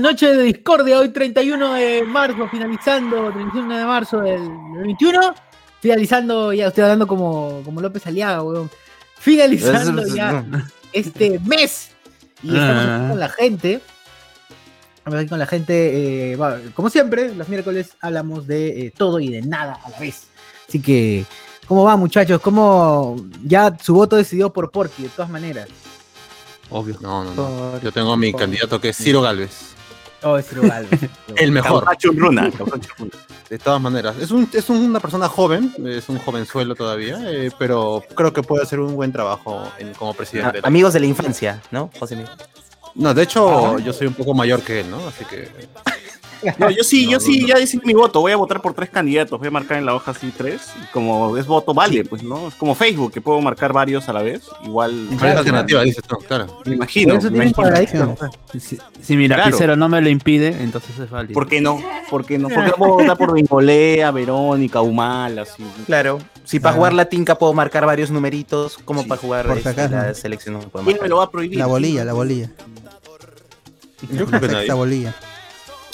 Noche 0.00 0.34
de 0.36 0.42
Discordia, 0.44 0.98
hoy 0.98 1.08
31 1.08 1.74
de 1.74 2.02
marzo, 2.04 2.48
finalizando, 2.48 3.32
31 3.32 3.76
de 3.76 3.84
marzo 3.84 4.20
del 4.20 4.48
21, 4.84 5.34
finalizando, 5.80 6.52
ya 6.52 6.68
estoy 6.68 6.84
hablando 6.84 7.06
como, 7.06 7.60
como 7.64 7.80
López 7.80 8.06
Aliaga, 8.06 8.42
weón, 8.42 8.70
finalizando 9.18 10.06
ya 10.14 10.44
este 10.92 11.40
mes. 11.40 11.90
Y 12.42 12.48
estamos 12.48 12.84
aquí 12.84 13.08
con 13.08 13.20
la 13.20 13.28
gente, 13.28 13.80
estamos 14.96 15.20
aquí 15.20 15.28
con 15.28 15.38
la 15.38 15.46
gente, 15.46 16.32
eh, 16.32 16.38
como 16.74 16.90
siempre, 16.90 17.34
los 17.34 17.48
miércoles 17.48 17.96
hablamos 18.00 18.46
de 18.46 18.86
eh, 18.86 18.92
todo 18.96 19.18
y 19.18 19.28
de 19.28 19.42
nada 19.42 19.78
a 19.84 19.90
la 19.90 19.98
vez. 19.98 20.28
Así 20.68 20.80
que, 20.80 21.24
¿cómo 21.66 21.84
va 21.84 21.96
muchachos? 21.96 22.40
¿Cómo 22.40 23.16
ya 23.42 23.76
su 23.80 23.94
voto 23.94 24.16
decidió 24.16 24.52
por 24.52 24.70
Porky, 24.70 25.04
de 25.04 25.08
todas 25.08 25.30
maneras? 25.30 25.68
Obvio. 26.72 26.96
No, 27.00 27.24
no, 27.24 27.34
no. 27.34 27.80
Yo 27.80 27.92
tengo 27.92 28.12
a 28.12 28.16
mi 28.16 28.32
candidato 28.32 28.80
que 28.80 28.88
es 28.90 28.96
Ciro 28.96 29.20
Galvez. 29.22 29.74
Oh, 30.22 30.36
es 30.38 30.46
Ciro 30.48 30.62
Galvez. 30.62 31.00
El 31.36 31.52
mejor. 31.52 31.84
Churruna. 31.98 32.50
De 33.50 33.58
todas 33.58 33.80
maneras. 33.82 34.16
Es, 34.18 34.30
un, 34.30 34.48
es 34.52 34.70
una 34.70 34.98
persona 34.98 35.28
joven, 35.28 35.74
es 35.86 36.08
un 36.08 36.18
jovenzuelo 36.18 36.74
todavía, 36.74 37.18
eh, 37.30 37.50
pero 37.58 38.02
creo 38.14 38.32
que 38.32 38.42
puede 38.42 38.62
hacer 38.62 38.80
un 38.80 38.94
buen 38.94 39.12
trabajo 39.12 39.62
en- 39.78 39.92
como 39.92 40.14
presidente. 40.14 40.60
Ah, 40.62 40.68
amigos 40.68 40.94
de 40.94 41.00
la 41.00 41.06
infancia, 41.06 41.60
¿no? 41.70 41.90
José 41.98 42.16
Miguel. 42.16 42.32
No, 42.94 43.12
de 43.12 43.22
hecho, 43.22 43.78
yo 43.80 43.92
soy 43.92 44.06
un 44.06 44.14
poco 44.14 44.32
mayor 44.32 44.62
que 44.62 44.80
él, 44.80 44.90
¿no? 44.90 45.06
Así 45.06 45.24
que. 45.26 45.48
No, 46.58 46.70
yo 46.70 46.82
sí, 46.84 47.04
No, 47.06 47.10
yo 47.12 47.16
no, 47.18 47.20
sí, 47.20 47.40
no. 47.40 47.46
ya 47.48 47.54
decidí 47.58 47.82
mi 47.86 47.94
voto. 47.94 48.20
Voy 48.20 48.32
a 48.32 48.36
votar 48.36 48.60
por 48.60 48.74
tres 48.74 48.90
candidatos. 48.90 49.38
Voy 49.38 49.48
a 49.48 49.50
marcar 49.50 49.78
en 49.78 49.86
la 49.86 49.94
hoja 49.94 50.10
así 50.10 50.32
tres. 50.36 50.70
Y 50.82 50.86
como 50.92 51.36
es 51.36 51.46
voto, 51.46 51.72
vale, 51.74 52.04
pues, 52.04 52.22
¿no? 52.22 52.48
Es 52.48 52.54
como 52.54 52.74
Facebook, 52.74 53.12
que 53.12 53.20
puedo 53.20 53.40
marcar 53.40 53.72
varios 53.72 54.08
a 54.08 54.12
la 54.12 54.22
vez. 54.22 54.42
Igual. 54.64 55.06
¿Cuál 55.18 55.28
es 55.28 55.34
la 55.34 55.38
alternativa? 55.40 55.82
Dices 55.82 56.04
tú, 56.04 56.16
claro. 56.26 56.60
Me 56.64 56.74
imagino. 56.74 57.14
Eso 57.14 57.30
me 57.30 57.46
imagino. 57.46 58.16
Si, 58.58 58.78
si 59.02 59.16
mi 59.16 59.26
Claro. 59.26 59.44
lapicero 59.44 59.76
no 59.76 59.88
me 59.88 60.00
lo 60.00 60.08
impide, 60.08 60.48
entonces 60.62 60.98
es 60.98 61.10
válido. 61.10 61.34
¿Por 61.34 61.48
qué 61.48 61.60
no? 61.60 61.80
¿Por 62.10 62.24
qué 62.26 62.38
no? 62.38 62.48
Porque 62.48 62.70
no 62.70 62.74
puedo 62.76 62.92
votar 62.94 63.16
por 63.16 63.32
Bengolea, 63.34 64.10
Verónica, 64.10 64.80
Humala, 64.82 65.42
así. 65.42 65.62
Claro. 65.86 66.18
Si 66.44 66.58
para 66.58 66.74
Ah. 66.74 66.76
jugar 66.76 66.92
la 66.92 67.04
tinca 67.04 67.38
puedo 67.38 67.52
marcar 67.54 67.86
varios 67.86 68.10
numeritos, 68.10 68.76
como 68.84 69.02
Sí, 69.02 69.08
para 69.08 69.20
jugar 69.20 69.46
por 69.46 69.60
si 69.62 69.68
este, 69.68 69.88
la 69.88 70.12
selección 70.12 70.54
no 70.54 70.60
puedo 70.60 70.84
¿Quién 70.84 70.94
me 70.96 71.00
marcar. 71.02 71.08
lo 71.10 71.16
va 71.18 71.24
a 71.24 71.30
prohibir? 71.30 71.58
La 71.58 71.66
bolilla, 71.66 72.04
la 72.04 72.12
bolilla. 72.12 72.50
Yo 74.10 74.26
creo 74.26 74.40
que 74.40 74.66
La 74.66 74.74
bolilla. 74.74 75.14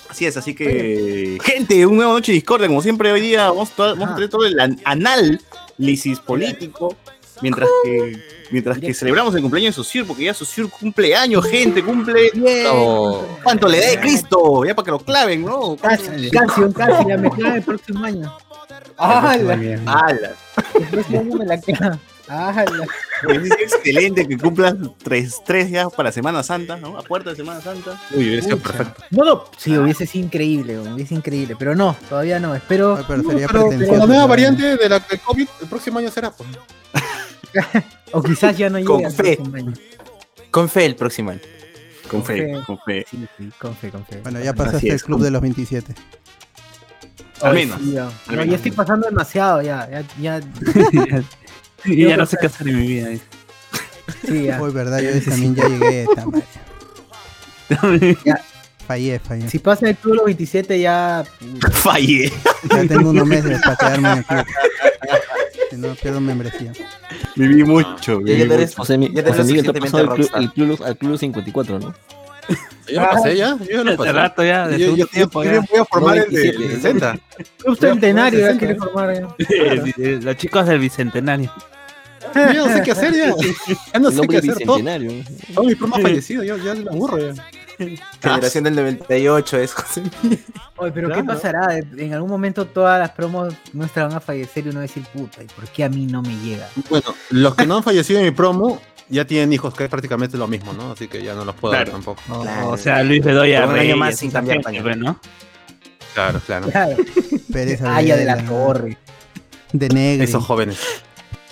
Así 0.08 0.26
es, 0.26 0.36
así 0.36 0.54
que. 0.54 1.38
Gente, 1.42 1.84
un 1.86 1.96
nuevo 1.96 2.12
noche 2.14 2.32
de 2.32 2.36
discordia. 2.36 2.66
Como 2.68 2.82
siempre, 2.82 3.12
hoy 3.12 3.20
día 3.20 3.50
vamos, 3.50 3.70
a- 3.78 3.82
vamos 3.94 4.10
a 4.10 4.14
tener 4.14 4.30
todo 4.30 4.46
el 4.46 4.58
an- 4.58 4.80
análisis 4.84 6.18
político. 6.20 6.96
Mientras 7.40 7.68
que, 7.84 8.20
mientras 8.50 8.78
que 8.80 8.92
celebramos 8.92 9.32
el 9.36 9.42
cumpleaños 9.42 9.76
de 9.76 9.82
Sociur, 9.84 10.04
porque 10.06 10.24
ya 10.24 10.34
Sociur 10.34 10.68
cumple 10.70 11.14
años, 11.14 11.46
gente, 11.46 11.84
cumple. 11.84 12.32
Oh, 12.68 13.24
¿Cuánto 13.44 13.68
le 13.68 13.78
dé 13.78 14.00
Cristo? 14.00 14.64
Ya 14.64 14.74
para 14.74 14.84
que 14.86 14.90
lo 14.90 14.98
claven, 14.98 15.44
¿no? 15.44 15.76
Casi, 15.76 16.30
casi, 16.30 16.60
un 16.62 16.72
casi, 16.72 17.06
ya 17.08 17.16
me 17.16 17.30
clava 17.30 17.56
el 17.56 17.62
próximo 17.62 18.04
año. 18.04 18.36
¡Hala! 18.96 19.54
¡Hala! 19.86 20.32
El 20.74 20.84
próximo 20.88 21.20
año 21.20 21.34
me 21.36 21.46
la. 21.46 21.60
¡Hala! 22.28 22.64
Pues 23.24 23.38
es 23.42 23.50
excelente 23.74 24.26
que 24.28 24.36
cumplan 24.38 24.92
tres, 25.02 25.40
tres 25.44 25.68
días 25.68 25.88
para 25.96 26.12
Semana 26.12 26.42
Santa, 26.42 26.76
¿no? 26.76 26.98
A 26.98 27.02
puerta 27.02 27.30
de 27.30 27.36
Semana 27.36 27.60
Santa. 27.60 28.00
uy, 28.12 28.26
hubiera 28.28 28.42
sido 28.42 28.58
perfecto. 28.58 29.02
No, 29.10 29.24
no, 29.24 29.44
sí, 29.56 29.76
hubiese 29.76 30.06
sido 30.06 30.26
increíble, 30.26 30.78
hubiese 30.78 31.08
sido 31.08 31.18
increíble, 31.18 31.56
pero 31.58 31.74
no, 31.74 31.96
todavía 32.08 32.38
no, 32.38 32.54
espero. 32.54 32.96
Ay, 32.96 33.04
pero 33.08 33.22
sería 33.22 33.46
Pero 33.46 33.60
con 33.60 33.68
pretencioso. 33.70 34.00
la 34.00 34.06
nueva 34.06 34.26
variante 34.26 34.76
de 34.76 34.88
la 34.88 34.98
del 35.00 35.20
COVID, 35.20 35.48
el 35.62 35.68
próximo 35.68 35.98
año 35.98 36.10
será. 36.10 36.30
Pues. 36.30 36.48
O 38.12 38.22
quizás 38.22 38.56
ya 38.56 38.70
no 38.70 38.78
llegue 38.78 38.86
Con 38.88 39.10
fe. 39.10 39.36
próximo 39.36 39.56
año. 39.56 39.72
Con 40.50 40.68
fe 40.68 40.84
el 40.86 40.96
próximo 40.96 41.30
año. 41.30 41.40
Con 42.10 42.24
fe, 42.24 42.52
Con 42.52 42.64
con 42.64 42.78
fe. 42.86 43.04
Sí, 43.10 43.26
sí, 43.36 43.50
con 43.58 43.74
fe, 43.76 43.90
con 43.90 44.04
fe. 44.06 44.20
Bueno, 44.22 44.40
ya 44.40 44.52
pasaste 44.54 44.88
el 44.90 45.02
club 45.02 45.20
de 45.22 45.30
los 45.30 45.42
27. 45.42 45.94
Al 47.42 47.54
menos. 47.54 47.78
sí, 47.80 47.92
ya. 47.92 48.10
ya 48.44 48.56
estoy 48.56 48.70
pasando 48.72 49.06
demasiado, 49.08 49.62
ya, 49.62 49.88
ya, 49.90 50.40
ya, 50.40 50.40
y 51.84 52.06
ya 52.06 52.16
no 52.16 52.26
sé 52.26 52.36
qué 52.40 52.46
hacer 52.46 52.68
en 52.68 52.80
mi 52.80 52.86
vida. 52.86 53.08
sí, 54.26 54.44
ya. 54.44 54.60
Hoy, 54.60 54.72
verdad, 54.72 55.00
yo 55.00 55.10
también 55.30 55.54
ya 55.54 55.68
llegué. 55.68 56.02
esta 56.04 56.26
madre. 56.26 56.44
Fallé, 58.86 59.18
fallé. 59.18 59.50
Si 59.50 59.58
pasa 59.58 59.90
el 59.90 59.96
club 59.96 60.14
los 60.14 60.24
27 60.24 60.80
ya... 60.80 61.22
Fallé. 61.72 62.32
Ya 62.70 62.86
tengo 62.86 63.10
unos 63.10 63.26
meses 63.26 63.60
para 63.62 63.76
quedarme 63.76 64.12
en 64.12 64.18
el 64.18 64.24
club. 64.24 64.44
Si 65.70 65.76
no, 65.76 65.94
pierdo 65.94 66.20
membresía. 66.22 66.72
Viví 67.36 67.64
mucho. 67.64 68.20
Ya, 68.20 68.24
viví 68.24 68.38
ya 68.38 68.44
mucho. 68.46 68.54
eres, 68.54 68.74
José, 68.74 68.98
ya 69.12 69.22
José 69.26 69.44
Miguel, 69.44 69.64
te 69.64 69.70
ha 69.70 69.80
pasado 69.82 70.02
el 70.04 70.08
club, 70.08 70.30
el 70.36 70.52
club- 70.52 70.82
al 70.86 70.96
club 70.96 71.18
54, 71.18 71.78
¿no? 71.80 71.94
Yo 72.88 73.00
lo 73.00 73.10
pasé 73.10 73.36
ya, 73.36 73.56
yo 73.58 73.64
ya 73.66 73.76
lo 73.84 73.90
Hace 73.90 73.96
pasé. 73.98 74.12
rato 74.12 74.44
ya, 74.44 74.68
de 74.68 74.78
Yo, 74.78 74.86
yo, 74.90 74.96
yo 74.96 75.06
tiempo 75.06 75.44
ya. 75.44 75.60
voy 75.60 75.80
a 75.80 75.84
formar 75.84 76.18
el 76.18 76.30
de 76.30 76.52
97. 76.52 76.74
60. 76.80 77.18
Club 77.58 77.78
centenario 77.78 78.40
ya 78.40 78.46
60, 78.52 78.58
quiere 78.58 78.74
formar 78.76 79.14
ya. 79.14 79.28
Eh, 79.98 80.20
Los 80.22 80.36
chicos 80.36 80.66
del 80.66 80.78
bicentenario. 80.78 81.52
Yo 82.34 82.40
ya 82.52 82.52
no 82.54 82.68
sé 82.68 82.82
qué 82.82 82.90
hacer 82.92 83.14
ya. 83.14 83.34
Ya 83.94 84.00
no 84.00 84.10
sé 84.10 84.28
qué 84.28 84.36
hacer. 84.38 84.54
Todo, 84.64 84.78
todo 85.54 85.64
mi 85.64 85.74
primo 85.74 85.96
ha 85.96 86.00
fallecido, 86.00 86.42
yo 86.44 86.56
ya 86.58 86.74
me 86.74 86.90
aburro 86.90 87.18
ya. 87.32 87.32
Generación 88.22 88.64
del 88.64 88.74
98 88.74 89.58
es 89.58 89.72
José. 89.72 90.02
Oye, 90.76 90.90
pero 90.92 91.10
¿qué 91.10 91.22
pasará? 91.22 91.78
En 91.78 92.12
algún 92.12 92.28
momento 92.28 92.66
todas 92.66 92.98
las 92.98 93.10
promos 93.12 93.54
nuestras 93.72 94.08
van 94.08 94.16
a 94.16 94.20
fallecer 94.20 94.66
y 94.66 94.70
uno 94.70 94.78
va 94.78 94.80
a 94.80 94.88
decir, 94.88 95.04
puta, 95.14 95.42
¿y 95.42 95.46
por 95.46 95.64
qué 95.68 95.84
a 95.84 95.88
mí 95.88 96.06
no 96.06 96.20
me 96.20 96.36
llega? 96.40 96.68
Bueno, 96.90 97.14
los 97.30 97.54
que 97.54 97.66
no 97.66 97.76
han 97.76 97.82
fallecido 97.84 98.18
en 98.18 98.26
mi 98.26 98.30
promo 98.32 98.80
ya 99.08 99.24
tienen 99.26 99.52
hijos, 99.52 99.74
que 99.74 99.84
es 99.84 99.90
prácticamente 99.90 100.36
lo 100.36 100.46
mismo, 100.46 100.72
¿no? 100.72 100.92
Así 100.92 101.08
que 101.08 101.22
ya 101.22 101.34
no 101.34 101.44
los 101.44 101.54
puedo 101.54 101.72
ver 101.72 101.84
Claro. 101.84 101.92
tampoco. 101.92 102.22
O, 102.30 102.42
Claro. 102.42 102.68
o 102.70 102.76
sea, 102.76 103.02
Luis 103.02 103.22
Bedoya 103.24 103.66
un 103.66 103.78
año 103.78 103.96
más 103.96 104.16
sin 104.16 104.30
cambiar 104.30 104.60
pañal. 104.60 104.98
¿no? 105.00 105.20
Claro, 106.14 106.40
claro. 106.44 106.68
Claro, 106.68 106.96
Pereza 107.52 107.94
Aya 107.96 108.16
de 108.16 108.24
la 108.24 108.34
Vela, 108.36 108.48
Torre. 108.48 108.98
De 109.72 109.88
negro. 109.88 110.24
Esos 110.24 110.44
jóvenes. 110.44 110.78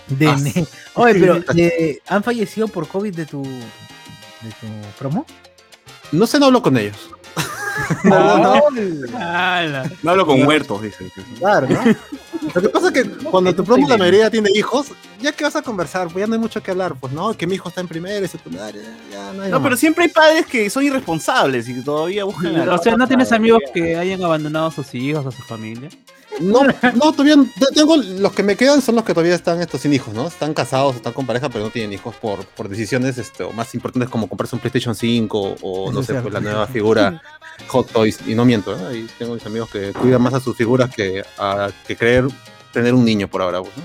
De 0.08 0.28
Ah, 0.28 0.36
ne- 0.40 0.66
Oye, 0.94 1.14
pero 1.20 1.40
eh, 1.56 1.98
¿han 2.08 2.22
fallecido 2.22 2.68
por 2.68 2.86
COVID 2.88 3.14
de 3.14 3.26
tu, 3.26 3.42
de 3.42 4.50
tu 4.60 4.66
promo? 4.98 5.26
No 6.12 6.26
sé, 6.26 6.38
no 6.38 6.46
hablo 6.46 6.62
con 6.62 6.76
ellos. 6.76 7.10
Ala. 8.04 9.90
No 10.02 10.10
hablo 10.10 10.26
con 10.26 10.42
muertos, 10.42 10.82
dicen. 10.82 11.10
Claro, 11.38 11.68
¿no? 11.68 11.80
Lo 12.54 12.60
que 12.62 12.68
pasa 12.68 12.86
es 12.88 12.92
que 12.92 13.04
cuando 13.30 13.54
tu 13.54 13.64
promo 13.64 13.88
la 13.88 13.96
mayoría 13.96 14.30
tiene 14.30 14.50
hijos, 14.54 14.88
ya 15.20 15.32
que 15.32 15.44
vas 15.44 15.56
a 15.56 15.62
conversar, 15.62 16.08
pues 16.08 16.22
ya 16.22 16.26
no 16.26 16.34
hay 16.34 16.40
mucho 16.40 16.62
que 16.62 16.70
hablar, 16.70 16.94
pues 16.98 17.12
no, 17.12 17.34
que 17.36 17.46
mi 17.46 17.54
hijo 17.54 17.68
está 17.68 17.80
en 17.80 17.88
primera 17.88 18.24
y 18.24 18.28
secundaria, 18.28 18.82
ya 19.10 19.32
no 19.32 19.42
hay 19.42 19.50
No, 19.50 19.58
más. 19.58 19.64
pero 19.64 19.76
siempre 19.76 20.04
hay 20.04 20.10
padres 20.10 20.46
que 20.46 20.68
son 20.70 20.84
irresponsables 20.84 21.68
y 21.68 21.74
que 21.74 21.82
todavía 21.82 22.24
buscan 22.24 22.66
la 22.66 22.74
O 22.74 22.78
sea, 22.78 22.96
¿no 22.96 23.06
tienes 23.06 23.32
amigos 23.32 23.60
que 23.74 23.96
hayan 23.96 24.22
abandonado 24.22 24.66
a 24.66 24.70
sus 24.72 24.94
hijos, 24.94 25.26
a 25.26 25.30
su 25.30 25.42
familia? 25.42 25.88
No, 26.40 26.60
no, 26.64 27.12
todavía 27.12 27.36
no- 27.36 27.48
tengo 27.74 27.96
los 27.96 28.32
que 28.32 28.42
me 28.42 28.56
quedan 28.56 28.82
son 28.82 28.94
los 28.96 29.04
que 29.04 29.14
todavía 29.14 29.34
están 29.34 29.60
estos 29.60 29.80
sin 29.80 29.92
hijos, 29.92 30.12
¿no? 30.14 30.26
Están 30.28 30.52
casados, 30.54 30.96
están 30.96 31.12
con 31.12 31.26
pareja, 31.26 31.48
pero 31.48 31.64
no 31.64 31.70
tienen 31.70 31.92
hijos 31.92 32.14
por, 32.16 32.44
por 32.46 32.68
decisiones 32.68 33.16
este, 33.18 33.42
o 33.42 33.52
más 33.52 33.74
importantes 33.74 34.10
como 34.10 34.28
comprarse 34.28 34.54
un 34.54 34.60
PlayStation 34.60 34.94
5 34.94 35.56
o 35.62 35.90
no 35.92 36.02
sé, 36.02 36.14
pues 36.22 36.34
la 36.34 36.40
nueva 36.40 36.66
figura 36.66 37.22
Hot 37.68 37.90
Toys. 37.90 38.18
Y 38.26 38.34
no 38.34 38.44
miento, 38.44 38.74
¿eh? 38.76 38.86
Ahí 38.88 39.08
tengo 39.18 39.34
mis 39.34 39.46
amigos 39.46 39.70
que 39.70 39.92
cuidan 39.92 40.20
más 40.22 40.34
a 40.34 40.40
sus 40.40 40.56
figuras 40.56 40.94
que 40.94 41.24
a 41.38 41.70
que 41.86 41.96
creer 41.96 42.26
tener 42.72 42.92
un 42.94 43.04
niño 43.04 43.28
por 43.28 43.40
ahora, 43.42 43.62
pues, 43.62 43.76
¿no? 43.76 43.82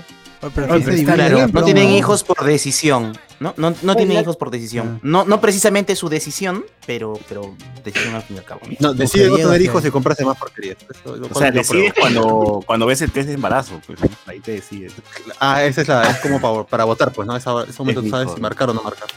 Pero 0.54 0.80
sí 0.80 1.04
Claro, 1.04 1.46
no 1.48 1.64
tienen 1.64 1.90
hijos 1.90 2.24
por 2.24 2.44
decisión. 2.44 3.16
No, 3.38 3.54
no, 3.56 3.74
no 3.82 3.96
tienen 3.96 4.20
hijos 4.20 4.36
por 4.36 4.50
decisión. 4.50 4.96
Ah. 4.96 5.00
No, 5.02 5.24
no 5.24 5.40
precisamente 5.40 5.94
su 5.94 6.08
decisión, 6.08 6.64
pero, 6.86 7.18
pero 7.28 7.54
decisión 7.84 8.14
al 8.14 8.22
fin 8.22 8.36
y 8.36 8.38
al 8.40 8.44
cabo. 8.44 8.60
No, 8.80 8.92
decide 8.92 9.28
no 9.28 9.36
tener 9.36 9.62
hijos 9.62 9.84
y 9.84 9.90
comprarse 9.90 10.24
más 10.24 10.36
porquerías. 10.36 10.78
O 11.04 11.38
sea, 11.38 11.50
decides 11.50 11.94
cuando, 11.98 12.62
cuando 12.66 12.86
ves 12.86 13.02
el 13.02 13.12
test 13.12 13.28
de 13.28 13.34
embarazo, 13.34 13.80
pues 13.86 13.98
ahí 14.26 14.40
te 14.40 14.52
decides. 14.52 14.92
Ah, 15.38 15.62
esa 15.64 15.82
es 15.82 15.88
la, 15.88 16.10
es 16.10 16.18
como 16.18 16.40
para, 16.40 16.64
para 16.64 16.84
votar, 16.84 17.12
pues, 17.12 17.26
¿no? 17.26 17.36
Esa, 17.36 17.62
ese 17.62 17.78
momento 17.78 18.00
Es 18.00 18.06
tú 18.06 18.10
sabes 18.10 18.26
mejor. 18.26 18.36
si 18.36 18.42
marcar 18.42 18.70
o 18.70 18.74
no 18.74 18.82
marcar. 18.82 19.08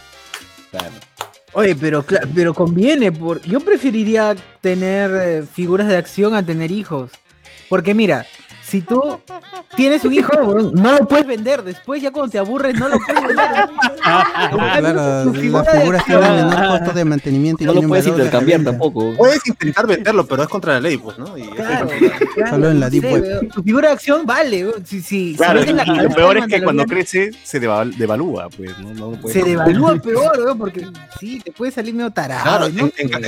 Claro. 0.71 0.93
Oye, 1.53 1.75
pero, 1.75 2.03
pero 2.35 2.53
conviene, 2.53 3.11
por... 3.11 3.41
yo 3.41 3.61
preferiría 3.61 4.35
tener 4.59 5.11
eh, 5.15 5.43
figuras 5.43 5.87
de 5.87 5.95
acción 5.97 6.35
a 6.35 6.45
tener 6.45 6.69
hijos. 6.69 7.11
Porque 7.69 7.93
mira, 7.93 8.25
si 8.67 8.81
tú 8.81 9.19
tienes 9.75 10.03
un 10.05 10.13
hijo, 10.13 10.33
no 10.73 10.91
lo 10.97 11.07
puedes 11.07 11.27
vender. 11.27 11.61
Después 11.63 12.01
ya 12.01 12.11
cuando 12.11 12.31
te 12.31 12.39
aburres, 12.39 12.77
no 12.79 12.87
lo 12.89 12.97
puedes 12.99 13.21
vender. 13.27 13.45
Claro, 14.05 15.23
Tu 15.31 15.31
las 15.41 15.69
figuras 15.69 16.05
tienen 16.05 16.35
menor 16.35 16.67
costo 16.79 16.93
de 16.93 17.05
mantenimiento 17.05 17.63
y 17.63 17.65
No 17.65 17.73
lo 17.73 17.81
puedes 17.87 18.05
intercambiar 18.07 18.63
tampoco. 18.63 19.13
Puedes 19.15 19.45
intentar 19.47 19.87
venderlo, 19.87 20.25
pero 20.27 20.43
es 20.43 20.49
contra 20.49 20.73
la 20.73 20.79
ley, 20.79 20.97
pues, 20.97 21.17
¿no? 21.17 21.35
Y 21.37 21.43
Claro, 21.49 21.87
que- 21.87 22.11
claro, 22.35 22.51
Solo 22.51 22.69
en 22.69 22.79
la 22.79 22.85
no 22.87 22.91
deep 22.91 23.03
web. 23.11 23.49
Tu 23.51 23.63
figura 23.63 23.87
de 23.89 23.93
acción 23.95 24.25
vale. 24.25 24.67
Si, 24.85 25.01
si, 25.01 25.31
si 25.31 25.37
Claro, 25.37 25.59
ves 25.61 25.69
y, 25.69 25.73
la 25.73 25.83
y 25.85 25.95
lo 26.03 26.09
peor 26.09 26.37
es 26.37 26.45
que 26.47 26.61
cuando 26.63 26.85
crece 26.85 27.31
se 27.43 27.59
deval- 27.61 27.95
devalúa, 27.95 28.49
pues, 28.49 28.77
¿no? 28.79 28.93
No 28.93 29.11
lo 29.11 29.15
se 29.15 29.21
comprar. 29.41 29.45
devalúa 29.45 29.95
peor, 29.97 30.39
weón, 30.39 30.57
porque 30.57 30.87
sí, 31.19 31.39
te 31.43 31.51
puede 31.51 31.71
salir 31.71 31.93
medio 31.95 32.11
tarado. 32.11 32.43
Claro, 32.43 32.69
¿no? 32.69 32.91
en, 32.97 33.13
en- 33.13 33.25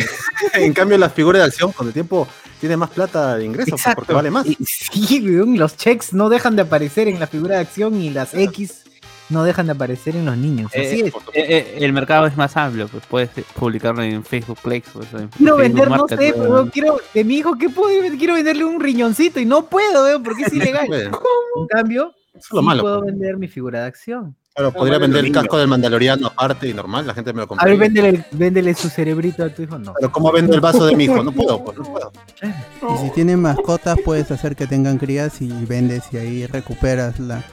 en 0.63 0.73
cambio 0.73 0.97
las 0.97 1.13
figuras 1.13 1.41
de 1.41 1.47
acción 1.47 1.71
con 1.71 1.87
el 1.87 1.93
tiempo 1.93 2.27
tiene 2.59 2.77
más 2.77 2.89
plata 2.89 3.37
de 3.37 3.45
ingresos 3.45 3.81
pues, 3.83 3.95
porque 3.95 4.13
vale 4.13 4.31
más. 4.31 4.45
Sí, 4.65 5.21
weón, 5.23 5.57
los 5.57 5.75
checks 5.77 6.13
no 6.13 6.29
dejan 6.29 6.55
de 6.55 6.63
aparecer 6.63 7.07
en 7.07 7.19
la 7.19 7.27
figura 7.27 7.55
de 7.55 7.61
acción 7.61 8.01
y 8.01 8.09
las 8.09 8.33
X 8.33 8.83
no 9.29 9.43
dejan 9.43 9.65
de 9.65 9.73
aparecer 9.73 10.15
en 10.15 10.25
los 10.25 10.37
niños. 10.37 10.71
Así 10.73 11.01
Eh, 11.01 11.07
es. 11.07 11.13
Eh, 11.13 11.21
eh, 11.33 11.77
el 11.81 11.91
mercado 11.93 12.27
es 12.27 12.37
más 12.37 12.55
amplio, 12.55 12.87
pues 12.87 13.03
puedes 13.07 13.29
publicarlo 13.55 14.01
en 14.01 14.23
Facebook 14.23 14.57
Plex. 14.63 14.89
Pues, 14.93 15.07
en 15.13 15.27
Quiero 15.29 15.57
Facebook 15.57 15.57
vender, 15.57 15.89
no 15.89 16.07
sé, 16.07 16.15
pero 16.17 16.69
quiero, 16.71 16.97
de 17.13 17.23
mi 17.23 17.35
hijo, 17.37 17.57
¿qué 17.57 17.69
puedo? 17.69 17.89
Quiero 18.17 18.35
venderle 18.35 18.63
un 18.63 18.79
riñoncito 18.79 19.39
y 19.39 19.45
no 19.45 19.65
puedo, 19.65 20.03
weón, 20.05 20.23
porque 20.23 20.43
es 20.43 20.53
ilegal. 20.53 20.87
Puede. 20.87 21.05
En 21.05 21.67
cambio, 21.69 22.13
es 22.33 22.45
lo 22.51 22.59
sí 22.61 22.65
malo. 22.65 22.81
puedo 22.83 22.99
pues. 23.01 23.11
vender 23.11 23.37
mi 23.37 23.47
figura 23.47 23.81
de 23.81 23.87
acción. 23.87 24.35
Claro, 24.57 24.73
podría 24.73 24.97
vender 24.97 25.23
el 25.23 25.31
casco 25.31 25.59
del 25.59 25.67
Mandaloriano 25.67 26.25
aparte 26.25 26.67
y 26.67 26.73
normal, 26.73 27.05
la 27.05 27.13
gente 27.13 27.31
me 27.31 27.37
lo 27.37 27.43
A 27.43 27.47
compra. 27.47 27.65
ver, 27.67 27.77
véndele, 27.77 28.25
véndele 28.31 28.73
su 28.73 28.89
cerebrito 28.89 29.43
a 29.43 29.49
tu 29.49 29.61
hijo, 29.61 29.77
no. 29.77 29.93
Pero 29.93 30.11
¿cómo 30.11 30.31
vendo 30.31 30.55
el 30.55 30.61
vaso 30.61 30.83
de 30.87 30.95
mi 30.95 31.03
hijo? 31.03 31.21
No 31.21 31.31
puedo, 31.31 31.63
pues, 31.63 31.77
no 31.77 31.83
puedo. 31.83 32.11
Y 32.41 32.97
si 33.05 33.11
tienes 33.11 33.37
mascotas, 33.37 33.99
puedes 34.03 34.31
hacer 34.31 34.55
que 34.55 34.65
tengan 34.65 34.97
crías 34.97 35.39
y 35.43 35.49
vendes 35.65 36.05
y 36.11 36.17
ahí 36.17 36.47
recuperas 36.47 37.19
la, 37.19 37.43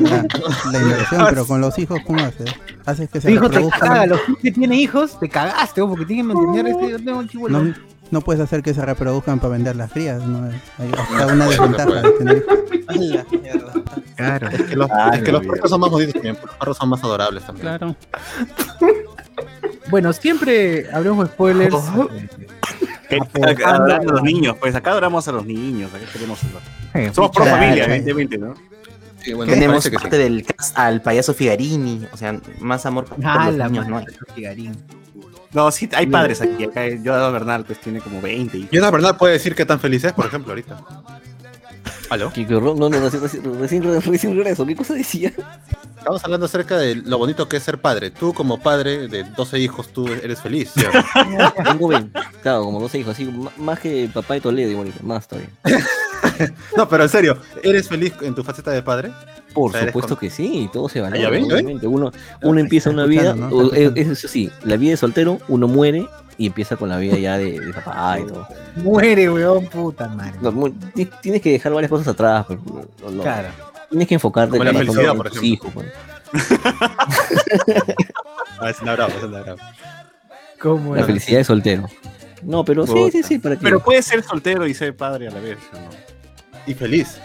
la, 0.00 0.26
la 0.70 0.78
inversión. 0.80 1.26
Pero 1.28 1.44
con 1.44 1.60
los 1.60 1.76
hijos, 1.76 1.98
¿cómo 2.06 2.20
haces? 2.20 2.54
Haces 2.86 3.10
que 3.10 3.20
se 3.20 3.32
hijo 3.32 3.48
te 3.50 3.56
reproduzcan. 3.56 3.88
caga, 3.88 4.06
los 4.06 4.20
que 4.40 4.52
tiene 4.52 4.76
hijos, 4.76 5.18
te 5.18 5.28
cagaste, 5.28 5.82
porque 5.82 6.06
tienen 6.06 6.28
que 6.28 6.34
mantener 6.34 6.68
este, 6.72 6.90
yo 6.90 6.98
tengo 6.98 7.18
un 7.18 7.28
chibolo. 7.28 7.58
No, 7.60 7.74
no 8.14 8.22
puedes 8.22 8.40
hacer 8.40 8.62
que 8.62 8.72
se 8.72 8.80
reproduzcan 8.84 9.38
para 9.40 9.52
vender 9.52 9.76
las 9.76 9.92
crías. 9.92 10.24
¿no? 10.26 10.48
Hay 10.78 10.90
hasta 10.96 11.26
una 11.26 11.46
desventaja 11.46 12.00
de 12.02 12.10
tener. 12.12 12.46
Claro. 14.16 14.48
Es 14.48 14.62
que 14.62 14.76
los, 14.76 14.88
Ah, 14.92 15.10
es 15.14 15.22
que 15.22 15.32
los 15.32 15.44
perros 15.44 15.68
son 15.68 15.80
más 15.80 15.90
bonitos 15.90 16.14
también, 16.14 16.36
pues, 16.36 16.46
los 16.46 16.54
perros 16.56 16.76
son 16.76 16.88
más 16.88 17.02
adorables 17.02 17.44
también. 17.44 17.66
Claro. 17.66 17.96
Bueno, 19.90 20.12
siempre 20.12 20.86
hablamos 20.92 21.28
spoilers. 21.28 21.74
Que- 23.08 23.16
Aportando 23.16 23.66
Adorando 23.66 23.92
a 23.94 23.96
a- 23.96 24.14
los 24.14 24.22
niños, 24.22 24.56
pues 24.60 24.74
acá 24.74 24.92
adoramos 24.92 25.26
a 25.28 25.32
los 25.32 25.44
niños, 25.44 25.90
acá 25.92 26.04
queremos 26.12 26.38
Somos 27.12 27.30
pro 27.32 27.44
familia, 27.44 27.84
evidentemente, 27.84 28.38
¿no? 28.38 28.54
Sí, 29.22 29.32
bueno, 29.32 29.50
me 29.50 29.58
Tenemos 29.58 29.82
sí. 29.84 29.90
parte 29.90 30.16
del 30.18 30.44
cast 30.44 30.78
al 30.78 31.02
payaso 31.02 31.34
Figarini. 31.34 32.06
O 32.12 32.16
sea, 32.16 32.38
más 32.60 32.86
amor 32.86 33.06
por 33.06 33.18
Ah, 33.24 33.46
los 33.46 33.56
la 33.56 33.68
niños 33.68 33.88
no 33.88 33.98
hay. 33.98 34.04
No, 35.54 35.70
sí, 35.70 35.88
hay 35.94 36.06
padres 36.06 36.42
aquí. 36.42 36.64
Acá 36.64 36.88
yo 36.88 37.32
Bernal 37.32 37.64
pues 37.64 37.80
tiene 37.80 38.00
como 38.00 38.20
20. 38.20 38.58
Y... 38.58 38.68
Y 38.70 38.78
una 38.78 38.90
verdad 38.90 39.16
puede 39.16 39.34
decir 39.34 39.54
qué 39.54 39.64
tan 39.64 39.80
feliz 39.80 40.04
es, 40.04 40.12
por 40.12 40.26
ejemplo, 40.26 40.52
ahorita. 40.52 40.78
¿Aló? 42.10 42.32
¿Qué, 42.32 42.46
qué 42.46 42.54
horror? 42.56 42.76
No, 42.76 42.90
no, 42.90 43.00
recién, 43.00 43.22
recién, 43.60 44.02
recién, 44.02 44.36
regreso. 44.36 44.66
¿Qué 44.66 44.76
cosa 44.76 44.94
decía? 44.94 45.32
Estamos 45.96 46.22
hablando 46.24 46.46
acerca 46.46 46.76
de 46.76 46.96
lo 46.96 47.18
bonito 47.18 47.48
que 47.48 47.56
es 47.56 47.62
ser 47.62 47.78
padre. 47.78 48.10
Tú 48.10 48.34
como 48.34 48.60
padre 48.60 49.08
de 49.08 49.24
12 49.24 49.58
hijos, 49.60 49.88
tú 49.88 50.06
eres 50.08 50.40
feliz. 50.40 50.72
¿sí? 50.74 50.84
Tengo 51.64 51.88
20. 51.88 52.20
Claro, 52.42 52.64
como 52.64 52.80
12 52.80 52.98
hijos, 52.98 53.12
así, 53.14 53.24
más 53.56 53.78
que 53.78 54.10
papá 54.12 54.34
de 54.34 54.40
Toledo 54.42 54.70
y 54.70 54.74
Mónica, 54.74 54.98
más 55.02 55.26
todavía. 55.26 55.50
No, 56.76 56.88
pero 56.88 57.02
en 57.04 57.08
serio, 57.08 57.36
¿eres 57.62 57.88
feliz 57.88 58.12
en 58.22 58.34
tu 58.34 58.42
faceta 58.44 58.70
de 58.70 58.82
padre? 58.82 59.10
Por 59.52 59.68
O 59.68 59.72
sea, 59.72 59.80
eres 59.82 59.92
supuesto 59.92 60.16
con- 60.16 60.20
que 60.20 60.30
sí, 60.34 60.68
todo 60.72 60.88
se 60.88 61.00
valora. 61.00 61.20
ya 61.22 61.30
ven, 61.30 61.44
obviamente. 61.44 61.86
Uno, 61.86 62.10
uno 62.42 62.60
empieza 62.60 62.90
una 62.90 63.06
vida, 63.06 63.36
eh, 63.74 63.92
eso 63.94 64.28
sí, 64.28 64.50
la 64.64 64.76
vida 64.76 64.90
de 64.92 64.96
soltero, 64.96 65.38
uno 65.48 65.68
muere 65.68 66.06
y 66.38 66.46
empieza 66.46 66.76
con 66.76 66.88
la 66.88 66.96
vida 66.96 67.16
ya 67.18 67.38
de, 67.38 67.60
de 67.60 67.72
papá 67.72 68.18
y 68.18 68.26
todo. 68.26 68.48
Muere, 68.76 69.30
weón, 69.30 69.66
puta 69.66 70.08
madre. 70.08 70.32
No, 70.42 70.50
mu- 70.50 70.70
ti- 70.70 71.08
tienes 71.22 71.40
que 71.40 71.52
dejar 71.52 71.72
varias 71.72 71.90
cosas 71.90 72.08
atrás. 72.08 72.46
pues, 72.46 72.58
no- 72.64 73.10
no- 73.10 73.22
Claro. 73.22 73.48
Tienes 73.90 74.08
que 74.08 74.14
enfocarte 74.14 74.50
Como 74.58 74.64
la 74.64 74.70
en 74.70 74.76
felicidad, 74.78 75.10
en 75.12 75.16
por 75.16 75.30
tus 75.30 75.42
hijos. 75.44 75.70
pues. 75.72 75.86
Ah, 78.60 78.70
es 78.70 78.80
una 78.80 78.94
brava, 78.94 79.12
es 79.14 79.22
una 79.22 79.40
brava. 79.42 79.62
¿Cómo 80.60 80.94
La 80.94 81.02
no? 81.02 81.06
felicidad 81.06 81.38
de 81.38 81.44
soltero. 81.44 81.88
No, 82.42 82.64
pero 82.64 82.86
sí, 82.86 83.10
sí, 83.10 83.22
sí, 83.22 83.38
para 83.38 83.56
que. 83.56 83.62
Pero 83.62 83.80
puede 83.80 84.02
ser 84.02 84.22
soltero 84.22 84.66
y 84.66 84.74
ser 84.74 84.96
padre 84.96 85.28
a 85.28 85.30
la 85.30 85.40
vez. 85.40 85.58
¿no? 85.72 85.78
Y 86.66 86.74
feliz. 86.74 87.18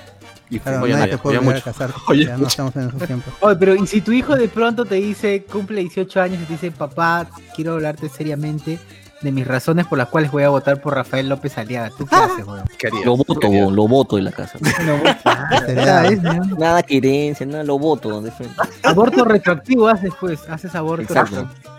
Y 0.50 0.60
Claro, 0.60 0.82
Oye, 0.84 0.94
nadie 0.94 1.06
Naya, 1.06 1.18
te 1.18 1.22
puede 1.22 1.38
oye, 1.38 1.48
obligar 1.48 1.62
a 1.62 1.66
mucho. 1.72 1.78
casarte. 1.80 2.02
Oye, 2.12 2.26
ya 2.26 2.38
no 2.38 2.48
estamos 2.48 2.76
en 2.76 2.88
esos 2.90 3.04
tiempos. 3.04 3.34
Oye, 3.42 3.56
pero 3.56 3.76
¿y 3.76 3.86
si 3.88 4.02
tu 4.02 4.12
hijo 4.12 4.36
de 4.36 4.48
pronto 4.48 4.84
te 4.86 4.96
dice, 4.96 5.44
cumple 5.44 5.82
18 5.82 6.22
años 6.22 6.42
y 6.42 6.46
te 6.46 6.54
dice, 6.54 6.72
papá, 6.72 7.28
quiero 7.56 7.74
hablarte 7.74 8.10
seriamente 8.10 8.80
de 9.22 9.32
mis 9.34 9.46
razones 9.46 9.86
por 9.86 9.98
las 9.98 10.08
cuales 10.08 10.32
voy 10.32 10.44
a 10.44 10.50
votar 10.50 10.82
por 10.82 10.96
Rafael 10.96 11.28
López 11.30 11.58
Aliaga? 11.58 11.92
¿Tú 11.96 12.06
qué 12.08 12.16
haces, 12.16 12.48
weón? 12.48 12.64
Lo 13.06 13.18
voto, 13.18 13.38
lo 13.72 13.88
voto 13.88 14.16
de 14.16 14.22
la 14.24 14.32
casa. 14.32 14.58
Ya 15.76 16.06
es, 16.06 16.22
¿no? 16.22 16.34
Nada 16.58 16.82
que 16.84 16.98
herencia, 16.98 17.46
nada, 17.46 17.64
lo 17.64 17.78
voto 17.78 18.20
de 18.22 18.32
frente. 18.32 18.56
Aborto 18.84 19.26
retroactivo 19.26 19.88
haces, 19.88 20.14
pues. 20.20 20.40
Haces 20.50 20.74
aborto 20.74 21.04
Exacto. 21.04 21.36
retroactivo. 21.36 21.76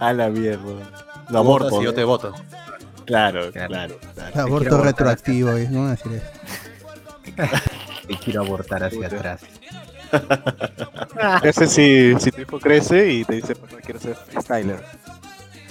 A 0.00 0.12
la 0.12 0.28
mierda. 0.28 0.62
Lo 1.28 1.38
aborto. 1.38 1.80
y 1.80 1.84
yo 1.84 1.94
te 1.94 2.02
voto. 2.04 2.32
Claro, 3.10 3.50
Claro. 3.52 3.98
claro. 4.14 4.40
Aborto 4.40 4.80
retroactivo, 4.82 5.50
¿eh? 5.56 5.66
¿no? 5.68 5.88
Decir 5.88 6.12
eso. 6.12 6.26
Te 8.06 8.16
quiero 8.18 8.42
abortar 8.42 8.84
hacia 8.84 9.06
atrás. 9.08 9.40
Ese 11.42 11.66
si, 11.66 12.14
si 12.20 12.30
tu 12.30 12.42
hijo 12.42 12.60
crece 12.60 13.10
y 13.10 13.24
te 13.24 13.34
dice, 13.34 13.56
pues 13.56 13.72
no 13.72 13.78
quiero 13.78 13.98
ser 13.98 14.14
freestyler. 14.14 14.80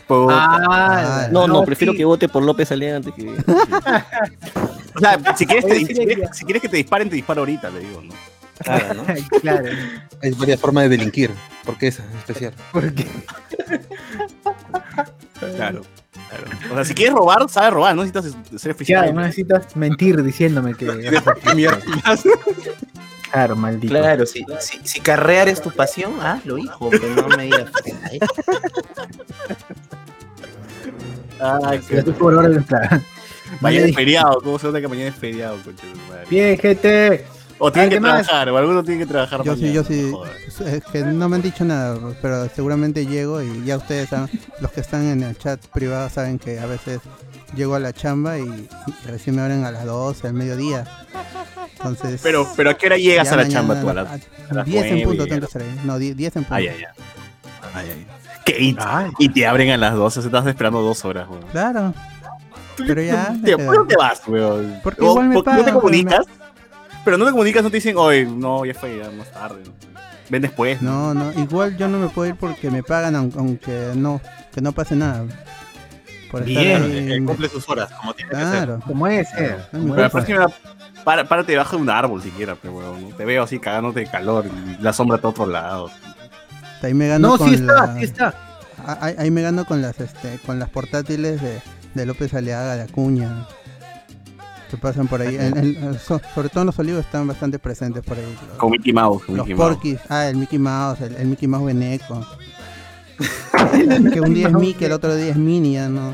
Puta. 0.05 0.33
Ah, 0.37 1.27
No, 1.31 1.47
no, 1.47 1.63
prefiero 1.63 1.93
sí. 1.93 1.99
que 1.99 2.05
vote 2.05 2.27
por 2.27 2.43
López 2.43 2.71
Aliaga 2.73 2.97
antes 2.97 3.13
que. 3.13 3.29
O 4.95 4.99
sea, 4.99 5.17
si 5.37 5.45
quieres, 5.45 5.65
te- 5.65 5.71
Oye, 5.71 5.79
sí 5.81 5.85
si, 5.85 5.93
le 5.93 5.95
quieres, 5.99 6.15
diría. 6.17 6.33
si 6.33 6.43
quieres 6.45 6.61
que 6.61 6.67
te 6.67 6.75
disparen, 6.77 7.09
te 7.09 7.15
disparo 7.15 7.41
ahorita, 7.41 7.69
le 7.69 7.79
digo, 7.79 8.01
¿no? 8.01 8.13
Claro, 8.63 8.93
¿no? 8.95 9.03
claro, 9.41 9.65
Hay 10.21 10.31
varias 10.31 10.59
formas 10.59 10.83
de 10.85 10.89
delinquir. 10.89 11.31
¿Por 11.63 11.77
qué 11.77 11.87
esa 11.87 12.03
en 12.03 12.17
especial? 12.17 12.53
Claro. 15.55 15.81
Claro. 16.29 16.45
O 16.71 16.75
sea, 16.75 16.85
si 16.85 16.93
quieres 16.93 17.13
robar, 17.13 17.49
sabes 17.49 17.71
robar, 17.73 17.95
no 17.95 18.03
necesitas 18.03 18.35
ser 18.61 18.75
claro, 18.75 18.77
freestyle. 18.77 19.13
no 19.15 19.21
necesitas 19.21 19.75
mentir 19.75 20.21
diciéndome 20.23 20.75
que. 20.75 20.85
Claro, 23.31 23.55
maldito. 23.55 23.93
Claro, 23.93 24.25
si, 24.25 24.43
si, 24.59 24.79
si 24.83 24.99
carrear 25.01 25.47
es 25.49 25.61
tu 25.61 25.69
pasión, 25.69 26.19
hazlo, 26.19 26.57
hijo, 26.57 26.89
que 26.89 26.99
no 27.15 27.27
me 27.27 27.43
digas. 27.43 27.71
Ay, 31.39 31.79
entrar. 31.89 33.01
Mañana 33.61 33.85
es 33.87 33.95
feriado, 33.95 34.41
¿cómo 34.41 34.57
se 34.57 34.67
nota 34.67 34.81
que 34.81 34.87
mañana 34.87 35.09
es 35.09 35.15
feriado, 35.15 35.57
concha 35.63 35.85
de 35.85 35.93
tu 35.93 35.99
madre? 36.09 36.25
Bien, 36.29 36.57
gente. 36.57 37.25
O 37.59 37.71
tienen 37.71 37.89
que 37.89 37.99
trabajar, 37.99 38.49
o 38.49 38.57
alguno 38.57 38.83
tiene 38.83 39.01
que 39.01 39.05
trabajar 39.05 39.43
Yo 39.43 39.55
sí, 39.55 39.73
yo 39.73 39.83
sí. 39.83 40.13
Es 40.65 40.83
que 40.85 41.03
no 41.03 41.27
me 41.27 41.35
han 41.35 41.41
dicho 41.41 41.65
nada, 41.65 41.97
pero 42.21 42.47
seguramente 42.49 43.05
llego 43.05 43.41
y 43.41 43.65
ya 43.65 43.77
ustedes 43.77 44.09
saben, 44.09 44.29
los 44.61 44.71
que 44.71 44.79
están 44.79 45.05
en 45.05 45.23
el 45.23 45.37
chat 45.37 45.59
privado 45.67 46.09
saben 46.09 46.39
que 46.39 46.59
a 46.59 46.65
veces 46.65 47.01
llego 47.55 47.75
a 47.75 47.79
la 47.79 47.91
chamba 47.91 48.37
y, 48.37 48.43
y 48.43 49.07
recién 49.07 49.35
me 49.35 49.41
abren 49.41 49.65
a 49.65 49.71
las 49.71 49.85
12, 49.85 50.27
al 50.27 50.33
mediodía. 50.33 50.85
Entonces. 51.77 52.21
Pero, 52.23 52.47
pero 52.55 52.69
¿a 52.71 52.73
qué 52.75 52.87
hora 52.87 52.97
llegas 52.97 53.31
a 53.31 53.35
la 53.35 53.43
mañana 53.43 53.59
chamba 53.59 53.81
tú? 53.81 53.89
A 53.89 53.93
las... 53.93 54.07
a 54.49 54.53
las 54.53 54.65
10 54.65 54.85
en 54.85 55.03
punto 55.03 55.27
tengo 55.27 55.39
que 55.39 55.45
estar 55.45 55.61
ahí. 55.61 55.79
No, 55.83 55.99
10 55.99 56.15
10 56.17 56.35
en 56.35 56.43
punto. 56.43 56.55
Ay, 56.55 56.67
ay, 56.67 56.77
ay. 56.77 57.03
Ay, 57.73 57.87
ay. 57.91 58.07
¿Qué? 58.45 58.57
Y, 58.61 58.77
y 59.19 59.29
te 59.29 59.45
abren 59.45 59.69
a 59.71 59.77
las 59.77 59.93
12, 59.95 60.21
se 60.21 60.27
estás 60.27 60.47
esperando 60.47 60.81
dos 60.81 61.03
horas, 61.05 61.27
weón. 61.29 61.43
Claro. 61.51 61.93
Pero 62.77 63.01
ya. 63.01 63.33
¿Por 63.65 63.87
qué 63.87 63.93
te 63.93 63.97
vas, 63.97 64.21
weón? 64.27 64.79
Porque 64.83 65.03
igual 65.03 65.27
me 65.27 65.35
no 65.35 65.43
te 65.43 65.71
comunicas. 65.71 66.25
Pero 67.05 67.17
no 67.17 67.25
te 67.25 67.31
comunicas, 67.31 67.63
no 67.63 67.69
te 67.69 67.77
dicen, 67.77 67.95
oye, 67.97 68.25
no, 68.25 68.65
ya 68.65 68.73
fue, 68.73 68.97
ya 68.97 69.09
más 69.11 69.31
tarde. 69.31 69.61
¿no? 69.65 69.71
Ven 70.29 70.41
después. 70.41 70.81
No, 70.81 71.13
no, 71.13 71.31
igual 71.33 71.75
yo 71.77 71.87
no 71.87 71.97
me 71.97 72.07
puedo 72.09 72.29
ir 72.29 72.35
porque 72.35 72.69
me 72.69 72.83
pagan 72.83 73.15
aun- 73.15 73.33
aunque 73.37 73.91
no, 73.95 74.21
que 74.53 74.61
no 74.61 74.71
pase 74.73 74.95
nada. 74.95 75.25
Por 76.29 76.47
estar 76.47 76.63
Bien, 76.63 76.83
ahí, 76.83 77.13
Eh, 77.13 77.25
cumple 77.25 77.49
sus 77.49 77.67
horas, 77.67 77.89
como 77.93 78.13
tiene 78.13 78.29
que 78.29 78.37
ser. 78.37 78.45
Claro. 78.49 78.79
Como 78.85 79.07
debe 79.07 79.25
ser. 79.25 79.57
No 79.71 79.79
como 79.79 79.83
me 79.85 79.89
Pero 79.91 80.01
la 80.03 80.09
próxima, 80.09 80.47
para, 81.03 81.23
párate 81.27 81.53
debajo 81.53 81.75
de 81.77 81.81
un 81.81 81.89
árbol 81.89 82.21
siquiera, 82.21 82.55
pero. 82.61 82.95
¿no? 82.99 83.07
Te 83.15 83.25
veo 83.25 83.41
así 83.43 83.57
cagándote 83.57 84.01
de 84.01 84.05
calor 84.07 84.45
y 84.45 84.83
la 84.83 84.93
sombra 84.93 85.15
está 85.15 85.27
a 85.29 85.31
otro 85.31 85.47
lado. 85.47 85.89
Ahí 86.83 86.93
me 86.93 87.07
gano 87.07 87.29
No, 87.29 87.37
con 87.39 87.49
sí 87.49 87.55
está, 87.55 87.73
la- 87.87 87.95
sí 87.97 88.03
está. 88.03 88.33
Ahí, 89.01 89.15
ahí 89.17 89.31
me 89.31 89.41
gano 89.41 89.65
con 89.65 89.81
las 89.81 89.99
este, 89.99 90.37
con 90.45 90.59
las 90.59 90.69
portátiles 90.69 91.41
de, 91.41 91.59
de 91.95 92.05
López 92.05 92.33
Aliaga, 92.35 92.75
de 92.75 92.83
Acuña. 92.83 93.47
Pasan 94.77 95.07
por 95.07 95.21
ahí. 95.21 95.35
En- 95.35 95.57
en- 95.57 95.99
so- 95.99 96.21
sobre 96.35 96.49
todo 96.49 96.61
en 96.61 96.67
los 96.67 96.79
olivos 96.79 97.01
están 97.05 97.27
bastante 97.27 97.59
presentes 97.59 98.03
por 98.03 98.17
ahí. 98.17 98.35
Los, 98.49 98.57
Con 98.57 98.71
Mickey 98.71 98.93
Mouse, 98.93 99.23
con 99.25 99.37
los 99.37 99.45
Mickey 99.47 99.57
Mouse. 99.57 99.73
porquis. 99.75 99.99
Ah, 100.09 100.27
el 100.27 100.37
Mickey 100.37 100.59
Mouse, 100.59 101.01
el, 101.01 101.15
el 101.15 101.27
Mickey 101.27 101.47
Mouse 101.47 101.65
Beneco. 101.65 102.25
que 104.13 104.21
un 104.21 104.33
día 104.33 104.47
es 104.47 104.53
Mickey, 104.53 104.85
el 104.85 104.91
otro 104.93 105.15
día 105.15 105.31
es 105.31 105.35
Minnie, 105.37 105.73
ya 105.73 105.89
no, 105.89 106.13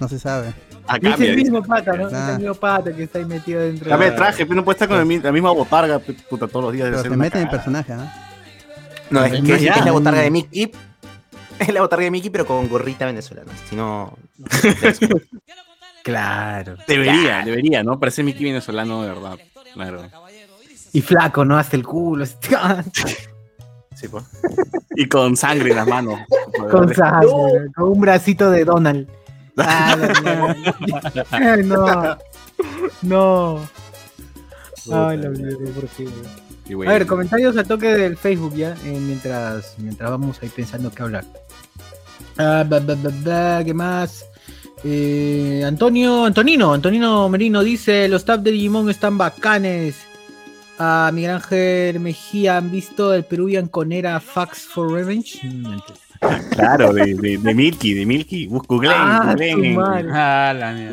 no 0.00 0.08
se 0.08 0.18
sabe. 0.18 0.52
Ah, 0.86 0.98
Y 1.00 1.06
es 1.06 1.12
cambia, 1.12 1.30
el 1.30 1.36
mismo 1.36 1.62
pata, 1.62 1.96
¿no? 1.96 2.08
Es 2.08 2.12
el 2.12 2.38
mismo 2.38 2.54
pata 2.54 2.94
que 2.94 3.04
está 3.04 3.18
ahí 3.18 3.24
metido 3.24 3.60
dentro. 3.62 3.88
Cambia 3.88 4.10
de 4.10 4.16
traje, 4.16 4.44
pero 4.44 4.56
no 4.56 4.64
puede 4.64 4.74
estar 4.74 4.88
con 4.88 4.98
el 5.10 5.22
la 5.22 5.32
misma 5.32 5.50
botarga 5.52 5.98
pu- 5.98 6.14
puta, 6.28 6.46
todos 6.46 6.64
los 6.66 6.72
días. 6.74 6.88
Pero 6.90 7.02
se 7.02 7.10
meten 7.16 7.42
en 7.42 7.48
personaje. 7.50 7.94
No, 9.10 9.24
es, 9.24 9.32
que 9.42 9.60
ya. 9.60 9.72
es 9.74 9.84
la 9.84 9.92
botarga 9.92 10.20
de 10.20 10.30
Mickey. 10.30 10.70
Es 11.58 11.72
la 11.72 11.80
botarga 11.80 12.04
de 12.04 12.10
Mickey, 12.10 12.28
pero 12.30 12.44
con 12.44 12.68
gorrita 12.68 13.06
venezolana. 13.06 13.50
Si 13.70 13.76
no. 13.76 14.18
Claro. 16.04 16.76
Debería, 16.86 17.42
debería, 17.44 17.82
¿no? 17.82 17.98
Parece 17.98 18.22
Mickey 18.22 18.44
venezolano 18.44 19.02
de 19.02 19.08
verdad. 19.08 19.38
Claro. 19.72 20.02
Y 20.92 21.00
flaco, 21.00 21.44
¿no? 21.44 21.56
Hasta 21.58 21.76
el 21.76 21.84
culo. 21.84 22.24
Sí, 22.26 24.08
pues. 24.10 24.24
Y 24.96 25.08
con 25.08 25.36
sangre 25.36 25.70
en 25.70 25.76
las 25.76 25.86
manos. 25.88 26.20
Con 26.70 26.94
sangre, 26.94 27.28
con 27.74 27.88
un 27.88 28.00
bracito 28.00 28.50
de 28.50 28.64
Donald. 28.64 29.08
Ah, 29.56 29.96
no. 31.64 32.18
No. 33.02 33.60
Ay, 34.92 35.16
la 35.16 35.30
mierda, 35.30 35.58
¿por 35.74 35.88
qué? 35.88 36.08
Y 36.66 36.72
A 36.72 36.76
bueno. 36.76 36.92
ver, 36.92 37.06
comentarios 37.06 37.56
al 37.56 37.66
toque 37.66 37.88
del 37.88 38.16
Facebook 38.16 38.54
ya, 38.54 38.76
eh, 38.84 38.98
mientras, 39.00 39.74
mientras 39.78 40.10
vamos 40.10 40.38
ahí 40.42 40.48
pensando 40.50 40.90
qué 40.90 41.02
hablar. 41.02 41.24
Ah, 42.36 42.64
ba, 42.68 42.80
ba, 42.80 42.94
ba, 42.94 43.10
ba, 43.24 43.64
¿Qué 43.64 43.72
más? 43.72 44.26
Eh, 44.84 45.62
Antonio, 45.66 46.24
Antonino, 46.26 46.74
Antonino 46.74 47.28
Merino 47.28 47.62
dice, 47.62 48.06
los 48.08 48.24
tabs 48.24 48.44
de 48.44 48.50
Digimon 48.52 48.90
están 48.90 49.16
bacanes. 49.18 49.96
A 50.76 51.10
Miguel 51.14 51.30
Ángel 51.30 52.00
Mejía, 52.00 52.56
¿han 52.56 52.70
visto 52.70 53.14
el 53.14 53.24
Peruvian 53.24 53.68
Conera 53.68 54.18
Fax 54.18 54.62
for 54.66 54.90
Revenge? 54.92 55.40
Claro, 56.50 56.92
de, 56.92 57.14
de, 57.14 57.38
de 57.38 57.54
Milky, 57.54 57.94
de 57.94 58.04
Milky. 58.04 58.48
Bus- 58.48 58.66
Googleen, 58.66 58.92
Ah, 58.96 59.22
madre. 59.24 59.76
Ah, 60.12 60.52
la 60.52 60.90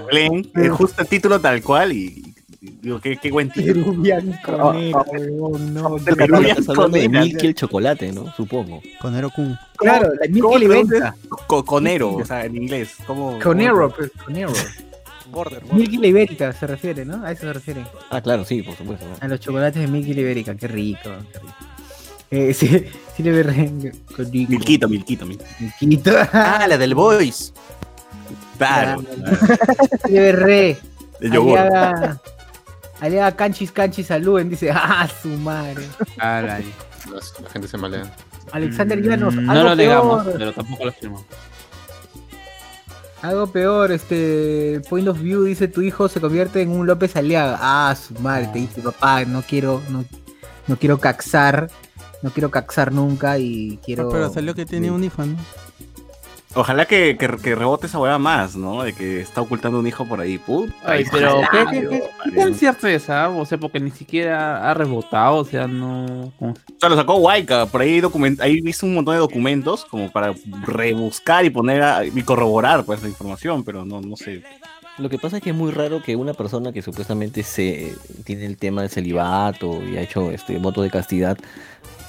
es 0.63 0.71
justo 0.71 1.01
el 1.01 1.07
título 1.07 1.39
tal 1.41 1.63
cual 1.63 1.93
y, 1.93 2.21
y 2.27 2.30
digo, 2.61 3.01
qué, 3.01 3.17
qué 3.17 3.31
buen 3.31 3.49
título. 3.49 3.85
Peruvian 3.85 4.39
Conera, 4.45 5.01
huevón, 5.11 5.73
no, 5.73 5.95
De 5.97 6.11
no. 6.11 6.15
Peruvian 6.17 6.57
hablando 6.67 6.97
de. 6.97 7.09
Milky 7.09 7.47
el 7.47 7.55
chocolate, 7.55 8.11
¿no? 8.11 8.31
Supongo. 8.35 8.81
Con 9.01 9.29
Kun. 9.31 9.57
Claro, 9.77 10.11
la 10.13 10.41
¿Cómo 10.41 10.57
Milky. 10.57 10.99
Co- 11.47 11.65
conero, 11.65 12.15
o 12.15 12.25
sea, 12.25 12.45
en 12.45 12.55
inglés. 12.55 12.95
¿Cómo, 13.07 13.39
Conero, 13.39 13.89
pues, 13.91 14.11
Conero. 14.23 14.51
Border, 15.31 15.61
border. 15.61 15.73
Milky 15.79 15.97
Libérica 15.97 16.51
se 16.51 16.67
refiere, 16.67 17.05
¿no? 17.05 17.23
A 17.25 17.31
eso 17.31 17.43
se 17.43 17.53
refiere. 17.53 17.85
Ah, 18.09 18.19
claro, 18.19 18.43
sí, 18.43 18.61
por 18.63 18.75
supuesto. 18.75 19.05
¿no? 19.07 19.15
A 19.21 19.27
los 19.29 19.39
chocolates 19.39 19.81
de 19.81 19.87
Milky 19.87 20.13
Libérica, 20.13 20.55
qué 20.55 20.67
rico. 20.67 21.09
Qué 21.31 21.39
rico. 21.39 21.55
Eh, 22.31 22.53
sí, 22.53 22.67
sí 23.15 23.23
le 23.23 23.31
veré. 23.31 23.53
Rico. 23.53 23.97
Milquito, 24.49 24.89
Milquito, 24.89 25.25
Milquito. 25.25 25.49
Milquito. 25.79 26.11
Ah, 26.33 26.65
la 26.67 26.77
del 26.77 26.93
Voice. 26.95 27.53
Claro. 28.57 29.01
Sí 30.05 30.11
le 30.11 30.19
veré. 30.19 30.77
El 31.21 31.31
yogur. 31.31 31.59
Aliaga 33.01 33.36
canchis 33.36 33.72
canchis 33.72 34.08
saluden, 34.08 34.50
dice, 34.50 34.72
ah, 34.74 35.08
su 35.22 35.27
madre. 35.29 35.86
Ah, 36.17 36.41
la 36.41 37.50
gente 37.51 37.67
se 37.67 37.77
malea. 37.77 38.10
Alexander 38.53 39.01
Llanos, 39.01 39.36
Mm, 39.36 39.50
algo 39.50 39.63
No 39.63 39.70
lo 39.70 39.75
negamos, 39.75 40.24
peor, 40.24 40.38
pero 40.38 40.53
tampoco 40.53 40.86
lo 40.86 40.91
firmamos. 40.93 41.25
algo 43.22 43.48
peor, 43.48 43.91
este, 43.91 44.81
Point 44.89 45.08
of 45.08 45.20
View 45.22 45.43
dice, 45.43 45.67
tu 45.67 45.81
hijo 45.81 46.08
se 46.10 46.20
convierte 46.20 46.62
en 46.62 46.70
un 46.72 46.88
López 46.88 47.15
Aliaga. 47.15 47.58
Ah, 47.62 47.96
su 47.96 48.13
madre, 48.15 48.50
te 48.53 48.60
dice, 48.60 48.81
papá, 48.81 49.25
no 49.25 49.41
quiero, 49.43 49.81
no, 49.89 50.05
no 50.67 50.75
quiero 50.77 50.98
caxar, 51.00 51.70
no 52.24 52.29
quiero 52.31 52.50
caxar 52.50 52.91
nunca 52.91 53.38
y 53.38 53.79
quiero... 53.86 54.10
Pero 54.10 54.31
salió 54.34 54.53
que 54.55 54.65
tiene 54.65 54.89
un 54.91 55.03
hijo, 55.03 55.24
¿no? 55.25 55.38
Ojalá 56.53 56.86
que, 56.86 57.15
que, 57.17 57.27
que 57.38 57.55
rebote 57.55 57.88
esa 57.88 57.98
hueá 57.98 58.17
más, 58.17 58.58
¿no? 58.58 58.84
De 58.84 58.91
que 58.91 59.22
está 59.22 59.39
ocultando 59.39 59.79
un 59.79 59.88
hijo 59.88 60.05
por 60.05 60.20
ahí. 60.20 60.38
Puta, 60.38 60.74
Ay, 60.84 61.05
pero 61.10 61.41
¿qué, 61.50 61.65
qué, 61.72 61.88
qué, 61.88 62.03
qué 62.25 62.31
tan 62.31 62.53
cierto 62.55 62.88
es, 62.88 63.10
ah? 63.10 63.29
O 63.29 63.46
sea, 63.46 63.58
porque 63.58 63.79
ni 63.79 63.89
siquiera 63.91 64.70
ha 64.70 64.74
rebotado, 64.74 65.38
o 65.38 65.46
sea, 65.46 65.65
no... 65.67 66.34
O 66.39 66.53
sea, 66.77 66.89
lo 66.89 66.98
sacó 66.98 67.15
Waika, 67.15 67.67
por 67.67 67.79
ahí 67.81 68.01
document 68.01 68.41
ahí 68.41 68.60
viste 68.60 68.86
un 68.86 68.96
montón 68.96 69.13
de 69.15 69.20
documentos 69.20 69.86
como 69.86 70.12
para 70.12 70.34
rebuscar 70.65 71.46
y 71.46 71.50
poner 71.51 71.81
a- 71.84 72.05
y 72.05 72.22
corroborar 72.24 72.84
pues 72.84 73.01
la 73.01 73.08
información, 73.08 73.63
pero 73.63 73.86
no, 73.86 74.01
no 74.01 74.17
sé. 74.17 74.43
Lo 74.98 75.10
que 75.10 75.17
pasa 75.17 75.38
es 75.38 75.43
que 75.43 75.51
es 75.51 75.55
muy 75.55 75.72
raro 75.72 76.03
que 76.03 76.17
una 76.17 76.34
persona 76.34 76.74
que 76.74 76.81
supuestamente 76.81 77.43
se 77.43 77.96
tiene 78.25 78.46
el 78.46 78.58
tema 78.58 78.81
del 78.81 78.91
celibato 78.91 79.81
y 79.81 79.96
ha 79.96 80.01
hecho 80.01 80.31
este 80.31 80.58
voto 80.58 80.81
de 80.81 80.89
castidad 80.89 81.38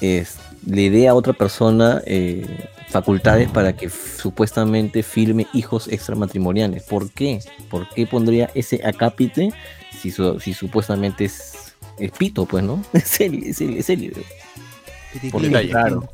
es, 0.01 0.37
le 0.67 0.91
dé 0.91 1.07
a 1.07 1.15
otra 1.15 1.33
persona 1.33 2.03
eh, 2.07 2.45
facultades 2.93 3.49
para 3.51 3.75
que 3.75 3.89
supuestamente 3.91 5.03
firme 5.03 5.47
hijos 5.53 5.89
extramatrimoniales. 5.89 6.83
¿Por 6.85 7.11
qué? 7.11 7.41
¿Por 7.71 7.89
qué 7.89 8.07
pondría 8.07 8.51
ese 8.55 8.81
acápite 8.87 9.53
si, 10.01 10.11
su- 10.11 10.39
si 10.41 10.55
supuestamente 10.55 11.25
es, 11.25 11.75
es 11.99 12.11
pito, 12.13 12.47
pues, 12.47 12.63
¿no? 12.63 12.83
Es 12.93 13.21
el, 13.21 13.43
es 13.45 13.61
el, 13.61 13.77
es 13.79 13.91
el- 13.91 14.13
por 15.31 15.43
detalle. 15.43 15.71
Claro. 15.71 16.09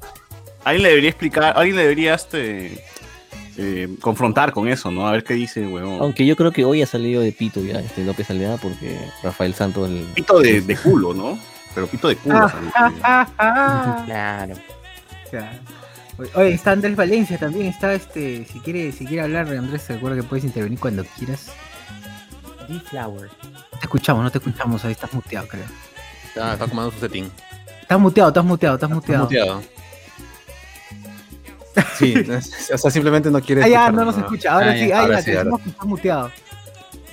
Alguien 0.64 0.82
le 0.82 0.88
debería 0.90 1.10
explicar, 1.10 1.52
alguien 1.56 1.76
le 1.76 1.82
debería 1.82 2.14
este 2.14 2.84
eh, 3.56 3.88
confrontar 4.00 4.52
con 4.52 4.68
eso, 4.68 4.90
¿no? 4.90 5.06
A 5.06 5.12
ver 5.12 5.24
qué 5.24 5.34
dice, 5.34 5.66
huevón. 5.66 5.98
Aunque 6.00 6.26
yo 6.26 6.36
creo 6.36 6.52
que 6.52 6.64
hoy 6.64 6.82
ha 6.82 6.86
salido 6.86 7.22
de 7.22 7.32
pito 7.32 7.60
ya 7.62 7.80
este 7.80 8.04
López 8.04 8.28
Alea 8.30 8.56
porque 8.60 8.98
Rafael 9.22 9.54
Santos 9.54 9.88
el, 9.88 10.04
Pito 10.14 10.38
de, 10.40 10.60
de 10.60 10.76
culo, 10.76 11.14
¿no? 11.14 11.38
Pero 11.74 11.86
pito 11.86 12.08
de 12.08 12.16
culo. 12.16 12.36
Ah, 12.38 12.48
salió. 12.50 12.70
ah, 12.74 12.90
ah, 13.02 13.28
ah. 13.38 14.02
Claro. 14.06 14.54
Claro. 15.30 15.58
Oye, 16.34 16.52
está 16.54 16.72
Andrés 16.72 16.96
Valencia 16.96 17.38
también, 17.38 17.66
está 17.66 17.92
este, 17.94 18.44
si 18.44 18.58
quiere, 18.60 18.90
si 18.92 19.06
quiere 19.06 19.22
hablar, 19.22 19.46
Andrés, 19.48 19.86
recuerda 19.88 20.16
que 20.16 20.22
puedes 20.24 20.44
intervenir 20.44 20.78
cuando 20.80 21.04
quieras. 21.16 21.46
D-Flower. 22.68 23.30
No 23.42 23.78
te 23.78 23.84
escuchamos, 23.84 24.24
no 24.24 24.30
te 24.30 24.38
escuchamos, 24.38 24.84
ahí 24.84 24.92
estás 24.92 25.12
muteado, 25.14 25.46
creo. 25.48 25.64
Está, 26.26 26.52
está 26.54 26.66
comando 26.66 26.90
su 26.90 26.98
setting. 26.98 27.30
Estás 27.82 28.00
muteado, 28.00 28.28
estás 28.30 28.44
muteado, 28.44 28.74
estás 28.76 28.90
Está 28.90 28.94
muteado. 28.96 29.24
muteado. 29.24 29.62
Sí, 31.96 32.12
o 32.72 32.78
sea, 32.78 32.90
simplemente 32.90 33.30
no 33.30 33.40
quiere 33.40 33.62
Ah, 33.62 33.68
ya, 33.68 33.90
no 33.92 34.04
nos 34.04 34.16
¿no? 34.16 34.24
escucha, 34.24 34.52
ahora 34.52 34.72
Ah, 34.72 34.74
sí, 34.76 34.88
ya, 34.88 34.98
ah, 34.98 35.02
ahora 35.02 35.14
ya, 35.16 35.22
sí, 35.22 35.24
te 35.30 35.38
ahora 35.38 35.44
decimos 35.44 35.60
que 35.62 35.68
estás 35.70 35.86
muteado. 35.86 36.30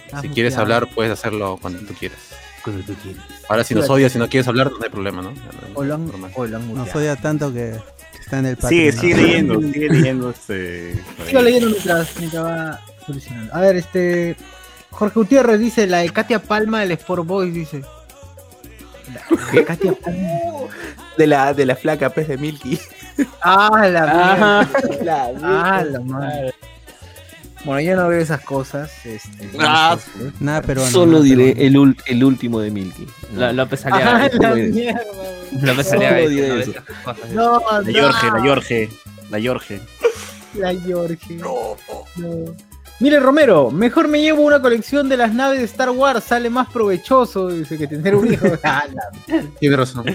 Estás 0.05 0.21
Si 0.21 0.29
quieres 0.29 0.53
muteado. 0.53 0.61
hablar, 0.75 0.95
puedes 0.95 1.11
hacerlo 1.11 1.57
cuando 1.61 1.79
tú 1.85 1.93
quieras. 1.93 2.17
Cuando 2.63 2.83
tú 2.83 2.93
quieras. 3.03 3.23
Ahora, 3.47 3.63
si 3.63 3.75
nos 3.75 3.87
odias 3.89 4.15
y 4.15 4.17
no 4.17 4.27
quieres 4.27 4.47
hablar, 4.47 4.71
no 4.71 4.83
hay 4.83 4.89
problema, 4.89 5.21
¿no? 5.21 5.33
O 5.75 5.83
lo 5.83 5.93
han, 5.95 6.09
o 6.35 6.45
lo 6.47 6.57
han 6.57 6.73
Nos 6.73 6.95
odia 6.95 7.15
tanto 7.15 7.53
que 7.53 7.75
está 8.25 8.39
en 8.39 8.45
el 8.47 8.57
patio. 8.57 8.69
Sigue, 8.69 8.91
sigue 8.91 9.15
leyendo, 9.15 9.61
sigue 9.61 9.89
leyendo 9.89 10.29
este. 10.31 10.95
Sigo 11.27 11.41
leyendo 11.41 11.69
mientras, 11.69 12.19
mientras 12.19 12.43
va 12.43 12.81
solucionando. 13.05 13.53
A 13.55 13.61
ver, 13.61 13.75
este. 13.77 14.35
Jorge 14.91 15.19
Gutiérrez 15.19 15.59
dice 15.59 15.87
la 15.87 15.99
de 15.99 16.09
Katia 16.09 16.39
Palma 16.39 16.81
del 16.81 16.91
Sport 16.91 17.25
Boys, 17.25 17.53
dice. 17.53 17.81
La 19.13 19.51
de 19.51 19.65
Katia 19.65 19.93
Palma. 20.03 20.27
De 21.17 21.27
la, 21.27 21.53
de 21.53 21.65
la 21.65 21.75
flaca, 21.75 22.09
pez 22.09 22.27
de 22.27 22.37
Milky. 22.37 22.79
Ah, 23.41 23.87
la 23.89 24.33
Ajá. 24.33 24.69
mierda. 24.89 25.31
Ah, 25.41 25.83
la 25.83 25.99
madre. 26.01 26.53
Bueno, 27.65 27.81
yo 27.81 27.95
no 27.95 28.07
veo 28.07 28.19
esas 28.21 28.41
cosas. 28.41 28.91
Este, 29.05 29.49
Ah, 29.59 29.97
Nada 30.39 30.61
peruano. 30.61 30.91
Solo 30.91 31.13
nada 31.13 31.23
diré 31.23 31.65
el, 31.65 31.75
ul- 31.75 31.97
el 32.05 32.23
último 32.23 32.59
de 32.59 32.69
Milky. 32.71 33.07
Lo- 33.35 33.51
López 33.53 33.85
Ah, 33.85 33.89
Aliaga. 33.95 34.29
la 34.39 34.49
güey. 34.51 34.71
mierda. 34.71 35.01
López 35.61 35.87
Solo 35.87 35.99
Aliaga. 36.01 36.17
diré 36.27 36.55
dice, 36.57 36.79
no. 37.33 37.59
No, 37.59 37.59
La 37.71 37.81
no, 37.81 37.89
Yorge, 37.89 38.27
la 38.31 38.45
Yorge, 38.45 38.89
la 39.31 39.39
Yorge. 39.39 39.81
La 40.53 40.71
Yorge. 40.73 41.35
No. 41.35 41.75
Mire, 43.01 43.19
Romero, 43.19 43.71
mejor 43.71 44.07
me 44.07 44.21
llevo 44.21 44.43
una 44.43 44.61
colección 44.61 45.09
de 45.09 45.17
las 45.17 45.33
naves 45.33 45.59
de 45.59 45.65
Star 45.65 45.89
Wars, 45.89 46.23
sale 46.23 46.49
más 46.49 46.69
provechoso, 46.71 47.49
dice 47.49 47.77
que 47.77 47.87
tener 47.87 48.15
un 48.15 48.31
hijo. 48.31 48.45
Ah, 48.63 48.83
la- 48.93 49.41
Tienes 49.59 49.77
razón. 49.79 50.05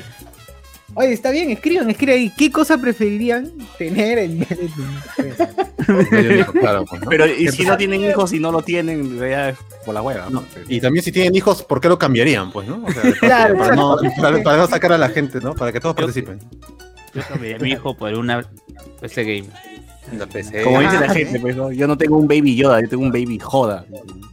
Oye, 0.95 1.13
está 1.13 1.31
bien, 1.31 1.51
escriban, 1.51 1.89
escriban 1.89 2.17
ahí. 2.17 2.33
¿Qué 2.37 2.51
cosa 2.51 2.77
preferirían 2.79 3.51
tener 3.79 4.19
en 4.19 4.39
vez 4.41 4.49
de 4.49 4.57
tener? 5.17 6.47
Claro, 6.61 6.85
pues, 6.89 7.03
¿no? 7.03 7.09
Pero 7.09 7.27
y 7.27 7.49
si 7.49 7.65
no 7.65 7.77
tienen 7.77 8.03
hijos 8.03 8.33
y 8.33 8.39
no 8.41 8.53
lo 8.53 8.63
tienen, 8.63 9.19
ya 9.19 9.51
es 9.51 9.59
por 9.85 9.95
la 9.95 10.03
hueva. 10.03 10.29
No, 10.31 10.45
Y 10.69 10.81
también 10.81 11.05
si 11.05 11.11
tienen 11.11 11.35
hijos, 11.35 11.63
¿por 11.63 11.81
qué 11.81 11.89
lo 11.89 11.99
cambiarían? 11.99 12.51
Pues, 12.53 12.69
¿no? 12.69 12.85
O 12.87 12.93
sea, 12.93 13.03
Claro, 13.21 13.57
para, 13.59 13.75
no, 13.77 13.95
exacto. 14.03 14.23
para, 14.23 14.43
para 14.43 14.57
no 14.59 14.67
sacar 14.67 14.93
a 14.93 14.99
la 14.99 15.09
gente, 15.09 15.41
¿no? 15.41 15.55
Para 15.55 15.73
que 15.73 15.81
todos 15.81 15.95
Yo- 15.97 16.03
participen. 16.03 16.39
Yo 17.15 17.23
cambiaría 17.29 17.57
a 17.57 17.61
mi 17.61 17.71
hijo 17.71 17.97
por 17.97 18.13
una 18.15 18.45
PC 19.01 19.25
Game. 19.25 19.49
La 20.17 20.27
PC. 20.27 20.63
Como 20.63 20.81
dice 20.81 20.99
la 21.01 21.09
gente, 21.15 21.41
pues, 21.41 21.57
¿no? 21.57 21.71
yo 21.73 21.87
no 21.87 21.97
tengo 21.97 22.17
un 22.19 22.27
baby 22.29 22.55
Yoda, 22.57 22.81
yo 22.81 22.89
tengo 22.89 23.03
un 23.05 23.11
baby 23.13 23.39
Joda. 23.41 23.85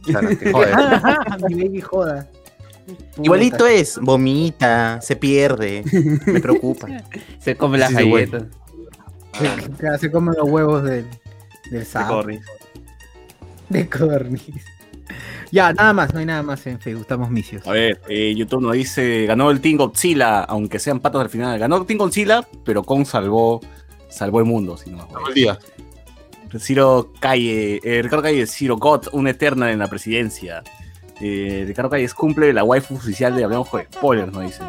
Claro, 0.04 0.28
que 0.38 0.52
joder. 0.52 0.74
Mi 1.48 1.54
baby 1.64 1.80
joda. 1.80 2.28
Igualito 3.22 3.66
es. 3.66 3.98
Vomita, 4.00 5.00
se 5.00 5.16
pierde. 5.16 5.82
Me 6.26 6.40
preocupa. 6.40 6.88
Se 7.38 7.56
come 7.56 7.78
las 7.78 7.90
Sí, 7.90 7.94
galletas. 7.94 8.44
Se, 9.80 9.98
se 9.98 10.10
comen 10.10 10.34
los 10.36 10.48
huevos 10.48 10.82
del, 10.82 11.06
del 11.70 11.80
De 11.80 11.84
sapo. 11.84 12.14
Corny. 12.14 12.40
De 13.68 13.88
Cornis. 13.88 14.42
Ya, 15.50 15.72
nada 15.72 15.92
más, 15.92 16.12
no 16.12 16.20
hay 16.20 16.26
nada 16.26 16.42
más 16.42 16.66
en 16.66 16.78
Facebook, 16.78 17.02
estamos 17.02 17.30
misios. 17.30 17.66
A 17.66 17.72
ver, 17.72 18.00
eh, 18.08 18.34
YouTube 18.36 18.60
nos 18.60 18.74
dice, 18.74 19.24
ganó 19.26 19.50
el 19.50 19.60
Team 19.60 19.78
Godzilla, 19.78 20.40
aunque 20.40 20.78
sean 20.78 21.00
patos 21.00 21.22
al 21.22 21.30
final. 21.30 21.58
Ganó 21.58 21.78
el 21.78 21.86
Team 21.86 21.98
Godzilla, 21.98 22.46
pero 22.64 22.82
con 22.82 23.06
salvó, 23.06 23.60
salvó 24.10 24.40
el 24.40 24.44
mundo, 24.46 24.76
si 24.76 24.90
no 24.90 25.08
el 25.26 25.34
día. 25.34 25.58
Ciro 26.58 27.12
Calle, 27.20 27.80
eh, 27.82 28.02
Ricardo 28.02 28.22
Calle, 28.22 28.46
Ciro 28.46 28.76
God, 28.76 29.08
una 29.12 29.30
eterna 29.30 29.70
en 29.70 29.78
la 29.78 29.88
presidencia. 29.88 30.62
Eh, 31.20 31.64
Ricardo 31.66 31.90
Calles 31.90 32.14
cumple 32.14 32.52
la 32.52 32.64
waifu 32.64 32.94
oficial 32.94 33.34
de 33.34 33.44
Hablamos 33.44 33.68
con 33.68 33.82
Spoilers, 33.82 34.32
nos 34.32 34.42
dice. 34.42 34.62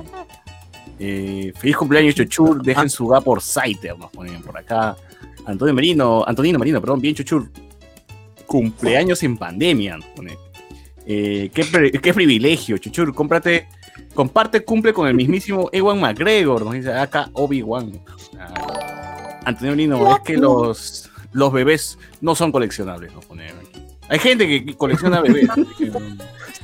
Eh, 1.00 1.54
feliz 1.56 1.78
cumpleaños, 1.78 2.16
Chuchur, 2.16 2.62
dejen 2.62 2.90
su 2.90 3.08
ga 3.08 3.22
por 3.22 3.42
Saiter, 3.42 3.98
nos 3.98 4.12
ponen 4.12 4.42
por 4.42 4.58
acá. 4.58 4.98
Antonio 5.46 5.74
Merino, 5.74 6.24
Antonino 6.28 6.60
Merino, 6.60 6.82
perdón, 6.82 7.02
bien 7.02 7.16
Chuchur. 7.16 7.50
Cumpleaños 8.46 9.22
en 9.24 9.38
pandemia, 9.38 9.98
nos 9.98 10.06
pone. 10.08 10.38
Eh, 11.06 11.50
qué, 11.54 11.92
qué 12.02 12.14
privilegio, 12.14 12.78
Chuchur, 12.78 13.14
cómprate, 13.14 13.68
comparte 14.14 14.64
cumple 14.64 14.94
con 14.94 15.08
el 15.08 15.14
mismísimo 15.14 15.70
Ewan 15.72 16.00
McGregor, 16.00 16.66
nos 16.66 16.74
dice 16.74 16.94
acá 16.94 17.30
Obi-Wan. 17.34 18.00
Ah, 18.40 19.40
Antonio 19.46 19.72
Merino, 19.72 20.16
es 20.16 20.22
que 20.22 20.38
los, 20.38 21.10
los 21.32 21.54
bebés 21.54 21.98
no 22.22 22.36
son 22.36 22.52
coleccionables, 22.52 23.14
nos 23.14 23.26
pone. 23.26 23.48
Hay 24.10 24.20
gente 24.20 24.48
que 24.48 24.76
colecciona 24.76 25.22
bebés. 25.22 25.50
así 25.50 25.66
que, 25.78 25.92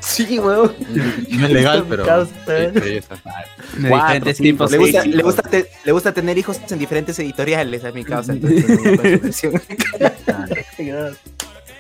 Sí, 0.02 0.40
weón. 0.40 0.74
No 1.32 1.48
es 1.48 1.54
legal, 1.54 1.86
pero. 1.90 2.06
De 2.46 3.02
diferentes 3.78 4.38
tipos. 4.38 4.72
Le 4.72 4.78
gusta, 4.78 5.06
le, 5.06 5.24
gusta 5.24 5.42
te- 5.44 5.70
le 5.84 5.92
gusta 5.92 6.12
tener 6.14 6.38
hijos 6.38 6.60
en 6.70 6.80
diferentes 6.80 7.18
editoriales, 7.20 7.84
a 7.86 7.92
mi 7.92 8.04
causa. 8.04 8.34
Entonces. 8.34 8.66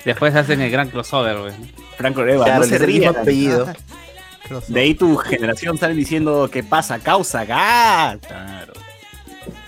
Después 0.05 0.36
hacen 0.36 0.62
el 0.62 0.72
gran 0.72 0.89
crossover, 0.89 1.38
güey. 1.39 1.53
Franco 1.98 2.24
Reva, 2.24 2.45
Claro, 2.45 2.62
no 2.62 2.67
se 2.67 2.77
rían. 2.77 3.15
apellido. 3.15 3.67
De 4.67 4.79
ahí 4.79 4.93
tu 4.93 5.17
generación 5.17 5.77
salen 5.79 5.98
diciendo 5.98 6.50
¿qué 6.51 6.62
pasa? 6.63 7.00
Causa 7.00 7.45
gas. 7.45 8.19
Claro. 8.27 8.74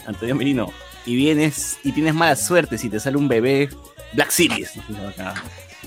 Antonio 0.05 0.35
Merino. 0.35 0.71
Y 1.05 1.15
vienes 1.15 1.79
y 1.83 1.91
tienes 1.91 2.13
mala 2.13 2.35
suerte 2.35 2.77
si 2.77 2.89
te 2.89 2.99
sale 2.99 3.17
un 3.17 3.27
bebé 3.27 3.69
Black 4.13 4.29
Series. 4.29 4.73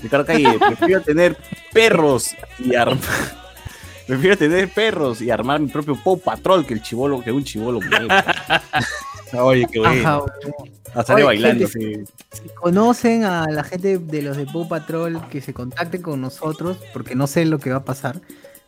Ricardo 0.01 0.25
Calle, 0.25 0.57
prefiero 0.59 1.01
tener 1.03 1.37
perros 1.73 2.31
y 2.59 2.75
armar. 2.75 2.99
Prefiero 4.07 4.35
tener 4.37 4.67
perros 4.67 5.21
y 5.21 5.29
armar 5.31 5.61
mi 5.61 5.67
propio 5.69 5.95
Paw 5.95 6.19
Patrol 6.19 6.65
que 6.65 6.73
el 6.73 6.81
chivolo, 6.81 7.21
que 7.21 7.31
un 7.31 7.45
chivolo. 7.45 7.79
Oye, 9.33 9.65
qué 9.71 9.79
bueno. 9.79 10.25
Ah, 10.93 11.03
Oye, 11.13 11.23
bailando, 11.23 11.65
gente, 11.69 12.03
sí. 12.31 12.41
si 12.43 12.49
conocen 12.49 13.23
a 13.23 13.45
la 13.49 13.63
gente 13.63 13.97
de 13.99 14.21
los 14.21 14.35
de 14.35 14.45
Paw 14.45 14.67
Patrol 14.67 15.27
que 15.29 15.39
se 15.39 15.53
contacten 15.53 16.01
con 16.01 16.19
nosotros, 16.19 16.77
porque 16.91 17.15
no 17.15 17.27
sé 17.27 17.45
lo 17.45 17.59
que 17.59 17.69
va 17.69 17.77
a 17.77 17.85
pasar. 17.85 18.19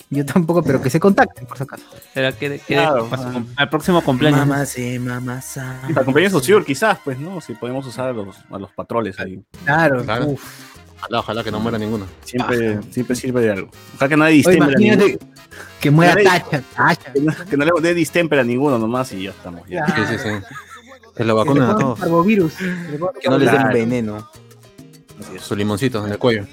Yo 0.10 0.26
tampoco, 0.26 0.64
pero 0.64 0.82
que 0.82 0.90
se 0.92 1.00
contacten, 1.02 1.46
por 1.48 1.58
si 1.58 1.64
acaso. 1.64 1.84
Pero 2.14 2.30
Claro. 2.68 3.08
para 3.10 3.24
su 3.24 3.34
cum- 3.34 3.48
al 3.58 3.70
próximo 3.70 4.02
cumpleaños. 4.02 4.40
Mamá 4.46 4.66
sí, 4.66 5.00
mamá. 5.00 5.42
Y 5.90 5.94
para 5.94 6.06
cumpleaños 6.06 6.32
social, 6.32 6.64
quizás, 6.64 7.00
pues, 7.04 7.18
¿no? 7.20 7.42
Si 7.42 7.54
podemos 7.56 7.86
usar 7.88 8.10
a 8.10 8.14
los, 8.14 8.38
a 8.50 8.60
los 8.60 8.72
patroles 8.72 9.20
ahí. 9.20 9.44
Claro, 9.66 10.04
Claro. 10.04 10.28
uf. 10.28 10.73
Ojalá, 11.04 11.20
ojalá 11.20 11.44
que 11.44 11.52
no 11.52 11.60
muera 11.60 11.78
ninguno. 11.78 12.06
Siempre, 12.24 12.80
siempre 12.92 13.16
sirve 13.16 13.42
de 13.42 13.52
algo. 13.52 13.70
Ojalá 13.96 14.10
que 14.10 14.22
Oye, 14.22 14.34
distemper 14.34 14.76
a 14.76 14.80
ninguno. 14.80 15.06
que 15.80 15.92
muera 15.92 16.14
Nadie- 16.16 16.24
Tacha, 16.24 16.64
Tacha. 16.76 17.14
Que 17.14 17.20
no, 17.22 17.34
que 17.50 17.58
no 17.58 17.66
le 17.66 17.82
dé 17.82 17.94
distemper 17.94 18.40
a 18.40 18.44
ninguno 18.44 18.78
nomás 18.80 19.12
y 19.14 19.24
ya 19.24 19.32
estamos. 19.32 19.68
Ya. 19.68 19.86
Sí, 19.88 20.02
sí, 20.10 20.16
sí. 20.24 20.30
Que 21.16 21.24
lo 21.26 21.36
vacunen 21.36 21.64
a 21.64 21.78
todos. 21.78 22.00
Parvovirus. 22.00 22.54
Que 22.56 23.30
no 23.30 23.38
les 23.38 23.52
den 23.52 23.70
veneno. 23.72 24.30
Su 25.40 25.56
limoncito 25.56 26.06
en 26.06 26.12
el 26.14 26.18
cuello. 26.18 26.46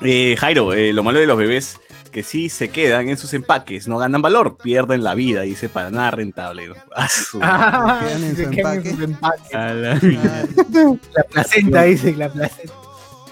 Eh, 0.00 0.36
Jairo, 0.38 0.72
eh, 0.72 0.92
lo 0.92 1.02
malo 1.02 1.18
de 1.20 1.26
los 1.26 1.36
bebés 1.38 1.78
que 2.12 2.22
sí 2.22 2.48
se 2.48 2.68
quedan 2.70 3.08
en 3.08 3.16
sus 3.16 3.34
empaques, 3.34 3.88
no 3.88 3.98
ganan 3.98 4.22
valor, 4.22 4.56
pierden 4.56 5.02
la 5.02 5.14
vida, 5.16 5.40
dice, 5.42 5.68
para 5.68 5.90
nada 5.90 6.12
rentable. 6.12 6.68
¿no? 6.68 6.74
Ah, 6.94 7.08
su- 7.08 7.40
Ah, 7.42 8.00
Se 8.04 8.06
quedan 8.10 8.24
en 8.24 8.36
su 8.36 8.42
empaque. 8.52 8.88
en 8.90 8.96
su 8.96 9.02
empaque. 9.02 9.56
a 9.56 9.74
la- 9.74 9.92
Ah, 9.94 10.44
La 11.16 11.22
placenta, 11.24 11.82
dice, 11.82 12.14
la 12.14 12.28
placenta. 12.32 12.72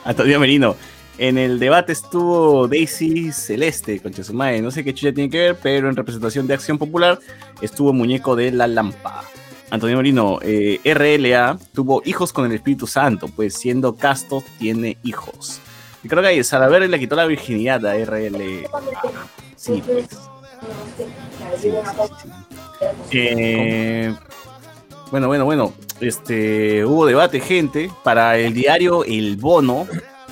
Antonio 0.04 0.40
Merino. 0.40 0.74
En 1.18 1.36
el 1.36 1.58
debate 1.58 1.92
estuvo 1.92 2.66
Daisy 2.66 3.30
Celeste, 3.30 4.00
concha 4.00 4.24
su 4.24 4.32
madre, 4.32 4.62
no 4.62 4.70
sé 4.70 4.82
qué 4.82 4.94
chucha 4.94 5.12
tiene 5.12 5.28
que 5.28 5.38
ver, 5.38 5.58
pero 5.62 5.90
en 5.90 5.94
representación 5.96 6.46
de 6.46 6.54
Acción 6.54 6.78
Popular 6.78 7.18
estuvo 7.60 7.92
Muñeco 7.92 8.34
de 8.36 8.50
la 8.52 8.66
Lampa. 8.66 9.22
Antonio 9.68 9.98
Merino, 9.98 10.38
eh, 10.40 10.80
RLA 10.82 11.58
tuvo 11.74 12.00
hijos 12.06 12.32
con 12.32 12.46
el 12.46 12.52
Espíritu 12.52 12.86
Santo, 12.86 13.28
pues 13.28 13.52
siendo 13.54 13.94
casto 13.96 14.42
tiene 14.58 14.96
hijos. 15.02 15.60
Y 16.02 16.08
creo 16.08 16.22
que 16.22 16.28
ahí 16.28 16.44
Salaverry 16.44 16.88
le 16.88 16.98
quitó 16.98 17.16
la 17.16 17.26
virginidad 17.26 17.84
a 17.86 17.94
RLA. 17.94 18.68
Sí, 19.56 19.82
pues. 19.84 20.08
Eh, 23.10 24.14
bueno, 25.10 25.26
bueno, 25.26 25.44
bueno. 25.44 25.74
Este, 26.00 26.84
hubo 26.84 27.04
debate, 27.04 27.40
gente. 27.40 27.90
Para 28.02 28.38
el 28.38 28.54
diario 28.54 29.04
El 29.04 29.36
Bono, 29.36 29.86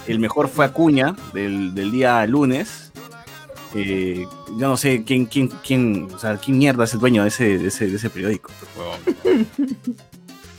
el 0.07 0.19
mejor 0.19 0.49
fue 0.49 0.65
Acuña 0.65 1.15
del, 1.35 1.75
del 1.75 1.91
día 1.91 2.25
lunes. 2.27 2.91
Eh, 3.75 4.27
yo 4.57 4.69
no 4.69 4.77
sé 4.79 5.05
quién, 5.05 5.27
quién, 5.27 5.49
quién, 5.49 6.09
o 6.15 6.19
sea, 6.19 6.39
quién 6.39 6.57
mierda 6.57 6.85
es 6.85 6.95
el 6.95 7.01
dueño 7.01 7.23
de 7.23 7.29
ese, 7.29 7.59
de 7.59 7.69
ese, 7.69 7.89
de 7.89 7.97
ese 7.97 8.09
periódico. 8.09 8.51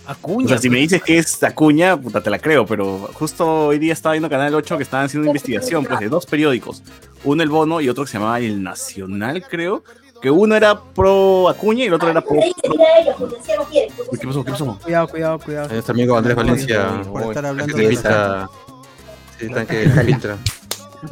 Acuña. 0.09 0.45
O 0.45 0.49
sea, 0.49 0.57
si 0.57 0.69
me 0.69 0.79
dices 0.79 1.03
que 1.03 1.19
es 1.19 1.43
Acuña, 1.43 1.95
puta, 1.95 2.21
te 2.21 2.29
la 2.31 2.39
creo, 2.39 2.65
pero 2.65 3.09
justo 3.13 3.67
hoy 3.67 3.77
día 3.77 3.93
estaba 3.93 4.13
viendo 4.13 4.27
Canal 4.29 4.55
8 4.55 4.77
que 4.77 4.83
estaban 4.83 5.05
haciendo 5.05 5.23
una 5.23 5.29
investigación 5.29 5.85
pues, 5.85 5.99
de 5.99 6.09
dos 6.09 6.25
periódicos. 6.25 6.81
Uno 7.23 7.43
el 7.43 7.49
Bono 7.49 7.79
y 7.79 7.89
otro 7.89 8.05
que 8.05 8.11
se 8.11 8.17
llamaba 8.17 8.39
El 8.39 8.63
Nacional, 8.63 9.43
creo. 9.47 9.83
Que 10.21 10.31
uno 10.31 10.55
era 10.55 10.77
pro 10.81 11.47
Acuña 11.47 11.83
y 11.83 11.87
el 11.87 11.93
otro 11.93 12.09
era 12.09 12.21
pro... 12.21 12.39
¿Qué 12.41 14.27
pasó? 14.27 14.43
¿Qué 14.43 14.51
pasó? 14.51 14.79
Cuidado, 14.83 15.07
cuidado, 15.07 15.39
cuidado. 15.39 15.69
Nuestro 15.69 15.93
amigo 15.93 16.17
Andrés 16.17 16.35
Valencia. 16.35 17.01
por 17.09 17.21
estar 17.23 17.45
hablando 17.45 17.77
de 17.77 17.87
filtra. 17.89 18.49
Sí, 19.39 19.47
que 19.47 19.89
filtra. 20.05 20.37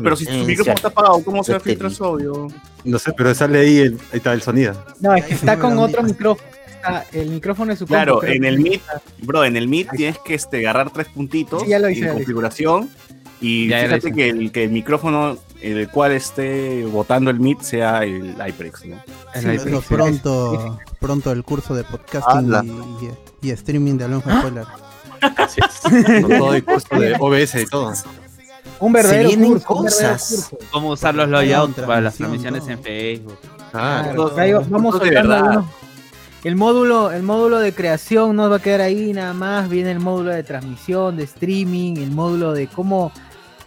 Pero 0.04 0.16
si 0.16 0.26
tu 0.26 0.32
Eh, 0.32 0.44
micrófono 0.44 0.76
está 0.76 0.88
apagado, 0.90 1.24
¿cómo 1.24 1.44
se 1.44 1.54
va 1.54 1.60
a 1.60 1.62
filtrar 1.62 1.92
su 1.92 2.04
audio? 2.04 2.48
No 2.84 3.00
sé, 3.00 3.14
pero 3.14 3.34
sale 3.34 3.60
ahí, 3.60 3.78
el, 3.78 3.94
ahí 4.12 4.18
está 4.18 4.34
el 4.34 4.42
sonido. 4.42 4.74
No, 5.00 5.14
es 5.16 5.24
que 5.26 5.36
está 5.36 5.58
con 5.58 5.78
otro 5.78 6.04
micrófono. 6.04 6.50
Está 6.88 7.06
el 7.20 7.30
micrófono 7.30 7.72
de 7.72 7.78
su 7.78 7.86
Claro, 7.88 8.14
compu, 8.20 8.28
en 8.28 8.46
el 8.46 8.60
Meet, 8.60 8.82
bro, 9.24 9.44
en 9.46 9.58
el 9.58 9.68
Meet 9.68 9.90
tienes 9.92 10.18
que 10.20 10.34
este, 10.36 10.58
agarrar 10.60 10.92
tres 10.92 11.08
puntitos 11.08 11.64
Sí, 11.64 11.70
ya 11.70 11.80
lo 11.80 11.90
hice, 11.90 12.02
en 12.02 12.08
ya 12.08 12.14
configuración 12.14 12.90
y 13.42 13.68
Ya, 13.68 13.82
fíjate 13.84 14.12
que 14.14 14.30
el, 14.30 14.52
que 14.52 14.64
el 14.64 14.72
micrófono 14.72 15.38
en 15.62 15.78
el 15.78 15.90
cual 15.90 16.12
esté 16.14 16.86
botando 16.86 17.30
el 17.32 17.40
Meet 17.40 17.62
sea 17.62 18.04
el 18.04 18.36
HyperX, 18.36 18.86
¿no? 18.86 18.96
Es 19.34 19.42
Sí, 19.42 19.48
diferencia. 19.50 19.82
pronto, 19.88 20.80
pronto 21.00 21.32
el 21.32 21.44
curso 21.44 21.74
de 21.76 21.84
podcasting 21.84 22.52
y, 23.02 23.06
y- 23.06 23.50
y 23.50 23.52
streaming 23.52 23.98
de 23.98 24.06
Alonso 24.06 24.30
Spoiler. 24.40 24.66
Así 25.38 25.62
es. 25.64 26.22
Con 26.24 26.38
todo 26.38 26.54
el 26.54 26.64
curso 26.64 27.00
de 27.00 27.16
OBS 27.20 27.56
y 27.62 27.66
todo. 27.68 27.94
Un 28.80 28.94
verdadero 28.94 29.30
vienen 29.30 29.52
curso, 29.54 29.74
un 29.76 29.84
verdadero 29.86 30.14
cosas. 30.14 30.48
curso. 30.50 30.66
Cómo 30.72 30.90
usar 30.90 31.16
los 31.16 31.30
layouts 31.30 31.76
para 31.82 32.02
las 32.02 32.16
todo. 32.18 32.28
transmisiones 32.28 32.68
en 32.68 32.80
Facebook. 32.84 33.38
Ah, 33.74 34.02
Claro, 34.14 34.34
ahí 34.38 34.54
vamos 34.54 34.96
soltando 34.96 35.30
verdad. 35.30 35.38
algunos. 35.38 35.66
El 36.44 36.56
módulo, 36.56 37.12
el 37.12 37.24
módulo 37.24 37.60
de 37.60 37.74
creación 37.74 38.36
no 38.36 38.50
va 38.50 38.58
a 38.58 38.60
quedar 38.62 38.82
ahí 38.82 39.12
nada 39.14 39.34
más. 39.34 39.68
Viene 39.70 39.92
el 39.92 40.00
módulo 40.00 40.32
de 40.32 40.44
transmisión, 40.44 41.18
de 41.18 41.24
streaming, 41.24 41.98
el 41.98 42.12
módulo 42.12 42.54
de 42.54 42.68
cómo, 42.68 43.12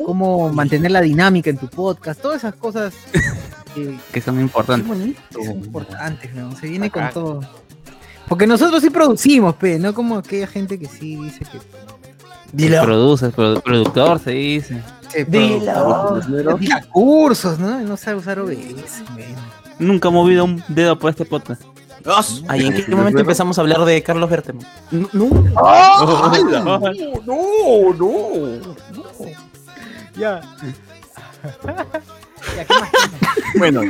cómo 0.02 0.50
mantener 0.52 0.90
la 0.92 1.00
dinámica 1.00 1.50
en 1.50 1.58
tu 1.58 1.68
podcast, 1.68 2.20
todas 2.22 2.38
esas 2.38 2.54
cosas 2.54 2.94
que 3.74 3.98
Que 4.12 4.20
son 4.20 4.40
importantes. 4.40 4.88
son 5.32 5.50
importantes, 5.52 6.32
¿no? 6.34 6.54
Se 6.56 6.68
viene 6.68 6.90
con 6.90 7.08
todo. 7.10 7.40
Porque 8.28 8.46
nosotros 8.46 8.80
sí 8.80 8.90
producimos, 8.90 9.56
pe, 9.56 9.78
no 9.78 9.92
como 9.92 10.16
aquella 10.18 10.46
gente 10.46 10.78
que 10.78 10.86
sí 10.86 11.16
dice 11.16 11.40
que. 11.44 11.58
Produces, 12.82 13.32
produ- 13.34 13.62
productor 13.62 14.18
se 14.20 14.30
dice. 14.30 14.80
Dilo. 15.26 16.56
Tira 16.58 16.82
cursos, 16.90 17.58
¿no? 17.58 17.80
No 17.80 17.96
sabe 17.96 18.18
usar 18.18 18.38
OBS. 18.38 19.02
Nunca 19.78 20.08
he 20.08 20.12
movido 20.12 20.44
un 20.44 20.62
dedo 20.68 20.98
por 20.98 21.10
este 21.10 21.24
podcast. 21.24 21.62
Ay, 22.48 22.66
¿en 22.66 22.84
qué 22.84 22.94
momento 22.94 23.20
empezamos 23.20 23.58
a 23.58 23.60
hablar 23.62 23.84
de 23.84 24.02
Carlos 24.02 24.28
Bertemo? 24.30 24.60
No, 24.90 25.08
no. 25.12 25.28
No, 27.26 27.92
no. 27.94 28.74
Ya. 30.16 30.40
Ya, 32.56 32.64
¿qué 32.64 32.72
más? 32.74 32.88
Bueno, 33.58 33.82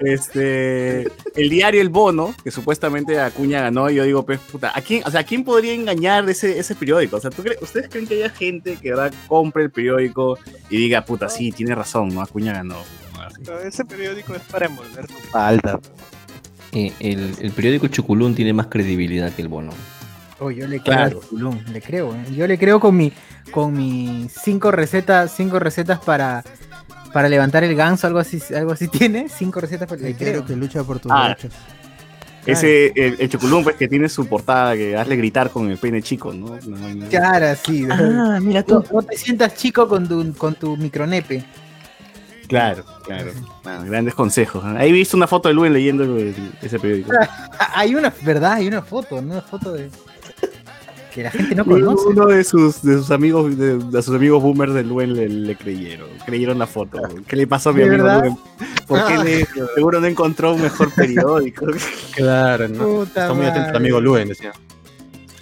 este, 0.00 1.02
el 1.36 1.48
diario 1.48 1.80
El 1.80 1.90
Bono, 1.90 2.34
que 2.42 2.50
supuestamente 2.50 3.20
Acuña 3.20 3.60
ganó, 3.62 3.88
yo 3.88 4.02
digo, 4.02 4.24
pues, 4.26 4.40
puta, 4.40 4.72
¿a 4.74 4.80
quién, 4.80 5.02
o 5.06 5.10
sea, 5.12 5.20
¿a 5.20 5.24
quién 5.24 5.44
podría 5.44 5.74
engañar 5.74 6.28
ese, 6.28 6.58
ese 6.58 6.74
periódico? 6.74 7.16
O 7.16 7.20
sea, 7.20 7.30
¿tú 7.30 7.42
crees- 7.44 7.62
¿ustedes 7.62 7.88
creen 7.88 8.08
que 8.08 8.14
haya 8.14 8.30
gente 8.30 8.76
que 8.82 8.90
¿verdad? 8.90 9.12
compre 9.28 9.62
el 9.62 9.70
periódico 9.70 10.38
y 10.70 10.76
diga, 10.76 11.04
puta, 11.04 11.28
sí, 11.28 11.52
tiene 11.52 11.74
razón, 11.76 12.08
¿no? 12.08 12.20
Acuña 12.20 12.52
ganó. 12.52 12.78
Así. 13.24 13.42
Pero 13.44 13.60
ese 13.60 13.84
periódico 13.84 14.34
es 14.34 14.42
para 14.42 14.66
envolver 14.66 15.06
tu 15.06 15.14
falda. 15.30 15.78
Eh, 16.72 16.92
el, 17.00 17.34
el 17.40 17.50
periódico 17.52 17.88
Chuculún 17.88 18.34
tiene 18.34 18.52
más 18.52 18.66
credibilidad 18.66 19.32
que 19.32 19.42
el 19.42 19.48
bono. 19.48 19.72
Oh, 20.40 20.50
yo 20.50 20.66
le 20.68 20.80
creo 20.80 20.94
Claro. 20.96 21.20
al 21.22 21.26
culón, 21.28 21.64
le 21.72 21.80
creo, 21.82 22.14
¿eh? 22.14 22.24
Yo 22.36 22.46
le 22.46 22.58
creo 22.58 22.78
con 22.78 22.96
mi 22.96 23.12
con 23.50 23.72
mis 23.72 24.30
cinco 24.32 24.70
recetas, 24.70 25.32
cinco 25.36 25.58
recetas 25.58 25.98
para 26.00 26.44
para 27.12 27.28
levantar 27.28 27.64
el 27.64 27.74
ganso, 27.74 28.06
algo 28.06 28.18
así, 28.18 28.38
algo 28.54 28.72
así 28.72 28.86
tiene, 28.98 29.28
cinco 29.28 29.60
recetas 29.60 29.88
para 29.88 30.00
le 30.00 30.14
creo. 30.14 30.44
que 30.44 30.54
lucha 30.54 30.84
por 30.84 31.00
tus 31.00 31.10
Ah. 31.12 31.28
derechos. 31.28 31.52
Ese, 32.46 32.92
el, 32.96 33.16
el 33.18 33.28
pues, 33.62 33.76
que 33.76 33.88
tiene 33.88 34.08
su 34.08 34.26
portada 34.26 34.74
que 34.74 34.96
hazle 34.96 35.16
gritar 35.16 35.50
con 35.50 35.70
el 35.70 35.76
pene 35.76 36.00
chico, 36.02 36.32
¿no? 36.32 36.56
No, 36.66 36.94
no. 36.94 37.08
Cara, 37.10 37.54
sí. 37.56 37.86
Ah, 37.90 38.38
mira 38.40 38.64
No, 38.66 38.80
tú. 38.80 38.94
no 38.94 39.02
te 39.02 39.18
sientas 39.18 39.54
chico 39.54 39.86
con 39.86 40.08
tu, 40.08 40.32
con 40.34 40.54
tu 40.54 40.74
micronepe. 40.78 41.44
Claro, 42.48 42.82
claro. 43.04 43.30
Ah, 43.64 43.82
grandes 43.84 44.14
consejos. 44.14 44.64
Ahí 44.64 44.88
he 44.88 44.92
visto 44.92 45.16
una 45.16 45.26
foto 45.26 45.48
de 45.48 45.54
Luen 45.54 45.72
leyendo 45.72 46.04
el- 46.04 46.34
ese 46.62 46.78
periódico. 46.78 47.12
Ah, 47.60 47.72
Hay 47.76 47.94
una, 47.94 48.12
¿verdad? 48.22 48.52
Hay 48.54 48.68
una 48.68 48.82
foto, 48.82 49.20
¿no? 49.20 49.32
Una 49.34 49.42
foto 49.42 49.72
de 49.72 49.90
que 51.14 51.22
la 51.24 51.30
gente 51.30 51.54
no 51.56 51.64
conoce. 51.64 52.06
uno 52.08 52.26
de 52.26 52.44
sus, 52.44 52.82
de 52.82 52.94
sus 52.98 53.10
amigos, 53.10 53.56
de, 53.58 53.78
de 53.78 54.02
sus 54.02 54.14
amigos 54.14 54.42
boomers 54.42 54.72
de 54.74 54.84
Luen 54.84 55.14
le, 55.14 55.28
le 55.28 55.56
creyeron. 55.56 56.08
Creyeron 56.24 56.58
la 56.58 56.66
foto. 56.66 56.98
¿Qué 57.26 57.34
le 57.36 57.46
pasó 57.46 57.70
a 57.70 57.72
mi 57.72 57.80
¿De 57.82 57.88
amigo? 57.94 58.04
Luen? 58.08 58.38
¿Por 58.86 59.04
qué 59.06 59.18
le- 59.18 59.46
seguro 59.74 60.00
no 60.00 60.06
encontró 60.06 60.54
un 60.54 60.62
mejor 60.62 60.92
periódico? 60.94 61.66
Claro, 62.14 62.68
¿no? 62.68 62.84
Puta 62.84 63.22
Está 63.22 63.34
muy 63.34 63.44
atento 63.44 63.58
madre. 63.60 63.70
el 63.70 63.76
amigo 63.76 64.00
Luen, 64.00 64.28
decía. 64.28 64.52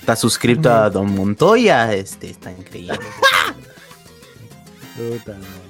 Está 0.00 0.16
suscrito 0.16 0.72
a 0.72 0.88
Don 0.90 1.12
Montoya, 1.14 1.92
este, 1.94 2.30
está 2.30 2.50
increíble. 2.52 2.98
Puta 4.96 5.32
madre. 5.32 5.66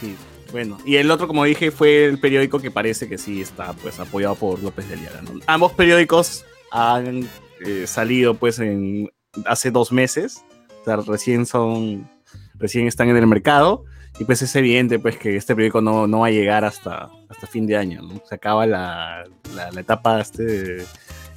Sí. 0.00 0.16
Bueno, 0.54 0.78
y 0.86 0.98
el 0.98 1.10
otro, 1.10 1.26
como 1.26 1.42
dije, 1.42 1.72
fue 1.72 2.04
el 2.04 2.20
periódico 2.20 2.60
que 2.60 2.70
parece 2.70 3.08
que 3.08 3.18
sí 3.18 3.42
está 3.42 3.72
pues 3.72 3.98
apoyado 3.98 4.36
por 4.36 4.62
López 4.62 4.88
de 4.88 4.94
Aliaga. 4.94 5.20
¿no? 5.22 5.40
Ambos 5.48 5.72
periódicos 5.72 6.44
han 6.70 7.28
eh, 7.66 7.88
salido 7.88 8.34
pues 8.34 8.60
en 8.60 9.10
hace 9.46 9.72
dos 9.72 9.90
meses, 9.90 10.44
o 10.82 10.84
sea, 10.84 10.94
recién 10.98 11.44
son, 11.44 12.08
recién 12.54 12.86
están 12.86 13.08
en 13.08 13.16
el 13.16 13.26
mercado 13.26 13.84
y 14.20 14.26
pues 14.26 14.42
es 14.42 14.54
evidente 14.54 15.00
pues 15.00 15.16
que 15.16 15.34
este 15.34 15.56
periódico 15.56 15.80
no, 15.80 16.06
no 16.06 16.20
va 16.20 16.28
a 16.28 16.30
llegar 16.30 16.64
hasta, 16.64 17.10
hasta 17.28 17.48
fin 17.48 17.66
de 17.66 17.76
año, 17.76 18.02
¿no? 18.02 18.22
Se 18.24 18.36
acaba 18.36 18.64
la, 18.64 19.24
la, 19.56 19.72
la 19.72 19.80
etapa 19.80 20.20
este, 20.20 20.84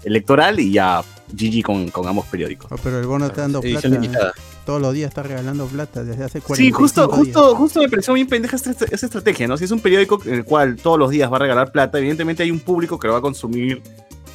electoral 0.03 0.59
y 0.59 0.73
ya 0.73 1.01
GG 1.33 1.63
con, 1.63 1.89
con 1.89 2.07
ambos 2.07 2.27
periódicos. 2.27 2.71
Oh, 2.71 2.77
pero 2.83 2.99
el 2.99 3.07
bono 3.07 3.25
está 3.25 3.41
dando 3.41 3.61
plata. 3.61 3.79
Edición 3.79 3.93
limitada. 3.93 4.33
Todos 4.67 4.81
los 4.81 4.93
días 4.93 5.07
está 5.07 5.23
regalando 5.23 5.65
plata 5.65 6.03
desde 6.03 6.25
hace 6.25 6.41
45 6.41 6.55
Sí, 6.55 6.71
justo, 6.71 7.07
días. 7.07 7.17
justo, 7.17 7.55
justo 7.55 7.79
me 7.81 7.87
pareció 7.89 8.13
bien 8.13 8.27
pendeja 8.27 8.57
esta, 8.57 8.69
esta 8.71 9.05
estrategia, 9.07 9.47
¿no? 9.47 9.57
Si 9.57 9.63
es 9.63 9.71
un 9.71 9.79
periódico 9.79 10.21
en 10.25 10.33
el 10.35 10.43
cual 10.43 10.75
todos 10.75 10.99
los 10.99 11.09
días 11.09 11.31
va 11.31 11.37
a 11.37 11.39
regalar 11.39 11.71
plata, 11.71 11.97
evidentemente 11.97 12.43
hay 12.43 12.51
un 12.51 12.59
público 12.59 12.99
que 12.99 13.07
lo 13.07 13.13
va 13.13 13.19
a 13.19 13.21
consumir 13.23 13.81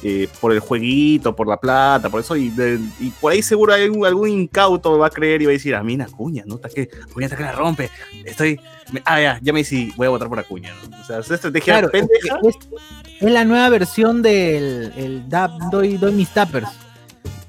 eh, 0.05 0.27
por 0.41 0.51
el 0.51 0.59
jueguito, 0.59 1.33
por 1.33 1.47
la 1.47 1.55
plata, 1.57 2.09
por 2.09 2.19
eso, 2.19 2.35
y, 2.35 2.49
de- 2.49 2.77
y 2.99 3.09
por 3.21 3.31
ahí 3.31 3.41
seguro 3.41 3.73
hay 3.73 3.87
un- 3.87 4.05
algún 4.05 4.27
incauto 4.27 4.97
va 4.97 5.07
a 5.07 5.09
creer 5.09 5.41
y 5.41 5.45
va 5.45 5.51
a 5.51 5.53
decir, 5.53 5.73
a 5.75 5.81
mí 5.83 5.97
Acuña, 6.01 6.43
¿no? 6.45 6.55
Está 6.55 6.67
que, 6.67 6.89
Acuña 7.09 7.27
está 7.27 7.37
que 7.37 7.43
la 7.43 7.53
rompe, 7.53 7.89
estoy, 8.25 8.59
me- 8.91 9.01
ah, 9.05 9.21
ya, 9.21 9.39
ya 9.41 9.53
me 9.53 9.59
decidí, 9.59 9.93
voy 9.95 10.07
a 10.07 10.09
votar 10.09 10.27
por 10.27 10.39
Acuña, 10.39 10.73
¿no? 10.89 10.99
O 10.99 11.05
sea, 11.05 11.19
es 11.19 11.27
una 11.27 11.35
estrategia 11.35 11.73
Claro, 11.79 11.87
es, 11.87 11.91
pendeja. 11.93 12.39
es- 12.43 13.21
es 13.21 13.31
la 13.31 13.45
nueva 13.45 13.69
versión 13.69 14.21
del 14.21 14.91
el 14.97 15.29
dab- 15.29 15.69
doy, 15.69 15.95
doy 15.97 16.11
mis 16.11 16.29
tappers. 16.33 16.67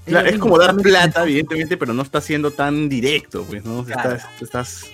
Claro, 0.05 0.29
es 0.29 0.39
como 0.39 0.59
dar 0.59 0.75
plata, 0.77 1.23
evidentemente, 1.23 1.77
pero 1.77 1.93
no 1.95 2.03
está 2.03 2.21
siendo 2.21 2.51
tan 2.51 2.89
directo, 2.89 3.43
pues, 3.45 3.65
¿no? 3.65 3.85
Claro. 3.85 4.13
Estás, 4.15 4.43
estás, 4.43 4.85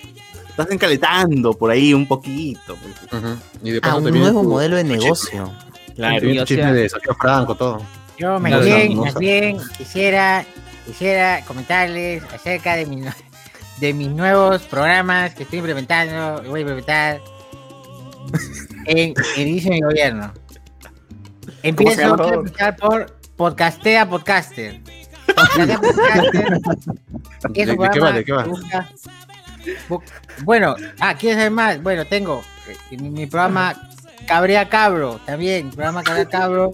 estás 0.49 0.71
encaletando 0.71 1.53
por 1.53 1.69
ahí 1.71 1.93
un 1.93 2.07
poquito, 2.07 2.77
pues. 2.77 3.23
Y 3.63 3.71
de 3.71 3.81
un 3.95 4.03
nuevo 4.11 4.41
tu- 4.41 4.49
modelo 4.49 4.77
de 4.77 4.83
negocio. 4.85 5.51
Claro, 5.95 6.15
o 6.43 6.45
sea- 6.47 6.71
de 6.71 6.89
Franco, 7.19 7.55
todo. 7.55 7.85
Yo 8.17 8.39
más 8.39 8.51
No, 8.51 8.59
bien, 8.61 8.95
no, 8.95 9.03
más 9.05 9.13
no. 9.15 9.19
bien 9.19 9.57
quisiera, 9.77 10.45
quisiera 10.85 11.43
comentarles 11.45 12.23
acerca 12.33 12.75
de, 12.75 12.85
mi- 12.85 13.03
de 13.81 13.93
mis 13.93 14.09
nuevos 14.09 14.61
programas 14.63 15.33
que 15.33 15.43
estoy 15.43 15.59
implementando, 15.59 16.41
voy 16.49 16.59
a 16.59 16.61
implementar 16.61 17.19
en 18.85 19.13
el 19.37 19.47
inicio 19.47 19.71
de 19.71 19.75
mi 19.75 19.81
gobierno. 19.81 20.33
Empiezo 21.63 22.15
empezar 22.33 22.75
por 22.77 23.17
Podcastea 23.35 24.07
Podcaster. 24.07 24.79
¿De- 27.65 27.75
qué 27.91 27.99
va? 27.99 28.11
¿De 28.11 28.23
qué 28.25 28.31
va? 28.33 28.43
busca- 28.45 28.89
Bueno, 30.43 30.75
ah, 30.99 31.15
¿quieres 31.15 31.37
saber 31.37 31.51
más? 31.51 31.81
Bueno, 31.83 32.05
tengo 32.05 32.41
eh, 32.67 32.97
mi, 32.97 33.09
mi 33.09 33.25
programa 33.27 33.75
Cabrea 34.27 34.67
Cabro, 34.69 35.19
también, 35.25 35.69
programa 35.69 36.03
Cabrea 36.03 36.25
Cabro. 36.25 36.71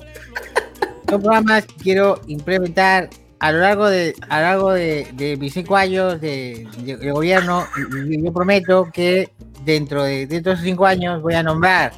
Son 1.10 1.22
programas 1.22 1.66
que 1.66 1.76
quiero 1.76 2.22
implementar 2.28 3.10
a 3.40 3.52
lo 3.52 3.60
largo 3.60 3.88
de, 3.90 4.16
a 4.30 4.38
lo 4.40 4.44
largo 4.46 4.72
de, 4.74 5.08
de 5.14 5.38
mis 5.38 5.54
cinco 5.54 5.76
años 5.78 6.20
de, 6.20 6.68
de- 6.80 6.98
de 6.98 7.12
gobierno. 7.12 7.66
y- 8.08 8.16
y 8.16 8.24
yo 8.24 8.34
prometo 8.34 8.90
que 8.92 9.32
dentro 9.64 10.04
de, 10.04 10.28
dentro 10.28 10.52
de 10.52 10.56
esos 10.56 10.66
cinco 10.66 10.86
años 10.86 11.22
voy 11.22 11.34
a 11.36 11.44
nombrar 11.44 11.94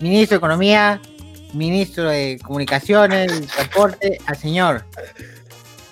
ministro 0.00 0.34
de 0.34 0.38
Economía, 0.38 1.00
ministro 1.52 2.04
de 2.08 2.38
Comunicaciones 2.42 3.40
y 3.42 3.46
Transporte 3.46 4.18
al 4.26 4.36
señor. 4.36 4.84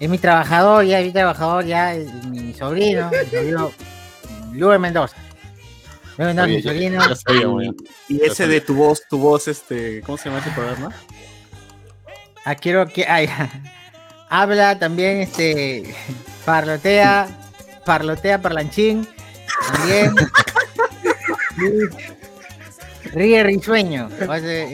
Es 0.02 0.08
mi 0.08 0.18
trabajador, 0.18 0.84
ya 0.84 0.98
es 0.98 1.06
mi 1.06 1.12
trabajador, 1.12 1.64
ya 1.64 1.94
es 1.94 2.12
mi 2.24 2.52
sobrino, 2.54 3.08
mi 3.08 3.30
sobrino 3.30 3.72
Luis 4.52 4.80
Mendoza. 4.80 5.14
Luis 6.18 6.26
Mendoza, 6.26 6.46
mi 6.48 6.56
Oye, 6.56 6.62
sobrino. 6.64 7.62
ya. 7.62 7.70
Y 8.08 8.20
ese 8.24 8.48
de 8.48 8.60
tu 8.60 8.74
voz, 8.74 9.02
tu 9.08 9.16
voz, 9.18 9.46
este, 9.46 10.00
¿cómo 10.00 10.18
se 10.18 10.28
llama 10.28 10.40
ese 10.40 10.50
programa? 10.50 10.90
Ah, 12.44 12.56
quiero 12.56 12.88
que. 12.88 13.06
ay, 13.06 13.28
habla 14.28 14.76
también, 14.76 15.18
este. 15.18 15.94
Parlotea. 16.44 17.28
Parlotea 17.86 18.42
parlanchín. 18.42 19.06
También. 19.72 20.16
Y 21.58 23.10
Ríe 23.14 23.44
risueño. 23.44 24.08
O 24.20 24.36
sea, 24.36 24.68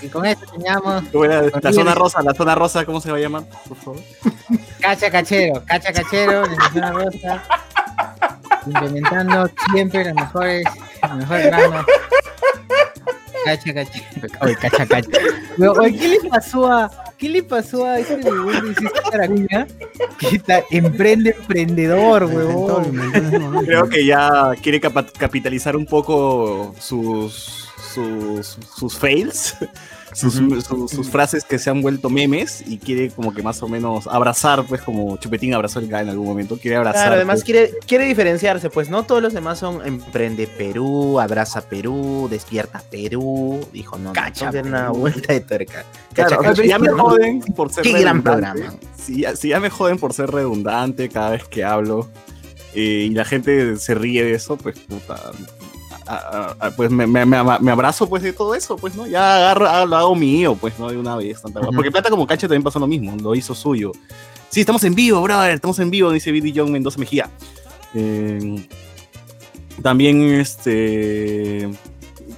y, 0.00 0.06
y 0.06 0.08
con 0.08 0.24
esto 0.24 0.46
terminamos. 0.46 1.04
La 1.12 1.50
Con 1.50 1.74
zona 1.74 1.94
rosa, 1.94 2.22
la 2.22 2.32
zona 2.32 2.54
rosa, 2.54 2.86
¿cómo 2.86 3.02
se 3.02 3.10
va 3.10 3.18
a 3.18 3.20
llamar? 3.20 3.44
Por 3.68 3.76
favor. 3.76 4.00
Cacha 4.80 5.10
cachero. 5.10 5.62
Cacha 5.66 5.92
cachero. 5.92 6.46
de 6.46 6.56
la 6.56 6.70
zona 6.72 6.92
rosa. 6.92 7.42
Implementando 8.66 9.50
siempre 9.72 10.04
los 10.04 10.14
mejores. 10.14 10.64
Los 11.02 11.16
mejores 11.16 11.46
dramas. 11.46 11.86
Cacha 13.44 13.74
cachero. 13.74 14.28
Oye, 14.42 14.56
cacha 14.56 14.86
cachero. 14.86 15.72
Oye, 15.80 15.98
¿qué 15.98 16.08
le 16.08 16.28
pasó 16.28 16.70
a. 16.70 16.90
¿Qué 17.20 17.28
le 17.28 17.42
pasó 17.42 17.84
a 17.84 17.98
ese 17.98 18.16
huevón 18.16 18.68
de 18.68 18.74
César 18.74 19.02
Caracuña? 19.10 19.66
Que 20.18 20.36
está 20.36 20.64
emprende 20.70 21.36
emprendedor, 21.38 22.24
huevón. 22.24 23.10
Creo 23.66 23.88
que 23.90 24.06
ya 24.06 24.52
quiere 24.62 24.80
capitalizar 24.80 25.76
un 25.76 25.84
poco 25.84 26.74
sus, 26.78 27.68
sus, 27.92 28.58
sus 28.74 28.98
fails, 28.98 29.54
sus, 30.12 30.34
sus, 30.34 30.90
sus 30.90 31.08
frases 31.08 31.44
que 31.44 31.58
se 31.58 31.70
han 31.70 31.82
vuelto 31.82 32.10
memes 32.10 32.62
y 32.66 32.78
quiere 32.78 33.10
como 33.10 33.32
que 33.32 33.42
más 33.42 33.62
o 33.62 33.68
menos 33.68 34.06
abrazar, 34.06 34.64
pues 34.64 34.82
como 34.82 35.16
Chupetín 35.18 35.54
abrazó 35.54 35.78
el 35.78 35.88
GA 35.88 36.02
en 36.02 36.08
algún 36.08 36.26
momento, 36.26 36.56
quiere 36.56 36.76
abrazar. 36.76 37.02
Claro, 37.02 37.16
además 37.16 37.36
pues, 37.36 37.44
quiere, 37.44 37.70
quiere 37.86 38.04
diferenciarse, 38.04 38.70
pues 38.70 38.90
no 38.90 39.04
todos 39.04 39.22
los 39.22 39.32
demás 39.32 39.58
son 39.58 39.86
Emprende 39.86 40.46
Perú, 40.46 41.20
Abraza 41.20 41.62
Perú, 41.62 42.28
Despierta 42.30 42.82
Perú. 42.90 43.60
Dijo, 43.72 43.98
no, 43.98 44.04
no, 44.04 44.12
Cacha 44.12 44.50
dar 44.50 44.66
una 44.66 44.90
vuelta 44.90 45.32
de 45.32 45.40
tuerca. 45.40 45.84
Claro, 46.12 46.38
Cacha, 46.38 46.62
si 46.62 46.68
ya 46.68 46.78
me 46.78 46.88
cacha, 46.88 47.02
joden 47.02 47.40
por 47.40 47.72
ser 47.72 47.84
Qué 47.84 47.92
gran 47.92 48.22
redundante, 48.22 48.60
programa. 48.60 48.78
Si 48.96 49.20
ya, 49.20 49.36
si 49.36 49.48
ya 49.48 49.60
me 49.60 49.70
joden 49.70 49.98
por 49.98 50.12
ser 50.12 50.30
redundante 50.30 51.08
cada 51.08 51.30
vez 51.30 51.44
que 51.44 51.64
hablo 51.64 52.08
eh, 52.74 53.06
y 53.08 53.10
la 53.10 53.24
gente 53.24 53.76
se 53.76 53.94
ríe 53.94 54.24
de 54.24 54.34
eso, 54.34 54.56
pues 54.56 54.78
puta. 54.78 55.32
A- 56.16 56.54
a- 56.60 56.66
a- 56.66 56.70
pues 56.72 56.90
me, 56.90 57.06
me- 57.06 57.36
abrazo 57.70 58.08
pues 58.08 58.22
de 58.22 58.32
todo 58.32 58.54
eso, 58.54 58.76
pues, 58.76 58.94
¿no? 58.94 59.06
Ya 59.06 59.36
agarro, 59.36 59.68
ah, 59.68 59.84
lo 59.86 59.96
hago 59.96 60.14
mío, 60.14 60.56
pues, 60.60 60.78
¿no? 60.78 60.88
De 60.90 60.96
una 60.96 61.16
vez. 61.16 61.40
tanta 61.42 61.60
hueá. 61.60 61.70
Porque 61.74 61.90
Plata 61.90 62.10
como 62.10 62.26
Cancha 62.26 62.46
también 62.48 62.62
pasó 62.62 62.78
lo 62.78 62.86
mismo, 62.86 63.16
lo 63.22 63.34
hizo 63.34 63.54
suyo. 63.54 63.92
Sí, 64.48 64.60
estamos 64.60 64.82
en 64.84 64.94
vivo, 64.94 65.22
brother, 65.22 65.52
estamos 65.54 65.78
en 65.78 65.90
vivo, 65.90 66.10
dice 66.10 66.32
Billy 66.32 66.52
John 66.54 66.72
Mendoza 66.72 66.98
Mejía. 66.98 67.30
Eh, 67.94 68.66
también, 69.82 70.22
este 70.34 71.68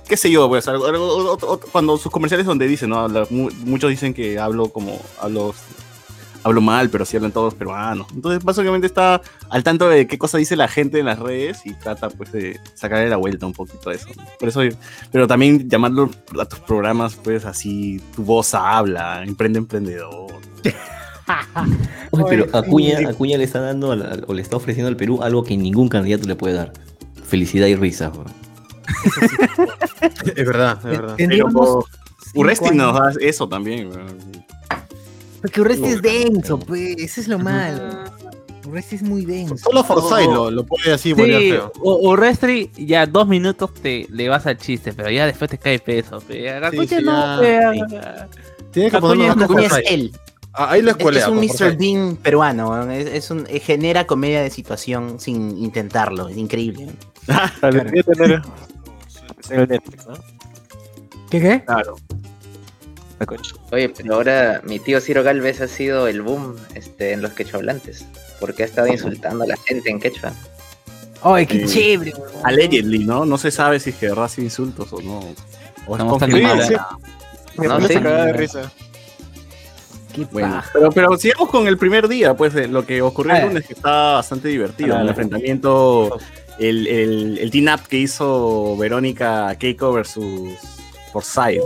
qué 0.08 0.16
sé 0.16 0.30
yo, 0.30 0.46
pues 0.48 0.68
algo- 0.68 0.86
algo- 0.86 1.06
otro- 1.32 1.48
otro- 1.50 1.68
cuando 1.72 1.96
sus 1.96 2.12
comerciales 2.12 2.44
donde 2.46 2.66
dicen, 2.66 2.90
¿no? 2.90 2.98
Habla- 2.98 3.26
mu- 3.30 3.50
muchos 3.64 3.88
dicen 3.90 4.12
que 4.12 4.38
hablo 4.38 4.68
como, 4.68 5.00
hablo, 5.20 5.54
hablo 6.42 6.60
mal, 6.60 6.90
pero 6.90 7.04
sí 7.04 7.16
hablan 7.16 7.32
todos 7.32 7.54
peruanos. 7.54 8.06
Entonces, 8.14 8.42
básicamente 8.42 8.86
está 8.86 9.20
al 9.50 9.62
tanto 9.62 9.88
de 9.88 10.06
qué 10.06 10.18
cosa 10.18 10.38
dice 10.38 10.56
la 10.56 10.68
gente 10.68 10.98
en 10.98 11.06
las 11.06 11.18
redes 11.18 11.62
y 11.64 11.74
trata, 11.74 12.08
pues, 12.10 12.32
de 12.32 12.60
sacarle 12.74 13.08
la 13.08 13.16
vuelta 13.16 13.46
un 13.46 13.52
poquito 13.52 13.90
a 13.90 13.94
eso. 13.94 14.08
¿no? 14.16 14.24
Por 14.38 14.48
eso, 14.48 14.60
pero 15.10 15.26
también 15.26 15.68
llamarlo 15.68 16.10
a 16.38 16.44
tus 16.44 16.60
programas, 16.60 17.16
pues, 17.16 17.44
así, 17.44 18.00
tu 18.14 18.24
voz 18.24 18.54
habla, 18.54 19.22
emprende 19.22 19.58
emprendedor. 19.58 20.32
Pero 22.28 22.46
Acuña. 22.52 23.08
Acuña 23.08 23.38
le 23.38 23.44
está 23.44 23.60
dando 23.60 23.90
o 23.90 24.34
le 24.34 24.42
está 24.42 24.56
ofreciendo 24.56 24.88
al 24.88 24.96
Perú 24.96 25.22
algo 25.22 25.44
que 25.44 25.56
ningún 25.56 25.88
candidato 25.88 26.28
le 26.28 26.34
puede 26.34 26.54
dar. 26.54 26.72
Felicidad 27.26 27.66
y 27.68 27.76
risa. 27.76 28.12
Es 30.36 30.46
verdad, 30.46 30.78
es 30.78 30.84
verdad. 30.84 31.14
Pero 31.16 31.16
Tendríamos 31.16 31.86
Urresti 32.34 32.70
nos 32.74 32.94
da 32.94 33.12
eso 33.20 33.48
también. 33.48 33.90
Porque 35.42 35.60
Urresti 35.60 35.86
es 35.88 36.02
denso, 36.02 36.58
pues. 36.58 36.96
Ese 36.98 37.20
es 37.20 37.28
lo 37.28 37.38
malo. 37.38 38.04
Urresti 38.66 38.96
es 38.96 39.02
muy 39.02 39.26
denso. 39.26 39.56
Solo 39.58 39.82
Forsyth 39.82 40.30
lo, 40.30 40.50
lo 40.50 40.64
puede 40.64 40.92
así 40.92 41.12
bolear 41.12 41.40
Sí, 41.42 41.50
feo. 41.50 42.16
Restri, 42.16 42.70
ya 42.76 43.06
dos 43.06 43.26
minutos 43.26 43.74
te 43.74 44.06
le 44.08 44.28
vas 44.28 44.46
al 44.46 44.56
chiste, 44.56 44.92
pero 44.92 45.10
ya 45.10 45.26
después 45.26 45.50
te 45.50 45.58
cae 45.58 45.80
peso. 45.80 46.20
pe. 46.20 46.48
A 46.48 46.60
la 46.60 46.70
Sí, 46.70 46.76
no, 47.02 47.42
ya, 47.42 48.28
Tiene 48.70 48.90
que 48.90 48.96
Acuña 48.96 49.34
ponerlo 49.34 49.44
Acuña 49.44 49.66
es 49.66 49.90
él. 49.90 50.12
Ah, 50.54 50.70
ahí 50.72 50.82
lo 50.82 50.90
Es, 50.90 50.96
escuelea. 50.98 51.22
es 51.22 51.28
un 51.28 51.38
Mr. 51.38 51.76
Bean 51.78 52.16
peruano, 52.16 52.90
es, 52.92 53.06
es 53.06 53.30
un, 53.30 53.46
eh, 53.48 53.58
genera 53.58 54.06
comedia 54.06 54.42
de 54.42 54.50
situación 54.50 55.18
sin 55.18 55.56
intentarlo, 55.58 56.28
es 56.28 56.36
increíble. 56.36 56.88
¿no? 57.62 58.42
¿Qué 61.30 61.40
qué? 61.40 61.64
Claro. 61.64 61.96
La 63.22 63.26
concha. 63.26 63.54
Oye, 63.70 63.88
pero 63.88 64.14
ahora 64.14 64.60
mi 64.64 64.80
tío 64.80 65.00
Ciro 65.00 65.22
Galvez 65.22 65.60
ha 65.60 65.68
sido 65.68 66.08
el 66.08 66.22
boom 66.22 66.56
este, 66.74 67.12
en 67.12 67.22
los 67.22 67.30
quechuablantes. 67.32 68.04
Porque 68.40 68.64
ha 68.64 68.66
estado 68.66 68.88
insultando 68.88 69.44
a 69.44 69.46
la 69.46 69.56
gente 69.56 69.88
en 69.90 70.00
quechua. 70.00 70.32
Ay, 71.22 71.46
qué 71.46 71.68
Sí. 71.68 71.74
chévere. 71.78 72.12
Allegedly, 72.42 72.98
¿no? 73.04 73.24
No 73.24 73.38
se 73.38 73.52
sabe 73.52 73.78
si 73.78 73.90
es 73.90 73.96
que 73.96 74.12
insultos 74.38 74.92
o 74.92 75.00
no. 75.00 75.20
O. 75.86 75.96
Sí, 75.96 76.00
Me 77.58 77.68
No, 77.68 77.74
pone 77.74 77.86
sí. 77.86 77.94
cagada 77.94 78.26
de 78.26 78.32
risa. 78.32 78.72
Qué 80.12 80.24
Bueno, 80.32 80.60
pero, 80.72 80.90
pero 80.90 81.16
sigamos 81.16 81.48
con 81.48 81.68
el 81.68 81.78
primer 81.78 82.08
día, 82.08 82.34
pues 82.34 82.52
de 82.54 82.66
lo 82.66 82.84
que 82.84 83.00
ocurrió 83.02 83.34
el 83.36 83.40
Ah. 83.42 83.46
lunes, 83.46 83.66
que 83.68 83.74
está 83.74 84.14
bastante 84.14 84.48
divertido. 84.48 84.96
Ah, 84.96 85.02
El 85.02 85.08
enfrentamiento, 85.10 86.18
el, 86.58 86.88
el, 86.88 87.38
el 87.38 87.50
team 87.52 87.72
up 87.72 87.86
que 87.88 87.98
hizo 87.98 88.76
Verónica 88.76 89.54
Keiko 89.60 89.92
versus 89.92 90.54
Forsyth. 91.12 91.62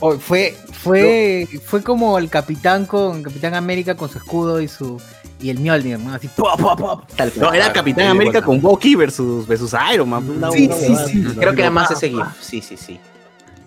Oh, 0.00 0.12
fue, 0.18 0.56
fue, 0.72 1.48
fue 1.64 1.82
como 1.82 2.18
el 2.18 2.28
capitán 2.28 2.86
con 2.86 3.22
Capitán 3.22 3.54
América 3.54 3.96
con 3.96 4.08
su 4.08 4.18
escudo 4.18 4.60
y 4.60 4.68
su 4.68 5.00
y 5.40 5.50
el 5.50 5.58
Mjolnir, 5.58 5.98
¿no? 5.98 6.14
Así 6.14 6.28
pop, 6.28 6.58
pop, 6.60 6.78
pop. 6.78 7.04
Tal 7.14 7.32
No, 7.36 7.52
era 7.52 7.72
Capitán 7.72 8.08
América 8.08 8.42
con 8.42 8.60
Bucky 8.60 8.94
versus, 8.94 9.46
versus 9.46 9.74
Iron 9.92 10.08
Man. 10.08 10.24
Sí, 10.52 10.68
sí, 10.72 10.94
sí. 11.06 11.24
Creo 11.38 11.54
que 11.54 11.60
era 11.60 11.70
más 11.70 11.90
ese 11.90 12.08
GIF. 12.08 12.26
Sí, 12.40 12.60
sí, 12.60 12.76
sí. 12.76 12.98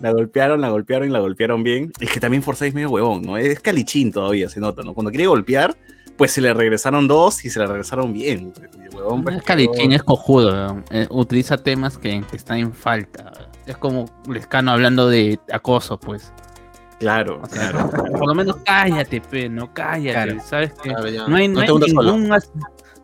La 0.02 0.12
golpearon, 0.12 0.62
la 0.62 0.70
golpearon 0.70 1.10
y 1.10 1.12
la 1.12 1.20
golpearon 1.20 1.62
bien. 1.62 1.92
Es 2.00 2.10
que 2.10 2.20
también 2.20 2.42
Forsyth 2.42 2.70
es 2.70 2.74
medio 2.74 2.90
huevón, 2.90 3.22
¿no? 3.22 3.38
Es 3.38 3.60
calichín 3.60 4.12
todavía, 4.12 4.50
se 4.50 4.60
nota, 4.60 4.82
¿no? 4.82 4.94
Cuando 4.94 5.12
quiere 5.12 5.28
golpear, 5.28 5.76
pues 6.18 6.32
se 6.32 6.42
le 6.42 6.54
regresaron 6.54 7.08
dos 7.08 7.44
y 7.44 7.50
se 7.50 7.60
le 7.60 7.68
regresaron 7.68 8.14
bien. 8.14 8.54
Huevón, 8.94 9.20
No 9.20 9.24
pues, 9.24 9.36
es 9.38 9.44
calichín, 9.44 9.92
es 9.92 10.04
cojudo. 10.04 10.82
Eh, 10.90 11.08
utiliza 11.10 11.58
temas 11.58 11.98
que, 11.98 12.24
que 12.30 12.38
están 12.38 12.60
en 12.60 12.74
falta. 12.74 13.49
Es 13.70 13.78
como 13.78 14.06
Lescano 14.28 14.72
hablando 14.72 15.08
de 15.10 15.40
acoso, 15.52 16.00
pues. 16.00 16.34
Claro, 17.00 17.40
O 17.44 17.48
sea, 17.48 17.70
claro. 17.72 17.90
Por 18.18 18.28
lo 18.28 18.34
menos 18.36 18.58
cállate, 18.66 19.22
pe, 19.22 19.48
no 19.48 19.72
cállate. 19.74 20.12
Claro. 20.32 20.42
¿Sabes 20.44 20.74
que 20.74 20.90
Claro, 20.90 21.28
no 21.30 21.36
hay, 21.36 21.48
no 21.48 21.62
No 21.64 21.80
ningún 21.80 22.34
as- 22.34 22.52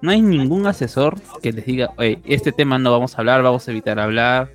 no 0.02 0.12
hay 0.12 0.22
ningún 0.22 0.68
asesor 0.68 1.16
que 1.42 1.52
les 1.54 1.66
diga, 1.66 1.92
oye, 1.98 2.20
este 2.26 2.52
tema 2.52 2.78
no 2.78 2.92
vamos 2.92 3.16
a 3.16 3.20
hablar, 3.20 3.42
vamos 3.44 3.68
a 3.68 3.72
evitar 3.72 4.00
hablar. 4.00 4.50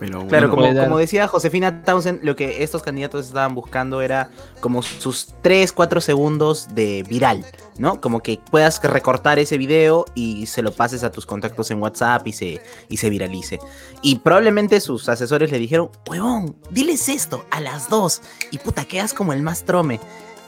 Pero 0.00 0.26
Claro, 0.26 0.50
como, 0.50 0.98
decía 0.98 1.28
Josefina 1.28 1.82
Townsend, 1.84 2.22
lo 2.24 2.34
que 2.36 2.62
estos 2.62 2.82
candidatos 2.82 3.26
estaban 3.26 3.54
buscando 3.54 4.02
era 4.02 4.28
como 4.60 4.82
sus 4.82 5.34
3, 5.42 5.72
4 5.72 6.00
segundos 6.00 6.68
de 6.74 7.04
viral, 7.08 7.44
¿no? 7.78 8.00
Como 8.00 8.20
que 8.20 8.40
puedas 8.50 8.82
recortar 8.82 9.38
ese 9.38 9.56
video 9.56 10.04
y 10.14 10.46
se 10.46 10.62
lo 10.62 10.72
pases 10.72 11.04
a 11.04 11.12
tus 11.12 11.26
contactos 11.26 11.70
en 11.70 11.80
WhatsApp 11.80 12.26
y 12.26 12.32
se, 12.32 12.60
y 12.88 12.96
se 12.96 13.08
viralice. 13.08 13.60
Y 14.02 14.16
probablemente 14.16 14.80
sus 14.80 15.08
asesores 15.08 15.50
le 15.52 15.58
dijeron, 15.58 15.90
huevón, 16.08 16.56
diles 16.70 17.08
esto 17.08 17.44
a 17.50 17.60
las 17.60 17.88
2 17.88 18.20
y 18.50 18.58
puta, 18.58 18.84
quedas 18.84 19.14
como 19.14 19.32
el 19.32 19.42
más 19.42 19.64
trome. 19.64 20.00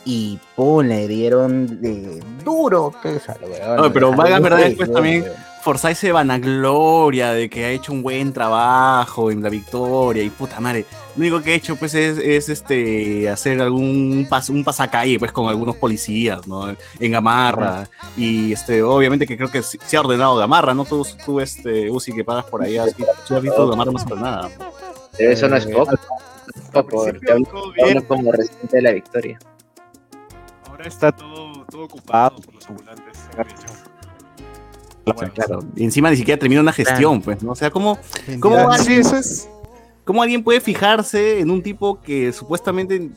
Y 0.04 0.38
pum, 0.54 0.86
le 0.86 1.08
dieron 1.08 1.80
de 1.80 2.22
duro. 2.44 2.92
a 3.02 3.08
lo 3.40 3.46
huevón, 3.48 3.76
No, 3.76 3.92
pero 3.92 4.12
valga 4.12 4.38
verdad, 4.40 4.58
de- 4.58 4.64
después 4.70 4.92
también 4.92 5.24
Forsyth 5.66 5.96
se 5.96 6.12
vanagloria 6.12 7.32
de 7.32 7.50
que 7.50 7.64
ha 7.64 7.70
hecho 7.70 7.92
un 7.92 8.00
buen 8.00 8.32
trabajo 8.32 9.32
en 9.32 9.42
la 9.42 9.48
victoria 9.48 10.22
y 10.22 10.30
puta 10.30 10.60
madre. 10.60 10.86
Lo 11.16 11.22
único 11.22 11.42
que 11.42 11.50
ha 11.50 11.54
hecho 11.56 11.74
pues 11.74 11.92
es, 11.94 12.18
es, 12.18 12.48
este 12.48 13.28
hacer 13.28 13.60
algún 13.60 14.28
pas, 14.30 14.48
un 14.48 14.62
pasacalle 14.62 15.18
pues 15.18 15.32
con 15.32 15.48
algunos 15.48 15.74
policías, 15.74 16.46
¿no? 16.46 16.68
En 17.00 17.10
Gamarra. 17.10 17.88
Y 18.16 18.52
este, 18.52 18.80
obviamente 18.80 19.26
que 19.26 19.36
creo 19.36 19.50
que 19.50 19.60
se 19.64 19.96
ha 19.96 20.00
ordenado 20.00 20.36
Gamarra, 20.36 20.72
¿no? 20.72 20.84
Tú, 20.84 21.04
tú 21.24 21.40
este, 21.40 21.90
Uzi, 21.90 22.12
que 22.12 22.22
pagas 22.22 22.44
por 22.44 22.62
allá, 22.62 22.86
si 22.86 23.04
si 23.26 23.34
has 23.34 23.42
visto 23.42 23.68
Gamarra 23.68 23.90
no 23.90 24.04
para 24.04 24.20
nada. 24.20 24.50
Pero 25.18 25.32
eso 25.32 25.48
no 25.48 25.56
es 25.56 25.66
Eh, 25.66 25.72
poco. 25.72 25.96
Es 26.54 26.62
poco, 26.70 27.06
como 28.06 28.30
residente 28.30 28.76
de 28.76 28.82
la 28.82 28.92
victoria. 28.92 29.36
Ahora 30.68 30.86
está 30.86 31.10
todo, 31.10 31.64
todo 31.68 31.86
ocupado 31.86 32.36
por 32.36 32.54
los 32.54 32.68
ambulantes 32.68 33.18
en 33.32 33.85
Claro. 35.14 35.60
Y 35.76 35.84
encima 35.84 36.10
ni 36.10 36.16
siquiera 36.16 36.38
termina 36.38 36.60
una 36.60 36.72
gestión, 36.72 37.20
pues, 37.22 37.42
¿no? 37.42 37.52
O 37.52 37.54
sea, 37.54 37.70
¿cómo, 37.70 37.98
¿Cómo 38.40 38.70
alguien- 38.70 39.04
sí, 39.04 39.08
eso 39.08 39.16
es. 39.16 39.48
¿Cómo 40.04 40.22
alguien 40.22 40.42
puede 40.44 40.60
fijarse 40.60 41.40
en 41.40 41.50
un 41.50 41.62
tipo 41.62 42.00
que 42.00 42.32
supuestamente 42.32 43.10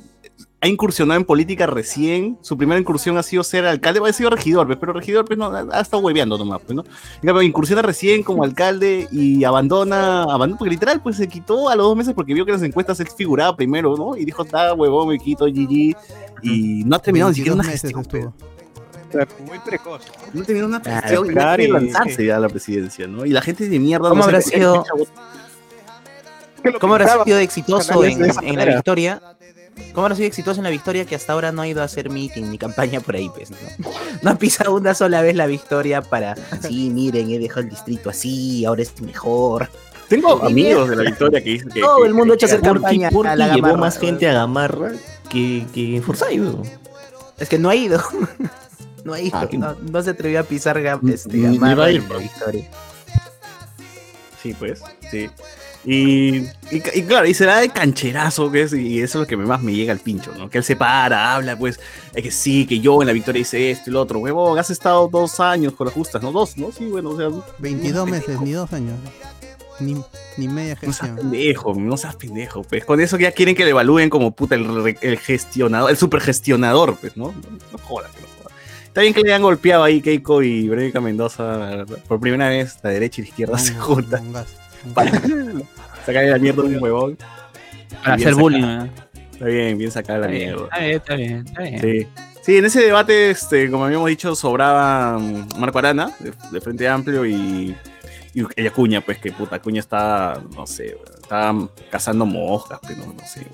ha 0.62 0.68
incursionado 0.68 1.20
en 1.20 1.26
política 1.26 1.68
recién? 1.68 2.38
Su 2.42 2.58
primera 2.58 2.80
incursión 2.80 3.16
ha 3.18 3.24
sido 3.24 3.44
ser 3.44 3.66
alcalde, 3.66 4.02
ha 4.04 4.12
sido 4.14 4.32
regidor, 4.32 4.66
pues, 4.66 4.80
pero 4.80 4.94
regidor 4.94 5.26
pues, 5.26 5.38
no, 5.38 5.52
ha 5.52 5.82
estado 5.82 6.02
hueveando 6.04 6.38
nomás, 6.38 6.62
pues, 6.66 6.76
¿no? 6.76 6.84
Cambio, 7.24 7.44
incursiona 7.44 7.82
recién 7.84 8.24
como 8.24 8.44
alcalde 8.44 9.08
y 9.12 9.44
abandona, 9.44 10.24
abandona, 10.24 10.58
porque 10.58 10.72
literal, 10.72 11.00
pues 11.02 11.18
se 11.18 11.28
quitó 11.28 11.70
a 11.70 11.76
los 11.76 11.86
dos 11.86 11.96
meses 11.96 12.14
porque 12.16 12.34
vio 12.34 12.44
que 12.44 12.52
en 12.52 12.58
las 12.58 12.68
encuestas 12.68 13.00
él 13.00 13.08
figuraba 13.16 13.56
primero, 13.56 13.96
¿no? 13.96 14.18
Y 14.18 14.26
dijo, 14.26 14.44
está 14.44 14.74
huevón, 14.74 15.10
me 15.10 15.20
quito, 15.20 15.46
GG. 15.46 15.96
Y 16.42 16.84
no 16.86 16.96
ha 16.96 17.00
terminado 17.00 17.30
ni 17.30 17.36
siquiera 17.36 17.56
22 17.56 17.56
una 17.56 17.64
gestión. 17.72 18.02
estuvo. 18.02 18.34
Muy 19.48 19.60
precoz. 19.60 20.02
No 20.34 20.42
ha 20.42 20.46
terminado 20.46 20.68
una 20.70 20.82
Claro, 20.82 21.24
gestión 21.24 21.62
y 21.62 21.68
lanzarse 21.68 22.26
ya 22.26 22.38
a 22.38 22.40
la 22.40 22.50
presidencia, 22.50 23.08
¿no? 23.08 23.26
Y 23.26 23.30
la 23.32 23.42
gente 23.42 23.68
de 23.68 23.80
mierda 23.80 24.10
¿Cómo 24.10 24.20
no 24.22 24.24
habrá 24.26 24.42
sido- 24.42 24.84
¿Cómo 26.80 26.94
habrá 26.96 27.24
sido 27.24 27.40
exitoso 27.40 28.04
en, 28.04 28.20
la 28.58 28.66
victoria? 28.66 29.22
¿Cómo 29.94 30.06
habrá 30.08 30.16
sido 30.18 30.28
exitoso 30.28 30.60
en 30.60 30.66
la 30.66 30.70
victoria 30.70 31.06
que 31.06 31.16
hasta 31.16 31.32
ahora 31.32 31.52
no 31.54 31.62
ha 31.62 31.68
ido 31.68 31.82
a 31.82 31.86
hacer 31.86 32.10
meeting 32.10 32.50
ni 32.52 32.58
campaña 32.58 33.00
por 33.00 33.16
ahí? 33.16 33.30
Pues, 33.34 33.50
¿no? 33.52 33.58
no 34.22 34.30
ha 34.32 34.36
pisado 34.36 34.76
una 34.76 34.94
sola 34.94 35.22
vez 35.22 35.36
la 35.36 35.48
victoria 35.48 36.02
para, 36.02 36.36
sí, 36.62 36.90
miren, 36.90 37.30
he 37.32 37.40
dejado 37.40 37.62
el 37.62 37.70
distrito 37.70 38.10
así, 38.10 38.66
ahora 38.66 38.82
es 38.82 39.00
mejor. 39.02 39.70
Tengo 40.10 40.44
amigos 40.44 40.90
de 40.90 40.96
la 40.98 41.04
victoria 41.04 41.42
que 41.42 41.50
dicen 41.52 41.70
que. 41.70 41.80
Todo 41.82 42.02
que- 42.02 42.08
el 42.08 42.14
mundo 42.14 42.34
ha 42.34 42.36
hecho 42.36 42.48
que- 42.48 42.54
hacer 42.54 42.62
campaña 42.66 43.10
Porque 43.12 43.30
a 43.30 43.36
la 43.38 43.56
llevó 43.56 43.78
más 43.78 43.98
gente 43.98 44.28
a 44.28 44.34
Gamarra 44.34 44.92
que, 45.30 45.66
que 45.74 46.02
Forsyth. 46.06 46.44
Es 47.38 47.48
que 47.48 47.58
no 47.58 47.70
ha 47.70 47.76
ido. 47.76 48.02
No 49.04 49.14
ha 49.14 49.22
ido. 49.22 49.38
Ah, 49.38 49.48
que- 49.48 49.58
no, 49.58 49.76
no 49.76 50.02
se 50.04 50.12
atrevió 50.12 50.40
a 50.40 50.44
pisar 50.44 50.78
este, 50.78 51.38
ni- 51.38 51.58
ni 51.58 51.74
va 51.76 51.86
a 51.86 51.92
ir, 51.92 52.02
victoria. 52.02 52.70
Sí, 54.42 54.54
pues, 54.58 54.82
sí. 55.12 55.30
Y, 55.86 56.38
y, 56.40 56.48
y 56.72 57.04
claro, 57.04 57.26
y 57.26 57.34
se 57.34 57.46
da 57.46 57.60
de 57.60 57.70
cancherazo, 57.70 58.52
que 58.52 58.64
es, 58.64 58.74
y 58.74 59.00
eso 59.02 59.18
es 59.20 59.22
lo 59.22 59.28
que 59.28 59.38
más 59.38 59.62
me 59.62 59.74
llega 59.74 59.94
al 59.94 60.00
pincho, 60.00 60.34
¿no? 60.38 60.50
Que 60.50 60.58
él 60.58 60.64
se 60.64 60.76
para, 60.76 61.34
habla, 61.36 61.58
pues, 61.58 61.80
es 62.14 62.24
que 62.24 62.32
sí, 62.32 62.66
que 62.66 62.80
yo 62.80 63.02
en 63.02 63.08
la 63.08 63.14
victoria 63.14 63.42
hice 63.42 63.72
esto 63.72 63.90
y 63.90 63.94
lo 63.94 64.02
otro, 64.02 64.20
huevón, 64.20 64.60
has 64.60 64.70
estado 64.70 65.08
dos 65.08 65.40
años 65.40 65.74
con 65.74 65.88
las 65.88 65.94
justas, 65.94 66.22
¿no? 66.22 66.32
Dos, 66.34 66.58
¿no? 66.58 66.72
Sí, 66.72 66.86
bueno, 66.86 67.12
o 67.12 67.18
sea, 67.18 67.30
22 67.60 68.10
meses, 68.10 68.40
ni 68.42 68.52
dos 68.52 68.72
años. 68.74 68.96
Ni, 69.80 69.96
ni 70.36 70.48
media 70.50 70.74
no 70.76 70.82
seas 70.82 70.98
gestión. 70.98 71.16
pendejo, 71.16 71.74
no 71.76 71.96
seas 71.96 72.16
pendejo, 72.18 72.64
pues. 72.64 72.84
Con 72.84 73.00
eso 73.00 73.18
ya 73.18 73.32
quieren 73.32 73.56
que 73.56 73.64
le 73.64 73.70
evalúen 73.72 74.10
como 74.10 74.32
puta 74.32 74.56
el, 74.56 74.84
re- 74.84 74.98
el 75.02 75.18
gestionador, 75.18 75.90
el 75.90 75.96
supergestionador, 75.98 76.98
pues, 76.98 77.16
¿no? 77.16 77.28
No, 77.28 77.34
no 77.72 77.78
jodas, 77.78 78.12
que 78.14 78.22
no 78.22 78.28
jodas. 78.28 78.39
Está 78.90 79.02
bien 79.02 79.14
que 79.14 79.22
le 79.22 79.34
han 79.34 79.42
golpeado 79.42 79.84
ahí 79.84 80.02
Keiko 80.02 80.42
y 80.44 80.68
Verónica 80.68 81.00
Mendoza 81.00 81.86
por 82.08 82.20
primera 82.20 82.50
vez, 82.50 82.78
la 82.84 82.90
derecha 82.90 83.22
y 83.22 83.24
la 83.26 83.30
izquierda 83.30 83.58
se 83.58 83.74
Un- 83.74 83.80
juntan 83.80 84.34
para 84.94 85.12
sacarle 86.06 86.32
la 86.32 86.38
mierda 86.38 86.64
de 86.64 86.76
un 86.76 86.84
huevón. 86.84 87.18
Para 88.04 88.16
hacer 88.16 88.36
bullying. 88.36 88.64
¿eh? 88.64 88.92
Está 89.32 89.46
bien, 89.46 89.78
bien 89.78 89.92
sacada 89.92 90.20
la 90.20 90.28
mierda. 90.28 90.66
está 90.66 90.80
bien, 90.80 90.98
está 90.98 91.16
bien, 91.16 91.46
está 91.48 91.62
bien. 91.62 91.82
Sí. 91.82 92.08
Sí, 92.42 92.58
en 92.58 92.66
ese 92.66 92.82
debate, 92.82 93.30
este, 93.30 93.70
como 93.70 93.86
habíamos 93.86 94.10
dicho, 94.10 94.36
sobraba 94.36 95.20
mm, 95.20 95.50
Marco 95.60 95.78
Arana, 95.80 96.12
de, 96.20 96.34
de 96.52 96.62
Frente 96.62 96.88
Amplio, 96.88 97.26
y, 97.26 97.76
y 98.34 98.44
y 98.56 98.68
Acuña, 98.68 99.02
pues 99.02 99.20
que 99.20 99.32
puta, 99.32 99.58
Acuña 99.58 99.82
está, 99.82 100.42
no 100.56 100.66
sé, 100.66 100.98
está 101.22 101.54
cazando 101.92 102.26
moscas, 102.26 102.80
pero 102.88 103.06
no, 103.06 103.14
no 103.14 103.28
sé. 103.28 103.46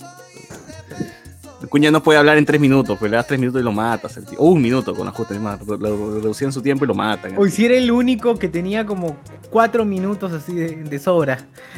Acuña 1.63 1.89
no 1.89 2.03
puede 2.03 2.19
hablar 2.19 2.37
en 2.37 2.45
tres 2.45 2.59
minutos, 2.59 2.97
pues 2.99 3.09
le 3.09 3.17
das 3.17 3.25
tres 3.27 3.39
minutos 3.39 3.61
y 3.61 3.63
lo 3.63 3.71
matas. 3.71 4.17
El 4.17 4.25
tío. 4.25 4.37
O 4.39 4.49
un 4.49 4.61
minuto 4.61 4.93
con 4.93 5.07
más, 5.41 5.65
lo- 5.65 5.77
lo 5.77 6.15
reducían 6.19 6.51
su 6.51 6.61
tiempo 6.61 6.85
y 6.85 6.87
lo 6.87 6.93
matan. 6.95 7.33
Hoy 7.37 7.49
sí 7.49 7.65
era 7.65 7.75
el 7.75 7.89
único 7.91 8.37
que 8.37 8.47
tenía 8.49 8.85
como 8.85 9.17
cuatro 9.49 9.85
minutos 9.85 10.31
así 10.33 10.53
de, 10.53 10.75
de 10.83 10.99
sobra. 10.99 11.39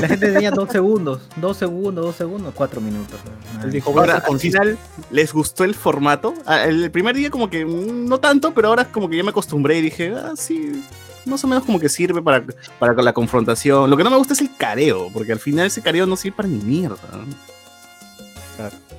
La 0.00 0.08
gente 0.08 0.32
tenía 0.32 0.50
dos 0.50 0.70
segundos, 0.70 1.22
dos 1.36 1.56
segundos, 1.56 2.04
dos 2.04 2.16
segundos, 2.16 2.52
cuatro 2.54 2.80
minutos. 2.80 3.18
Él 3.62 3.70
dijo, 3.70 3.90
ahora, 3.98 4.16
al 4.28 4.38
final, 4.38 4.78
¿les 5.10 5.32
gustó 5.32 5.64
el 5.64 5.74
formato? 5.74 6.34
Ah, 6.46 6.64
El 6.64 6.90
primer 6.90 7.14
día 7.16 7.30
como 7.30 7.48
que 7.48 7.64
no 7.64 8.18
tanto, 8.18 8.52
pero 8.52 8.68
ahora 8.68 8.84
como 8.86 9.08
que 9.08 9.16
ya 9.16 9.22
me 9.22 9.30
acostumbré 9.30 9.78
y 9.78 9.82
dije, 9.82 10.12
ah, 10.14 10.32
sí, 10.36 10.84
más 11.24 11.42
o 11.44 11.46
menos 11.46 11.64
como 11.64 11.78
que 11.78 11.88
sirve 11.88 12.20
para, 12.22 12.44
para 12.78 12.94
la 13.02 13.12
confrontación. 13.12 13.88
Lo 13.90 13.96
que 13.96 14.04
no 14.04 14.10
me 14.10 14.16
gusta 14.16 14.32
es 14.34 14.40
el 14.40 14.50
careo, 14.56 15.08
porque 15.12 15.32
al 15.32 15.38
final 15.40 15.66
ese 15.66 15.82
careo 15.82 16.06
no 16.06 16.16
sirve 16.16 16.36
para 16.36 16.48
ni 16.48 16.58
mierda. 16.62 16.96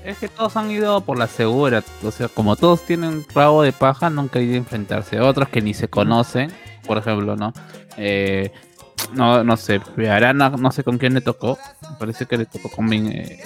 Es 0.04 0.18
que 0.18 0.28
todos 0.28 0.56
han 0.56 0.72
ido 0.72 1.02
por 1.02 1.18
la 1.18 1.28
segura. 1.28 1.84
O 2.04 2.12
sea, 2.12 2.28
como 2.28 2.56
todos 2.56 2.86
tienen 2.86 3.26
rabo 3.34 3.64
de 3.64 3.74
paja, 3.74 4.10
nunca 4.10 4.40
han 4.40 4.46
ido 4.46 4.56
a 4.56 4.58
enfrentarse. 4.58 5.20
Otros 5.20 5.50
que 5.50 5.62
ni 5.62 5.74
se 5.74 5.88
conocen, 5.88 6.52
por 6.86 6.98
ejemplo, 6.98 7.36
¿no? 7.36 7.54
Eh, 7.98 8.52
no, 9.14 9.44
no 9.44 9.58
sé, 9.58 9.82
Arana, 10.10 10.50
no 10.50 10.72
sé 10.72 10.84
con 10.84 10.98
quién 10.98 11.14
le 11.14 11.22
tocó. 11.22 11.58
Me 11.90 11.98
parece 11.98 12.26
que 12.26 12.38
le 12.38 12.46
tocó 12.46 12.70
con, 12.70 12.92
eh, 12.94 13.40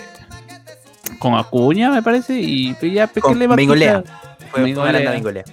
con 1.20 1.36
Acuña, 1.36 1.90
me 1.90 2.02
parece. 2.02 2.40
Y 2.40 2.74
pues 2.76 2.94
ya, 2.94 3.08
¿qué 3.08 3.22
Con 3.22 3.40
le 3.40 3.48
va 3.48 3.56
a 3.56 3.58
quitar? 3.58 4.04
Fue, 4.52 4.64
Bengolea. 4.64 5.44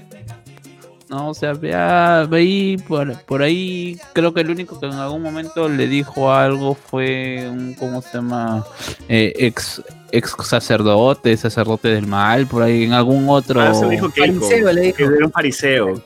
No, 1.10 1.30
o 1.30 1.34
sea, 1.34 1.54
vea, 1.54 2.24
ve 2.30 2.38
ahí, 2.38 2.76
por, 2.86 3.20
por 3.24 3.42
ahí, 3.42 3.98
creo 4.12 4.32
que 4.32 4.42
el 4.42 4.50
único 4.50 4.78
que 4.78 4.86
en 4.86 4.92
algún 4.92 5.22
momento 5.22 5.68
le 5.68 5.88
dijo 5.88 6.32
algo 6.32 6.76
fue 6.76 7.48
un, 7.50 7.74
¿cómo 7.74 8.00
se 8.00 8.18
llama? 8.18 8.64
Eh, 9.08 9.32
ex, 9.36 9.82
ex 10.12 10.36
sacerdote, 10.44 11.36
sacerdote 11.36 11.88
del 11.88 12.06
mal, 12.06 12.46
por 12.46 12.62
ahí 12.62 12.84
en 12.84 12.92
algún 12.92 13.28
otro... 13.28 13.60
Ah, 13.60 13.72
eso 13.72 13.88
dijo 13.88 14.08
Keiko, 14.08 14.38
Fariseo 14.38 14.72
le 14.72 14.80
dijo. 14.82 14.96
que 14.98 15.02
era 15.02 15.26
un 15.26 15.32
fariseo. 15.32 16.00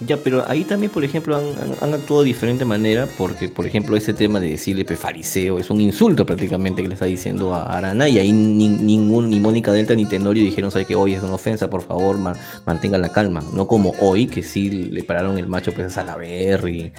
Ya, 0.00 0.16
pero 0.16 0.44
ahí 0.48 0.64
también, 0.64 0.90
por 0.90 1.04
ejemplo, 1.04 1.36
han, 1.36 1.44
han- 1.44 1.76
han 1.80 1.94
actuado 1.94 2.22
de 2.22 2.26
diferente 2.28 2.64
manera, 2.64 3.06
porque, 3.16 3.48
por 3.48 3.64
ejemplo, 3.64 3.96
ese 3.96 4.12
tema 4.12 4.40
de 4.40 4.50
decirle 4.50 4.84
pe 4.84 4.96
fariseo 4.96 5.58
es 5.58 5.70
un 5.70 5.80
insulto 5.80 6.26
prácticamente 6.26 6.82
que 6.82 6.88
le 6.88 6.94
está 6.94 7.06
diciendo 7.06 7.54
a 7.54 7.62
Arana, 7.76 8.08
y 8.08 8.18
ahí 8.18 8.32
ni, 8.32 8.68
ningún, 8.68 9.30
ni 9.30 9.38
Mónica 9.38 9.72
Delta 9.72 9.94
ni 9.94 10.04
Tenorio 10.04 10.42
dijeron, 10.42 10.70
¿sabes 10.72 10.86
que 10.88 10.96
Hoy 10.96 11.14
es 11.14 11.22
una 11.22 11.34
ofensa, 11.34 11.70
por 11.70 11.82
favor, 11.82 12.18
ma- 12.18 12.34
mantenga 12.66 12.98
la 12.98 13.10
calma. 13.10 13.42
No 13.54 13.66
como 13.68 13.94
hoy, 14.00 14.26
que 14.26 14.42
sí 14.42 14.68
le 14.68 15.04
pararon 15.04 15.38
el 15.38 15.46
macho 15.46 15.72
pues, 15.72 15.86
a 15.86 15.90
Salaberry, 15.90 16.92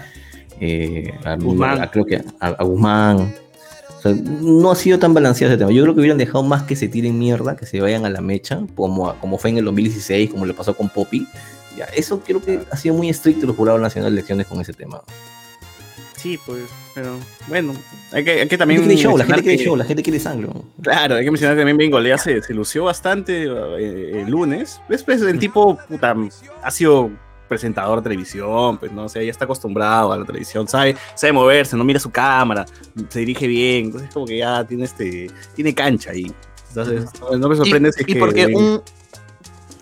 eh, 0.62 1.14
a, 1.26 1.36
Guzmán. 1.36 1.82
a- 1.82 1.92
creo 1.92 2.06
que 2.06 2.24
a, 2.40 2.48
a 2.48 2.64
Guzmán. 2.64 3.34
O 3.98 4.02
sea, 4.02 4.14
no 4.42 4.72
ha 4.72 4.76
sido 4.76 5.00
tan 5.00 5.14
balanceado 5.14 5.52
ese 5.54 5.58
tema. 5.60 5.72
Yo 5.72 5.84
creo 5.84 5.96
que 5.96 6.00
hubieran 6.00 6.18
dejado 6.18 6.44
más 6.44 6.64
que 6.64 6.76
se 6.78 6.88
tiren 6.88 7.20
mierda, 7.20 7.56
que 7.58 7.66
se 7.66 7.82
vayan 7.82 8.06
a 8.06 8.10
la 8.10 8.22
mecha, 8.22 8.62
como, 8.76 9.14
como 9.16 9.38
fue 9.38 9.50
en 9.50 9.58
el 9.58 9.66
2016, 9.66 10.30
como 10.32 10.46
le 10.46 10.54
pasó 10.54 10.76
con 10.78 10.88
Poppy. 10.90 11.28
Ya, 11.78 11.86
eso 11.86 12.22
creo 12.22 12.42
que 12.42 12.62
ha 12.72 12.78
sido 12.78 12.96
muy 12.96 13.10
estricto 13.10 13.46
el 13.46 13.52
Jurado 13.54 13.78
Nacional 13.78 14.12
de 14.12 14.20
Elecciones 14.20 14.48
con 14.48 14.62
ese 14.62 14.74
tema. 14.74 15.02
Sí, 16.16 16.40
pues, 16.44 16.64
pero 16.96 17.20
bueno, 17.48 17.74
hay 18.12 18.24
que, 18.24 18.32
hay 18.42 18.48
que 18.48 18.58
La 18.58 18.58
gente 18.58 18.58
también. 18.58 18.82
quiere 18.82 18.98
show, 18.98 19.18
la 19.18 19.26
gente 19.26 19.44
quiere 19.44 19.64
show, 19.64 19.76
la 19.76 19.86
gente 19.86 20.02
quiere 20.02 20.20
sangre. 20.20 20.50
Claro, 20.82 21.16
hay 21.16 21.24
que 21.24 21.30
mencionar 21.30 21.56
que 21.56 21.62
también 21.62 21.78
Bengolea 21.78 22.18
se, 22.18 22.42
se 22.42 22.54
lució 22.54 22.86
bastante 22.86 23.44
eh, 23.44 24.22
el 24.22 24.32
lunes. 24.32 24.82
Después 24.90 25.22
el 25.22 25.38
tipo 25.38 25.78
puta, 25.88 26.16
ha 26.64 26.72
sido 26.72 27.12
presentador 27.48 28.00
de 28.00 28.04
televisión, 28.04 28.78
pues 28.78 28.92
no, 28.92 29.04
o 29.06 29.10
sea, 29.10 29.22
ya 29.22 29.30
está 29.30 29.46
acostumbrado 29.46 30.12
a 30.12 30.18
la 30.18 30.26
televisión, 30.26 30.68
sabe, 30.68 30.96
sabe 31.14 31.34
moverse, 31.34 31.78
no 31.78 31.84
mira 31.84 32.00
su 32.00 32.10
cámara, 32.10 32.66
se 33.10 33.20
dirige 33.20 33.46
bien, 33.46 33.86
entonces 33.86 34.10
como 34.12 34.26
que 34.26 34.38
ya 34.40 34.66
tiene 34.66 34.86
este, 34.86 35.30
tiene 35.54 35.76
cancha 35.76 36.12
ahí. 36.12 36.34
Entonces, 36.70 37.06
no 37.40 37.48
me 37.48 37.56
sorprende 37.56 37.92
si 37.94 38.02
es 38.02 38.10
y 38.10 38.14
que 38.14 38.20
porque 38.20 38.48
un 38.48 38.82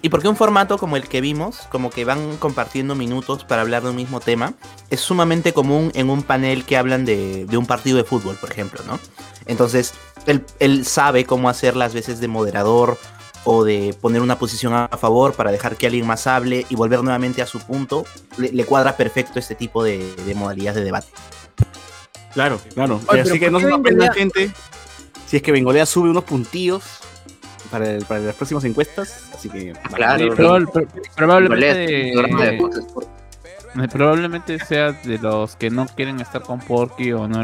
y 0.03 0.09
porque 0.09 0.27
un 0.27 0.35
formato 0.35 0.77
como 0.77 0.97
el 0.97 1.07
que 1.07 1.21
vimos, 1.21 1.59
como 1.71 1.89
que 1.89 2.03
van 2.03 2.35
compartiendo 2.35 2.93
minutos 2.93 3.45
para 3.45 3.61
hablar 3.61 3.83
de 3.83 3.91
un 3.91 3.95
mismo 3.95 4.19
tema, 4.19 4.53
es 4.89 4.99
sumamente 4.99 5.53
común 5.53 5.93
en 5.95 6.09
un 6.09 6.23
panel 6.23 6.65
que 6.65 6.75
hablan 6.75 7.05
de, 7.05 7.45
de 7.45 7.57
un 7.57 7.65
partido 7.65 7.95
de 7.95 8.03
fútbol, 8.03 8.35
por 8.35 8.51
ejemplo, 8.51 8.81
¿no? 8.85 8.99
Entonces, 9.45 9.93
él, 10.27 10.45
él 10.59 10.85
sabe 10.85 11.23
cómo 11.23 11.47
hacer 11.47 11.77
las 11.77 11.93
veces 11.93 12.19
de 12.19 12.27
moderador 12.27 12.97
o 13.45 13.63
de 13.63 13.95
poner 14.01 14.21
una 14.21 14.37
posición 14.37 14.73
a 14.73 14.89
favor 14.89 15.35
para 15.35 15.53
dejar 15.53 15.77
que 15.77 15.85
alguien 15.85 16.05
más 16.05 16.27
hable 16.27 16.65
y 16.67 16.75
volver 16.75 17.01
nuevamente 17.01 17.41
a 17.41 17.45
su 17.45 17.59
punto. 17.59 18.05
Le, 18.37 18.51
le 18.51 18.65
cuadra 18.65 18.97
perfecto 18.97 19.39
este 19.39 19.55
tipo 19.55 19.85
de, 19.85 20.15
de 20.25 20.35
modalidad 20.35 20.73
de 20.73 20.83
debate. 20.83 21.07
Claro, 22.33 22.59
claro. 22.73 22.99
Así 23.07 23.39
que 23.39 23.45
¿por 23.45 23.53
no 23.53 23.59
se 23.61 23.69
sorprenda, 23.69 24.11
gente, 24.11 24.51
si 25.27 25.37
es 25.37 25.43
que 25.43 25.53
Bengolea 25.53 25.85
sube 25.85 26.09
unos 26.09 26.25
puntillos 26.25 26.83
para, 27.73 27.89
el- 27.91 28.05
para 28.05 28.21
las 28.21 28.36
próximas 28.36 28.63
encuestas. 28.63 29.29
Así 29.36 29.49
que. 29.49 29.73
Claro, 29.93 30.19
Sí, 30.19 30.29
pero- 30.29 30.36
probable- 30.36 30.67
pro- 30.71 30.88
probablemente, 31.15 32.13
eh, 32.13 33.88
probablemente 33.91 34.59
sea 34.59 34.91
de 34.91 35.17
los 35.17 35.55
que 35.55 35.69
no 35.71 35.88
quieren 35.88 36.19
estar 36.19 36.41
con 36.43 36.59
Porky 36.59 37.12
o 37.13 37.27
no 37.27 37.43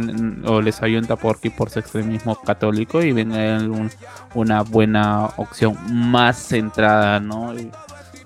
o 0.52 0.62
les 0.62 0.82
ayunta 0.84 1.16
Porky 1.16 1.50
por 1.50 1.72
su 1.72 1.80
extremismo 1.80 2.40
católico 2.42 3.02
y 3.02 3.12
ven 3.12 3.32
a 3.32 3.58
él 3.58 3.70
un- 3.70 3.90
una 4.36 4.62
buena 4.62 5.26
opción 5.38 5.76
más 5.92 6.38
centrada, 6.38 7.20
¿no? 7.20 7.54
Y 7.60 7.72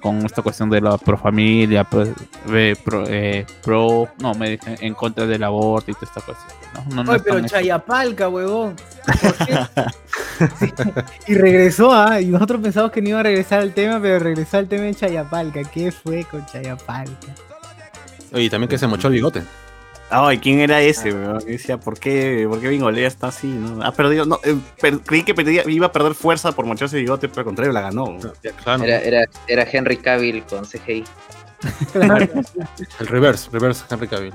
con 0.04 0.24
esta 0.26 0.42
cuestión 0.42 0.70
de 0.70 0.82
la 0.82 0.98
pro 0.98 1.18
familia, 1.18 1.86
pro, 1.86 2.04
eh, 2.52 2.76
pro, 2.84 3.06
eh, 3.08 3.46
pro- 3.64 4.10
no, 4.20 4.34
me 4.36 4.50
dije, 4.52 4.76
en 4.82 4.94
contra 4.94 5.26
del 5.26 5.42
aborto 5.44 5.92
y 5.92 5.94
toda 5.94 6.08
esta 6.08 6.22
cuestión. 6.22 6.58
¿no? 6.90 6.96
No, 6.96 7.04
no 7.06 7.12
Oye, 7.14 7.22
pero 7.24 7.40
Chayapalca, 7.48 8.28
huevón. 8.28 8.76
¿Por 9.06 9.48
qué? 9.48 9.58
Sí, 10.60 10.74
Y 11.32 11.36
regresó, 11.36 11.94
¿ah? 11.94 12.20
Y 12.20 12.26
nosotros 12.26 12.62
pensamos 12.62 12.92
que 12.92 13.02
no 13.02 13.10
iba 13.10 13.22
a 13.22 13.24
regresar 13.24 13.62
al 13.62 13.74
tema, 13.74 14.00
pero 14.02 14.20
regresó 14.20 14.58
al 14.58 14.68
tema 14.68 14.84
de 14.84 14.94
Chayapalca. 14.94 15.64
¿Qué 15.64 15.90
fue 15.94 16.26
con 16.26 16.46
Chayapalca? 16.48 17.34
Oye, 18.34 18.50
también 18.50 18.68
que 18.68 18.78
se 18.78 18.88
mochó 18.88 19.08
el 19.08 19.14
bigote. 19.14 19.42
Ay, 20.16 20.38
¿quién 20.38 20.60
era 20.60 20.80
ese? 20.82 21.12
weón? 21.12 21.40
Decía, 21.40 21.80
¿por 21.80 21.98
qué, 22.00 22.46
¿por 22.48 22.60
qué 22.62 22.68
Bengolea 22.68 23.08
está 23.08 23.28
así? 23.28 23.48
No? 23.48 23.84
Ha 23.84 23.92
perdido, 23.92 24.26
no, 24.26 24.40
eh, 24.44 24.56
per- 24.80 25.00
creí 25.00 25.24
que 25.24 25.34
perdía- 25.34 25.64
iba 25.68 25.88
a 25.88 25.92
perder 25.92 26.14
fuerza 26.14 26.52
por 26.52 26.66
mocharse 26.66 26.98
el 26.98 27.04
bigote, 27.04 27.28
pero 27.30 27.42
al 27.42 27.46
contrario, 27.46 27.74
la 27.74 27.82
ganó. 27.82 28.18
Claro. 28.64 28.84
Era, 28.84 29.00
era, 29.02 29.26
era 29.48 29.68
Henry 29.72 29.98
Cavill 29.98 30.44
con 30.44 30.66
CGI. 30.66 31.04
El 31.94 33.08
reverse, 33.08 33.50
reverse 33.52 33.84
Henry 33.90 34.08
Cavill. 34.08 34.34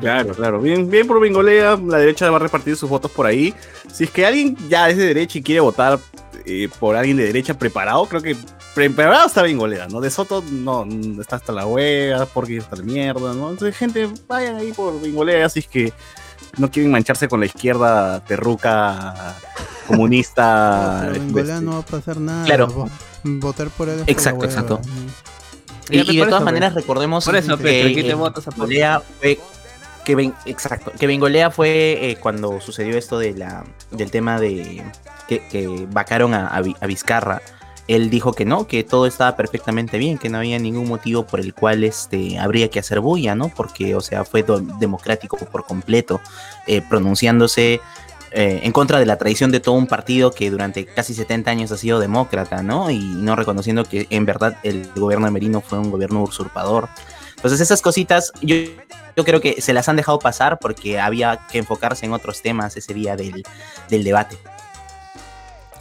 Claro, 0.00 0.34
claro. 0.34 0.60
Bien, 0.60 0.90
bien 0.90 1.06
por 1.06 1.20
Bengolea. 1.20 1.78
La 1.86 1.98
derecha 1.98 2.28
va 2.30 2.36
a 2.36 2.40
repartir 2.40 2.76
sus 2.76 2.88
votos 2.90 3.10
por 3.10 3.26
ahí. 3.26 3.54
Si 3.92 4.04
es 4.04 4.10
que 4.10 4.26
alguien 4.26 4.56
ya 4.68 4.88
es 4.90 4.96
de 4.96 5.06
derecha 5.06 5.38
y 5.38 5.42
quiere 5.42 5.60
votar 5.60 5.98
eh, 6.46 6.68
por 6.80 6.96
alguien 6.96 7.16
de 7.16 7.24
derecha 7.24 7.54
preparado, 7.56 8.04
creo 8.06 8.20
que 8.20 8.36
preparado 8.74 9.26
está 9.26 9.42
Bengolea, 9.42 9.86
¿no? 9.88 10.00
De 10.00 10.10
Soto 10.10 10.42
no, 10.50 10.86
está 11.20 11.36
hasta 11.36 11.52
la 11.52 11.66
hueva, 11.66 12.26
porque 12.26 12.56
está 12.58 12.76
la 12.76 12.82
mierda, 12.82 13.32
¿no? 13.34 13.50
Entonces, 13.50 13.76
gente, 13.76 14.08
vayan 14.28 14.56
ahí 14.56 14.72
por 14.72 15.00
Bengolea 15.00 15.48
si 15.48 15.60
es 15.60 15.68
que 15.68 15.92
no 16.58 16.70
quieren 16.70 16.90
mancharse 16.92 17.28
con 17.28 17.40
la 17.40 17.46
izquierda 17.46 18.20
terruca 18.24 19.34
comunista. 19.86 20.98
Pero 21.02 21.12
este, 21.12 21.24
Bengolea 21.26 21.60
no 21.60 21.72
va 21.72 21.78
a 21.78 21.82
pasar 21.82 22.16
nada. 22.18 22.44
Claro. 22.44 22.68
vo- 22.68 22.90
Votar 23.24 23.68
por 23.68 23.88
él 23.88 23.94
es 23.94 24.00
por 24.02 24.10
Exacto, 24.10 24.40
la 24.40 24.46
exacto. 24.46 24.80
Y, 25.90 25.98
de 25.98 26.24
todas 26.24 26.36
eso, 26.36 26.44
maneras 26.44 26.74
recordemos 26.74 27.24
Por 27.24 27.36
eso, 27.36 27.56
pe, 27.58 27.62
que 27.64 27.82
pero 27.84 27.94
¿qué 27.94 28.04
te 28.04 28.14
votas 28.14 28.46
a 28.48 28.50
por- 28.50 28.68
Bengolea 28.68 29.02
fue 29.20 29.38
que 30.04 30.14
Ben- 30.14 30.34
exacto, 30.46 30.92
que 30.98 31.06
Bengolea 31.06 31.50
fue 31.50 32.10
eh, 32.10 32.16
cuando 32.20 32.60
sucedió 32.60 32.96
esto 32.98 33.18
de 33.18 33.32
la 33.34 33.64
del 33.90 34.10
tema 34.10 34.38
de 34.38 34.82
que, 35.28 35.46
que 35.48 35.86
vacaron 35.90 36.34
a, 36.34 36.48
a 36.48 36.86
Vizcarra. 36.86 37.40
Él 37.86 38.08
dijo 38.08 38.32
que 38.32 38.44
no, 38.44 38.66
que 38.66 38.82
todo 38.82 39.06
estaba 39.06 39.36
perfectamente 39.36 39.98
bien, 39.98 40.18
que 40.18 40.30
no 40.30 40.38
había 40.38 40.58
ningún 40.58 40.88
motivo 40.88 41.24
por 41.26 41.40
el 41.40 41.52
cual 41.52 41.84
este 41.84 42.38
habría 42.38 42.70
que 42.70 42.78
hacer 42.78 43.00
bulla, 43.00 43.34
¿no? 43.34 43.50
Porque, 43.50 43.94
o 43.94 44.00
sea, 44.00 44.24
fue 44.24 44.44
democrático 44.78 45.36
por 45.36 45.64
completo, 45.66 46.20
eh, 46.66 46.80
pronunciándose 46.80 47.80
eh, 48.36 48.60
en 48.64 48.72
contra 48.72 48.98
de 48.98 49.06
la 49.06 49.16
tradición 49.16 49.52
de 49.52 49.60
todo 49.60 49.76
un 49.76 49.86
partido 49.86 50.32
que 50.32 50.50
durante 50.50 50.86
casi 50.86 51.14
70 51.14 51.50
años 51.50 51.70
ha 51.70 51.76
sido 51.76 52.00
demócrata, 52.00 52.62
¿no? 52.62 52.90
Y 52.90 52.98
no 52.98 53.36
reconociendo 53.36 53.84
que 53.84 54.06
en 54.10 54.26
verdad 54.26 54.56
el 54.62 54.90
gobierno 54.96 55.26
de 55.26 55.30
Merino 55.30 55.60
fue 55.60 55.78
un 55.78 55.90
gobierno 55.90 56.22
usurpador. 56.22 56.88
Entonces 57.36 57.60
esas 57.60 57.80
cositas 57.80 58.32
yo, 58.40 58.56
yo 59.16 59.24
creo 59.24 59.40
que 59.40 59.60
se 59.60 59.72
las 59.72 59.88
han 59.88 59.96
dejado 59.96 60.18
pasar 60.18 60.58
porque 60.58 60.98
había 60.98 61.46
que 61.48 61.58
enfocarse 61.58 62.06
en 62.06 62.12
otros 62.12 62.42
temas 62.42 62.76
ese 62.76 62.92
día 62.92 63.14
del, 63.14 63.44
del 63.88 64.02
debate. 64.02 64.36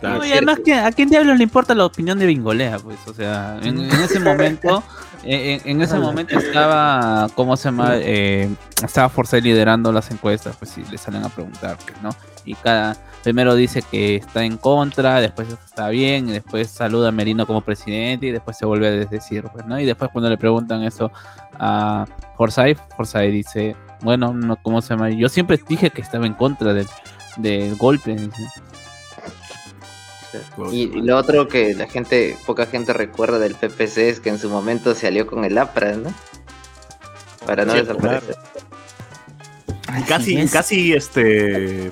No, 0.09 0.25
y 0.25 0.31
además, 0.31 0.59
que 0.63 0.73
¿a 0.73 0.91
quién 0.91 1.09
diablos 1.09 1.37
le 1.37 1.43
importa 1.43 1.73
la 1.73 1.85
opinión 1.85 2.19
de 2.19 2.25
Bingolea? 2.25 2.79
Pues, 2.79 2.99
o 3.07 3.13
sea, 3.13 3.57
en, 3.61 3.79
en 3.79 4.01
ese 4.01 4.19
momento, 4.19 4.83
en, 5.23 5.61
en 5.63 5.81
ese 5.81 5.97
momento 5.97 6.37
estaba, 6.37 7.27
¿cómo 7.35 7.55
se 7.55 7.65
llama? 7.65 7.93
Eh, 7.95 8.49
estaba 8.83 9.09
Forza 9.09 9.37
liderando 9.37 9.91
las 9.91 10.11
encuestas, 10.11 10.55
pues 10.57 10.71
si 10.71 10.83
le 10.83 10.97
salen 10.97 11.23
a 11.23 11.29
preguntar, 11.29 11.77
pues, 11.85 12.01
¿no? 12.01 12.09
Y 12.45 12.55
cada, 12.55 12.97
primero 13.23 13.55
dice 13.55 13.81
que 13.81 14.17
está 14.17 14.43
en 14.43 14.57
contra, 14.57 15.21
después 15.21 15.47
está 15.49 15.87
bien, 15.89 16.27
y 16.29 16.33
después 16.33 16.69
saluda 16.69 17.09
a 17.09 17.11
Merino 17.11 17.47
como 17.47 17.61
presidente, 17.61 18.27
y 18.27 18.31
después 18.31 18.57
se 18.57 18.65
vuelve 18.65 18.87
a 18.87 18.91
desdecir, 18.91 19.45
pues, 19.53 19.65
¿no? 19.65 19.79
Y 19.79 19.85
después 19.85 20.11
cuando 20.11 20.29
le 20.29 20.37
preguntan 20.37 20.83
eso 20.83 21.11
a 21.57 22.05
Forsyth, 22.37 22.79
Forsyth 22.97 23.31
dice, 23.31 23.75
bueno, 24.01 24.33
no, 24.33 24.57
¿cómo 24.57 24.81
se 24.81 24.89
llama? 24.89 25.09
Yo 25.09 25.29
siempre 25.29 25.59
dije 25.67 25.89
que 25.89 26.01
estaba 26.01 26.25
en 26.25 26.33
contra 26.33 26.73
del, 26.73 26.87
del 27.37 27.75
golpe. 27.77 28.17
Y, 30.72 30.84
y 30.84 31.02
lo 31.02 31.17
otro 31.17 31.48
que 31.48 31.74
la 31.74 31.88
gente, 31.88 32.38
poca 32.46 32.65
gente 32.65 32.93
recuerda 32.93 33.39
del 33.39 33.56
PPC 33.56 33.98
es 33.98 34.19
que 34.19 34.30
en 34.30 34.39
su 34.39 34.50
momento 34.50 34.96
se 34.96 35.08
alió 35.08 35.28
con 35.28 35.46
el 35.46 35.58
APRA, 35.58 35.96
¿no? 35.96 36.13
Para 37.46 37.65
no 37.65 37.74
Sí, 37.74 37.80
desaparecer. 37.80 38.36
Casi, 40.08 40.48
casi, 40.48 40.93
este. 40.93 41.91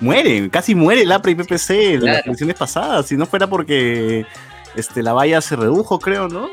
Muere, 0.00 0.48
casi 0.50 0.74
muere 0.74 1.02
el 1.02 1.12
APRA 1.12 1.32
y 1.32 1.34
PPC 1.34 1.70
en 1.70 2.04
las 2.04 2.24
elecciones 2.26 2.56
pasadas. 2.56 3.06
Si 3.06 3.16
no 3.16 3.26
fuera 3.26 3.46
porque 3.46 4.26
este, 4.76 5.02
la 5.02 5.12
valla 5.12 5.40
se 5.40 5.56
redujo, 5.56 5.98
creo, 5.98 6.28
¿no? 6.28 6.48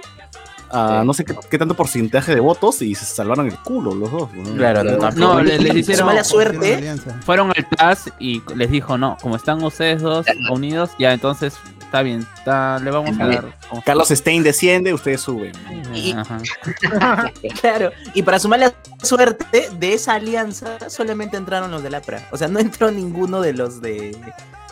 A 0.73 1.03
no 1.05 1.13
sé 1.13 1.23
qué, 1.23 1.35
qué 1.49 1.57
tanto 1.57 1.75
porcentaje 1.75 2.33
de 2.33 2.41
votos 2.41 2.81
y 2.81 2.95
se 2.95 3.05
salvaron 3.05 3.47
el 3.47 3.57
culo 3.59 3.93
los 3.93 4.11
dos. 4.11 4.33
¿no? 4.33 4.55
Claro, 4.55 4.83
no, 4.83 5.11
no, 5.11 5.41
le- 5.43 5.59
les 5.59 5.75
hicieron 5.75 6.07
mala 6.07 6.23
suerte. 6.23 6.95
Fueron 7.25 7.51
al 7.55 7.67
TAS 7.69 8.11
y 8.19 8.41
les 8.55 8.71
dijo, 8.71 8.97
no, 8.97 9.17
como 9.21 9.35
están 9.35 9.63
ustedes 9.63 10.01
dos 10.01 10.25
unidos, 10.51 10.89
ya 10.97 11.13
entonces 11.13 11.53
está 11.79 12.01
bien, 12.01 12.25
está, 12.37 12.79
le 12.79 12.89
vamos 12.89 13.19
a 13.19 13.27
dar. 13.27 13.57
Carlos 13.85 14.09
Stein 14.09 14.41
desciende, 14.41 14.93
ustedes 14.93 15.21
suben. 15.21 15.51
Y- 15.93 16.13
claro, 17.61 17.91
y 18.13 18.21
para 18.23 18.39
su 18.39 18.49
mala 18.49 18.73
suerte 19.01 19.69
de 19.77 19.93
esa 19.93 20.13
alianza 20.15 20.89
solamente 20.89 21.37
entraron 21.37 21.69
los 21.71 21.83
del 21.83 21.93
APRA. 21.95 22.27
O 22.31 22.37
sea, 22.37 22.47
no 22.47 22.59
entró 22.59 22.89
ninguno 22.91 23.41
de 23.41 23.53
los 23.53 23.81
de 23.81 24.17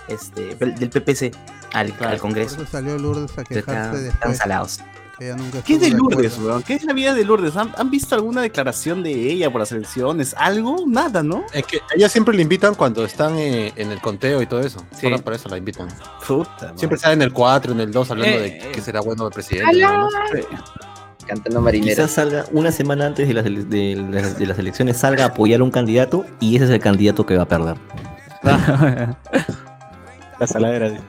este 0.08 0.56
del 0.56 0.89
PPC 0.89 1.32
al, 1.74 1.93
al 1.99 2.18
Congreso. 2.20 2.66
Salió 2.66 2.97
Lourdes 2.97 3.38
a 3.38 3.43
quejarse 3.43 3.60
Están, 3.60 3.91
después. 3.91 4.14
están 4.14 4.36
salados. 4.36 4.80
Que 5.22 5.28
ella 5.28 5.36
nunca 5.36 5.61
¿Qué 5.61 5.74
es 5.76 5.82
de 5.82 5.89
Lourdes, 5.91 6.38
weón? 6.39 6.63
¿Qué 6.63 6.74
es 6.74 6.84
la 6.84 6.93
vida 6.93 7.13
de 7.13 7.24
Lourdes? 7.24 7.55
¿Han, 7.55 7.72
han 7.78 7.91
visto 7.91 8.15
alguna 8.15 8.41
declaración 8.41 9.03
de 9.03 9.11
ella 9.32 9.51
por 9.51 9.59
las 9.61 9.72
elecciones? 9.72 10.34
¿Algo? 10.36 10.84
Nada, 10.88 11.22
¿no? 11.22 11.43
Es 11.53 11.63
que 11.67 11.80
ella 11.95 12.09
siempre 12.09 12.36
le 12.36 12.41
invitan 12.41 12.74
cuando 12.74 13.05
están 13.05 13.38
eh, 13.38 13.72
en 13.76 13.91
el 13.91 14.01
conteo 14.01 14.41
y 14.41 14.47
todo 14.47 14.61
eso. 14.61 14.80
Sí. 14.95 15.01
Solo 15.01 15.19
para 15.19 15.36
eso 15.36 15.47
la 15.49 15.57
invitan. 15.57 15.89
Puta, 16.28 16.74
Siempre 16.76 16.97
sale 16.97 17.13
en 17.13 17.22
el 17.22 17.32
4, 17.34 17.72
en 17.74 17.82
el 17.82 17.91
2 17.91 18.09
hablando 18.11 18.36
Eh, 18.36 18.39
de 18.41 18.47
eh. 18.47 18.72
que 18.74 18.82
será 18.82 19.01
bueno 19.01 19.28
el 19.28 19.32
presidente. 19.34 19.80
¿no? 19.82 20.09
Cantando 21.28 21.61
marinera. 21.61 21.93
Quizás 21.93 22.11
salga 22.11 22.45
una 22.51 22.72
semana 22.72 23.05
antes 23.05 23.28
de 23.28 23.34
las, 23.36 23.45
ele- 23.45 23.63
de 23.65 23.95
las- 24.09 24.39
de 24.39 24.45
las 24.47 24.57
elecciones, 24.57 24.97
salga 24.97 25.26
a 25.26 25.28
apoyar 25.28 25.61
a 25.61 25.63
un 25.63 25.69
candidato 25.72 26.26
y 26.39 26.55
ese 26.55 26.65
es 26.65 26.72
el 26.72 26.80
candidato 26.80 27.28
que 27.28 27.38
va 27.38 27.43
a 27.43 27.47
perder. 27.47 27.76
La 30.39 30.47
saladera. 30.47 30.89
de- 30.89 30.99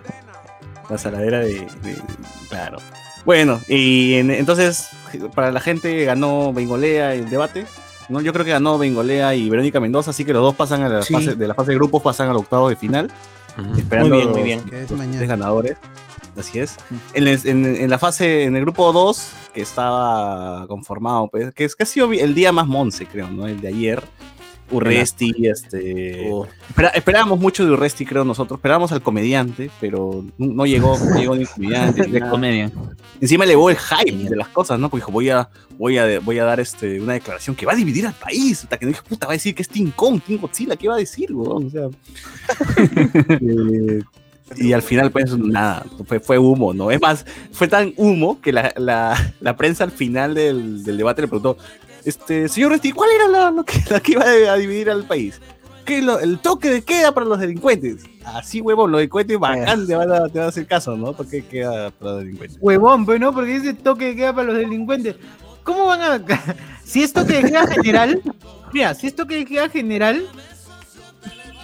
La 0.91 0.99
saladera 0.99 1.39
de, 1.39 1.67
de- 1.83 2.03
Claro. 2.51 2.77
Bueno, 3.25 3.61
y 3.69 4.15
en- 4.15 4.31
entonces, 4.31 4.89
para 5.35 5.53
la 5.53 5.61
gente 5.61 6.05
ganó 6.05 6.53
Bengolea 6.53 7.15
el 7.15 7.29
debate. 7.31 7.67
¿no? 8.09 8.21
Yo 8.21 8.33
creo 8.33 8.45
que 8.45 8.51
ganó 8.51 8.77
Bengolea 8.79 9.35
y 9.35 9.49
Verónica 9.49 9.81
Mendoza, 9.81 10.11
así 10.11 10.25
que 10.25 10.33
los 10.33 10.43
dos 10.43 10.55
pasan 10.55 10.83
a 10.83 10.89
la 10.89 11.03
Sí. 11.03 11.15
fase, 11.15 11.35
de 11.35 11.49
la 11.49 11.55
fase 11.55 11.71
de 11.71 11.77
grupos, 11.77 12.03
pasan 12.03 12.29
al 12.29 12.37
octavo 12.37 12.69
de 12.69 12.77
final. 12.77 13.11
Esperando 13.79 14.15
Muy 14.17 14.19
bien, 14.25 14.31
muy 14.33 14.43
bien. 14.43 14.61
los- 14.63 14.71
Que 14.71 14.83
es 14.83 14.91
los 14.91 14.99
mañana. 14.99 15.19
tres 15.19 15.29
ganadores. 15.29 15.77
Así 16.37 16.59
es. 16.59 16.77
En, 17.15 17.29
el- 17.29 17.41
en- 17.45 17.65
en 17.77 17.91
la 17.91 17.99
fase, 17.99 18.45
en 18.45 18.57
el 18.57 18.63
grupo 18.63 18.93
2, 18.93 19.31
que 19.55 19.61
estaba 19.63 20.67
conformado, 20.67 21.29
pues, 21.31 21.53
que, 21.55 21.65
es, 21.65 21.77
que 21.77 21.83
ha 21.85 21.87
sido 21.87 22.11
el 22.13 22.35
día 22.35 22.53
más 22.53 22.67
monce, 22.67 23.07
creo, 23.07 23.29
¿no? 23.31 23.47
El 23.47 23.61
de 23.61 23.69
ayer. 23.69 24.03
Urresti, 24.71 25.35
este. 25.49 26.31
Oh. 26.33 26.47
espera- 26.71 26.89
esperábamos 26.95 27.39
mucho 27.39 27.63
de 27.65 27.73
Urresti, 27.73 28.07
creo 28.07 28.25
nosotros. 28.25 28.57
Esperábamos 28.59 28.91
al 28.93 29.03
comediante, 29.03 29.71
pero 29.81 30.25
no 30.39 30.47
no 30.55 30.67
llegó, 30.67 30.99
no 30.99 31.19
llegó 31.21 31.35
ni 31.37 31.43
el 31.43 31.49
comediante. 31.49 32.03
ni 32.07 32.13
De 32.13 32.21
comedia. 32.29 32.71
Encima 33.23 33.45
elevó 33.45 33.71
el 33.71 33.79
hype 33.79 34.29
de 34.29 34.35
las 34.35 34.49
cosas, 34.49 34.81
¿no? 34.81 34.91
Porque 34.91 35.03
dijo, 35.03 35.13
voy 35.13 35.31
a, 35.31 35.49
voy 35.79 35.97
a, 35.97 36.19
voy 36.19 36.41
a 36.41 36.45
dar 36.45 36.59
este, 36.59 37.01
una 37.01 37.13
declaración 37.13 37.55
que 37.55 37.65
va 37.65 37.73
a 37.73 37.77
dividir 37.77 38.05
al 38.05 38.15
país. 38.15 38.65
Hasta 38.65 38.77
que 38.77 38.85
no 38.85 38.91
dije, 38.91 39.03
puta, 39.09 39.29
va 39.29 39.35
a 39.35 39.37
decir 39.37 39.55
que 39.55 39.63
es 39.63 39.69
Team 39.69 39.93
Kong, 39.95 40.21
Team 40.27 40.41
Godzilla, 40.41 40.75
¿qué 40.75 40.89
va 40.89 40.97
a 40.97 40.99
decir, 40.99 41.33
weón? 41.33 41.69
O 41.69 41.71
sea. 41.71 41.89
eh, 43.41 44.03
y 44.57 44.73
al 44.73 44.83
final, 44.83 45.13
pues, 45.13 45.39
nada, 45.39 45.87
fue, 46.05 46.19
fue 46.19 46.37
humo, 46.37 46.75
¿no? 46.75 46.91
Es 46.91 47.01
más, 47.01 47.25
fue 47.53 47.69
tan 47.69 47.95
humo 47.97 48.41
que 48.41 48.51
la, 48.51 48.75
la, 48.77 49.35
la 49.41 49.57
prensa 49.57 49.85
al 49.85 49.93
final 49.93 50.35
del, 50.35 50.83
del 50.83 50.97
debate 50.97 51.23
le 51.23 51.29
preguntó, 51.29 51.57
este, 52.05 52.49
señor 52.49 52.73
Resti, 52.73 52.91
¿cuál 52.91 53.11
era 53.15 53.29
la, 53.29 53.51
lo 53.53 53.63
que, 53.63 53.81
la 53.89 54.01
que 54.01 54.13
iba 54.13 54.25
a 54.25 54.57
dividir 54.57 54.91
al 54.91 55.05
país? 55.05 55.41
¿Qué, 55.85 56.01
lo- 56.03 56.21
el 56.21 56.39
toque 56.39 56.71
de 56.71 56.83
queda 56.83 57.13
para 57.13 57.27
los 57.27 57.39
delincuentes. 57.41 58.05
Así, 58.25 58.61
huevón, 58.61 58.93
los 58.93 58.99
delincuentes 59.01 59.39
bacán 59.39 59.87
te 59.87 59.95
van 59.97 60.13
a, 60.13 60.29
te 60.29 60.39
van 60.39 60.47
a 60.47 60.49
hacer 60.51 60.67
caso, 60.67 60.97
¿no? 60.97 61.13
Toque 61.13 61.37
de 61.43 61.47
queda 61.47 61.91
para 61.91 62.13
los 62.13 62.21
delincuentes. 62.21 62.59
Huevón, 62.61 63.05
pues 63.05 63.19
no, 63.21 63.33
porque 63.33 63.57
ese 63.57 63.75
toque 63.75 64.07
de 64.07 64.17
queda 64.17 64.33
para 64.35 64.49
los 64.49 64.57
delincuentes. 64.57 65.17
¿Cómo 65.65 65.87
van 65.87 66.01
a.? 66.03 66.25
Si 66.85 67.03
es 67.03 67.13
toque 67.13 67.35
de 67.43 67.45
queda 67.51 67.67
general, 67.69 68.21
mira, 68.73 68.95
si 68.95 69.07
es 69.07 69.15
toque 69.17 69.37
de 69.37 69.45
queda 69.47 69.69
general, 69.71 70.27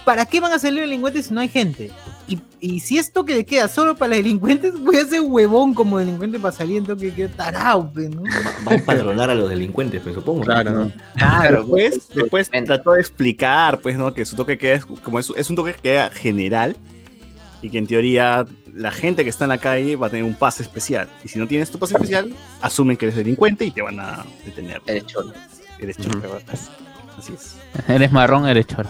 ¿para 0.05 0.25
qué 0.25 0.39
van 0.39 0.51
a 0.53 0.59
salir 0.59 0.81
delincuentes 0.81 1.27
si 1.27 1.33
no 1.33 1.41
hay 1.41 1.49
gente? 1.49 1.91
Y, 2.29 2.39
y 2.59 2.79
si 2.79 2.99
es 2.99 3.11
toque 3.11 3.33
de 3.33 3.43
queda 3.43 3.67
solo 3.67 3.95
para 3.95 4.09
los 4.09 4.23
delincuentes, 4.23 4.79
voy 4.79 4.97
a 4.97 5.05
ser 5.05 5.21
huevón 5.21 5.73
como 5.73 5.97
delincuente 5.97 6.39
para 6.39 6.55
salir 6.55 6.77
en 6.77 6.85
toque 6.85 7.07
de 7.07 7.13
queda 7.13 7.29
tarao, 7.29 7.91
pues, 7.91 8.09
¿no? 8.11 8.21
Va 8.67 8.73
a 8.73 8.75
empadronar 8.75 9.31
a 9.31 9.35
los 9.35 9.49
delincuentes, 9.49 9.99
pues 10.03 10.13
supongo. 10.13 10.43
Claro, 10.43 10.71
¿no? 10.71 10.91
Claro, 11.15 11.61
después, 11.63 12.07
pues, 12.13 12.15
después 12.15 12.65
trató 12.65 12.91
de 12.93 13.01
explicar, 13.01 13.81
pues, 13.81 13.97
¿no? 13.97 14.13
Que 14.13 14.25
su 14.25 14.35
toque 14.35 14.59
queda 14.59 14.75
es 14.75 14.85
como 14.85 15.17
es, 15.17 15.33
es 15.35 15.49
un 15.49 15.55
toque 15.55 15.73
de 15.73 15.79
queda 15.79 16.09
general 16.11 16.77
y 17.63 17.71
que 17.71 17.79
en 17.79 17.87
teoría 17.87 18.45
la 18.73 18.91
gente 18.91 19.23
que 19.23 19.29
está 19.29 19.45
en 19.45 19.49
la 19.49 19.57
calle 19.57 19.95
va 19.95 20.07
a 20.07 20.09
tener 20.09 20.23
un 20.23 20.35
pase 20.35 20.61
especial. 20.61 21.09
Y 21.23 21.29
si 21.29 21.39
no 21.39 21.47
tienes 21.47 21.71
tu 21.71 21.79
pase 21.79 21.95
especial, 21.95 22.31
asumen 22.61 22.95
que 22.95 23.05
eres 23.05 23.15
delincuente 23.15 23.65
y 23.65 23.71
te 23.71 23.81
van 23.81 23.99
a 23.99 24.23
detener. 24.45 24.81
Eres 24.85 25.05
cholo. 25.07 25.33
Eres 25.79 25.97
chorro, 25.97 26.39
Así 27.17 27.33
es. 27.33 27.55
Eres 27.87 28.11
marrón, 28.11 28.47
eres 28.47 28.67
choro. 28.67 28.89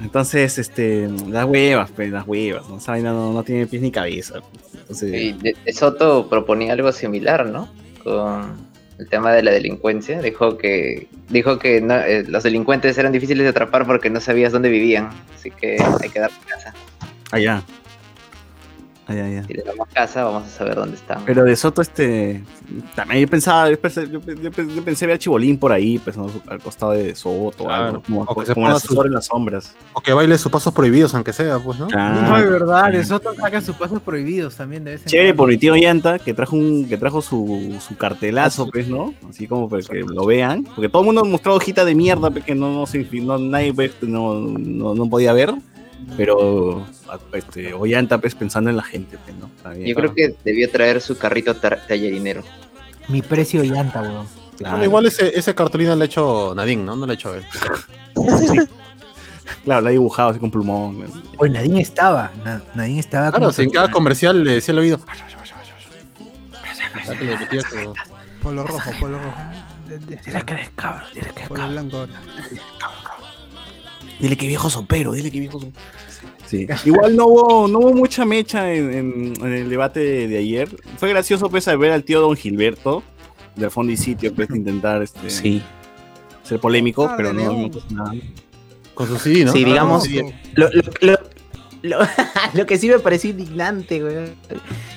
Entonces, 0.00 0.58
este, 0.58 1.08
las 1.28 1.46
huevas, 1.46 1.90
pues, 1.90 2.10
las 2.10 2.26
huevas, 2.26 2.68
¿no? 2.68 2.78
Esa 2.78 2.96
no, 2.98 3.32
no 3.32 3.42
tiene 3.42 3.66
pies 3.66 3.82
ni 3.82 3.90
cabeza. 3.90 4.40
Entonces, 4.74 5.12
Y 5.12 5.32
de, 5.32 5.56
de 5.64 5.72
Soto 5.72 6.28
proponía 6.28 6.72
algo 6.72 6.92
similar, 6.92 7.46
¿no? 7.46 7.68
Con 8.04 8.56
el 8.98 9.08
tema 9.08 9.32
de 9.32 9.42
la 9.42 9.50
delincuencia. 9.50 10.20
Dijo 10.20 10.58
que 10.58 11.08
dijo 11.28 11.58
que 11.58 11.80
no, 11.80 11.96
eh, 11.96 12.24
los 12.28 12.42
delincuentes 12.42 12.96
eran 12.98 13.12
difíciles 13.12 13.44
de 13.44 13.50
atrapar 13.50 13.86
porque 13.86 14.10
no 14.10 14.20
sabías 14.20 14.52
dónde 14.52 14.68
vivían. 14.68 15.10
Así 15.34 15.50
que 15.50 15.76
hay 16.02 16.08
que 16.08 16.20
dar 16.20 16.30
casa. 16.46 16.74
allá. 17.30 17.62
Allá. 19.08 19.44
Si 19.44 19.54
le 19.54 19.62
damos 19.62 19.86
casa, 19.94 20.24
vamos 20.24 20.48
a 20.48 20.50
saber 20.50 20.74
dónde 20.74 20.96
están. 20.96 21.22
Pero 21.24 21.44
de 21.44 21.54
Soto, 21.54 21.80
este. 21.80 22.42
También 22.96 23.20
yo 23.20 23.28
pensaba, 23.28 23.70
yo 23.70 23.78
pensé, 23.80 24.08
yo, 24.10 24.20
yo- 24.20 24.50
yo 24.50 24.82
pensé 24.84 25.06
ver 25.06 25.14
a 25.14 25.18
Chibolín 25.18 25.58
por 25.58 25.70
ahí, 25.70 25.98
pues, 26.00 26.16
¿no? 26.16 26.28
al 26.48 26.58
costado 26.60 26.90
de 26.90 27.14
Soto, 27.14 27.62
o 27.62 27.66
Claro. 27.66 27.84
algo, 27.84 28.02
como, 28.02 28.22
O 28.22 28.34
que 28.40 28.46
se 28.46 28.54
como 28.54 28.80
su- 28.80 29.02
en 29.02 29.14
las 29.14 29.26
sombras. 29.26 29.76
O 29.92 30.00
que 30.00 30.12
baile 30.12 30.36
sus 30.38 30.50
pasos 30.50 30.74
prohibidos, 30.74 31.14
aunque 31.14 31.32
sea, 31.32 31.60
pues, 31.60 31.78
¿no? 31.78 31.86
Ah, 31.94 32.26
No, 32.30 32.36
es 32.36 32.50
verdad, 32.50 32.92
nosotros 32.92 33.36
saca 33.36 33.60
sus 33.60 33.76
pasos 33.76 34.02
prohibidos 34.02 34.56
también 34.56 34.82
de 34.82 34.92
vez 34.92 35.02
en 35.02 35.06
Chévere 35.06 35.34
por 35.34 35.48
mi 35.48 35.56
tío 35.56 35.76
Llanta, 35.76 36.18
que 36.18 36.34
trajo 36.34 36.56
un, 36.56 36.88
que 36.88 36.96
trajo 36.98 37.22
su, 37.22 37.76
su 37.86 37.96
cartelazo, 37.96 38.68
pues, 38.72 38.88
¿no? 38.88 39.14
Así 39.30 39.46
como 39.46 39.68
para 39.68 39.82
que 39.82 40.00
lo 40.00 40.26
vean. 40.26 40.64
Porque 40.64 40.88
todo 40.88 41.02
el 41.02 41.06
mundo 41.06 41.24
mostró 41.24 41.54
hojita 41.54 41.84
de 41.84 41.94
mierda, 41.94 42.28
pues, 42.30 42.44
que 42.44 42.56
no, 42.56 42.84
no, 43.22 43.38
nadie 43.38 43.72
pues, 43.72 43.92
no, 44.02 44.34
no, 44.40 44.96
no 44.96 45.08
podía 45.08 45.32
ver. 45.32 45.54
Pero 46.16 46.86
este, 47.32 47.72
Ollanta, 47.74 48.18
pues, 48.18 48.34
pensando 48.34 48.70
en 48.70 48.76
la 48.76 48.82
gente, 48.82 49.18
pues, 49.24 49.36
¿no? 49.36 49.50
Está 49.56 49.70
bien. 49.70 49.86
Yo 49.88 49.94
creo 49.94 50.14
que 50.14 50.34
debió 50.44 50.70
traer 50.70 51.00
su 51.00 51.16
carrito 51.18 51.54
tar- 51.56 51.84
tallerinero. 51.86 52.42
Mi 53.08 53.22
precio 53.22 53.62
llanta, 53.62 54.02
weón. 54.02 54.26
Claro. 54.56 54.76
Bueno, 54.76 54.84
igual 54.84 55.06
ese, 55.06 55.38
ese 55.38 55.54
cartulina 55.54 55.94
le 55.94 56.02
ha 56.02 56.06
hecho 56.06 56.52
Nadine, 56.56 56.82
¿no? 56.82 56.96
No 56.96 57.06
le 57.06 57.12
ha 57.12 57.14
hecho 57.14 57.34
él. 57.34 57.44
Claro, 59.64 59.80
lo 59.80 59.88
ha 59.88 59.90
dibujado 59.90 60.30
así 60.30 60.38
con 60.40 60.50
plumón. 60.50 61.04
Oye, 61.38 61.50
Nadine 61.52 61.80
estaba. 61.80 62.30
Na- 62.44 62.62
Nadine 62.74 63.00
estaba 63.00 63.30
Claro, 63.32 63.52
si 63.52 63.62
en 63.62 63.70
cada 63.70 63.90
comercial 63.90 64.42
le 64.44 64.52
decía 64.54 64.72
el 64.72 64.78
oído. 64.78 65.00
Polo 68.42 68.64
rojo, 68.64 68.90
polo 69.00 69.18
rojo. 69.18 69.36
Dile 69.88 70.42
que 70.44 70.54
eres 70.54 70.70
cabrón, 70.74 71.02
dile 71.14 71.26
que 71.28 71.32
eres 71.36 71.48
Polo 71.48 71.68
blanco. 71.68 72.06
Dile 74.20 74.36
que 74.36 74.46
viejo 74.46 74.70
sopero, 74.70 75.12
dile 75.12 75.30
que 75.30 75.40
viejo 75.40 75.60
sopero. 75.60 75.80
Sí. 76.46 76.66
Igual 76.84 77.16
no 77.16 77.26
hubo, 77.26 77.66
no 77.68 77.78
hubo 77.80 77.92
mucha 77.92 78.24
mecha 78.24 78.72
en, 78.72 78.92
en- 78.94 79.34
en 79.44 79.52
el 79.52 79.68
debate 79.68 80.00
de, 80.00 80.28
de 80.28 80.38
ayer. 80.38 80.68
Fue 80.96 81.08
gracioso 81.08 81.50
pues 81.50 81.66
ver 81.78 81.90
al 81.92 82.04
tío 82.04 82.20
Don 82.20 82.36
Gilberto 82.36 83.02
del 83.56 83.70
fondo 83.70 83.92
y 83.92 83.96
sitio 83.96 84.32
pues 84.34 84.48
intentar 84.50 85.02
este, 85.02 85.28
Sí. 85.30 85.60
ser 86.44 86.60
polémico, 86.60 87.04
Ah, 87.06 87.14
pero 87.16 87.32
no, 87.32 87.52
no 87.52 87.70
nada. 87.90 88.12
Con 88.94 89.08
su 89.08 89.16
CD, 89.18 89.44
¿no? 89.44 89.52
Sí, 89.52 89.64
digamos, 89.64 90.04
Ah, 90.04 90.06
sí. 90.06 90.20
Lo, 90.54 90.68
lo, 90.70 90.82
lo, 91.00 91.18
lo- 92.54 92.66
que 92.66 92.78
sí 92.78 92.88
me 92.88 92.98
pareció 92.98 93.30
indignante, 93.30 94.00
güey. 94.00 94.34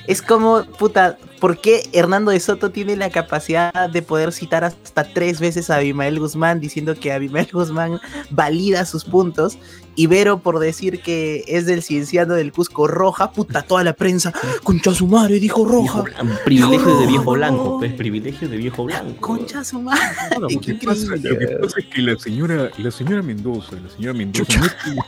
Es 0.07 0.21
como, 0.21 0.63
puta, 0.63 1.17
¿por 1.39 1.59
qué 1.61 1.87
Hernando 1.93 2.31
de 2.31 2.39
Soto 2.39 2.71
tiene 2.71 2.95
la 2.95 3.09
capacidad 3.09 3.89
de 3.89 4.01
poder 4.01 4.31
citar 4.31 4.63
hasta 4.63 5.03
tres 5.03 5.39
veces 5.39 5.69
a 5.69 5.75
Abimael 5.75 6.19
Guzmán 6.19 6.59
diciendo 6.59 6.95
que 6.95 7.11
Abimael 7.11 7.47
Guzmán 7.51 7.99
valida 8.31 8.85
sus 8.85 9.05
puntos? 9.05 9.57
Y 9.99 10.07
Vero 10.07 10.39
por 10.39 10.59
decir 10.59 11.01
que 11.01 11.43
es 11.45 11.65
del 11.65 11.83
cienciano 11.83 12.33
del 12.35 12.53
Cusco 12.53 12.87
roja, 12.87 13.31
puta, 13.33 13.63
toda 13.63 13.83
la 13.83 13.91
prensa, 13.91 14.31
concha 14.63 14.93
su 14.93 15.07
madre, 15.07 15.41
dijo 15.41 15.65
roja. 15.65 16.05
Privilegio 16.45 16.99
de 17.01 17.05
viejo 17.05 17.33
blanco, 17.33 17.79
pues 17.79 17.91
privilegio 17.95 18.47
de 18.47 18.55
viejo 18.55 18.85
blanco. 18.85 19.19
Concha 19.19 19.61
su 19.65 19.81
madre. 19.81 19.99
Lo 20.39 20.47
qué 20.47 20.57
que, 20.79 20.85
pasa, 20.87 21.01
increíble. 21.17 21.31
lo 21.31 21.39
que 21.49 21.55
pasa 21.57 21.79
es 21.81 21.85
que 21.87 22.01
la 22.01 22.17
señora, 22.17 22.71
la 22.77 22.91
señora 22.91 23.21
Mendoza, 23.21 23.75
la 23.75 23.89
señora 23.89 24.13
Mendoza 24.13 24.57
no, 24.57 24.65
estu- 24.67 25.05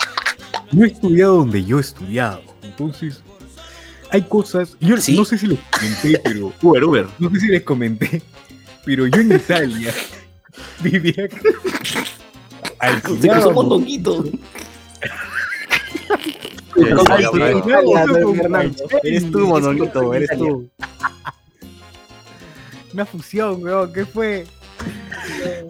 no 0.74 0.84
ha 0.84 0.88
estudiado 0.88 1.36
donde 1.38 1.64
yo 1.64 1.78
he 1.78 1.82
estudiado. 1.82 2.42
Entonces, 2.62 3.22
hay 4.10 4.24
cosas. 4.24 4.76
Yo 4.82 4.98
Sí. 4.98 5.16
no 5.16 5.24
sé 5.24 5.38
si 5.38 5.48
les 5.48 5.60
comenté, 5.72 6.20
pero. 6.26 6.52
Uber, 6.62 6.84
Uber. 6.84 7.08
No 7.18 7.30
sé 7.30 7.40
si 7.40 7.48
les 7.48 7.62
comenté, 7.64 8.22
pero 8.84 9.08
yo 9.08 9.22
en 9.22 9.32
Italia 9.38 9.94
vivía. 10.84 11.30
Se 13.22 13.30
cruzó. 13.30 14.22
Eres 19.04 19.32
tú, 19.32 19.40
mononito, 19.48 20.14
eres 20.14 20.30
tú. 20.38 20.70
Una 22.94 23.06
fusión, 23.06 23.64
weón. 23.64 23.94
¿Qué 23.94 24.06
fue? 24.06 24.46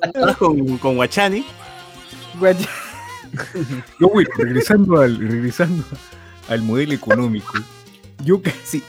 Estabas 0.03 0.37
con, 0.37 0.77
con 0.77 0.95
Guachani. 0.95 1.45
Bueno, 2.39 2.59
regresando 4.37 4.99
al, 5.01 5.17
regresando 5.17 5.83
al 6.49 6.61
modelo 6.61 6.93
económico, 6.93 7.53
yo, 8.23 8.41
sí, 8.63 8.81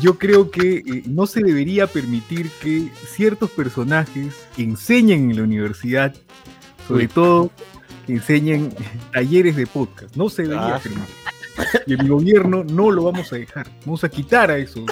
yo 0.00 0.18
creo 0.18 0.50
que 0.50 0.76
eh, 0.78 1.02
no 1.06 1.26
se 1.26 1.40
debería 1.42 1.86
permitir 1.86 2.50
que 2.60 2.90
ciertos 3.08 3.50
personajes 3.50 4.34
enseñen 4.58 5.30
en 5.30 5.36
la 5.36 5.42
universidad, 5.42 6.14
sobre 6.86 7.08
todo 7.08 7.50
que 8.06 8.12
enseñen 8.14 8.72
talleres 9.12 9.56
de 9.56 9.66
podcast. 9.66 10.14
No 10.16 10.28
se 10.28 10.42
debería 10.42 10.76
Ah. 10.76 10.80
permitir. 10.80 11.14
Y 11.86 11.94
en 11.94 12.02
mi 12.02 12.08
gobierno 12.08 12.64
no 12.64 12.90
lo 12.90 13.04
vamos 13.04 13.32
a 13.32 13.36
dejar. 13.36 13.68
Vamos 13.84 14.04
a 14.04 14.08
quitar 14.08 14.50
a 14.50 14.58
esos. 14.58 14.84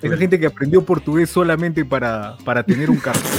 Esa 0.00 0.16
gente 0.16 0.38
que 0.38 0.46
aprendió 0.46 0.82
portugués 0.82 1.30
solamente 1.30 1.84
para, 1.84 2.36
para 2.44 2.62
tener 2.62 2.90
un 2.90 2.96
cartón. 2.96 3.30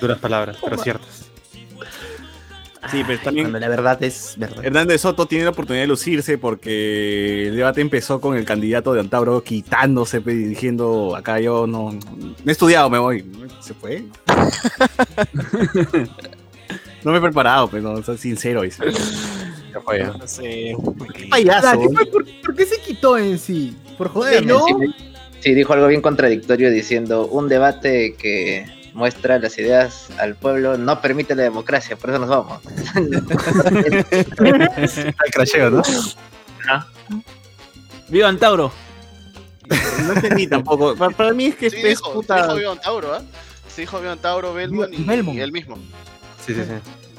Duras 0.00 0.18
palabras, 0.18 0.56
pero 0.62 0.78
ciertas. 0.78 1.30
Sí, 2.90 3.02
pero 3.06 3.18
también 3.20 3.46
Cuando 3.46 3.60
la 3.60 3.68
verdad 3.68 4.02
es 4.02 4.34
verdad. 4.36 4.62
Hernández 4.62 5.00
Soto 5.00 5.26
tiene 5.26 5.44
la 5.44 5.50
oportunidad 5.50 5.84
de 5.84 5.88
lucirse 5.88 6.36
porque 6.36 7.48
el 7.48 7.56
debate 7.56 7.80
empezó 7.80 8.20
con 8.20 8.36
el 8.36 8.44
candidato 8.44 8.92
de 8.92 9.00
Antauro 9.00 9.42
quitándose 9.42 10.20
diciendo 10.20 11.16
acá 11.16 11.40
yo 11.40 11.66
no, 11.66 11.92
no 11.92 12.34
he 12.46 12.52
estudiado, 12.52 12.90
me 12.90 12.98
voy. 12.98 13.24
¿Se 13.60 13.72
fue? 13.72 14.04
no 17.04 17.12
me 17.12 17.18
he 17.18 17.20
preparado, 17.20 17.68
pero 17.68 18.02
soy 18.02 18.18
sincero. 18.18 18.62
Dice. 18.62 18.82
Ya 19.74 19.80
fue. 19.80 19.98
ya. 19.98 20.12
No 20.12 20.26
sé. 20.28 20.76
Qué 21.16 21.26
payaso. 21.28 21.80
¿qué 21.80 21.88
fue? 21.88 22.06
¿Por, 22.06 22.24
por 22.42 22.54
qué 22.54 22.64
se 22.64 22.80
quitó 22.80 23.18
en 23.18 23.40
sí? 23.40 23.76
Por 23.98 24.08
joder, 24.08 24.46
¿no? 24.46 24.64
Sí, 25.40 25.52
dijo 25.52 25.72
algo 25.72 25.88
bien 25.88 26.00
contradictorio 26.00 26.70
diciendo 26.70 27.26
un 27.26 27.48
debate 27.48 28.14
que 28.14 28.66
muestra 28.94 29.40
las 29.40 29.58
ideas 29.58 30.10
al 30.18 30.36
pueblo 30.36 30.78
no 30.78 31.00
permite 31.00 31.34
la 31.34 31.42
democracia, 31.42 31.96
por 31.96 32.10
eso 32.10 32.20
nos 32.20 32.28
vamos. 32.28 32.62
Al 34.38 35.30
crasheo, 35.32 35.70
¿no? 35.70 35.82
¡Viva 38.08 38.28
Antauro! 38.28 38.70
No 40.06 40.12
entendí 40.12 40.46
tampoco. 40.46 40.94
Para, 40.94 41.16
para 41.16 41.32
mí 41.32 41.46
es 41.46 41.56
que 41.56 41.70
Sí, 41.70 41.76
es 41.78 41.82
dijo, 41.98 42.12
puta. 42.12 42.42
dijo 42.42 42.54
Vivan 42.54 42.80
Tauro, 42.80 43.14
¿ah? 43.14 43.22
Sí, 43.68 43.82
dijo 43.82 43.98
Vivan 44.00 44.18
Tauro, 44.18 44.54
Belmont 44.54 44.92
y, 44.92 45.02
Belmont. 45.02 45.36
y 45.36 45.40
él 45.40 45.52
mismo. 45.52 45.76
Sí, 46.46 46.54
sí, 46.54 46.60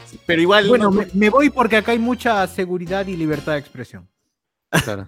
sí. 0.06 0.20
Pero 0.26 0.42
igual. 0.42 0.68
Bueno, 0.68 0.86
no- 0.86 0.92
me, 0.92 1.08
me 1.14 1.30
voy 1.30 1.50
porque 1.50 1.78
acá 1.78 1.92
hay 1.92 2.00
mucha 2.00 2.46
seguridad 2.48 3.06
y 3.08 3.16
libertad 3.16 3.54
de 3.54 3.60
expresión. 3.60 4.08
Claro. 4.84 5.08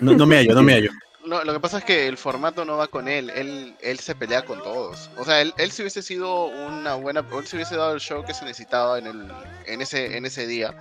No, 0.00 0.12
no 0.14 0.26
me 0.26 0.36
hallo, 0.36 0.54
no 0.54 0.62
me 0.62 0.72
hallo. 0.74 0.90
No, 1.28 1.44
lo 1.44 1.52
que 1.52 1.60
pasa 1.60 1.78
es 1.78 1.84
que 1.84 2.08
el 2.08 2.16
formato 2.16 2.64
no 2.64 2.78
va 2.78 2.86
con 2.88 3.06
él, 3.06 3.28
él, 3.28 3.76
él 3.82 3.98
se 3.98 4.14
pelea 4.14 4.46
con 4.46 4.62
todos. 4.62 5.10
O 5.18 5.26
sea, 5.26 5.42
él, 5.42 5.52
él 5.58 5.70
si 5.70 5.82
hubiese 5.82 6.00
sido 6.00 6.46
una 6.46 6.94
buena, 6.94 7.20
él 7.20 7.46
si 7.46 7.56
hubiese 7.56 7.76
dado 7.76 7.92
el 7.92 8.00
show 8.00 8.24
que 8.24 8.32
se 8.32 8.46
necesitaba 8.46 8.98
en, 8.98 9.06
el, 9.06 9.32
en, 9.66 9.82
ese, 9.82 10.16
en 10.16 10.24
ese 10.24 10.46
día, 10.46 10.74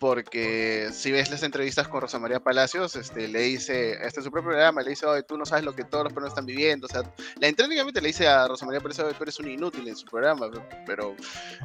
porque 0.00 0.88
si 0.94 1.12
ves 1.12 1.30
las 1.30 1.42
entrevistas 1.42 1.88
con 1.88 2.00
Rosa 2.00 2.18
María 2.18 2.40
Palacios, 2.40 2.96
este, 2.96 3.28
le 3.28 3.40
dice, 3.40 3.92
este 4.02 4.20
es 4.20 4.24
su 4.24 4.32
propio 4.32 4.48
programa, 4.48 4.80
le 4.80 4.90
dice, 4.90 5.04
oye, 5.04 5.24
tú 5.24 5.36
no 5.36 5.44
sabes 5.44 5.62
lo 5.62 5.76
que 5.76 5.84
todos 5.84 6.04
los 6.04 6.12
peruanos 6.14 6.32
están 6.32 6.46
viviendo, 6.46 6.86
o 6.86 6.88
sea, 6.88 7.02
la 7.38 7.52
técnicamente 7.52 8.00
le 8.00 8.08
dice 8.08 8.26
a 8.26 8.48
Rosa 8.48 8.64
María 8.64 8.80
Palacios, 8.80 9.06
"Oye, 9.06 9.14
tú 9.14 9.24
eres 9.24 9.38
un 9.40 9.50
inútil 9.50 9.86
en 9.86 9.96
su 9.96 10.06
programa, 10.06 10.48
pero 10.86 11.14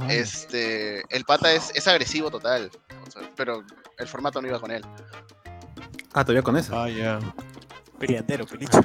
este, 0.09 1.01
el 1.15 1.23
pata 1.23 1.53
es, 1.53 1.71
es 1.75 1.87
agresivo 1.87 2.29
total, 2.29 2.69
o 3.07 3.09
sea, 3.09 3.21
pero 3.37 3.63
el 3.97 4.07
formato 4.07 4.41
no 4.41 4.49
iba 4.49 4.59
con 4.59 4.71
él. 4.71 4.83
Ah, 6.13 6.23
todavía 6.25 6.41
con 6.41 6.57
eso. 6.57 6.77
Ah, 6.77 6.89
ya. 6.89 7.19
Pelicho. 7.99 8.79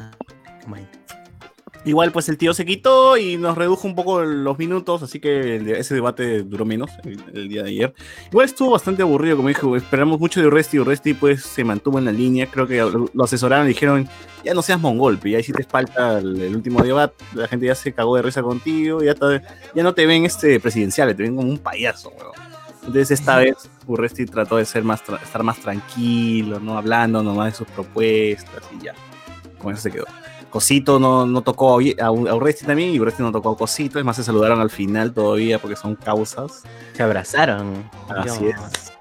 Igual, 1.85 2.13
pues 2.13 2.29
el 2.29 2.39
tío 2.39 2.55
se 2.55 2.65
quitó 2.65 3.17
y 3.17 3.37
nos 3.39 3.59
redujo 3.59 3.89
un 3.89 3.97
poco 3.97 4.23
los 4.23 4.57
minutos, 4.57 5.03
así 5.03 5.19
que 5.19 5.57
el 5.57 5.65
de- 5.65 5.81
ese 5.81 5.95
debate 5.97 6.45
duró 6.45 6.65
menos 6.65 6.93
el, 7.03 7.21
el 7.35 7.49
día 7.49 7.65
de 7.65 7.71
ayer. 7.71 7.95
Igual 8.31 8.45
estuvo 8.47 8.71
bastante 8.71 9.03
aburrido, 9.03 9.35
como 9.37 9.49
dijo, 9.49 9.75
esperamos 9.77 10.21
mucho 10.21 10.41
de 10.41 10.47
Urresti, 10.47 10.79
Urresti 10.79 11.13
pues 11.15 11.43
se 11.43 11.65
mantuvo 11.65 11.99
en 11.99 12.05
la 12.05 12.13
línea, 12.13 12.47
creo 12.47 12.69
que 12.69 12.79
lo, 12.79 13.11
lo 13.13 13.25
asesoraron 13.25 13.67
y 13.67 13.71
dijeron, 13.71 14.09
ya 14.45 14.55
no 14.55 14.63
seas 14.63 14.81
mongol, 14.81 15.19
pero 15.21 15.33
ya 15.33 15.41
hiciste 15.41 15.65
falta 15.65 16.21
el, 16.21 16.41
el 16.41 16.55
último 16.55 16.85
debate, 16.85 17.25
la 17.35 17.49
gente 17.49 17.67
ya 17.67 17.75
se 17.75 17.93
cagó 17.93 18.15
de 18.15 18.23
risa 18.23 18.43
contigo, 18.43 19.03
ya, 19.03 19.17
te- 19.17 19.43
ya 19.75 19.83
no 19.83 19.93
te 19.93 20.07
ven 20.07 20.25
este 20.25 20.61
presidencial, 20.61 21.17
te 21.17 21.25
ven 21.25 21.35
como 21.35 21.49
un 21.51 21.59
payaso, 21.59 22.11
weón. 22.11 22.33
Entonces 22.87 23.13
esta 23.13 23.37
vez 23.37 23.55
Urresti 23.87 24.27
trató 24.27 24.57
de 24.57 24.65
ser 24.65 24.83
más 24.83 25.03
estar 25.23 25.43
más 25.43 25.59
tranquilo, 25.59 26.59
no 26.61 26.77
hablando 26.77 27.23
nomás 27.23 27.53
de 27.53 27.59
sus 27.59 27.69
propuestas 27.69 28.63
y 28.79 28.85
ya. 28.85 28.95
Con 29.59 29.73
eso 29.73 29.83
se 29.83 29.91
quedó. 29.91 30.05
Cosito 30.51 30.99
no, 30.99 31.25
no 31.25 31.43
tocó 31.43 31.79
a, 31.79 32.05
a 32.05 32.11
Urresti 32.11 32.67
también 32.67 32.91
y 32.91 33.01
Urresti 33.01 33.23
no 33.23 33.33
tocó 33.33 33.51
a 33.51 33.57
Cosito. 33.57 33.99
Es 33.99 34.05
más, 34.05 34.17
se 34.17 34.25
saludaron 34.25 34.61
al 34.61 34.71
final 34.71 35.13
todavía 35.13 35.59
porque 35.59 35.77
son 35.77 35.95
causas. 35.95 36.65
Se 36.93 37.03
abrazaron. 37.03 37.89
Así 38.09 38.45
Dios. 38.45 38.61
es. 38.61 38.93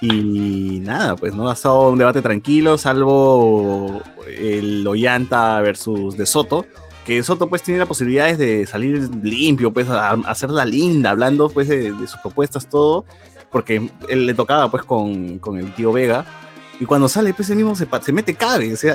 Y 0.00 0.80
nada, 0.80 1.16
pues 1.16 1.34
no 1.34 1.48
ha 1.48 1.54
estado 1.54 1.90
un 1.90 1.98
debate 1.98 2.20
tranquilo, 2.20 2.76
salvo 2.76 4.02
el 4.26 4.86
Ollanta 4.86 5.60
versus 5.60 6.16
De 6.16 6.26
Soto. 6.26 6.66
Que 7.06 7.22
Soto 7.22 7.48
pues 7.48 7.62
tiene 7.62 7.78
las 7.78 7.88
posibilidades 7.88 8.36
de 8.36 8.66
salir 8.66 9.08
limpio, 9.22 9.72
pues 9.72 9.88
a, 9.88 10.10
hacerla 10.10 10.64
linda, 10.64 11.10
hablando 11.10 11.48
pues 11.48 11.68
de, 11.68 11.92
sus 12.06 12.18
propuestas, 12.20 12.68
todo. 12.68 13.04
Porque 13.50 13.90
él 14.08 14.26
le 14.26 14.34
tocaba 14.34 14.70
pues 14.70 14.82
con, 14.82 15.38
con 15.38 15.58
el 15.58 15.72
tío 15.74 15.92
Vega. 15.92 16.26
Y 16.78 16.84
cuando 16.84 17.08
sale, 17.08 17.32
pues 17.32 17.48
él 17.48 17.56
mismo 17.56 17.74
se, 17.74 17.88
se 18.02 18.12
mete 18.12 18.34
cabe, 18.34 18.74
o 18.74 18.76
sea, 18.76 18.94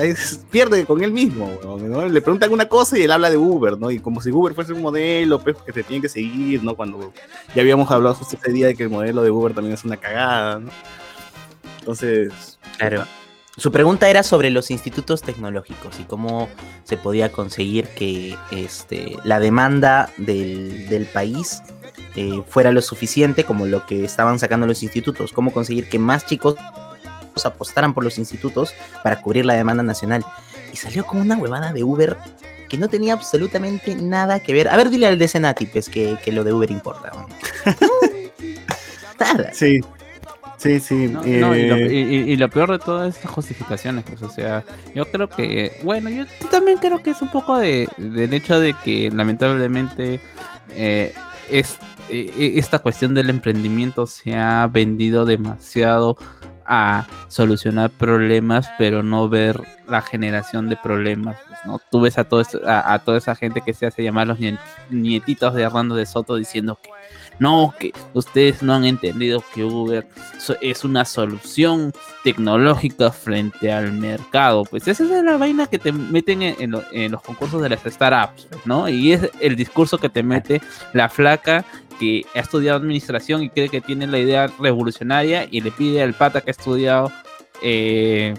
pierde 0.52 0.84
con 0.84 1.02
él 1.02 1.10
mismo, 1.10 1.50
¿no? 1.64 2.08
Le 2.08 2.20
pregunta 2.20 2.44
alguna 2.44 2.68
cosa 2.68 2.96
y 2.96 3.02
él 3.02 3.10
habla 3.10 3.28
de 3.28 3.36
Uber, 3.36 3.76
¿no? 3.76 3.90
Y 3.90 3.98
como 3.98 4.20
si 4.20 4.30
Uber 4.30 4.54
fuese 4.54 4.72
un 4.72 4.82
modelo, 4.82 5.40
pues, 5.40 5.56
que 5.66 5.72
se 5.72 5.82
tiene 5.82 6.02
que 6.02 6.08
seguir, 6.08 6.62
¿no? 6.62 6.76
Cuando 6.76 7.12
ya 7.56 7.62
habíamos 7.62 7.90
hablado 7.90 8.14
justo 8.14 8.36
ese 8.40 8.52
día 8.52 8.68
de 8.68 8.76
que 8.76 8.84
el 8.84 8.90
modelo 8.90 9.22
de 9.22 9.32
Uber 9.32 9.52
también 9.52 9.74
es 9.74 9.84
una 9.84 9.96
cagada, 9.96 10.60
¿no? 10.60 10.70
Entonces, 11.80 12.52
Claro. 12.78 13.04
Su 13.56 13.70
pregunta 13.70 14.08
era 14.08 14.22
sobre 14.22 14.50
los 14.50 14.70
institutos 14.70 15.20
tecnológicos 15.20 16.00
y 16.00 16.04
cómo 16.04 16.48
se 16.84 16.96
podía 16.96 17.30
conseguir 17.30 17.86
que 17.88 18.36
este, 18.50 19.16
la 19.24 19.40
demanda 19.40 20.10
del, 20.16 20.88
del 20.88 21.04
país 21.04 21.62
eh, 22.16 22.42
fuera 22.48 22.72
lo 22.72 22.80
suficiente 22.80 23.44
como 23.44 23.66
lo 23.66 23.86
que 23.86 24.04
estaban 24.04 24.38
sacando 24.38 24.66
los 24.66 24.82
institutos. 24.82 25.32
Cómo 25.32 25.52
conseguir 25.52 25.88
que 25.88 25.98
más 25.98 26.24
chicos 26.24 26.56
apostaran 27.44 27.94
por 27.94 28.04
los 28.04 28.18
institutos 28.18 28.74
para 29.02 29.20
cubrir 29.20 29.44
la 29.44 29.54
demanda 29.54 29.82
nacional. 29.82 30.24
Y 30.72 30.76
salió 30.76 31.04
con 31.04 31.20
una 31.20 31.36
huevada 31.36 31.72
de 31.72 31.84
Uber 31.84 32.16
que 32.68 32.78
no 32.78 32.88
tenía 32.88 33.12
absolutamente 33.12 33.94
nada 33.94 34.40
que 34.40 34.54
ver. 34.54 34.68
A 34.68 34.76
ver, 34.76 34.88
dile 34.88 35.06
al 35.06 35.18
de 35.18 35.28
Senati, 35.28 35.66
pues, 35.66 35.90
que, 35.90 36.16
que 36.24 36.32
lo 36.32 36.42
de 36.42 36.54
Uber 36.54 36.70
importa. 36.70 37.12
¿no? 37.14 37.28
nada. 39.20 39.52
Sí, 39.52 39.80
sí, 40.62 40.80
sí. 40.80 41.08
No, 41.08 41.22
no, 41.40 41.56
y, 41.56 41.66
lo, 41.66 41.76
eh, 41.76 42.24
y- 42.28 42.36
lo 42.36 42.48
peor 42.48 42.70
de 42.72 42.78
todo 42.78 43.04
es 43.04 43.22
las 43.24 43.32
justificaciones, 43.32 44.04
pues, 44.04 44.22
o 44.22 44.30
sea, 44.30 44.64
yo 44.94 45.04
creo 45.10 45.28
que, 45.28 45.80
bueno, 45.82 46.08
yo 46.10 46.24
también 46.50 46.78
creo 46.78 47.02
que 47.02 47.10
es 47.10 47.20
un 47.22 47.28
poco 47.30 47.58
de, 47.58 47.88
del 47.96 48.32
hecho 48.32 48.58
de 48.60 48.74
que 48.84 49.10
lamentablemente 49.10 50.20
eh, 50.74 51.12
es, 51.50 51.78
eh, 52.08 52.52
esta 52.56 52.78
cuestión 52.78 53.14
del 53.14 53.30
emprendimiento 53.30 54.06
se 54.06 54.36
ha 54.36 54.66
vendido 54.68 55.24
demasiado 55.24 56.16
a 56.64 57.06
solucionar 57.28 57.90
problemas, 57.90 58.68
pero 58.78 59.02
no 59.02 59.28
ver 59.28 59.60
la 59.88 60.00
generación 60.00 60.68
de 60.68 60.76
problemas, 60.76 61.36
pues, 61.48 61.58
¿no? 61.66 61.80
Tú 61.90 62.00
ves 62.00 62.16
a, 62.18 62.24
todo 62.24 62.42
a, 62.66 62.94
a 62.94 62.98
toda 63.00 63.18
esa 63.18 63.34
gente 63.34 63.60
que 63.62 63.74
se 63.74 63.84
hace 63.86 64.02
llamar 64.04 64.28
los 64.28 64.38
nie- 64.38 64.58
nietitos 64.88 65.54
de 65.54 65.62
Hernando 65.64 65.96
de 65.96 66.06
Soto 66.06 66.36
diciendo 66.36 66.78
que 66.80 66.90
no, 67.38 67.74
que 67.78 67.92
ustedes 68.14 68.62
no 68.62 68.74
han 68.74 68.84
entendido 68.84 69.42
que 69.54 69.64
Uber 69.64 70.06
es 70.60 70.84
una 70.84 71.04
solución 71.04 71.92
tecnológica 72.24 73.10
frente 73.10 73.72
al 73.72 73.92
mercado. 73.92 74.64
Pues 74.64 74.86
esa 74.88 75.04
es 75.04 75.24
la 75.24 75.36
vaina 75.36 75.66
que 75.66 75.78
te 75.78 75.92
meten 75.92 76.42
en, 76.42 76.56
en 76.60 76.70
lo- 76.72 76.84
en 76.92 77.12
los 77.12 77.22
concursos 77.22 77.60
de 77.62 77.68
las 77.68 77.80
startups, 77.82 78.48
¿no? 78.64 78.88
Y 78.88 79.12
es 79.12 79.28
el 79.40 79.56
discurso 79.56 79.98
que 79.98 80.08
te 80.08 80.22
mete 80.22 80.60
la 80.92 81.08
flaca 81.08 81.64
que 81.98 82.24
ha 82.34 82.40
estudiado 82.40 82.78
administración 82.78 83.42
y 83.42 83.50
cree 83.50 83.68
que 83.68 83.80
tiene 83.80 84.06
la 84.06 84.18
idea 84.18 84.48
revolucionaria 84.58 85.46
y 85.50 85.60
le 85.60 85.70
pide 85.70 86.02
al 86.02 86.14
pata 86.14 86.40
que 86.40 86.50
ha 86.50 86.52
estudiado 86.52 87.12
eh, 87.62 88.34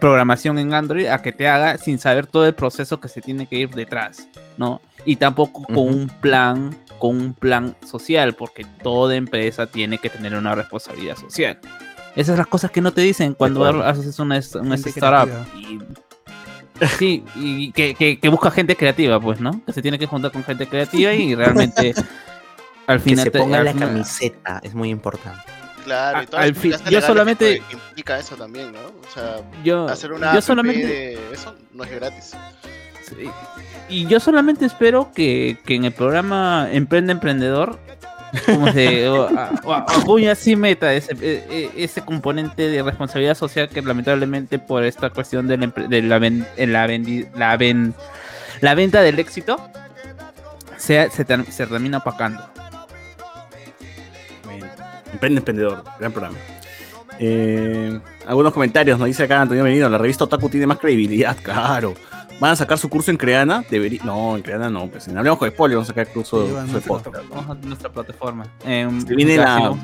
programación 0.00 0.58
en 0.58 0.74
Android 0.74 1.06
a 1.06 1.22
que 1.22 1.32
te 1.32 1.48
haga 1.48 1.78
sin 1.78 1.98
saber 1.98 2.26
todo 2.26 2.46
el 2.46 2.54
proceso 2.54 2.98
que 3.00 3.08
se 3.08 3.20
tiene 3.20 3.46
que 3.46 3.56
ir 3.56 3.70
detrás, 3.70 4.28
¿no? 4.56 4.80
Y 5.04 5.16
tampoco 5.16 5.62
con 5.62 5.78
un 5.78 6.08
plan, 6.20 6.76
con 6.98 7.16
un 7.20 7.34
plan 7.34 7.76
social, 7.86 8.34
porque 8.34 8.64
toda 8.82 9.14
empresa 9.16 9.66
tiene 9.66 9.98
que 9.98 10.10
tener 10.10 10.34
una 10.34 10.54
responsabilidad 10.54 11.16
social. 11.16 11.58
Esas 12.14 12.28
son 12.28 12.38
las 12.38 12.46
cosas 12.46 12.70
que 12.70 12.80
no 12.80 12.92
te 12.92 13.02
dicen 13.02 13.34
cuando 13.34 13.64
haces 13.84 14.18
una, 14.18 14.38
startup. 14.38 15.28
Y, 15.54 15.78
sí, 16.98 17.24
y 17.36 17.72
que, 17.72 17.94
que- 17.94 18.18
que 18.18 18.28
busca 18.28 18.50
gente 18.50 18.76
creativa, 18.76 19.20
pues, 19.20 19.40
¿no? 19.40 19.62
Que 19.64 19.72
se 19.72 19.82
tiene 19.82 19.98
que 19.98 20.06
juntar 20.06 20.32
con 20.32 20.42
gente 20.44 20.66
creativa 20.66 21.12
y 21.12 21.34
realmente 21.34 21.94
al 22.86 22.98
Que 22.98 23.04
final 23.10 23.24
se 23.24 23.30
te- 23.30 23.38
ponga 23.38 23.58
al 23.58 23.64
la 23.66 23.72
final- 23.72 23.88
camiseta, 23.90 24.60
es 24.62 24.74
muy 24.74 24.88
importante. 24.90 25.42
Claro, 25.84 26.20
y 26.20 26.22
A- 26.22 26.26
todas 26.26 26.44
al 26.46 26.54
fin- 26.54 26.72
yo 26.90 27.00
solamente- 27.00 27.62
que 27.68 27.74
implica 27.74 28.18
eso 28.18 28.34
también, 28.36 28.72
¿no? 28.72 28.78
O 28.80 29.12
sea, 29.14 29.36
Yo- 29.62 29.86
hacer 29.86 30.12
una 30.12 30.34
yo 30.34 30.40
solamente- 30.40 30.86
de 30.86 31.32
eso 31.32 31.54
no 31.72 31.84
es 31.84 31.90
gratis. 31.90 32.32
Y 33.88 34.06
yo 34.06 34.18
solamente 34.20 34.64
espero 34.66 35.12
que, 35.14 35.58
que 35.64 35.74
en 35.76 35.84
el 35.84 35.92
programa 35.92 36.68
Emprende 36.72 37.12
Emprendedor, 37.12 37.78
como 38.44 38.72
se 38.72 39.08
o- 39.08 39.28
a- 39.28 39.50
o- 39.64 39.72
meta 40.56 40.92
ese, 40.92 41.12
e- 41.22 41.44
e- 41.76 41.84
ese 41.84 42.02
componente 42.02 42.68
de 42.68 42.82
responsabilidad 42.82 43.36
social 43.36 43.68
que 43.68 43.80
lamentablemente 43.82 44.58
por 44.58 44.82
esta 44.84 45.10
cuestión 45.10 45.46
de 45.46 45.56
la, 46.02 46.16
en 46.56 46.72
la, 46.72 46.86
venta 48.74 49.02
del 49.02 49.18
éxito 49.20 49.56
se, 50.76 51.08
se 51.10 51.24
termina 51.24 51.98
opacando. 51.98 52.42
Emprende 55.12 55.38
Emprendedor, 55.38 55.82
gran 55.98 56.12
programa. 56.12 56.36
Eh, 57.18 57.98
algunos 58.26 58.52
comentarios, 58.52 58.98
nos 58.98 59.06
dice 59.06 59.22
acá 59.22 59.40
Antonio 59.40 59.64
Benito, 59.64 59.88
la 59.88 59.96
revista 59.96 60.24
Otaku 60.24 60.48
tiene 60.50 60.66
más 60.66 60.78
credibilidad, 60.78 61.36
claro. 61.42 61.94
¿Van 62.40 62.50
a 62.52 62.56
sacar 62.56 62.76
su 62.78 62.88
curso 62.90 63.10
en 63.10 63.16
Creana? 63.16 63.64
Debería... 63.70 64.00
No, 64.04 64.36
en 64.36 64.42
Creana 64.42 64.68
no, 64.68 64.88
pues 64.88 65.08
en 65.08 65.16
Hablemos 65.16 65.38
con 65.38 65.48
Spoiler, 65.50 65.76
vamos 65.76 65.88
a 65.88 65.92
sacar 65.92 66.06
el 66.06 66.12
curso 66.12 66.46
Sí, 66.66 66.72
de 66.74 66.80
podcast. 66.82 67.24
¿no? 67.28 67.34
Vamos 67.34 67.56
a 67.56 67.66
nuestra 67.66 67.90
plataforma. 67.90 68.46
Em, 68.64 69.00
Se 69.00 69.14
viene 69.14 69.36
la, 69.38 69.74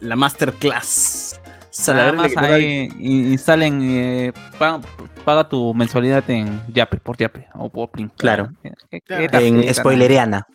la 0.00 0.16
Masterclass. 0.16 1.40
Nada 1.88 2.12
más 2.12 2.34
ahí 2.38 2.88
in- 2.98 3.32
instalen, 3.32 3.80
eh, 3.82 4.32
paga, 4.58 4.80
paga 5.26 5.46
tu 5.48 5.74
mensualidad 5.74 6.28
en 6.30 6.62
Yape, 6.72 6.96
por 6.96 7.16
Yape 7.18 7.48
o 7.54 7.68
por 7.68 7.90
Plin. 7.90 8.10
Claro. 8.16 8.50
¿Qué- 8.62 8.72
qué- 8.90 9.00
Claro. 9.02 9.22
qué 9.22 9.28
tal? 9.28 9.42
En 9.44 9.74
spoileriana. 9.74 10.46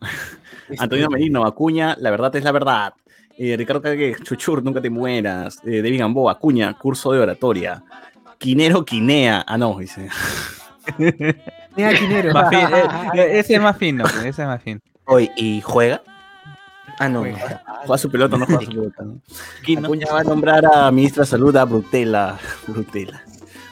Antonio 0.78 1.08
Merino, 1.08 1.46
Acuña, 1.46 1.96
la 1.98 2.10
verdad 2.10 2.34
es 2.36 2.44
la 2.44 2.52
verdad. 2.52 2.94
Eh, 3.38 3.54
Ricardo 3.56 3.80
Cague, 3.82 4.16
Chuchur, 4.22 4.62
nunca 4.62 4.80
te 4.82 4.90
mueras. 4.90 5.58
Eh, 5.64 5.82
David 5.82 5.98
Gamboa, 6.00 6.32
Acuña, 6.32 6.74
curso 6.78 7.12
de 7.12 7.20
oratoria. 7.20 7.82
Quinero 8.38 8.84
Quinea. 8.84 9.44
Ah, 9.46 9.56
no, 9.58 9.78
dice. 9.78 10.08
Mira, 10.96 11.92
eh, 11.92 12.32
eh, 13.14 13.38
ese 13.38 13.54
es 13.54 13.60
más 13.60 13.76
fino, 13.76 14.04
ese 14.06 14.28
es 14.28 14.38
más 14.38 14.62
fino. 14.62 14.80
Hoy, 15.04 15.30
¿y 15.36 15.60
juega? 15.60 16.02
Ah, 16.98 17.08
no. 17.08 17.24
no. 17.24 17.36
Juega 17.84 17.98
su 17.98 18.10
pelota, 18.10 18.36
no 18.36 18.46
juega 18.46 18.62
su 18.62 18.70
pelota. 18.70 19.04
¿no? 19.04 19.20
Acuña 19.84 20.06
va 20.12 20.20
a 20.20 20.24
nombrar 20.24 20.64
a 20.66 20.90
ministra 20.90 21.22
de 21.22 21.26
Salud 21.26 21.54
a 21.56 21.64
Brutela. 21.64 22.38
Brutela. 22.66 23.22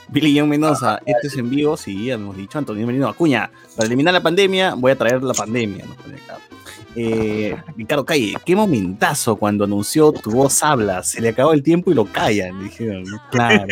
Billy 0.09 0.39
John 0.39 0.49
Mendoza, 0.49 1.01
este 1.07 1.29
es 1.29 1.37
en 1.39 1.49
vivo, 1.51 1.77
sí, 1.77 2.07
ya 2.07 2.15
hemos 2.15 2.37
dicho. 2.37 2.59
Antonio 2.59 2.87
Merino, 2.87 3.09
Acuña, 3.09 3.51
para 3.75 3.87
eliminar 3.87 4.13
la 4.13 4.21
pandemia, 4.21 4.75
voy 4.75 4.93
a 4.93 4.97
traer 4.97 5.23
la 5.23 5.35
pandemia. 5.35 5.85
acá. 5.85 6.39
Eh, 6.95 7.57
Ricardo 7.77 8.05
Calle, 8.05 8.35
qué 8.45 8.55
momentazo 8.55 9.35
cuando 9.35 9.65
anunció 9.65 10.13
tu 10.13 10.31
voz 10.31 10.63
habla, 10.63 11.03
se 11.03 11.21
le 11.21 11.31
acabó 11.31 11.53
el 11.53 11.63
tiempo 11.63 11.91
y 11.91 11.95
lo 11.95 12.05
callan, 12.05 12.63
dijeron. 12.63 13.05
¿no? 13.05 13.21
Claro. 13.31 13.67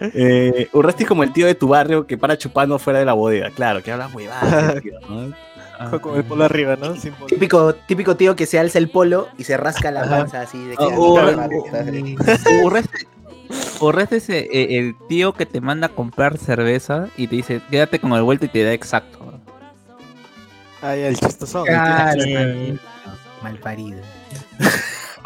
Eh, 0.00 0.68
Urresti 0.72 1.04
es 1.04 1.08
como 1.08 1.22
el 1.22 1.32
tío 1.32 1.46
de 1.46 1.54
tu 1.54 1.68
barrio 1.68 2.06
que 2.06 2.18
para 2.18 2.36
chupando 2.36 2.78
fuera 2.78 2.98
de 2.98 3.04
la 3.04 3.12
bodega, 3.14 3.50
claro, 3.50 3.82
que 3.82 3.92
habla 3.92 4.08
huevadas. 4.12 4.82
¿no? 5.08 6.00
Con 6.00 6.16
el 6.16 6.24
polo 6.24 6.44
arriba, 6.44 6.76
¿no? 6.76 6.96
Sin 6.96 7.12
polo. 7.14 7.26
Típico, 7.26 7.74
típico 7.74 8.16
tío 8.16 8.34
que 8.36 8.46
se 8.46 8.58
alza 8.58 8.78
el 8.78 8.88
polo 8.88 9.28
y 9.38 9.44
se 9.44 9.56
rasca 9.56 9.90
la 9.90 10.08
panza 10.08 10.40
así 10.40 10.58
de 10.64 10.76
que 10.76 10.84
Ah, 10.84 10.88
"Ah, 10.90 10.98
o- 10.98 11.14
claro, 11.14 11.48
o- 11.50 11.66
estás 11.66 11.86
ahí". 12.46 12.62
Urreste, 12.64 13.06
Urreste 13.80 14.16
es 14.16 14.28
eh, 14.30 14.48
el 14.78 14.94
tío 15.08 15.32
que 15.34 15.44
te 15.46 15.60
manda 15.60 15.88
a 15.88 15.90
comprar 15.90 16.38
cerveza 16.38 17.08
y 17.16 17.26
te 17.26 17.36
dice, 17.36 17.60
quédate 17.70 17.98
con 17.98 18.12
el 18.12 18.22
vuelto 18.22 18.46
y 18.46 18.48
te 18.48 18.64
da 18.64 18.72
exacto. 18.72 19.18
Ay, 20.82 21.00
el 21.02 21.16
chistosón. 21.16 21.64
Claro, 21.64 22.22
Sí. 22.22 22.78
mal 23.42 23.58
parido. 23.58 24.00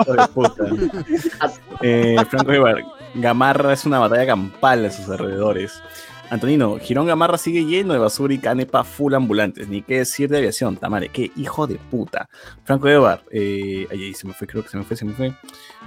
Hijo 0.01 0.13
de 0.15 0.29
puta. 0.29 0.65
Eh, 1.83 2.17
Franco 2.29 2.53
Ibar, 2.53 2.83
Gamarra 3.15 3.73
es 3.73 3.85
una 3.85 3.99
batalla 3.99 4.27
campal 4.27 4.85
a 4.87 4.91
sus 4.91 5.09
alrededores. 5.09 5.83
Antonino, 6.31 6.79
Girón 6.79 7.09
Gamarra 7.09 7.37
sigue 7.39 7.65
lleno 7.65 7.93
de 7.93 7.99
basura 7.99 8.33
y 8.33 8.39
canepa 8.39 8.85
full 8.85 9.15
ambulantes. 9.15 9.67
Ni 9.67 9.83
qué 9.83 9.99
decir 9.99 10.31
de 10.31 10.39
aviación, 10.39 10.77
Tamare, 10.77 11.09
qué 11.09 11.33
hijo 11.35 11.67
de 11.67 11.75
puta. 11.75 12.29
Franco 12.63 12.89
Ebar, 12.89 13.25
eh, 13.33 13.89
ay, 13.91 14.15
se 14.15 14.29
me 14.29 14.33
fue, 14.33 14.47
creo 14.47 14.63
que 14.63 14.69
se 14.69 14.77
me 14.77 14.85
fue, 14.85 14.97
se 14.97 15.05
me 15.05 15.13
fue. 15.13 15.33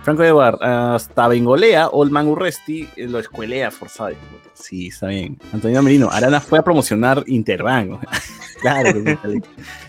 Franco 0.03 0.21
Ebar, 0.21 0.61
hasta 0.61 1.30
Bengolea, 1.30 1.88
Oldman 1.88 2.28
Urresti 2.28 2.89
eh, 2.97 3.07
lo 3.07 3.19
escuelea 3.19 3.71
forzado. 3.71 4.15
Sí, 4.53 4.88
está 4.88 5.07
bien. 5.07 5.39
Antonino 5.53 5.82
Merino, 5.82 6.09
Arana 6.11 6.41
fue 6.41 6.59
a 6.59 6.61
promocionar 6.61 7.24
Interbank. 7.26 8.03
claro, 8.61 9.01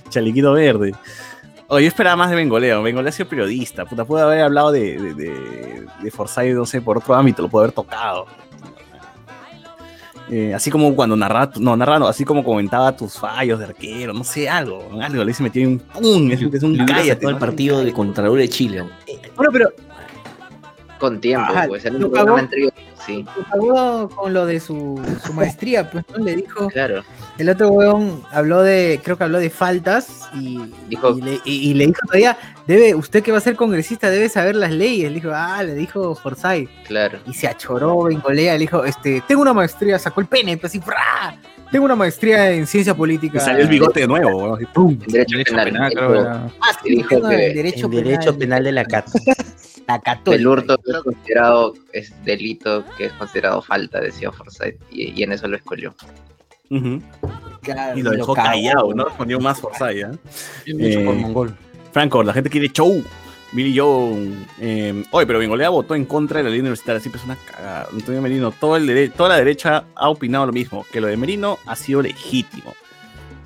chalequito 0.08 0.52
verde. 0.52 0.92
Oye, 1.74 1.84
yo 1.84 1.88
esperaba 1.88 2.14
más 2.16 2.30
de 2.30 2.36
Bengolea. 2.36 2.78
Bengolea 2.78 3.08
ha 3.08 3.12
sido 3.12 3.28
periodista. 3.28 3.84
Puta, 3.84 4.04
puede 4.04 4.22
haber 4.24 4.42
hablado 4.42 4.70
de, 4.70 4.96
de, 4.96 5.14
de, 5.14 5.86
de 6.02 6.10
Forsyth, 6.10 6.54
no 6.54 6.66
sé, 6.66 6.80
por 6.80 6.98
otro 6.98 7.14
ámbito, 7.14 7.42
lo 7.42 7.48
puede 7.48 7.64
haber 7.64 7.74
tocado. 7.74 8.26
Eh, 10.30 10.54
así 10.54 10.70
como 10.70 10.94
cuando 10.96 11.16
narraba, 11.16 11.50
tu- 11.50 11.60
no, 11.60 11.76
narraba, 11.76 11.98
no, 11.98 12.06
así 12.06 12.24
como 12.24 12.42
comentaba 12.42 12.96
tus 12.96 13.18
fallos 13.18 13.58
de 13.58 13.66
arquero, 13.66 14.14
no 14.14 14.24
sé, 14.24 14.48
algo, 14.48 14.88
algo, 15.02 15.22
le 15.22 15.30
hice 15.30 15.42
metido 15.42 15.68
un 15.68 15.78
pum, 15.78 16.30
es, 16.30 16.40
es 16.40 16.62
un 16.62 16.78
cállate. 16.78 17.10
sacado 17.10 17.28
el 17.30 17.36
partido 17.36 17.84
de 17.84 17.92
Contralor 17.92 18.38
de 18.38 18.48
Chile. 18.48 18.84
Bueno, 19.36 19.52
pero 19.52 19.68
Con 20.98 21.20
tiempo, 21.20 21.52
Ajá, 21.52 21.66
pues. 21.68 21.84
Un 21.84 21.98
programa 22.10 22.38
anterior, 22.38 22.72
sí. 23.04 23.26
lo 23.36 23.44
pagó 23.44 24.08
con 24.08 24.32
lo 24.32 24.46
de 24.46 24.60
su, 24.60 24.98
su 25.26 25.32
maestría, 25.34 25.90
pues 25.90 26.04
¿no? 26.16 26.24
le 26.24 26.36
dijo. 26.36 26.68
Claro. 26.68 27.02
El 27.38 27.48
otro 27.48 27.68
weón 27.70 28.22
habló 28.30 28.62
de, 28.62 29.00
creo 29.02 29.18
que 29.18 29.24
habló 29.24 29.38
de 29.40 29.50
faltas 29.50 30.28
y, 30.34 30.58
Dijo- 30.88 31.18
y, 31.18 31.22
le, 31.22 31.40
y- 31.44 31.70
y 31.70 31.74
le 31.74 31.86
dijo 31.88 31.98
todavía, 32.06 32.38
debe, 32.66 32.94
usted 32.94 33.22
que 33.24 33.32
va 33.32 33.38
a 33.38 33.40
ser 33.40 33.56
congresista 33.56 34.08
debe 34.08 34.28
saber 34.28 34.54
las 34.54 34.70
leyes. 34.70 35.08
Le 35.10 35.16
dijo, 35.16 35.30
ah, 35.34 35.62
le 35.64 35.74
dijo 35.74 36.14
Forsyth. 36.14 36.68
Claro. 36.86 37.18
Y 37.26 37.34
se 37.34 37.48
achoró 37.48 38.04
Bengolea, 38.04 38.52
le 38.52 38.60
dijo, 38.60 38.84
este, 38.84 39.20
tengo 39.26 39.42
una 39.42 39.52
maestría, 39.52 39.98
sacó 39.98 40.20
el 40.20 40.28
pene, 40.28 40.56
pues 40.58 40.70
así, 40.72 40.80
¡fra! 40.80 41.36
Tengo 41.72 41.86
una 41.86 41.96
maestría 41.96 42.52
en 42.52 42.68
ciencia 42.68 42.94
política. 42.94 43.38
Y 43.38 43.40
salió 43.40 43.62
el 43.62 43.68
bigote 43.68 44.00
de 44.00 44.06
nuevo, 44.06 44.56
¡pum! 44.72 44.96
Derecho, 45.08 45.38
penal. 45.44 45.64
penal, 45.64 45.92
creo 45.92 46.12
que 46.12 46.18
era. 46.20 46.32
Ah, 46.60 46.78
sí, 46.84 46.88
dijo 46.90 47.08
tengo 47.08 47.28
que 47.30 47.46
el 47.48 47.54
derecho, 47.54 47.86
En 47.86 47.90
derecho 47.90 48.20
penal, 48.20 48.38
penal 48.38 48.64
de 48.64 48.72
la 48.72 48.84
CAT. 48.84 49.08
la 49.88 49.98
católica. 50.00 50.40
el 50.40 50.46
hurto 50.46 50.76
es 50.86 50.96
considerado 51.02 51.74
es 51.92 52.12
delito 52.24 52.84
que 52.96 53.06
es 53.06 53.12
considerado 53.14 53.60
falta, 53.60 54.00
decía 54.00 54.30
Forsyth, 54.30 54.76
y, 54.92 55.20
y 55.20 55.22
en 55.24 55.32
eso 55.32 55.48
lo 55.48 55.56
escogió. 55.56 55.94
Claro, 57.62 57.98
Y 57.98 58.02
lo 58.02 58.10
dejó 58.10 58.34
callado, 58.34 58.92
¿no? 58.94 59.04
Respondió 59.06 59.40
más 59.40 59.60
Forsyth, 59.60 59.96
¿eh? 60.04 60.18
Hecho 60.66 61.04
por 61.04 61.14
Eh, 61.14 61.18
mongol. 61.18 61.54
Franco, 61.92 62.22
la 62.22 62.32
gente 62.32 62.50
quiere 62.50 62.68
show. 62.70 63.02
Billy 63.52 63.78
Joe. 63.78 64.32
Eh, 64.60 65.04
oye, 65.12 65.26
pero 65.26 65.38
Bengolea 65.38 65.68
votó 65.68 65.94
en 65.94 66.04
contra 66.06 66.38
de 66.38 66.44
la 66.44 66.50
ley 66.50 66.58
universitaria. 66.60 67.00
Siempre 67.00 67.20
es 67.20 67.24
una 67.24 67.36
cagada. 67.36 67.86
Antonio 67.92 68.20
Merino, 68.20 68.50
todo 68.50 68.76
el 68.76 68.86
dere- 68.88 69.12
toda 69.12 69.28
la 69.30 69.36
derecha 69.36 69.84
ha 69.94 70.08
opinado 70.08 70.46
lo 70.46 70.52
mismo. 70.52 70.84
Que 70.92 71.00
lo 71.00 71.06
de 71.06 71.16
Merino 71.16 71.58
ha 71.66 71.76
sido 71.76 72.02
legítimo. 72.02 72.74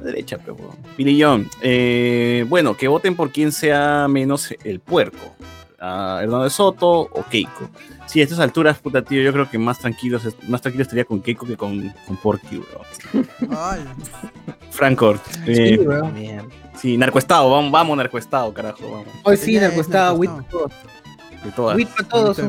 La 0.00 0.06
derecha, 0.06 0.38
pero. 0.38 0.54
bueno. 0.54 0.76
Billy 0.96 1.20
John. 1.22 1.48
eh, 1.60 2.46
bueno, 2.48 2.74
que 2.76 2.88
voten 2.88 3.16
por 3.16 3.30
quien 3.32 3.52
sea 3.52 4.06
menos 4.08 4.54
el 4.64 4.80
puerco. 4.80 5.34
A 5.80 6.18
Hernando 6.22 6.44
de 6.44 6.50
Soto 6.50 6.88
o 7.02 7.24
Keiko. 7.30 7.68
Sí, 8.06 8.20
a 8.20 8.24
estas 8.24 8.40
alturas, 8.40 8.78
puta 8.78 9.02
tío, 9.02 9.22
yo 9.22 9.32
creo 9.32 9.48
que 9.48 9.58
más 9.58 9.78
tranquilos, 9.78 10.22
más 10.48 10.60
tranquilo 10.60 10.82
estaría 10.82 11.04
con 11.04 11.20
Keiko 11.20 11.46
que 11.46 11.56
con, 11.56 11.94
con 12.06 12.16
Porky, 12.16 12.58
weón. 12.58 13.26
Ay, 13.56 13.84
Franco. 14.70 15.14
Sí, 15.44 15.52
Eh, 15.74 15.78
weón. 15.78 16.14
Bien. 16.14 16.42
sí, 16.76 16.96
narcoestado, 16.96 17.50
vamos, 17.50 17.70
vamos, 17.70 17.96
narcoestado, 17.96 18.52
carajo, 18.52 18.90
vamos. 18.90 19.06
Hoy 19.22 19.36
sí, 19.36 19.56
narcostado, 19.58 20.14
WIT 20.16 20.30
para 20.30 20.48
todos. 20.48 20.72
De 21.44 21.52
todas. 21.52 21.76
WIT 21.76 21.88
para 21.90 22.08
todos. 22.08 22.38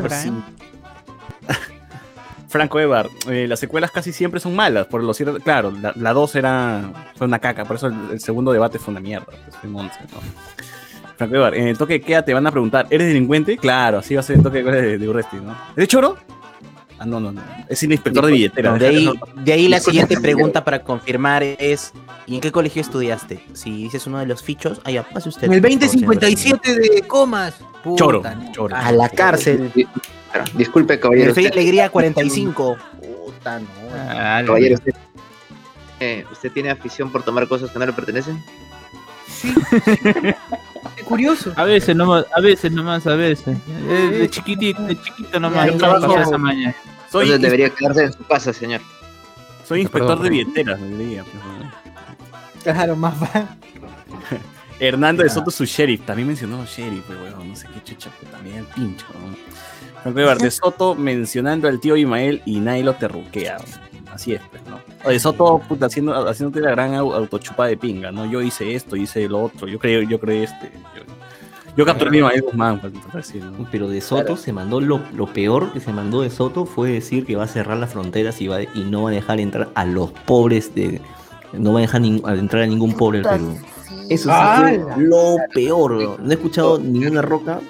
Franco 2.47 2.79
Evar, 2.79 3.07
eh, 3.27 3.45
las 3.47 3.59
secuelas 3.59 3.91
casi 3.91 4.11
siempre 4.11 4.39
son 4.39 4.55
malas, 4.55 4.87
por 4.87 5.03
lo 5.03 5.13
cierto, 5.13 5.37
claro, 5.39 5.69
la, 5.69 5.93
la 5.95 6.13
2 6.13 6.35
era 6.35 7.11
fue 7.15 7.27
una 7.27 7.37
caca, 7.37 7.63
por 7.63 7.75
eso 7.75 7.85
el, 7.87 7.93
el 8.13 8.19
segundo 8.19 8.51
debate 8.51 8.79
fue 8.79 8.91
una 8.91 8.99
mierda, 9.01 9.27
pues, 9.27 9.55
fue 9.61 9.69
Monse, 9.69 9.99
¿no? 10.11 10.17
Franco 11.19 11.47
en 11.47 11.67
el 11.67 11.77
toque 11.77 11.93
de 11.93 12.01
queda 12.01 12.23
te 12.23 12.33
van 12.33 12.47
a 12.47 12.51
preguntar, 12.51 12.87
¿eres 12.89 13.07
delincuente? 13.07 13.57
Claro, 13.57 13.97
así 13.97 14.13
va 14.15 14.21
a 14.21 14.23
ser 14.23 14.37
el 14.37 14.43
toque 14.43 14.59
de 14.59 14.63
queda 14.63 14.81
de, 14.81 14.97
de 14.97 15.09
Urresti, 15.09 15.35
¿no? 15.35 15.53
¿Eres 15.75 15.89
choro? 15.89 16.15
Ah, 16.97 17.05
no, 17.05 17.19
no, 17.19 17.33
no, 17.33 17.41
es 17.67 17.83
el 17.83 17.91
inspector 17.91 18.25
de 18.25 18.31
billetera. 18.31 18.73
De 18.75 18.87
ahí, 18.87 19.11
de 19.35 19.53
ahí 19.53 19.67
la 19.67 19.81
siguiente 19.81 20.17
pregunta 20.21 20.63
para 20.63 20.81
confirmar 20.81 21.43
es: 21.43 21.91
¿y 22.25 22.35
en 22.35 22.41
qué 22.41 22.53
colegio 22.53 22.81
estudiaste? 22.81 23.43
Si 23.51 23.69
dices 23.69 24.07
uno 24.07 24.19
de 24.19 24.27
los 24.27 24.41
fichos, 24.41 24.79
allá 24.85 25.03
pase 25.03 25.27
usted. 25.27 25.47
En 25.47 25.53
el 25.53 25.61
por 25.61 25.71
favor, 25.71 25.89
señor 25.89 26.15
2057 26.15 26.95
de 26.95 27.01
comas. 27.01 27.55
Puta, 27.83 27.97
Choro, 27.97 28.23
no. 28.23 28.51
choro. 28.53 28.75
A 28.77 28.91
la 28.93 29.09
cárcel. 29.09 29.73
Disculpe, 30.55 31.01
caballero. 31.01 31.33
Soy 31.33 31.47
Alegría 31.47 31.89
45. 31.89 32.77
Puta, 33.25 33.59
no. 33.59 33.65
Ah, 33.93 34.41
caballero, 34.45 34.75
usted, 34.75 34.93
eh, 35.99 36.25
¿usted 36.31 36.49
tiene 36.53 36.69
afición 36.69 37.11
por 37.11 37.23
tomar 37.23 37.45
cosas 37.49 37.71
que 37.71 37.79
no 37.79 37.85
le 37.85 37.91
pertenecen? 37.91 38.41
Sí. 39.27 39.53
Qué 40.95 41.03
curioso. 41.03 41.53
A 41.55 41.63
veces 41.63 41.95
nomás, 41.95 42.25
a 42.35 42.41
veces 42.41 42.71
nomás, 42.71 43.05
a 43.07 43.15
veces. 43.15 43.57
Eh, 43.67 44.17
De 44.19 44.29
chiquitito, 44.29 44.81
de 44.83 45.01
chiquito 45.01 45.39
nomás. 45.39 45.67
Ya, 45.67 45.77
yo 45.77 46.13
ya. 46.15 46.21
esa 46.21 46.37
mañana. 46.37 46.75
Soy, 47.11 47.25
Entonces 47.25 47.41
debería 47.41 47.69
quedarse 47.69 48.03
en 48.05 48.13
su 48.13 48.23
casa, 48.25 48.53
señor. 48.53 48.81
soy 49.67 49.81
inspector 49.81 50.09
Perdón, 50.17 50.23
de 50.23 50.29
billeteras, 50.29 50.79
me 50.79 50.95
diría, 50.97 51.23
pues, 51.23 51.35
¿no? 51.43 51.71
Claro, 52.63 52.95
más 52.95 53.13
va. 53.21 53.57
Hernando 54.79 55.23
de 55.23 55.29
Soto, 55.29 55.51
su 55.51 55.65
sheriff. 55.65 56.05
También 56.05 56.27
mencionó 56.27 56.65
sheriff, 56.65 57.03
pero 57.07 57.19
bueno, 57.21 57.43
no 57.43 57.55
sé 57.55 57.67
qué 57.73 57.83
chucha, 57.83 58.09
pero 58.19 58.31
también 58.31 58.57
el 58.57 58.65
pincho. 58.65 59.05
¿no? 59.13 59.35
Franco 60.01 60.35
de 60.43 60.51
Soto 60.51 60.95
mencionando 60.95 61.67
al 61.67 61.79
tío 61.79 61.97
Imael 61.97 62.41
y 62.45 62.59
nadie 62.59 62.83
lo 62.83 62.95
terruquea. 62.95 63.57
Así 64.19 64.33
es, 64.33 64.41
pues, 64.51 64.61
¿no? 64.67 64.79
O 65.05 65.09
de 65.09 65.17
Soto, 65.19 65.59
puta, 65.69 65.85
haciendo, 65.85 66.13
haciéndote 66.27 66.59
la 66.59 66.71
gran 66.71 66.93
au- 66.93 67.13
autochupa 67.15 67.67
de 67.67 67.77
pinga, 67.77 68.11
¿no? 68.11 68.25
Yo 68.29 68.41
hice 68.41 68.75
esto, 68.75 68.97
hice 68.97 69.29
lo 69.29 69.43
otro, 69.43 69.65
yo 69.67 69.79
creo, 69.79 70.01
yo 70.01 70.19
creí 70.19 70.43
este. 70.43 70.69
Yo, 70.93 71.03
yo 71.77 71.85
capturé 71.85 72.17
a 72.17 72.19
Imael 72.19 72.41
Guzmán, 72.41 72.81
¿no? 72.83 73.67
Pero 73.71 73.87
de 73.87 74.01
Soto 74.01 74.35
se 74.35 74.51
mandó 74.51 74.81
lo, 74.81 74.99
lo 75.13 75.27
peor 75.27 75.71
que 75.71 75.79
se 75.79 75.93
mandó 75.93 76.21
de 76.21 76.29
Soto 76.29 76.65
fue 76.65 76.89
decir 76.91 77.25
que 77.25 77.37
va 77.37 77.45
a 77.45 77.47
cerrar 77.47 77.77
las 77.77 77.91
fronteras 77.93 78.41
y, 78.41 78.47
va, 78.49 78.61
y 78.61 78.83
no 78.89 79.03
va 79.03 79.11
a 79.11 79.13
dejar 79.13 79.39
entrar 79.39 79.69
a 79.73 79.85
los 79.85 80.11
pobres 80.11 80.75
de. 80.75 80.99
No 81.53 81.71
va 81.71 81.79
a 81.79 81.81
dejar 81.83 82.01
a 82.01 82.33
entrar 82.35 82.63
a 82.63 82.67
ningún 82.67 82.93
pobre 82.97 83.19
al 83.19 83.23
Perú. 83.23 83.57
Eso 84.09 84.29
sí 84.29 84.35
fue 84.57 84.83
lo 84.97 85.37
peor. 85.53 85.95
bro. 85.97 86.17
No 86.21 86.29
he 86.29 86.33
escuchado 86.33 86.77
ninguna 86.77 87.21
roca 87.21 87.61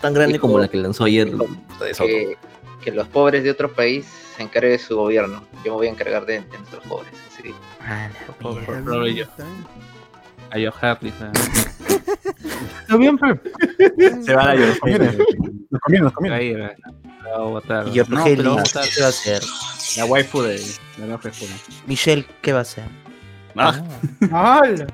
tan 0.00 0.14
grande 0.14 0.38
como 0.38 0.60
la 0.60 0.68
que 0.68 0.76
lanzó 0.76 1.02
ayer 1.04 1.32
puta 1.32 1.84
de 1.84 1.94
Soto. 1.94 2.06
Que, 2.06 2.36
que 2.84 2.92
los 2.92 3.08
pobres 3.08 3.42
de 3.42 3.50
otro 3.50 3.72
país 3.72 4.06
se 4.36 4.42
encargue 4.42 4.70
de 4.70 4.78
su 4.78 4.96
gobierno. 4.96 5.42
Yo 5.64 5.72
me 5.72 5.76
voy 5.78 5.86
a 5.86 5.90
encargar 5.90 6.26
de, 6.26 6.40
de 6.40 6.58
nuestros 6.58 6.84
pobres. 6.84 7.12
así 7.32 7.42
dijo. 7.42 7.58
Ah. 7.80 8.08
A 10.50 10.56
ah. 10.56 10.98
Está 12.80 12.96
bien, 12.96 13.18
pues. 13.18 13.38
Se 14.24 14.34
va 14.34 14.42
a 14.42 14.54
la 14.54 14.66
Nos 14.66 14.78
conviene, 14.78 15.06
nos 15.70 15.80
conviene, 15.80 16.04
nos 16.04 16.12
conviene. 16.12 16.36
Ahí, 16.36 16.52
la 16.54 16.74
va 17.30 17.36
a 17.36 17.40
votar. 17.40 17.88
Y 17.88 17.92
yo, 17.92 18.04
No, 18.08 18.24
pero 18.24 18.54
va 18.54 18.60
a 18.60 18.62
votar. 18.62 18.84
¿qué 18.94 19.00
va 19.00 19.06
a 19.06 19.10
hacer? 19.10 19.42
La 19.96 20.04
waifu 20.04 20.42
de 20.42 20.60
la 20.98 21.06
nueva. 21.06 21.20
Michelle, 21.86 22.26
¿qué 22.42 22.52
va 22.52 22.60
a 22.60 22.62
hacer? 22.62 22.84
Ah, 23.56 23.82
¡Hala! 24.30 24.86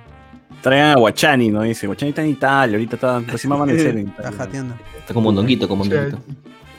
traigan 0.60 0.90
a 0.90 0.94
Guachani, 0.94 1.48
¿no? 1.48 1.62
Dice, 1.62 1.88
Guachani 1.88 2.10
está 2.10 2.22
en 2.22 2.28
Italia, 2.28 2.76
ahorita 2.76 2.94
está, 2.94 3.18
recién 3.18 3.50
va 3.50 3.56
a 3.56 3.62
amanecer 3.62 3.98
en 3.98 4.08
Está 4.08 4.22
Italia. 4.22 4.38
jateando. 4.38 4.74
Está 5.00 5.14
como 5.14 5.24
mondonguito, 5.24 5.66
como 5.68 5.84
mondonguito. 5.84 6.22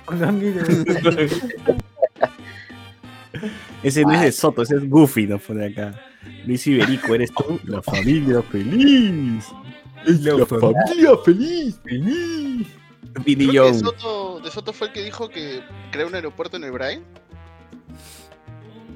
Ese 3.82 4.04
no 4.04 4.14
es 4.14 4.22
de 4.22 4.32
Soto, 4.32 4.62
ese 4.62 4.76
es 4.78 4.90
Goofy, 4.90 5.28
¿no? 5.28 5.38
Por 5.40 5.62
acá. 5.62 5.94
Luis 6.46 6.66
Iberico, 6.68 7.14
eres 7.16 7.32
tú, 7.34 7.60
la 7.66 7.82
familia 7.82 8.42
feliz. 8.44 9.46
Es 10.06 10.22
la, 10.22 10.46
familia 10.46 11.12
feliz, 11.24 11.80
feliz. 11.84 12.68
Billy 13.26 13.48
Creo 13.50 13.66
que 13.66 13.72
de. 13.74 13.80
Soto, 13.80 14.40
de 14.42 14.52
Soto 14.52 14.74
fue 14.74 14.88
el 14.88 14.94
que 14.94 15.04
dijo 15.04 15.30
que 15.30 15.62
creó 15.92 16.08
un 16.08 16.16
aeropuerto 16.16 16.58
en 16.58 16.64
el 16.66 16.72
Brain. 16.72 17.04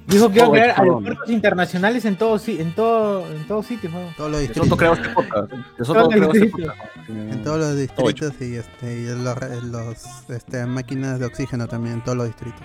Dijo 0.08 0.30
que 0.30 0.38
iba 0.38 0.46
a 0.46 0.50
Oh, 0.50 0.52
crear 0.54 0.80
aeropuertos 0.80 1.30
internacionales 1.30 2.06
en 2.06 2.16
todo, 2.18 2.40
si- 2.40 2.62
en 2.62 2.74
todo, 2.74 3.30
en 3.30 3.46
todo 3.46 3.62
sitio. 3.62 3.90
¿no? 3.90 4.00
Todos 4.16 4.32
los 4.32 4.40
De 4.40 4.48
distritos. 4.48 4.70
Soto 4.70 4.78
creó 4.78 4.94
este 4.94 5.10
podcast. 5.10 5.52
De 5.52 5.86
Soto 5.86 5.94
Todos 5.94 6.04
los 6.04 6.10
creó 6.14 6.32
este 6.32 6.40
distritos. 6.46 6.76
podcast. 6.76 7.10
En 7.10 7.44
todos 7.44 7.60
los 7.60 7.78
distritos 7.78 8.34
y, 8.42 8.56
este, 8.56 8.94
y 9.02 9.06
los, 9.24 9.64
los 9.66 10.30
este, 10.30 10.66
máquinas 10.66 11.20
de 11.20 11.26
oxígeno 11.26 11.68
también 11.68 11.96
en 11.96 12.04
todos 12.04 12.18
los 12.18 12.28
distritos. 12.28 12.64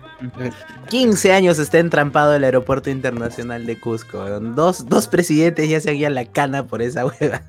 15 0.89 1.33
años 1.33 1.59
está 1.59 1.79
entrampado 1.79 2.35
el 2.35 2.43
aeropuerto 2.43 2.89
internacional 2.89 3.65
de 3.65 3.79
Cusco. 3.79 4.19
Dos, 4.39 4.87
dos 4.87 5.07
presidentes 5.07 5.69
ya 5.69 5.79
se 5.79 5.89
habían 5.89 6.15
la 6.15 6.25
cana 6.25 6.65
por 6.65 6.81
esa 6.81 7.05
hueva. 7.05 7.41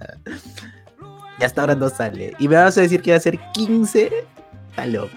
Y 1.40 1.44
hasta 1.44 1.60
ahora 1.62 1.74
no 1.74 1.88
sale. 1.88 2.34
Y 2.38 2.48
me 2.48 2.56
vas 2.56 2.78
a 2.78 2.80
decir 2.82 3.02
que 3.02 3.10
va 3.10 3.16
a 3.16 3.20
ser 3.20 3.38
15. 3.52 4.10
Está 4.70 4.86
loco. 4.86 5.10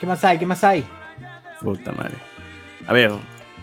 ¿Qué 0.00 0.06
más 0.06 0.22
hay? 0.24 0.38
¿Qué 0.38 0.46
más 0.46 0.62
hay? 0.64 0.84
Puta 1.60 1.92
madre. 1.92 2.14
A 2.86 2.92
ver. 2.92 3.12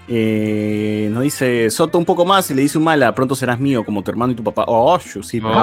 Eh, 0.07 1.09
nos 1.11 1.23
dice 1.23 1.69
Soto 1.69 1.97
un 1.97 2.05
poco 2.05 2.25
más 2.25 2.49
y 2.51 2.53
le 2.55 2.63
dice 2.63 2.77
un 2.77 2.83
mala, 2.83 3.13
pronto 3.15 3.33
serás 3.35 3.59
mío 3.59 3.85
como 3.85 4.03
tu 4.03 4.11
hermano 4.11 4.33
y 4.33 4.35
tu 4.35 4.43
papá. 4.43 4.65
Oh, 4.67 4.97
yo 4.99 5.21
sí, 5.23 5.39
pero- 5.39 5.53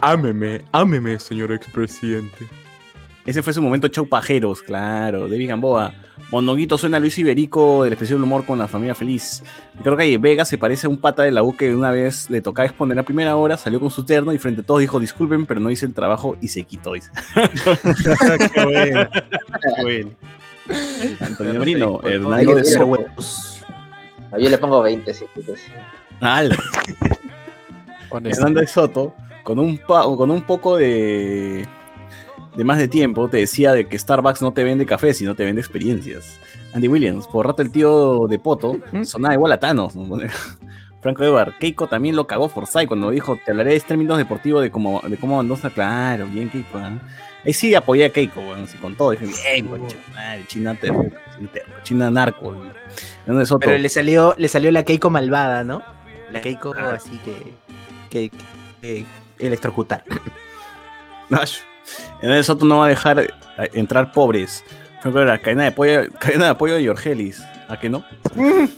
Ámeme, 0.00 0.62
ámeme, 0.72 1.18
señor 1.20 1.52
expresidente. 1.52 2.48
Ese 3.30 3.44
fue 3.44 3.52
su 3.52 3.62
momento 3.62 3.86
chau 3.86 4.08
pajeros, 4.08 4.60
claro. 4.60 5.28
David 5.28 5.50
Gamboa. 5.50 5.94
Monoguito 6.32 6.76
suena 6.76 6.96
a 6.96 7.00
Luis 7.00 7.16
Iberico 7.16 7.84
del 7.84 7.92
especial 7.92 8.20
humor 8.20 8.44
con 8.44 8.58
la 8.58 8.66
familia 8.66 8.92
feliz. 8.92 9.44
Creo 9.84 9.96
que 9.96 10.02
ahí 10.02 10.16
Vega 10.16 10.44
se 10.44 10.58
parece 10.58 10.88
a 10.88 10.90
un 10.90 10.96
pata 10.98 11.22
de 11.22 11.30
la 11.30 11.44
U 11.44 11.56
que 11.56 11.72
una 11.72 11.92
vez 11.92 12.28
le 12.28 12.40
tocaba 12.40 12.66
exponer 12.66 12.98
a 12.98 13.04
primera 13.04 13.36
hora, 13.36 13.56
salió 13.56 13.78
con 13.78 13.92
su 13.92 14.04
terno 14.04 14.32
y 14.32 14.38
frente 14.38 14.62
a 14.62 14.64
todos 14.64 14.80
dijo 14.80 14.98
disculpen, 14.98 15.46
pero 15.46 15.60
no 15.60 15.70
hice 15.70 15.86
el 15.86 15.94
trabajo 15.94 16.36
y 16.40 16.48
se 16.48 16.64
quitó. 16.64 16.92
Qué 18.52 18.64
bueno. 18.64 19.08
Qué 19.76 19.82
bueno. 19.82 20.10
Antonio 21.20 21.54
Marino, 21.54 22.00
que 22.00 22.18
de 22.18 22.18
huevos. 22.82 23.62
No, 24.32 24.38
Yo 24.40 24.50
le 24.50 24.58
pongo 24.58 24.82
20, 24.82 25.14
sí. 25.14 25.24
pues. 25.46 25.62
Ala. 26.20 26.56
Hernando 28.24 28.60
de 28.60 28.66
Soto, 28.66 29.14
con 29.44 29.60
un, 29.60 29.76
con 29.76 30.32
un 30.32 30.42
poco 30.42 30.76
de, 30.76 31.64
de 32.56 32.64
más 32.64 32.78
de 32.78 32.88
tiempo, 32.88 33.28
te 33.28 33.38
decía 33.38 33.72
de 33.72 33.86
que 33.86 33.98
Starbucks 33.98 34.42
no 34.42 34.52
te 34.52 34.64
vende 34.64 34.86
café, 34.86 35.14
sino 35.14 35.34
te 35.34 35.44
vende 35.44 35.60
experiencias. 35.60 36.38
Andy 36.72 36.88
Williams, 36.88 37.26
por 37.26 37.46
rato 37.46 37.62
el 37.62 37.70
tío 37.70 38.26
de 38.28 38.38
Poto, 38.38 38.78
sonaba 39.04 39.34
igual 39.34 39.52
a 39.52 39.60
Thanos. 39.60 39.94
¿no? 39.96 40.18
Franco 41.00 41.24
Edward, 41.24 41.56
Keiko 41.58 41.86
también 41.86 42.14
lo 42.14 42.26
cagó 42.26 42.48
Forsyth 42.48 42.86
cuando 42.86 43.10
dijo, 43.10 43.38
te 43.42 43.52
hablaré 43.52 43.72
de 43.72 43.80
términos 43.80 44.18
deportivos 44.18 44.62
de 44.62 44.70
cómo, 44.70 45.00
de 45.00 45.16
cómo 45.16 45.38
Mendoza, 45.38 45.70
claro, 45.70 46.26
bien 46.26 46.50
Keiko. 46.50 46.78
¿ah? 46.78 46.98
Ahí 47.44 47.54
sí 47.54 47.74
apoyé 47.74 48.04
a 48.04 48.12
Keiko, 48.12 48.42
bueno, 48.42 48.64
así 48.64 48.76
con 48.76 48.94
todo, 48.96 49.12
dije, 49.12 49.26
bien, 49.26 49.70
madre, 50.14 50.44
China 50.46 50.74
terco, 50.78 51.06
China 51.82 52.10
narco. 52.10 52.54
Pero 53.24 53.78
le 53.78 53.88
salió, 53.88 54.34
le 54.36 54.48
salió 54.48 54.70
la 54.70 54.84
Keiko 54.84 55.08
malvada, 55.08 55.64
¿no? 55.64 55.82
La 56.30 56.42
Keiko 56.42 56.74
así 56.74 57.18
que. 57.24 57.54
que, 58.10 58.30
que 58.82 59.06
electrocutar. 59.38 60.04
Ash. 61.30 61.60
En 62.22 62.30
el 62.30 62.44
Soto 62.44 62.64
no 62.64 62.78
va 62.78 62.86
a 62.86 62.88
dejar 62.88 63.20
eh, 63.20 63.30
entrar 63.72 64.12
pobres. 64.12 64.64
La 65.04 65.38
cadena 65.38 65.62
de 65.62 65.68
apoyo, 65.68 66.02
cadena 66.18 66.46
de 66.46 66.50
apoyo 66.50 66.74
de 66.74 66.82
Yorgelis. 66.84 67.42
¿A 67.68 67.78
que 67.78 67.88
no? 67.88 68.04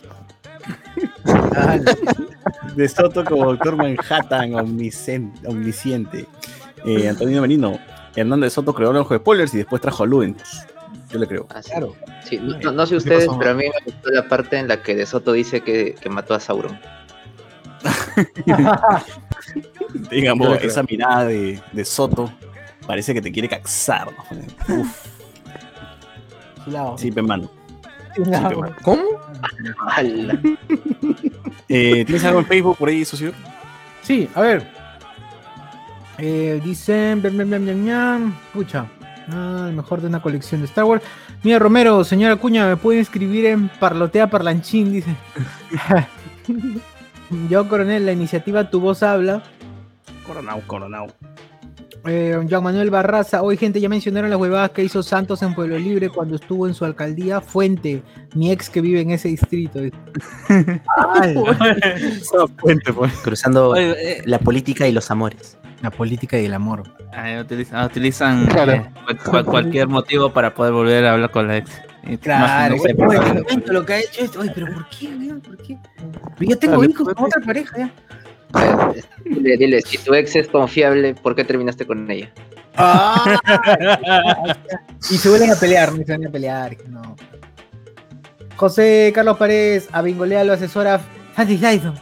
de 2.75 2.89
Soto 2.89 3.25
como 3.25 3.47
Doctor 3.47 3.77
Manhattan, 3.77 4.53
omniscien- 4.53 5.33
omnisciente. 5.47 6.27
Eh, 6.85 7.09
Antonio 7.09 7.41
Merino. 7.41 7.79
Hernández 8.15 8.53
Soto 8.53 8.75
creó 8.75 8.91
el 8.91 8.99
ojo 8.99 9.15
de 9.15 9.21
spoilers 9.21 9.55
y 9.55 9.59
después 9.59 9.81
trajo 9.81 10.03
a 10.03 10.07
Luden. 10.07 10.37
Yo 11.11 11.19
le 11.19 11.27
creo. 11.27 11.47
Claro. 11.47 11.95
Sí, 12.25 12.39
no, 12.39 12.87
sé 12.87 12.97
ustedes, 12.97 13.29
pero 13.39 13.51
a 13.51 13.55
mí 13.55 13.65
me 13.65 13.85
gustó 13.93 14.11
la 14.11 14.29
parte 14.29 14.59
en 14.59 14.69
la 14.69 14.83
que 14.83 14.95
De 14.95 15.07
Soto 15.07 15.33
dice 15.33 15.63
que, 15.63 15.95
que 16.01 16.09
mató 16.09 16.35
a 16.35 16.41
Sauron. 16.41 16.79
Digamos, 20.11 20.63
esa 20.63 20.83
mirada 20.83 21.27
de, 21.27 21.61
de 21.73 21.85
Soto 21.85 22.33
parece 22.87 23.15
que 23.15 23.23
te 23.23 23.33
quiere 23.33 23.49
caxar. 23.49 24.09
¿no? 24.69 24.77
Uf. 24.81 25.07
Sí, 26.97 27.11
pe 27.11 27.23
mano. 27.23 27.51
Sí, 28.15 28.23
pe, 28.23 28.31
mano. 28.31 28.75
¿Cómo? 28.83 29.03
Eh, 31.69 32.05
¿Tienes 32.05 32.25
algo 32.25 32.41
en 32.41 32.47
Facebook 32.47 32.77
por 32.77 32.89
ahí, 32.89 33.05
socio? 33.05 33.33
Sí, 34.03 34.29
a 34.35 34.41
ver. 34.43 34.67
Eh, 36.19 36.61
dicen. 36.63 37.23
Pucha. 38.53 38.87
Ah, 39.29 39.67
el 39.69 39.77
mejor 39.77 40.01
de 40.01 40.09
una 40.09 40.21
colección 40.21 40.61
de 40.61 40.67
Star 40.67 40.85
Wars. 40.85 41.03
Mira, 41.43 41.59
Romero, 41.59 42.05
señora 42.05 42.37
Cuña, 42.37 42.67
me 42.67 42.77
pueden 42.77 43.01
escribir 43.01 43.47
en 43.47 43.69
Parlotea 43.69 44.29
Parlanchín, 44.29 44.93
dice. 44.93 45.15
Yo, 47.49 47.69
coronel, 47.69 48.05
la 48.05 48.13
iniciativa 48.13 48.69
Tu 48.69 48.79
Voz 48.81 49.03
Habla. 49.03 49.43
Coronao, 50.27 50.61
coronao. 50.67 51.07
Eh, 52.05 52.37
Juan 52.51 52.65
Manuel 52.65 52.91
Barraza, 52.91 53.43
hoy 53.43 53.57
gente 53.57 53.81
ya 53.81 53.89
mencionaron 53.89 54.29
las 54.29 54.39
huevadas 54.39 54.71
que 54.71 54.83
hizo 54.83 55.05
Santos 55.05 55.41
en 55.43 55.55
Pueblo 55.55 55.79
Libre 55.79 56.09
cuando 56.09 56.35
estuvo 56.35 56.67
en 56.67 56.75
su 56.75 56.85
alcaldía. 56.85 57.41
Fuente, 57.41 58.03
mi 58.35 58.51
ex 58.51 58.69
que 58.69 58.81
vive 58.81 59.01
en 59.01 59.13
ese 59.13 59.29
distrito. 59.29 59.79
Cruzando 63.23 63.71
Oye, 63.71 64.19
eh. 64.19 64.23
la 64.27 64.39
política 64.39 64.87
y 64.89 64.93
los 64.93 65.11
amores. 65.11 65.59
La 65.81 65.91
política 65.91 66.39
y 66.39 66.45
el 66.47 66.55
amor. 66.55 66.83
Ah, 67.13 67.41
utilizan, 67.41 67.85
utilizan 67.85 68.47
Claro. 68.47 68.73
eh, 68.73 68.91
cual- 69.05 69.19
cual- 69.19 69.45
cualquier 69.45 69.89
motivo 69.89 70.33
para 70.33 70.55
poder 70.55 70.73
volver 70.73 71.05
a 71.07 71.13
hablar 71.15 71.31
con 71.31 71.49
la 71.49 71.59
ex. 71.59 71.71
Claro, 72.21 72.77
no 72.77 72.83
sepa. 72.83 73.07
oye, 73.07 73.45
lo 73.67 73.87
que 73.87 73.93
ha 73.93 74.01
hecho 74.01 74.25
esto. 74.25 74.41
Oye, 74.41 74.51
pero 74.55 74.67
¿por 74.73 74.89
qué? 74.89 75.09
¿Por 75.45 75.57
qué? 75.59 75.79
Yo 76.41 76.59
tengo 76.59 76.85
hijos 76.85 77.15
con 77.15 77.25
otra 77.27 77.41
pareja 77.45 77.79
ya. 77.79 77.91
Dile, 79.25 79.57
dile, 79.57 79.81
si 79.83 79.99
tu 79.99 80.15
ex 80.15 80.37
es 80.37 80.49
confiable, 80.49 81.15
¿por 81.15 81.35
qué 81.35 81.45
terminaste 81.45 81.87
con 81.87 82.11
ella? 82.11 82.33
y 85.11 85.19
se 85.19 85.29
vuelven 85.29 85.51
a 85.51 85.57
pelear, 85.57 85.91
no 85.91 85.99
se 85.99 86.05
vuelven 86.05 86.27
a 86.29 86.31
pelear. 86.31 86.77
No. 86.89 87.17
José 88.57 89.13
Carlos 89.15 89.37
Paredes, 89.39 89.89
a 89.93 90.03
Bingolea 90.03 90.45
lo 90.45 90.53
asesora 90.53 91.01
Fancy 91.35 91.57
Dyson. 91.57 91.95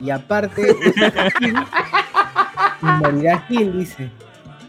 Y 0.00 0.10
aparte, 0.10 0.62
es 0.70 1.34
Gil, 1.38 1.54
y 2.82 2.86
morirá 2.86 3.40
Gil, 3.48 3.78
dice. 3.78 4.10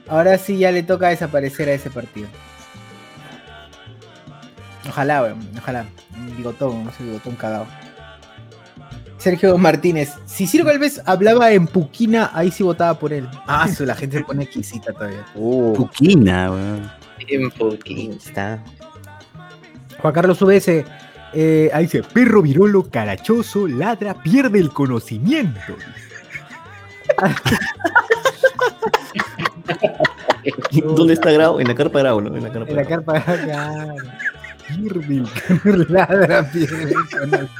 Ahora 0.08 0.38
sí 0.38 0.58
ya 0.58 0.72
le 0.72 0.84
toca 0.84 1.10
desaparecer 1.10 1.70
a 1.70 1.74
ese 1.74 1.90
partido. 1.90 2.28
Ojalá, 4.88 5.24
weón, 5.24 5.50
ojalá. 5.58 5.86
Un 6.16 6.38
bigotón, 6.38 6.88
ese 6.90 7.04
bigotón 7.04 7.36
cagado. 7.36 7.66
Sergio 9.24 9.58
Martínez, 9.58 10.12
si 10.26 10.46
Ciro 10.48 10.66
Galvez 10.66 11.02
hablaba 11.06 11.50
en 11.54 11.66
Puquina, 11.66 12.30
ahí 12.34 12.52
sí 12.52 12.62
votaba 12.62 13.00
por 13.00 13.14
él. 13.14 13.26
Ah, 13.48 13.70
su, 13.70 13.86
la 13.86 13.96
gente 13.96 14.18
se 14.18 14.24
pone 14.26 14.44
exquisita 14.44 14.92
todavía. 14.92 15.26
Puquina, 15.34 16.52
weón. 16.52 16.92
Tiempo, 17.26 17.70
está. 18.18 18.62
Juan 20.02 20.14
Carlos 20.14 20.42
UBS, 20.42 20.84
eh, 21.34 21.70
ahí 21.74 21.84
dice, 21.86 22.04
perro 22.04 22.42
virolo, 22.42 22.90
carachoso, 22.90 23.66
ladra, 23.66 24.22
pierde 24.22 24.60
el 24.60 24.72
conocimiento. 24.72 25.74
¿Dónde 30.98 31.14
está 31.14 31.32
Grau? 31.32 31.62
En 31.62 31.70
la 31.70 31.76
carpa 31.76 32.00
de 32.00 32.04
Grau, 32.04 32.20
¿no? 32.20 32.36
En 32.36 32.44
la 32.44 32.52
carpa 32.52 32.70
En 32.70 32.76
la 32.76 32.84
Grau. 32.84 33.06
carpa, 33.06 33.38
claro. 33.38 33.96
El 35.66 35.86
ladra, 35.90 36.50
pierde 36.52 36.84
el 36.84 36.94
conocimiento. 36.94 37.54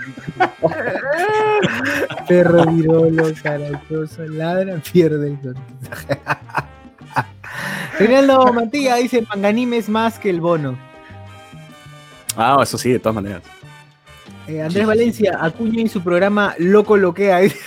Perro 2.28 2.66
virolo, 2.72 3.34
carachoso, 3.42 4.24
ladra, 4.28 4.82
pierde 4.92 5.28
el 5.30 5.40
conocimiento. 5.40 5.74
Reinaldo 8.00 8.54
Mantilla 8.54 8.96
dice, 8.96 9.26
Manganime 9.30 9.78
es 9.78 9.90
más 9.90 10.18
que 10.18 10.30
el 10.30 10.42
bono. 10.42 10.78
Ah, 12.36 12.58
eso 12.62 12.78
sí, 12.78 12.92
de 12.92 13.00
todas 13.00 13.16
maneras. 13.16 13.44
Eh, 14.48 14.62
Andrés 14.62 14.86
Valencia, 14.86 15.38
Acuña 15.40 15.82
en 15.82 15.90
su 15.90 16.02
programa 16.02 16.54
Loco 16.58 16.98
Loquea. 16.98 17.42
Ese 17.44 17.58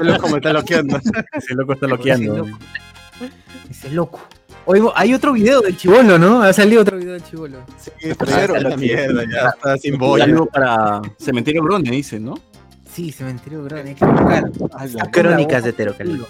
loco 0.00 0.28
me 0.28 0.36
está 0.38 0.52
loqueando. 0.52 0.98
Ese 1.32 1.54
loco 1.54 1.74
está 1.74 1.86
loqueando. 1.86 2.46
Ese 3.68 3.90
loco. 3.90 4.26
Oye, 4.66 4.82
hay 4.94 5.14
otro 5.14 5.32
video 5.32 5.60
del 5.60 5.76
chivolo, 5.76 6.18
¿no? 6.18 6.42
Ha 6.42 6.52
salido 6.52 6.82
otro 6.82 6.98
video 6.98 7.14
del 7.14 7.24
chivolo. 7.24 7.58
Sí, 7.78 7.90
pero 8.18 8.54
la 8.54 8.70
la 8.70 8.76
mierda, 8.76 9.24
ya 9.24 9.48
está 9.48 9.76
sin 9.78 9.98
boya. 9.98 10.24
saludo 10.24 10.46
para 10.46 11.00
Cementerio 11.18 11.62
Brone, 11.62 11.90
dice, 11.90 12.20
¿no? 12.20 12.34
Sí, 12.92 13.12
cementerio 13.12 13.62
grande, 13.64 13.90
hay 13.90 13.94
que 13.94 14.04
buscar. 14.04 15.10
Crónicas 15.10 15.64
de 15.64 15.72
Terocalín. 15.72 16.24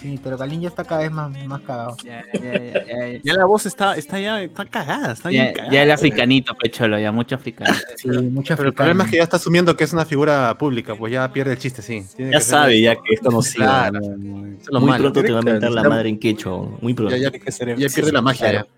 Sí, 0.00 0.20
pero 0.22 0.36
Calín 0.36 0.60
ya 0.60 0.68
está 0.68 0.84
cada 0.84 1.00
vez 1.02 1.10
más, 1.10 1.30
más 1.46 1.60
cagado. 1.62 1.96
Ya, 2.04 2.22
ya, 2.34 2.40
ya, 2.52 3.08
ya, 3.14 3.20
Ya 3.24 3.34
la 3.34 3.46
voz 3.46 3.64
está, 3.66 3.96
está 3.96 4.20
ya, 4.20 4.42
está 4.42 4.64
cagada, 4.66 5.12
está 5.14 5.30
ya, 5.30 5.42
bien 5.44 5.54
cagada. 5.54 5.72
ya 5.72 5.82
el 5.82 5.90
africanito, 5.90 6.54
pecholo, 6.54 6.98
ya 6.98 7.12
mucho. 7.12 7.38
Sí, 7.96 8.08
mucha 8.08 8.56
Pero 8.56 8.68
el 8.68 8.74
problema 8.74 9.04
es 9.04 9.10
que 9.10 9.16
ya 9.16 9.22
está 9.22 9.36
asumiendo 9.38 9.76
que 9.76 9.84
es 9.84 9.92
una 9.92 10.04
figura 10.04 10.56
pública, 10.58 10.94
pues 10.94 11.12
ya 11.12 11.32
pierde 11.32 11.52
el 11.52 11.58
chiste, 11.58 11.80
sí. 11.82 12.04
Tiene 12.14 12.32
Ya 12.32 12.38
que 12.38 12.44
ser- 12.44 12.50
sabe 12.50 12.80
ya 12.80 12.94
que 12.96 13.14
es 13.14 13.20
conocido. 13.20 13.64
Claro. 13.64 14.00
no, 14.00 14.16
no, 14.16 14.46
Eso 14.48 14.56
es 14.60 14.68
lo 14.70 14.80
Muy 14.80 14.90
malo. 14.90 15.02
pronto 15.04 15.22
te 15.22 15.32
va 15.32 15.38
a 15.38 15.42
mentar 15.42 15.70
la 15.70 15.82
Ya- 15.82 15.88
madre 15.88 16.08
en 16.10 16.18
quechua. 16.18 16.68
Muy 16.80 16.92
pronto. 16.94 17.16
Ya, 17.16 17.30
ya, 17.30 17.74
ya 17.76 17.88
pierde 17.88 18.12
la 18.12 18.20
magia. 18.22 18.50
Claro. 18.50 18.68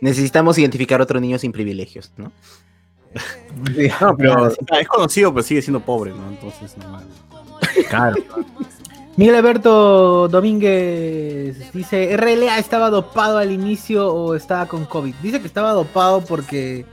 Necesitamos 0.00 0.58
identificar 0.58 1.00
otro 1.00 1.20
niño 1.20 1.38
sin 1.38 1.52
privilegios, 1.52 2.12
¿no? 2.16 2.32
No, 4.00 4.16
pero 4.16 4.48
es 4.48 4.88
conocido, 4.88 5.32
pero 5.32 5.42
sigue 5.42 5.62
siendo 5.62 5.80
pobre, 5.80 6.10
¿no? 6.12 6.28
Entonces, 6.28 6.76
normal. 6.76 7.04
Claro. 7.88 8.16
Miguel 9.16 9.34
Alberto 9.36 10.28
Domínguez 10.28 11.72
dice, 11.72 12.16
RLA 12.18 12.58
estaba 12.58 12.90
dopado 12.90 13.38
al 13.38 13.50
inicio 13.50 14.12
o 14.12 14.34
estaba 14.34 14.66
con 14.66 14.84
COVID. 14.84 15.14
Dice 15.22 15.40
que 15.40 15.46
estaba 15.46 15.72
dopado 15.72 16.20
porque... 16.20 16.84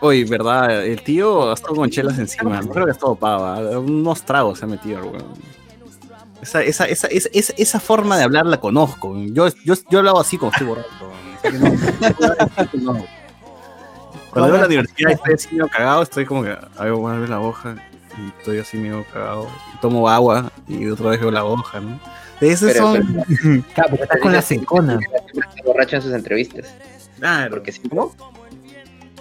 Oye, 0.00 0.24
verdad, 0.26 0.84
el 0.84 1.02
tío 1.02 1.50
ha 1.50 1.54
estado 1.54 1.74
con 1.74 1.90
chelas 1.90 2.18
encima. 2.18 2.60
No 2.60 2.68
creo 2.68 2.84
que 2.84 2.90
ha 2.92 2.94
estado 2.94 3.16
pava. 3.16 3.58
Unos 3.78 4.22
tragos 4.22 4.60
se 4.60 4.64
ha 4.64 4.68
metido, 4.68 5.00
weón. 5.00 5.24
Esa, 6.40 6.62
esa, 6.62 6.84
esa, 6.84 7.08
esa, 7.08 7.28
esa, 7.32 7.52
esa 7.56 7.80
forma 7.80 8.16
de 8.16 8.22
hablar 8.22 8.46
la 8.46 8.60
conozco. 8.60 9.16
Yo, 9.32 9.48
yo, 9.64 9.74
yo 9.90 9.98
hablaba 9.98 10.20
así 10.20 10.38
como 10.38 10.52
estoy 10.52 10.66
borracho. 10.68 10.88
Cuando 14.30 14.52
veo 14.52 14.60
la 14.60 14.66
universidad 14.66 15.10
y 15.10 15.14
estoy 15.14 15.34
así 15.34 15.48
cagado, 15.72 16.02
estoy 16.02 16.26
como 16.26 16.42
que, 16.44 16.50
a 16.50 16.84
ver, 16.84 16.92
voy 16.92 17.12
a 17.12 17.18
ver 17.18 17.30
la 17.30 17.40
hoja. 17.40 17.74
Y 18.18 18.28
estoy 18.38 18.58
así 18.58 18.76
medio 18.78 19.04
cagado. 19.12 19.48
Tomo 19.80 20.08
agua 20.08 20.50
y 20.68 20.86
otra 20.88 21.10
vez 21.10 21.20
veo 21.20 21.30
la 21.30 21.44
hoja, 21.44 21.80
¿no? 21.80 21.98
Esos 22.40 22.72
Pero- 22.72 22.92
son. 22.94 23.24
Claro, 23.74 23.90
porque 23.90 24.02
estás 24.04 24.20
con 24.20 24.32
la 24.32 24.42
secona. 24.42 24.98
Siempre 25.30 25.48
está 25.48 25.62
borracho 25.64 25.96
en 25.96 26.02
sus 26.02 26.12
entrevistas. 26.12 26.74
Claro. 27.18 27.50
Porque 27.50 27.72
si 27.72 27.80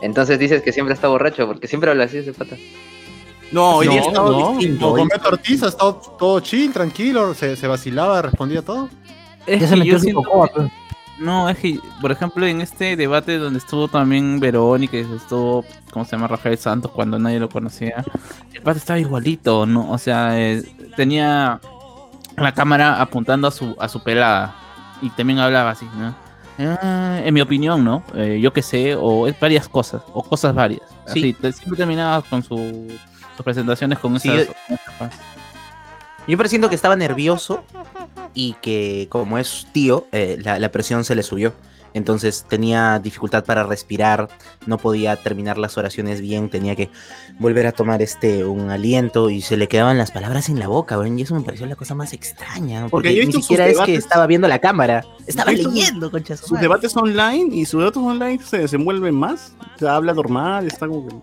Entonces 0.01 0.37
dices 0.39 0.61
que 0.61 0.71
siempre 0.73 0.93
está 0.93 1.07
borracho, 1.07 1.47
porque 1.47 1.67
siempre 1.67 1.89
habla 1.89 2.05
así 2.05 2.17
ese 2.17 2.33
pata. 2.33 2.55
No, 3.51 3.77
hoy 3.77 3.87
día 3.87 3.99
No, 4.01 4.05
ha 4.05 4.07
estado 4.09 4.31
no, 4.39 4.49
distinto. 4.57 4.81
no, 4.85 4.91
hoy- 4.93 4.99
con 5.01 5.07
Beto 5.07 5.29
Ortiz 5.29 5.63
ha 5.63 5.67
estado 5.67 5.95
todo 6.19 6.39
chill, 6.41 6.73
tranquilo, 6.73 7.33
se, 7.33 7.55
se 7.55 7.67
vacilaba, 7.67 8.21
respondía 8.21 8.61
todo. 8.61 8.89
Es 9.45 9.61
Ya 9.61 9.67
se 9.67 9.75
metió 9.75 9.93
yo 9.93 9.99
siento 9.99 10.23
cocoa, 10.23 10.47
que- 10.47 10.53
pues. 10.55 10.71
No, 11.17 11.47
es 11.49 11.57
que, 11.57 11.79
por 12.01 12.11
ejemplo, 12.11 12.45
en 12.45 12.59
este 12.61 12.95
debate 12.97 13.37
donde 13.37 13.59
estuvo 13.59 13.87
también 13.87 14.39
Verónica 14.39 14.97
y 14.97 15.01
estuvo, 15.15 15.63
¿cómo 15.91 16.03
se 16.03 16.11
llama? 16.11 16.27
Rafael 16.27 16.57
Santos, 16.57 16.91
cuando 16.91 17.17
nadie 17.17 17.39
lo 17.39 17.47
conocía, 17.49 18.03
el 18.53 18.61
pata 18.61 18.77
estaba 18.79 18.99
igualito, 18.99 19.65
¿no? 19.65 19.89
O 19.91 19.97
sea, 19.97 20.37
eh, 20.39 20.63
tenía 20.97 21.61
la 22.35 22.53
cámara 22.53 23.01
apuntando 23.01 23.47
a 23.47 23.51
su, 23.51 23.75
a 23.79 23.87
su 23.87 24.03
pelada 24.03 24.55
y 25.01 25.09
también 25.11 25.39
hablaba 25.39 25.69
así, 25.71 25.87
¿no? 25.97 26.13
Ah, 26.59 27.21
en 27.23 27.33
mi 27.33 27.39
opinión, 27.41 27.83
¿no? 27.85 28.03
Eh, 28.13 28.39
yo 28.41 28.51
qué 28.51 28.61
sé, 28.61 28.95
o 28.95 29.27
es 29.27 29.39
varias 29.39 29.69
cosas, 29.69 30.01
o 30.13 30.21
cosas 30.21 30.53
varias. 30.53 30.81
Sí. 31.07 31.19
Así, 31.19 31.33
te- 31.33 31.51
siempre 31.53 31.77
terminaba 31.77 32.21
con 32.23 32.43
su, 32.43 32.57
sus 33.37 33.43
presentaciones 33.45 33.99
con 33.99 34.19
Sí, 34.19 34.29
esas... 34.29 34.47
yo- 34.47 34.75
esas. 34.75 35.13
Yo 36.27 36.37
presiento 36.37 36.67
que 36.69 36.75
estaba 36.75 36.95
nervioso 36.95 37.63
y 38.35 38.53
que 38.61 39.07
como 39.09 39.39
es 39.39 39.65
tío, 39.71 40.05
eh, 40.11 40.37
la, 40.43 40.59
la 40.59 40.71
presión 40.71 41.03
se 41.03 41.15
le 41.15 41.23
subió. 41.23 41.53
Entonces 41.95 42.45
tenía 42.49 42.99
dificultad 42.99 43.45
para 43.45 43.63
respirar, 43.63 44.27
no 44.65 44.77
podía 44.77 45.15
terminar 45.15 45.57
las 45.57 45.77
oraciones 45.77 46.19
bien, 46.19 46.49
tenía 46.49 46.75
que 46.75 46.89
volver 47.39 47.67
a 47.67 47.71
tomar 47.71 48.01
este 48.01 48.43
un 48.43 48.69
aliento 48.69 49.29
y 49.29 49.41
se 49.41 49.55
le 49.55 49.69
quedaban 49.69 49.97
las 49.97 50.11
palabras 50.11 50.49
en 50.49 50.59
la 50.59 50.67
boca, 50.67 50.99
weón, 50.99 51.17
y 51.17 51.21
eso 51.21 51.35
me 51.35 51.41
pareció 51.41 51.65
la 51.67 51.77
cosa 51.77 51.95
más 51.95 52.11
extraña, 52.11 52.81
Porque 52.89 52.91
porque, 52.91 53.15
yo 53.15 53.23
he 53.23 53.25
ni 53.27 53.31
siquiera 53.31 53.65
es 53.67 53.79
que 53.79 53.95
estaba 53.95 54.27
viendo 54.27 54.49
la 54.49 54.59
cámara, 54.59 55.05
estaba 55.25 55.53
leyendo, 55.53 56.11
concha 56.11 56.35
su 56.35 56.47
sus 56.47 56.59
debates 56.59 56.97
online 56.97 57.55
y 57.55 57.65
sus 57.65 57.79
debates 57.79 58.03
online 58.03 58.43
se 58.43 58.57
desenvuelven 58.57 59.15
más. 59.15 59.53
O 59.75 59.79
sea, 59.79 59.95
habla 59.95 60.13
normal, 60.13 60.67
está 60.67 60.89
como 60.89 61.07
que. 61.07 61.15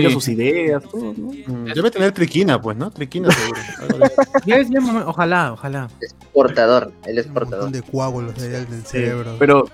Tiene 0.00 0.10
sus 0.14 0.28
ideas, 0.28 0.82
todo, 0.84 1.14
¿no? 1.16 1.30
Mm, 1.46 1.64
Debe 1.72 1.90
tener 1.90 2.12
triquina, 2.12 2.60
pues, 2.60 2.76
¿no? 2.76 2.90
Triquina 2.90 3.30
seguro. 3.30 3.60
Ya 4.46 4.56
es, 4.56 4.68
ya, 4.70 4.80
ojalá, 5.06 5.52
ojalá. 5.52 5.88
Es 6.00 6.14
portador, 6.32 6.92
él 7.06 7.18
es 7.18 7.26
Un 7.26 7.34
montón 7.34 7.72
de 7.72 7.82
coágulos 7.82 8.34
ahí 8.42 8.48
del 8.48 8.66
Sí, 8.68 8.82
cerebro. 8.86 9.36
Pero 9.38 9.64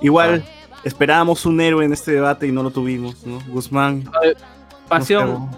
igual 0.00 0.44
esperábamos 0.84 1.44
un 1.46 1.60
héroe 1.60 1.84
en 1.84 1.92
este 1.92 2.12
debate 2.12 2.46
y 2.46 2.52
no 2.52 2.62
lo 2.62 2.70
tuvimos, 2.70 3.24
¿no? 3.26 3.40
Guzmán. 3.48 4.04
Pasión, 4.88 5.50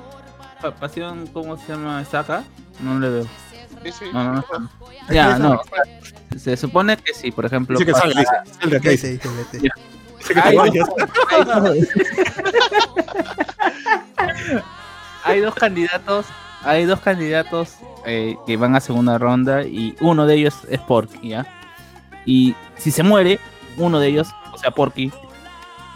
pa- 0.60 0.74
pasión, 0.74 1.26
¿cómo 1.32 1.56
se 1.56 1.68
llama? 1.72 2.00
¿Está 2.02 2.20
acá? 2.20 2.44
No 2.80 2.98
le 2.98 3.08
veo. 3.08 3.24
Sí, 3.82 3.92
sí. 3.92 4.04
No, 4.12 4.24
no, 4.24 4.32
no. 4.58 4.70
Ya, 5.10 5.38
no. 5.38 5.60
Se 6.36 6.56
supone 6.56 6.96
que 6.96 7.14
sí, 7.14 7.30
por 7.30 7.44
ejemplo. 7.46 7.78
Dice 7.78 7.92
que 7.92 7.98
salga, 7.98 8.22
dice, 8.90 9.20
hay 15.24 15.40
dos 15.40 15.54
candidatos, 15.54 16.26
hay 16.62 16.84
dos 16.84 17.00
candidatos 17.00 17.76
eh, 18.04 18.36
que 18.46 18.56
van 18.56 18.76
a 18.76 18.80
segunda 18.80 19.18
ronda 19.18 19.62
y 19.64 19.96
uno 20.00 20.26
de 20.26 20.34
ellos 20.34 20.54
es 20.68 20.80
Porky, 20.80 21.30
¿ya? 21.30 21.46
Y 22.24 22.54
si 22.76 22.90
se 22.90 23.02
muere, 23.02 23.38
uno 23.76 24.00
de 24.00 24.08
ellos, 24.08 24.28
o 24.52 24.58
sea, 24.58 24.70
Porky, 24.70 25.12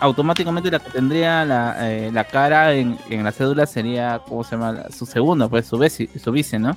automáticamente 0.01 0.71
la 0.71 0.79
que 0.79 0.91
tendría 0.91 1.45
la, 1.45 1.91
eh, 1.91 2.11
la 2.13 2.25
cara 2.25 2.73
en, 2.75 2.99
en 3.09 3.25
la 3.25 3.33
cédula 3.33 3.67
sería, 3.67 4.21
¿cómo 4.27 4.45
se 4.45 4.53
llama? 4.53 4.85
Su 4.91 5.07
segundo, 5.07 5.49
pues 5.49 5.67
su 5.67 5.79
vice, 5.79 6.09
su 6.19 6.33
vice 6.33 6.59
¿no? 6.59 6.77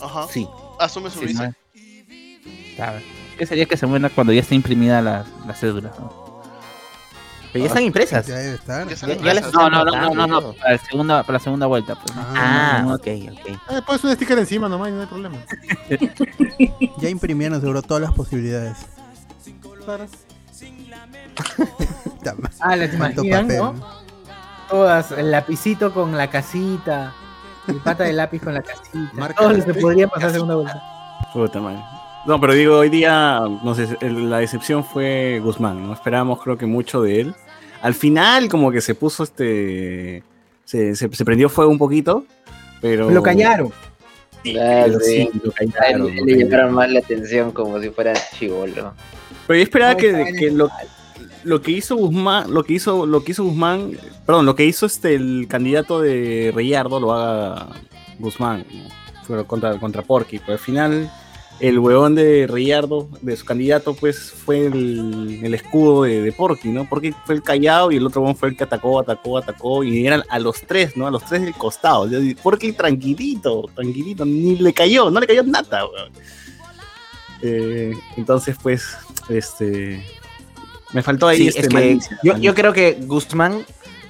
Ajá. 0.00 0.26
Sí. 0.28 0.48
Asume 0.78 1.10
su 1.10 1.20
Sí, 1.20 1.26
vice. 1.26 1.52
¿Qué 3.38 3.46
sería 3.46 3.66
que 3.66 3.76
se 3.76 3.86
muera 3.86 4.08
cuando 4.10 4.32
ya 4.32 4.40
está 4.40 4.54
imprimida 4.54 5.00
la, 5.02 5.24
la 5.46 5.54
cédula? 5.54 5.92
¿no? 5.98 6.23
Pero 7.54 7.64
ya 7.64 7.68
están 7.68 7.82
impresas. 7.84 8.26
Ya 8.26 8.34
debe 8.36 8.54
estar. 8.56 8.82
Ya 8.82 8.88
Ya, 8.88 8.94
están 8.94 9.08
ya 9.10 9.14
impresas. 9.14 9.44
las 9.44 9.52
No, 9.54 9.70
no, 9.70 9.84
no, 9.84 10.14
no, 10.14 10.26
no, 10.26 10.40
todo. 10.40 10.54
para, 10.56 10.72
la 10.72 10.78
segunda, 10.78 11.22
para 11.22 11.32
la 11.34 11.38
segunda 11.38 11.66
vuelta. 11.66 11.94
Pues. 11.94 12.12
Ah, 12.18 12.80
No, 12.82 12.88
no, 12.90 12.94
ok, 12.96 13.06
ok. 13.32 13.48
Eh, 13.48 13.80
pones 13.86 14.04
un 14.04 14.12
sticker 14.14 14.38
encima 14.38 14.68
nomás 14.68 14.88
y 14.88 14.92
no 14.92 15.00
hay 15.00 15.06
problema. 15.06 15.36
Ya 16.98 17.08
imprimieron 17.08 17.60
seguro 17.60 17.80
todas 17.82 18.02
las 18.02 18.12
posibilidades. 18.12 18.76
Ah, 22.60 22.76
¿les 22.76 22.94
cuánto 22.96 23.24
imaginan, 23.24 23.46
papel. 23.46 23.58
no? 23.58 23.74
Todas, 24.70 25.12
el 25.12 25.30
lapicito 25.30 25.92
con 25.92 26.16
la 26.16 26.28
casita, 26.30 27.12
el 27.68 27.76
pata 27.76 28.04
de 28.04 28.12
lápiz 28.14 28.40
con 28.42 28.54
la 28.54 28.62
casita. 28.62 29.10
Marca 29.12 29.34
Todos 29.42 29.58
la 29.58 29.64
se 29.64 29.74
podrían 29.74 30.08
pasar 30.10 30.30
segunda 30.32 30.54
vuelta. 30.54 30.82
Puta 31.32 31.60
madre. 31.60 31.82
No, 32.26 32.40
pero 32.40 32.54
digo, 32.54 32.78
hoy 32.78 32.88
día, 32.88 33.40
no 33.62 33.74
sé, 33.74 33.98
la 34.00 34.38
decepción 34.38 34.82
fue 34.84 35.40
Guzmán, 35.44 35.86
¿no? 35.86 35.92
Esperábamos 35.92 36.40
creo 36.42 36.56
que 36.56 36.64
mucho 36.64 37.02
de 37.02 37.20
él. 37.20 37.34
Al 37.84 37.94
final 37.94 38.48
como 38.48 38.72
que 38.72 38.80
se 38.80 38.94
puso 38.94 39.22
este... 39.22 40.22
Se, 40.64 40.96
se, 40.96 41.08
se 41.14 41.24
prendió 41.24 41.48
fuego 41.50 41.70
un 41.70 41.78
poquito, 41.78 42.24
pero... 42.80 43.10
Lo 43.10 43.22
callaron. 43.22 43.70
Sí, 44.42 44.56
Ah, 44.58 44.84
pero 44.86 45.00
sí. 45.00 45.30
lo 45.42 45.52
callaron, 45.52 46.06
le 46.06 46.14
callaron. 46.20 46.38
llamaron 46.50 46.74
más 46.74 46.90
la 46.90 46.98
atención 47.00 47.52
como 47.52 47.80
si 47.80 47.90
fuera 47.90 48.14
chivolo. 48.38 48.94
Pero 49.46 49.56
yo 49.58 49.62
esperaba 49.62 49.92
No, 49.92 49.98
que, 49.98 50.32
que 50.38 50.50
lo, 50.50 50.70
lo 51.44 51.60
que 51.62 51.70
hizo 51.72 51.96
Guzmán, 51.96 52.52
lo 52.52 52.64
que 52.64 52.72
hizo, 52.72 53.04
lo 53.06 53.22
que 53.22 53.32
hizo 53.32 53.44
Guzmán, 53.44 53.92
perdón, 54.26 54.46
lo 54.46 54.54
que 54.56 54.64
hizo 54.64 54.86
este 54.86 55.14
el 55.14 55.46
candidato 55.48 56.00
de 56.00 56.50
Reyardo 56.54 56.98
lo 57.00 57.12
haga 57.12 57.68
Guzmán, 58.18 58.64
¿no? 59.28 59.46
Contra, 59.46 59.78
contra 59.78 60.02
Porky, 60.02 60.38
pero 60.38 60.54
al 60.54 60.58
final 60.58 61.10
el 61.60 61.78
huevón 61.78 62.14
de 62.14 62.46
Reyardo, 62.48 63.08
de 63.22 63.36
su 63.36 63.44
candidato, 63.44 63.94
pues 63.94 64.32
fue 64.32 64.66
el, 64.66 65.40
el 65.42 65.54
escudo 65.54 66.02
de, 66.02 66.22
de 66.22 66.32
Porky, 66.32 66.68
¿no? 66.68 66.88
Porky 66.88 67.12
fue 67.24 67.36
el 67.36 67.42
callado 67.42 67.92
y 67.92 67.96
el 67.96 68.06
otro 68.06 68.22
huevón 68.22 68.36
fue 68.36 68.48
el 68.48 68.56
que 68.56 68.64
atacó, 68.64 68.98
atacó, 68.98 69.38
atacó, 69.38 69.84
y 69.84 70.06
eran 70.06 70.24
a 70.28 70.38
los 70.38 70.62
tres, 70.62 70.96
¿no? 70.96 71.06
A 71.06 71.10
los 71.10 71.24
tres 71.24 71.42
del 71.42 71.54
costado. 71.54 72.08
Porky 72.42 72.72
tranquilito, 72.72 73.68
tranquilito, 73.74 74.24
ni 74.24 74.56
le 74.56 74.72
cayó, 74.72 75.10
no 75.10 75.20
le 75.20 75.26
cayó 75.26 75.42
nada, 75.44 75.86
weón. 75.86 76.12
Eh, 77.42 77.92
entonces, 78.16 78.56
pues, 78.62 78.96
este. 79.28 80.04
Me 80.92 81.02
faltó 81.02 81.26
ahí 81.28 81.38
Sí, 81.38 81.48
este 81.48 81.60
es 81.62 81.68
que 81.68 81.74
malicia, 81.74 82.18
yo, 82.22 82.36
yo 82.38 82.54
creo 82.54 82.72
que 82.72 82.98
Guzmán 83.02 83.64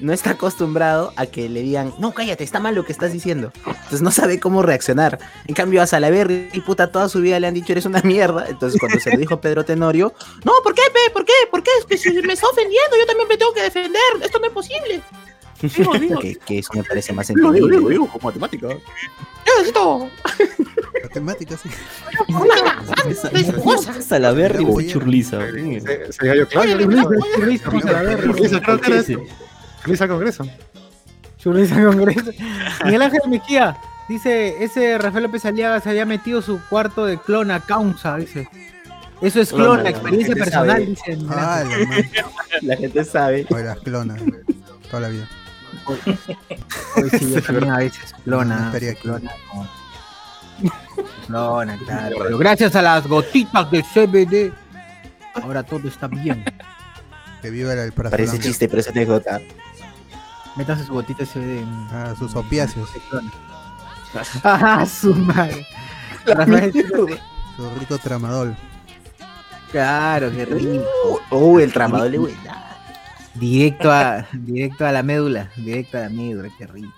no 0.04 0.12
está 0.12 0.30
acostumbrado 0.30 1.12
a 1.16 1.26
que 1.26 1.48
le 1.48 1.62
digan, 1.62 1.94
no, 1.98 2.12
cállate, 2.12 2.44
está 2.44 2.60
mal 2.60 2.74
lo 2.74 2.84
que 2.84 2.92
estás 2.92 3.12
diciendo. 3.12 3.52
Entonces 3.66 4.02
no 4.02 4.10
sabe 4.10 4.38
cómo 4.38 4.62
reaccionar. 4.62 5.18
En 5.46 5.54
cambio, 5.54 5.80
a 5.80 5.86
Salaverry, 5.86 6.50
puta, 6.64 6.92
toda 6.92 7.08
su 7.08 7.20
vida 7.20 7.40
le 7.40 7.46
han 7.46 7.54
dicho, 7.54 7.72
eres 7.72 7.86
una 7.86 8.02
mierda. 8.02 8.46
Entonces 8.48 8.78
cuando 8.78 9.00
se 9.00 9.10
lo 9.12 9.18
dijo 9.18 9.40
Pedro 9.40 9.64
Tenorio, 9.64 10.12
no, 10.44 10.52
¿por 10.62 10.74
qué, 10.74 10.82
pe? 10.92 11.10
¿Por 11.10 11.24
qué? 11.24 11.32
¿Por 11.50 11.62
qué? 11.62 11.70
Es 11.78 11.86
que 11.86 11.96
si 11.96 12.12
me 12.22 12.34
está 12.34 12.46
ofendiendo, 12.48 12.96
yo 12.98 13.06
también 13.06 13.28
me 13.28 13.36
tengo 13.38 13.54
que 13.54 13.62
defender. 13.62 14.02
Esto 14.22 14.38
no 14.38 14.46
es 14.46 14.52
posible. 14.52 15.00
Que, 16.20 16.36
que 16.46 16.58
eso 16.58 16.72
me 16.74 16.84
parece 16.84 17.12
más 17.14 17.28
Digo, 17.28 17.40
digo, 17.52 17.66
entendible. 17.66 17.76
digo, 17.78 17.88
digo, 17.90 18.08
como 18.08 18.28
matemática. 18.28 18.68
¡Esto! 19.62 20.10
Matemáticas, 21.02 21.60
sí. 21.62 21.68
Salaberry 24.02 24.64
o 24.68 24.82
Churliza. 24.82 25.40
Se, 26.10 26.26
la 26.26 26.34
verga. 28.02 28.26
Churliza, 28.26 28.60
creo 28.60 28.80
que 28.80 28.92
era 28.92 29.02
Sí, 29.02 29.12
eso. 29.14 29.22
Al 29.84 30.08
Congreso. 30.08 30.46
Churriza 31.38 31.74
Congreso. 31.74 32.30
Miguel 32.84 33.02
Ángel 33.02 33.20
Mejía 33.28 33.76
dice, 34.08 34.62
ese 34.62 34.98
Rafael 34.98 35.24
López 35.24 35.44
Aliaga 35.44 35.80
se 35.80 35.90
había 35.90 36.06
metido 36.06 36.40
su 36.42 36.60
cuarto 36.68 37.04
de 37.06 37.18
clona 37.18 37.60
causa, 37.60 38.16
dice. 38.16 38.48
Eso 39.20 39.40
es 39.40 39.50
clona, 39.50 39.82
Clona, 39.82 39.90
experiencia 39.90 40.34
la 40.34 40.44
gente 40.44 40.50
personal, 40.50 40.76
sabe. 40.76 40.86
dice. 40.86 41.18
Ah, 41.30 41.64
la. 41.64 42.60
La 42.62 42.76
gente 42.76 43.04
sabe. 43.04 43.46
Oye, 43.50 43.64
las 43.64 43.78
clonas. 43.78 44.20
Toda 44.90 45.00
la 45.02 45.08
vida. 45.08 45.28
Hoy 45.86 47.10
sí, 47.18 47.32
yo 47.32 47.42
también 47.42 47.70
a 47.70 47.78
veces 47.78 48.14
clona. 48.24 48.72
No 48.72 48.94
clona. 49.00 49.32
Clona, 51.26 51.78
claro. 51.78 52.16
Pero 52.22 52.38
gracias 52.38 52.76
a 52.76 52.82
las 52.82 53.06
gotitas 53.06 53.70
de 53.70 53.82
CBD, 53.82 54.52
ahora 55.34 55.62
todo 55.62 55.88
está 55.88 56.06
bien. 56.06 56.44
Que 57.42 57.50
viva 57.50 57.72
el 57.74 57.92
Parece 57.92 58.38
chiste, 58.38 58.68
pero 58.68 58.80
es 58.80 58.88
anécdota. 58.88 59.40
Métase 60.56 60.84
su 60.84 60.92
gotita 60.92 61.20
de 61.24 61.26
CBD. 61.26 61.58
en- 61.60 61.88
Ah, 61.92 62.14
sus 62.18 62.34
opiáceos. 62.34 62.88
Ah, 64.44 64.86
su 64.86 65.12
madre. 65.14 65.66
Su 67.56 67.70
rico 67.80 67.98
tramadol. 67.98 68.54
Claro, 69.72 70.30
qué 70.30 70.44
rico. 70.44 71.20
Uh, 71.30 71.58
el 71.58 71.72
tramador 71.72 72.10
le 72.10 72.18
buena. 72.18 72.64
Directo 73.34 73.90
a, 73.90 74.24
directo 74.32 74.86
a 74.86 74.92
la 74.92 75.02
médula, 75.02 75.50
directo 75.56 75.98
a 75.98 76.02
la 76.02 76.08
médula, 76.10 76.48
qué 76.56 76.66
rico. 76.68 76.92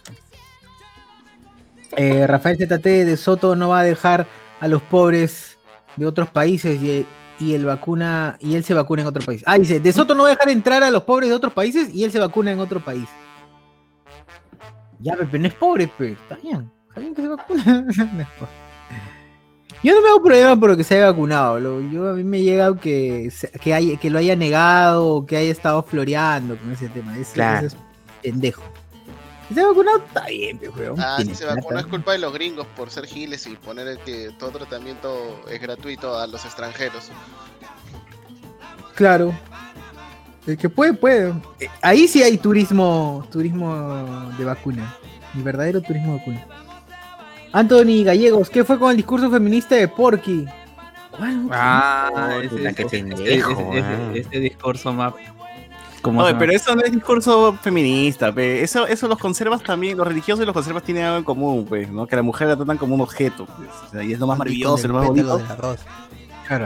Eh, 1.97 2.27
Rafael 2.27 2.59
ZT 2.59 2.85
de 3.07 3.17
Soto 3.17 3.57
no 3.57 3.71
va 3.71 3.81
a 3.81 3.85
dejar 3.85 4.27
a 4.61 4.69
los 4.69 4.83
pobres 4.83 5.57
de 5.97 6.05
otros 6.07 6.29
países 6.29 6.83
y, 6.83 7.07
y 7.41 7.55
el 7.55 7.65
vacuna 7.65 8.37
y 8.41 8.57
él 8.57 8.65
se 8.65 8.75
vacuna 8.75 9.01
en 9.03 9.09
otro 9.09 9.25
país. 9.25 9.43
Ah, 9.47 9.57
dice, 9.57 9.81
de 9.81 9.93
Soto 9.95 10.15
no 10.15 10.25
va 10.25 10.29
a 10.29 10.33
dejar 10.33 10.51
entrar 10.51 10.83
a 10.83 10.91
los 10.91 11.05
pobres 11.05 11.31
de 11.31 11.35
otros 11.35 11.55
países 11.55 11.89
y 11.95 12.05
él 12.05 12.13
se 12.13 12.19
vacuna 12.19 12.53
en 12.53 12.61
otro 12.61 12.81
país. 12.85 13.09
Ya, 15.01 15.15
pe, 15.17 15.27
pero 15.27 15.43
no 15.43 15.49
es 15.49 15.55
pobre, 15.55 15.89
pe. 15.89 16.13
Está 16.13 16.37
bien. 16.37 16.71
Está 16.89 17.01
bien 17.01 17.15
que 17.15 17.23
se. 17.23 17.29
No 17.29 17.37
pobre. 17.37 17.63
Yo 19.83 19.95
no 19.95 20.01
me 20.03 20.09
hago 20.09 20.23
problema 20.23 20.59
por 20.59 20.71
lo 20.71 20.77
que 20.77 20.83
se 20.85 20.97
haya 20.97 21.11
vacunado. 21.11 21.61
lo- 21.61 21.81
yo 21.83 22.09
a 22.11 22.15
mí 22.15 22.25
me 22.25 22.43
llega 22.43 22.75
que, 22.77 23.31
que, 23.61 23.99
que 24.01 24.11
lo 24.11 24.19
haya 24.19 24.35
negado 24.35 25.07
o 25.07 25.27
que 25.27 25.37
haya 25.37 25.51
estado 25.53 25.83
floreando 25.83 26.57
con 26.57 26.73
ese 26.73 26.89
tema. 26.89 27.17
Ese, 27.17 27.35
Claro. 27.35 27.67
ese 27.67 27.77
es 27.77 27.83
pendejo. 28.23 28.63
Si 29.49 29.55
se 29.55 29.61
ha 29.61 29.67
vacunado, 29.67 29.99
está 29.99 30.27
bien, 30.27 30.59
pe, 30.59 30.71
weón. 30.71 30.99
Ah, 30.99 31.19
si 31.21 31.33
se 31.35 31.45
plata. 31.45 31.61
vacuna 31.61 31.81
es 31.81 31.87
culpa 31.87 32.13
de 32.13 32.19
los 32.19 32.33
gringos 32.33 32.67
por 32.75 32.91
ser 32.91 33.07
giles 33.07 33.47
y 33.47 33.55
poner 33.55 33.99
que 33.99 34.31
todo 34.39 34.51
tratamiento 34.53 35.41
es 35.49 35.61
gratuito 35.61 36.19
a 36.19 36.27
los 36.27 36.45
extranjeros. 36.45 37.11
Claro. 38.95 39.35
El 40.47 40.57
que 40.57 40.69
puede, 40.69 40.93
puede. 40.95 41.31
Eh, 41.61 41.69
Ahí 41.83 42.07
sí 42.07 42.23
hay 42.23 42.39
turismo, 42.39 43.27
turismo 43.31 44.31
de 44.39 44.45
vacuna. 44.45 44.95
El 45.35 45.43
verdadero 45.43 45.81
turismo 45.83 46.13
de 46.13 46.19
vacuna. 46.19 46.47
Anthony 47.53 48.05
Gallegos, 48.05 48.51
¿qué 48.51 48.65
fue 48.65 48.79
con 48.79 48.91
el 48.91 48.97
discurso 48.97 49.31
feminista 49.31 49.75
de 49.75 49.89
Porky? 49.89 50.47
¿Cuál? 51.17 51.49
Ah, 51.51 52.39
ese, 52.43 52.55
pendejo, 52.57 53.51
ese- 53.51 53.79
ese- 53.79 53.83
ah. 53.83 54.11
ese 54.15 54.41
discurso 54.41 54.93
más. 54.93 55.15
¿cómo 56.03 56.21
Oye, 56.21 56.29
se 56.29 56.33
llama? 56.35 56.39
pero 56.41 56.53
eso 56.53 56.77
no 56.77 56.83
es 56.83 56.93
discurso 56.93 57.55
feminista, 57.63 58.31
pe. 58.33 58.63
Eso, 58.63 58.87
eso 58.87 59.09
los 59.09 59.19
conservas 59.19 59.63
también, 59.63 59.97
los 59.99 60.07
religiosos 60.07 60.43
y 60.43 60.47
los 60.47 60.53
conservas 60.53 60.83
tienen 60.85 61.05
algo 61.05 61.19
en 61.19 61.25
común, 61.25 61.65
pues, 61.69 61.91
¿no? 61.91 62.07
Que 62.07 62.15
a 62.15 62.19
la 62.19 62.23
mujer 62.23 62.47
la 62.49 62.57
tratan 62.57 62.77
como 62.79 62.95
un 62.95 63.01
objeto, 63.01 63.47
pues. 63.47 63.69
O 63.87 63.91
sea, 63.91 64.05
y 64.05 64.13
es 64.13 64.19
lo 64.21 64.27
más 64.29 64.39
maravilloso, 64.39 64.87
lo 64.87 64.95
más 64.95 65.07
bonito. 65.09 65.43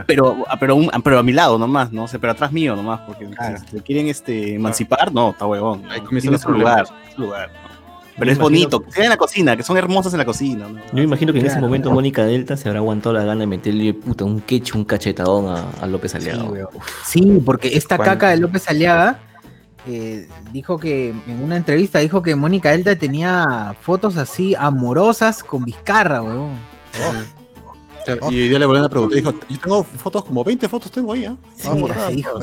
Pero, 0.07 0.45
ah, 0.49 0.57
pero, 0.59 0.77
un- 0.77 0.91
pero 1.03 1.19
a 1.19 1.23
mi 1.23 1.33
lado 1.33 1.59
nomás, 1.59 1.93
¿no? 1.93 2.05
O 2.05 2.09
sea, 2.09 2.21
pero 2.21 2.33
atrás 2.33 2.53
mío 2.53 2.77
nomás, 2.77 3.01
porque 3.07 3.27
Claro. 3.27 3.59
si 3.59 3.77
te 3.77 3.83
quieren 3.83 4.09
este, 4.09 4.55
emancipar, 4.55 5.13
no, 5.13 5.31
está 5.31 5.47
huevón. 5.47 5.83
¿no? 5.83 5.91
Ahí 5.91 6.01
su 6.39 6.51
lugar, 6.51 6.87
su 7.15 7.23
lugar, 7.23 7.51
¿no? 7.53 7.71
Pero 8.19 8.33
es 8.33 8.39
bonito, 8.39 8.81
que 8.81 8.93
sean 8.93 9.05
en 9.05 9.11
la 9.11 9.17
cocina, 9.17 9.57
que 9.57 9.63
son 9.63 9.79
hermosas 9.79 10.13
en 10.13 10.19
la 10.19 10.27
cocina, 10.27 10.69
¿no? 10.69 10.79
Yo 10.79 10.95
me 10.95 11.03
imagino 11.05 11.33
que 11.33 11.39
en 11.41 11.47
ese 11.47 11.59
momento 11.59 11.91
Mónica 11.91 12.25
Delta 12.27 12.55
se 12.57 12.69
habrá 12.69 12.81
aguantado 12.81 13.15
la 13.15 13.25
gana 13.25 13.41
de 13.41 13.47
meterle 13.47 13.95
puta 13.95 14.25
un 14.25 14.41
queche, 14.41 14.77
un 14.77 14.85
cachetadón 14.85 15.49
a, 15.49 15.65
a 15.83 15.87
López 15.87 16.15
Aliaga. 16.15 16.45
Sí, 17.07 17.41
porque 17.47 17.69
esta 17.69 17.97
¿Cuándo? 17.97 18.13
caca 18.15 18.29
de 18.31 18.37
López 18.37 18.69
Aliaga 18.69 19.21
eh, 19.87 20.29
dijo 20.53 20.79
que 20.79 21.11
en 21.11 21.43
una 21.43 21.57
entrevista 21.57 22.01
dijo 22.01 22.21
que 22.21 22.35
Mónica 22.35 22.73
Delta 22.73 22.95
tenía 22.97 23.75
fotos 23.81 24.19
así 24.19 24.55
amorosas 24.55 25.43
con 25.43 25.65
Vizcarra, 25.65 26.21
weón. 26.21 26.51
Y 28.07 28.41
hoy 28.41 28.49
día 28.49 28.59
le 28.59 28.67
volvieron 28.67 28.87
a 28.87 28.89
preguntar. 28.89 29.17
Dijo, 29.17 29.35
yo 29.49 29.59
tengo 29.59 29.85
fotos, 29.85 30.25
como 30.25 30.43
20 30.45 30.69
fotos 30.69 30.91
tengo 30.91 31.13
ahí, 31.13 31.25
¿ah? 31.25 31.37
Sí, 31.57 31.69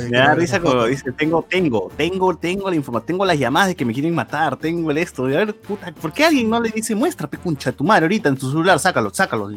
Me 0.10 0.18
da 0.18 0.36
risa 0.36 0.60
cuando 0.60 0.86
dice, 0.86 1.12
tengo, 1.12 1.46
tengo, 1.50 1.92
tengo, 1.96 2.36
tengo 2.38 2.70
la 2.70 2.76
información, 2.76 3.08
tengo 3.08 3.26
las 3.26 3.38
llamadas 3.38 3.70
de 3.70 3.76
que 3.76 3.86
me 3.86 3.94
quieren 3.94 4.14
matar, 4.14 4.58
tengo 4.58 4.92
el 4.92 4.98
esto, 4.98 5.26
de 5.26 5.36
a 5.36 5.40
ver, 5.40 5.56
puta, 5.56 5.92
¿por 5.94 6.14
qué 6.14 6.26
alguien 6.26 6.50
no 6.50 6.60
le 6.62 6.70
dice, 6.70 6.96
muestra, 6.96 7.28
pecuncha, 7.28 7.72
tu 7.72 7.84
madre 7.84 8.06
ahorita 8.06 8.30
en 8.30 8.38
tu 8.38 8.50
celular, 8.50 8.80
sácalo, 8.80 9.14
sácalo? 9.14 9.50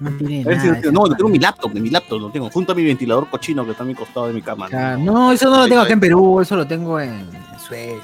No 0.00 0.10
tiene 0.18 0.60
si 0.60 0.90
no, 0.90 1.04
tengo 1.04 1.26
en 1.26 1.32
mi 1.32 1.38
laptop, 1.38 1.72
mi 1.74 1.90
laptop 1.90 2.20
lo 2.20 2.30
tengo, 2.30 2.50
junto 2.50 2.72
a 2.72 2.74
mi 2.74 2.84
ventilador 2.84 3.28
cochino 3.30 3.64
que 3.64 3.72
está 3.72 3.84
a 3.84 3.86
mi 3.86 3.94
costado 3.94 4.26
de 4.28 4.32
mi 4.34 4.42
cama. 4.42 4.68
¿no? 4.68 4.98
No, 4.98 5.32
eso 5.32 5.48
no 5.48 5.58
lo 5.58 5.68
tengo 5.68 5.80
acá 5.80 5.92
en 5.92 6.00
Perú, 6.00 6.40
eso 6.40 6.56
lo 6.56 6.66
tengo 6.66 7.00
en, 7.00 7.26
Suecia. 7.66 8.00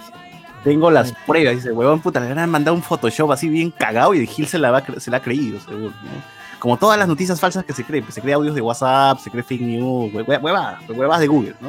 Tengo 0.64 0.90
las 0.90 1.12
pruebas, 1.26 1.56
dice, 1.56 1.72
huevón, 1.72 2.00
puta, 2.00 2.20
le 2.20 2.28
han 2.38 2.50
mandado 2.50 2.76
un 2.76 2.82
Photoshop 2.82 3.32
así 3.32 3.48
bien 3.48 3.70
cagado 3.70 4.14
y 4.14 4.26
Gil 4.26 4.46
se 4.46 4.58
la, 4.58 4.70
va 4.70 4.84
se 4.98 5.10
la 5.10 5.18
ha 5.18 5.22
creído, 5.22 5.60
seguro, 5.60 5.92
¿no? 6.02 6.37
Como 6.58 6.76
todas 6.76 6.98
las 6.98 7.06
noticias 7.06 7.38
falsas 7.40 7.64
que 7.64 7.72
se 7.72 7.84
creen, 7.84 8.04
pues, 8.04 8.14
se 8.14 8.20
cree 8.20 8.34
audios 8.34 8.54
de 8.54 8.60
WhatsApp, 8.60 9.18
se 9.20 9.30
cree 9.30 9.42
fake 9.42 9.60
news, 9.62 10.12
hue- 10.12 10.24
hue- 10.26 10.42
huevadas, 10.42 10.80
huevadas 10.88 11.20
de 11.20 11.26
Google, 11.28 11.54
¿no? 11.60 11.68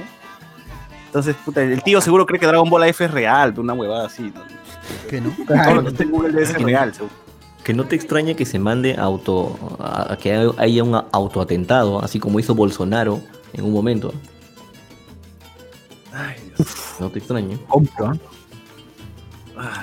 Entonces, 1.06 1.36
puta, 1.44 1.62
el 1.64 1.82
tío 1.84 2.02
seguro 2.02 2.26
cree 2.26 2.40
que 2.40 2.46
Dragon 2.48 2.70
Ball 2.70 2.84
F 2.86 3.04
es 3.06 3.12
real, 3.12 3.54
una 3.58 3.74
huevada 3.74 4.08
así, 4.08 4.32
¿no? 4.34 4.42
¿Qué 5.10 5.22
no? 5.22 5.32
Todo 5.48 5.76
lo 5.76 5.84
que 5.84 5.90
está 5.90 6.04
en 6.04 6.12
Google 6.12 6.32
debe 6.32 6.46
ser 6.46 6.62
real, 6.62 6.94
seguro. 6.94 7.14
Que 7.64 7.74
no 7.74 7.84
te 7.86 7.96
extrañe 7.96 8.36
que 8.36 8.46
se 8.46 8.58
mande 8.58 8.96
auto 8.98 9.58
a, 9.80 10.14
a 10.14 10.18
que 10.18 10.50
haya 10.58 10.84
un 10.84 10.96
autoatentado, 11.12 12.04
así 12.04 12.20
como 12.20 12.40
hizo 12.40 12.56
Bolsonaro 12.56 13.22
en 13.54 13.66
un 13.66 13.74
momento. 13.74 14.14
No 17.00 17.10
te 17.10 17.20
extrañe. 17.20 17.58
Compro, 17.68 18.14
¿eh? 18.14 18.20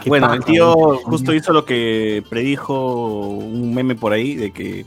Bueno, 0.06 0.26
paja, 0.26 0.36
el 0.38 0.44
tío 0.44 0.96
justo 1.04 1.34
hizo 1.34 1.52
lo 1.52 1.64
que 1.66 2.24
predijo 2.30 3.28
un 3.28 3.74
meme 3.74 3.94
por 3.94 4.12
ahí, 4.12 4.34
de 4.34 4.50
que 4.50 4.86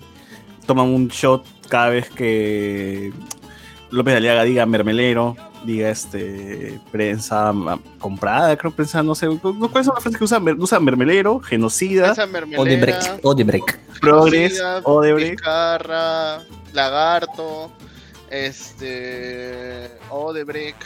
toman 0.70 0.86
un 0.86 1.08
shot 1.08 1.44
cada 1.68 1.90
vez 1.90 2.12
que 2.12 3.12
López 3.90 4.14
de 4.14 4.18
Aliaga 4.18 4.44
diga 4.44 4.68
mermelero, 4.68 5.36
diga 5.66 5.90
este 5.90 6.80
prensa 6.92 7.52
comprada, 7.98 8.56
creo 8.56 8.70
prensa, 8.70 9.02
no 9.02 9.16
sé, 9.16 9.28
¿cuáles 9.42 9.88
son 9.88 9.96
las 9.96 10.04
frases 10.04 10.18
que 10.20 10.24
usan? 10.24 10.62
Usan 10.62 10.84
mermelero, 10.84 11.40
genocida, 11.40 12.14
Odebrecht, 12.56 13.20
Odebrecht. 13.24 13.78
progres, 14.00 14.62
Odebrecht. 14.84 15.40
Vizcarra, 15.40 16.44
Lagarto, 16.74 17.72
este, 18.30 19.90
Odebrecht, 20.12 20.84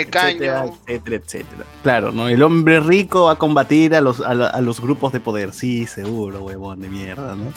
etcétera, 0.00 0.64
Ecaño. 0.64 0.74
etcétera, 0.86 1.16
etcétera. 1.16 1.64
Claro, 1.82 2.12
¿no? 2.12 2.28
El 2.28 2.42
hombre 2.42 2.80
rico 2.80 3.24
va 3.24 3.32
a 3.32 3.36
combatir 3.36 3.94
a 3.94 4.00
los, 4.00 4.20
a, 4.20 4.34
la- 4.34 4.48
a 4.48 4.60
los 4.60 4.80
grupos 4.80 5.12
de 5.12 5.20
poder. 5.20 5.52
Sí, 5.52 5.86
seguro, 5.86 6.44
huevón 6.44 6.80
de 6.80 6.88
mierda, 6.88 7.34
¿no? 7.34 7.52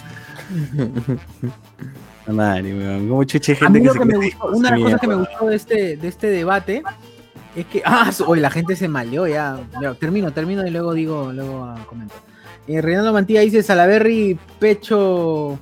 Madre, 2.34 2.74
weón. 2.76 3.10
Como 3.10 3.24
chuche 3.24 3.54
A 3.54 3.56
gente 3.56 3.80
mí 3.80 3.82
que 3.82 3.88
lo 3.88 3.94
se 3.94 4.00
que 4.00 4.06
me 4.06 4.14
cree 4.18 4.30
gustó, 4.32 4.48
una 4.58 4.70
de 4.72 4.76
las 4.78 4.84
cosas 4.84 5.02
que 5.02 5.08
me 5.08 5.16
mierda. 5.16 5.30
gustó 5.32 5.46
de 5.48 5.56
este, 5.56 5.98
de 5.98 6.08
este 6.08 6.28
debate 6.28 6.84
es 7.56 7.66
que, 7.66 7.82
ah, 7.86 8.12
oye, 8.28 8.42
la 8.42 8.52
gente 8.52 8.76
se 8.76 8.88
maleó 8.88 9.28
ya. 9.28 9.60
Ya, 9.82 9.94
termino, 9.96 10.32
termino 10.32 10.66
y 10.66 10.70
luego 10.70 10.94
digo, 10.94 11.32
luego 11.34 11.64
ah, 11.66 11.78
comento. 11.88 12.14
Eh, 12.68 12.82
Reinaldo 12.82 13.12
Mantilla 13.14 13.42
dice 13.42 13.64
Salaberry 13.64 14.38
pecho, 14.60 15.58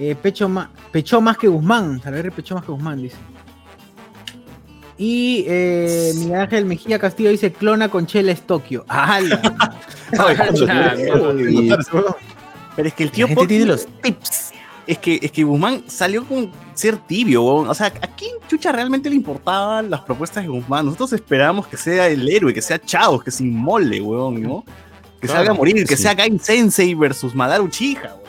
eh, 0.00 0.16
pecho 0.20 0.48
más, 0.48 0.68
pecho 0.90 1.20
más 1.20 1.38
que 1.38 1.46
Guzmán. 1.46 2.02
Salaberry 2.02 2.30
pecho 2.32 2.56
más 2.56 2.64
que 2.64 2.72
Guzmán, 2.72 3.00
dice. 3.00 3.16
Y 4.98 5.44
eh, 5.46 6.12
Miguel 6.16 6.40
Ángel 6.40 6.64
Mejía 6.64 6.98
Castillo 6.98 7.30
dice 7.30 7.52
clona 7.52 7.88
con 7.90 8.06
Chela 8.06 8.32
es 8.32 8.42
Tokio. 8.46 8.84
¡Hala! 8.88 9.40
Pero 12.76 12.88
es 12.88 12.94
que 12.94 13.02
el 13.04 13.10
tío 13.10 13.26
La 13.26 13.28
gente 13.28 13.42
Pocky- 13.44 13.48
tiene 13.48 13.64
los 13.66 13.86
tips. 14.02 14.52
Es 14.86 14.98
que, 14.98 15.18
es 15.20 15.32
que 15.32 15.42
Guzmán 15.42 15.82
salió 15.88 16.24
con 16.24 16.50
ser 16.74 16.96
tibio, 16.98 17.42
weón. 17.42 17.68
O 17.68 17.74
sea, 17.74 17.86
¿a 17.88 18.14
quién 18.14 18.32
chucha 18.48 18.70
realmente 18.70 19.10
le 19.10 19.16
importaban 19.16 19.90
las 19.90 20.02
propuestas 20.02 20.44
de 20.44 20.48
Guzmán? 20.48 20.84
Nosotros 20.84 21.12
esperábamos 21.14 21.66
que 21.66 21.76
sea 21.76 22.06
el 22.06 22.28
héroe, 22.28 22.54
que 22.54 22.62
sea 22.62 22.78
Chaos, 22.78 23.24
que 23.24 23.30
se 23.32 23.42
inmole, 23.42 24.00
weón, 24.00 24.40
¿no? 24.42 24.64
Que 25.20 25.26
Claro, 25.26 25.38
salga 25.40 25.50
a 25.52 25.54
morir, 25.54 25.84
que 25.86 25.96
sí. 25.96 26.02
sea 26.04 26.14
Gain 26.14 26.38
Sensei 26.38 26.94
versus 26.94 27.34
Madaru 27.34 27.64
Uchiha, 27.64 28.14
weón. 28.14 28.25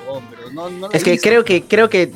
Pero 0.48 0.70
no, 0.70 0.70
no 0.70 0.90
la 0.90 0.98
Es 0.98 1.04
que 1.04 1.20
creo 1.20 1.44
que 1.44 1.64
creo 1.64 1.90
que 1.90 2.12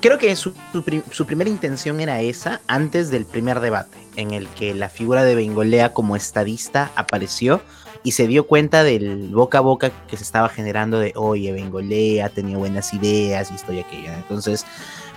creo 0.00 0.18
que 0.18 0.34
su, 0.36 0.52
su 0.72 1.02
su 1.10 1.26
primera 1.26 1.50
intención 1.50 2.00
era 2.00 2.20
esa 2.20 2.60
antes 2.66 3.10
del 3.10 3.24
primer 3.24 3.60
debate, 3.60 3.98
en 4.16 4.32
el 4.32 4.48
que 4.48 4.74
la 4.74 4.88
figura 4.88 5.24
de 5.24 5.34
Bengolea 5.34 5.92
como 5.92 6.16
estadista 6.16 6.90
apareció 6.94 7.62
y 8.04 8.12
se 8.12 8.26
dio 8.26 8.46
cuenta 8.46 8.82
del 8.82 9.28
boca 9.28 9.58
a 9.58 9.60
boca 9.60 9.90
que 10.08 10.16
se 10.16 10.24
estaba 10.24 10.48
generando 10.48 10.98
de 10.98 11.12
oye, 11.16 11.52
Bengolea 11.52 12.28
tenía 12.28 12.56
buenas 12.56 12.92
ideas 12.94 13.50
y 13.50 13.54
esto 13.54 13.72
y 13.72 13.80
aquello. 13.80 14.12
Entonces, 14.12 14.66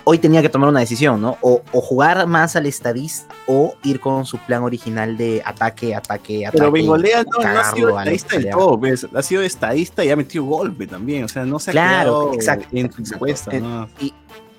hoy 0.08 0.18
tenía 0.18 0.40
que 0.40 0.48
tomar 0.48 0.68
una 0.68 0.78
decisión, 0.78 1.20
¿no? 1.20 1.36
O, 1.40 1.62
o 1.72 1.80
jugar 1.80 2.28
más 2.28 2.54
al 2.54 2.66
estadista 2.66 3.34
o 3.48 3.74
ir 3.82 3.98
con 3.98 4.24
su 4.24 4.38
plan 4.38 4.62
original 4.62 5.16
de 5.16 5.42
ataque, 5.44 5.96
ataque, 5.96 6.46
ataque. 6.46 6.58
Pero 6.58 6.70
Bengolea 6.70 7.24
no, 7.24 7.42
no 7.42 7.58
ha 7.58 7.72
sido 7.74 7.88
estadista 7.98 8.38
del 8.38 8.50
todo, 8.50 8.78
¿ves? 8.78 9.06
ha 9.12 9.22
sido 9.22 9.42
estadista 9.42 10.04
y 10.04 10.10
ha 10.10 10.16
metido 10.16 10.44
golpe 10.44 10.86
también, 10.86 11.24
o 11.24 11.28
sea, 11.28 11.44
no 11.44 11.58
se 11.58 11.70
ha 11.70 11.72
Claro, 11.72 12.30
quedado 12.30 12.34
exacto, 12.34 12.68
en 12.72 12.92
su 12.92 13.26
Eh, 13.50 13.60
¿no? 13.60 13.88
y, 14.00 14.14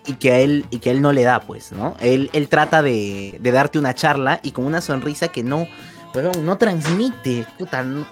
y 0.05 0.13
que 0.15 0.31
a 0.33 0.39
él 0.39 0.65
y 0.69 0.79
que 0.79 0.89
a 0.89 0.91
él 0.91 1.01
no 1.01 1.13
le 1.13 1.23
da 1.23 1.39
pues 1.39 1.71
no 1.71 1.95
él, 2.01 2.29
él 2.33 2.49
trata 2.49 2.81
de, 2.81 3.37
de 3.39 3.51
darte 3.51 3.79
una 3.79 3.93
charla 3.95 4.41
y 4.43 4.51
con 4.51 4.65
una 4.65 4.81
sonrisa 4.81 5.29
que 5.29 5.43
no 5.43 5.65
weón, 6.17 6.45
no 6.45 6.57
transmite 6.57 7.45
puta, 7.57 7.83
no, 7.83 8.05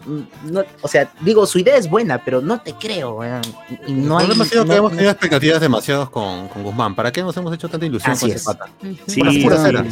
no- 0.43 0.63
o 0.81 0.87
sea 0.87 1.09
digo 1.21 1.45
su 1.45 1.59
idea 1.59 1.75
es 1.77 1.89
buena 1.89 2.17
pero 2.23 2.41
no 2.41 2.59
te 2.61 2.73
creo 2.73 3.15
weón. 3.15 3.41
y 3.87 3.91
El 3.91 4.07
no 4.07 4.17
hay 4.17 4.25
problema 4.27 4.43
ha 4.45 4.47
sido 4.47 4.65
que 4.65 4.75
hemos 4.75 4.91
tenido 4.91 5.11
expectativas 5.11 5.59
demasiadas 5.61 6.09
con, 6.09 6.47
con 6.47 6.63
Guzmán. 6.63 6.95
¿Para 6.95 7.11
qué 7.11 7.21
nos 7.21 7.35
hemos 7.37 7.53
hecho 7.53 7.67
tanta 7.69 7.85
ilusión 7.85 8.13
Así 8.13 8.21
con 8.27 8.29
es. 8.31 8.35
ese 8.41 8.45
pata? 8.45 8.71
Sí, 9.07 9.21
Pura- 9.43 9.57
cera. 9.57 9.85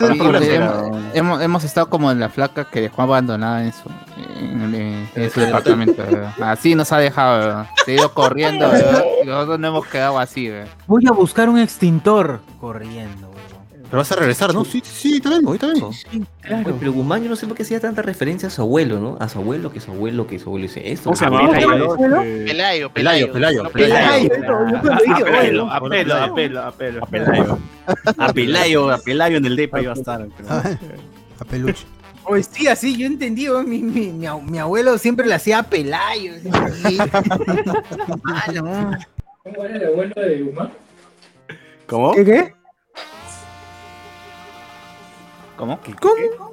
Hemos, 0.00 1.14
hemos, 1.14 1.42
hemos 1.42 1.64
estado 1.64 1.88
como 1.88 2.10
en 2.10 2.18
la 2.20 2.28
flaca 2.28 2.64
que 2.68 2.80
dejó 2.80 3.02
abandonada 3.02 3.64
en 3.64 3.72
su, 3.72 3.88
en, 4.40 4.74
en- 4.74 5.08
en 5.14 5.30
su 5.30 5.40
departamento. 5.40 6.02
¿verdad? 6.02 6.32
Así 6.40 6.74
nos 6.74 6.90
ha 6.92 6.98
dejado, 6.98 7.38
¿verdad? 7.38 7.66
se 7.84 7.92
ha 7.92 7.94
ido 7.96 8.12
corriendo 8.14 8.68
¿verdad? 8.70 9.04
y 9.22 9.26
nosotros 9.26 9.58
no 9.60 9.68
hemos 9.68 9.86
quedado 9.86 10.18
así. 10.18 10.48
¿verdad? 10.48 10.68
Voy 10.86 11.04
a 11.06 11.12
buscar 11.12 11.48
un 11.48 11.58
extintor 11.58 12.40
corriendo. 12.60 13.31
Pero 13.92 14.00
vas 14.00 14.10
a 14.10 14.16
regresar, 14.16 14.54
¿no? 14.54 14.64
Sí, 14.64 14.80
sí, 14.82 15.20
te 15.20 15.28
vengo, 15.28 15.48
ahorita 15.48 15.66
vengo. 15.66 15.88
Oye, 15.88 16.74
pero 16.80 16.92
Guzmán, 16.94 17.22
yo 17.22 17.28
no 17.28 17.36
sé 17.36 17.46
por 17.46 17.54
qué 17.54 17.62
hacía 17.62 17.78
tanta 17.78 18.00
referencia 18.00 18.48
a 18.48 18.50
su 18.50 18.62
abuelo, 18.62 18.98
¿no? 18.98 19.18
A 19.20 19.28
su 19.28 19.38
abuelo, 19.38 19.70
que 19.70 19.80
su 19.80 19.90
abuelo, 19.90 20.26
que 20.26 20.38
su 20.38 20.48
abuelo 20.48 20.62
dice 20.66 20.90
esto. 20.92 21.10
¿Cómo 21.10 21.16
se 21.16 21.26
que 21.26 21.30
su 21.30 21.36
llamaba? 21.68 21.94
abuelo- 21.94 22.22
Pelayo, 22.46 22.90
Pelayo, 22.90 23.32
Pelayo, 23.34 23.62
No, 23.64 23.68
Pelayo. 23.68 24.30
Apelo, 25.70 25.70
apelo, 25.70 26.16
apelo, 26.22 26.62
apelo. 26.64 27.02
A 27.02 27.06
Pelayo. 27.06 27.58
A 28.16 28.32
Pelayo, 28.32 28.90
a 28.90 28.96
Pelayo 28.98 29.36
en 29.36 29.44
el 29.44 29.56
depa 29.56 29.82
iba 29.82 29.92
a 29.92 29.94
estar. 29.94 30.26
A 31.38 31.44
peluche. 31.44 31.84
Pues 32.26 32.48
sí, 32.50 32.68
así 32.68 32.96
yo 32.96 33.06
entendí, 33.06 33.50
weón, 33.50 33.68
mi, 33.68 33.82
mi, 33.82 34.06
mi, 34.06 34.26
mi 34.48 34.58
abuelo 34.58 34.96
siempre 34.96 35.26
le 35.26 35.34
hacía 35.34 35.58
a 35.58 35.62
Pelayo. 35.64 36.32
así. 36.50 36.96
Ah, 38.26 38.50
no. 38.54 38.62
¿Cómo 39.44 39.64
era 39.66 39.76
el 39.76 39.84
abuelo 39.86 40.14
de 40.16 40.40
Guzmán? 40.44 40.70
¿Cómo? 41.86 42.12
¿Qué 42.14 42.24
qué? 42.24 42.54
¿Cómo? 46.00 46.52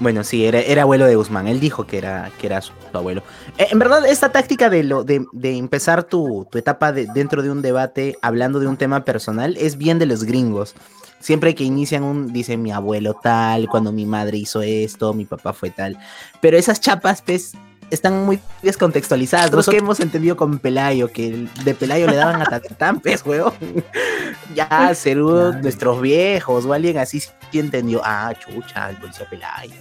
bueno 0.00 0.24
sí 0.24 0.44
era, 0.46 0.60
era 0.60 0.82
abuelo 0.82 1.06
de 1.06 1.14
Guzmán. 1.16 1.46
Él 1.46 1.60
dijo 1.60 1.86
que 1.86 1.98
era 1.98 2.30
que 2.40 2.46
era 2.46 2.60
su, 2.62 2.72
su 2.90 2.96
abuelo. 2.96 3.22
Eh, 3.58 3.66
en 3.70 3.78
verdad 3.78 4.06
esta 4.06 4.30
táctica 4.32 4.70
de 4.70 4.82
lo 4.82 5.04
de, 5.04 5.24
de 5.32 5.56
empezar 5.56 6.04
tu, 6.04 6.46
tu 6.50 6.58
etapa 6.58 6.92
de- 6.92 7.06
dentro 7.06 7.42
de 7.42 7.50
un 7.50 7.62
debate 7.62 8.16
hablando 8.22 8.60
de 8.60 8.66
un 8.66 8.76
tema 8.76 9.04
personal 9.04 9.56
es 9.56 9.76
bien 9.76 9.98
de 9.98 10.06
los 10.06 10.24
gringos. 10.24 10.74
Siempre 11.20 11.54
que 11.54 11.64
inician 11.64 12.04
un, 12.04 12.32
dicen 12.32 12.62
mi 12.62 12.70
abuelo 12.70 13.14
tal, 13.20 13.68
cuando 13.68 13.90
mi 13.92 14.06
madre 14.06 14.38
hizo 14.38 14.62
esto, 14.62 15.12
mi 15.14 15.24
papá 15.24 15.52
fue 15.52 15.70
tal. 15.70 15.98
Pero 16.40 16.56
esas 16.56 16.80
chapas, 16.80 17.22
pues, 17.22 17.52
están 17.90 18.24
muy 18.24 18.38
descontextualizadas. 18.62 19.46
Nosotros 19.52 19.74
que 19.74 19.78
hemos 19.78 20.00
entendido 20.00 20.36
con 20.36 20.58
Pelayo, 20.58 21.10
que 21.10 21.46
de 21.64 21.74
Pelayo 21.74 22.06
le 22.06 22.16
daban 22.16 22.40
a 22.42 22.44
Tatatán, 22.44 23.00
pues, 23.00 23.24
weón. 23.24 23.52
ya, 24.54 24.94
Cerú, 24.94 25.52
nuestros 25.62 26.00
viejos 26.00 26.64
o 26.66 26.72
alguien 26.72 26.98
así 26.98 27.20
sí 27.20 27.30
entendió. 27.52 28.00
Ah, 28.04 28.32
chucha, 28.38 28.90
el 28.90 28.96
policía 28.96 29.26
Pelayo. 29.28 29.74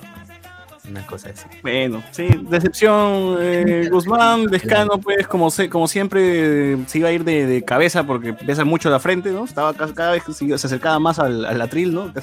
Una 0.89 1.05
cosa 1.05 1.29
así. 1.31 1.45
Bueno, 1.61 2.01
sí, 2.11 2.29
decepción. 2.49 3.35
eh, 3.41 3.87
Guzmán, 3.91 4.45
Descano, 4.45 4.97
pues, 4.99 5.27
como, 5.27 5.51
se, 5.51 5.69
como 5.69 5.85
siempre, 5.89 6.77
se 6.87 6.99
iba 6.99 7.09
a 7.09 7.11
ir 7.11 7.25
de, 7.25 7.45
de 7.45 7.65
cabeza 7.65 8.05
porque 8.05 8.31
pesa 8.33 8.63
mucho 8.63 8.89
la 8.89 8.99
frente, 8.99 9.31
¿no? 9.31 9.43
Estaba 9.43 9.73
ca- 9.73 9.93
cada 9.93 10.11
vez 10.13 10.23
que 10.23 10.31
se, 10.31 10.57
se 10.57 10.67
acercaba 10.67 10.97
más 10.99 11.19
al, 11.19 11.43
al 11.45 11.61
atril, 11.61 11.93
¿no? 11.93 12.13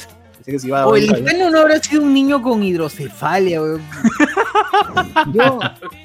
Casi- 0.45 0.51
Así 0.51 0.53
que 0.53 0.59
se 0.59 0.67
iba 0.69 0.83
a 0.83 0.87
O 0.87 0.95
el 0.97 1.07
Lizano 1.07 1.51
no 1.51 1.59
habrá 1.61 1.79
sido 1.81 2.03
un 2.03 2.13
niño 2.13 2.43
con 2.43 2.63
hidrocefalia, 2.63 3.63
weón. 3.63 3.83
Yo 5.33 5.59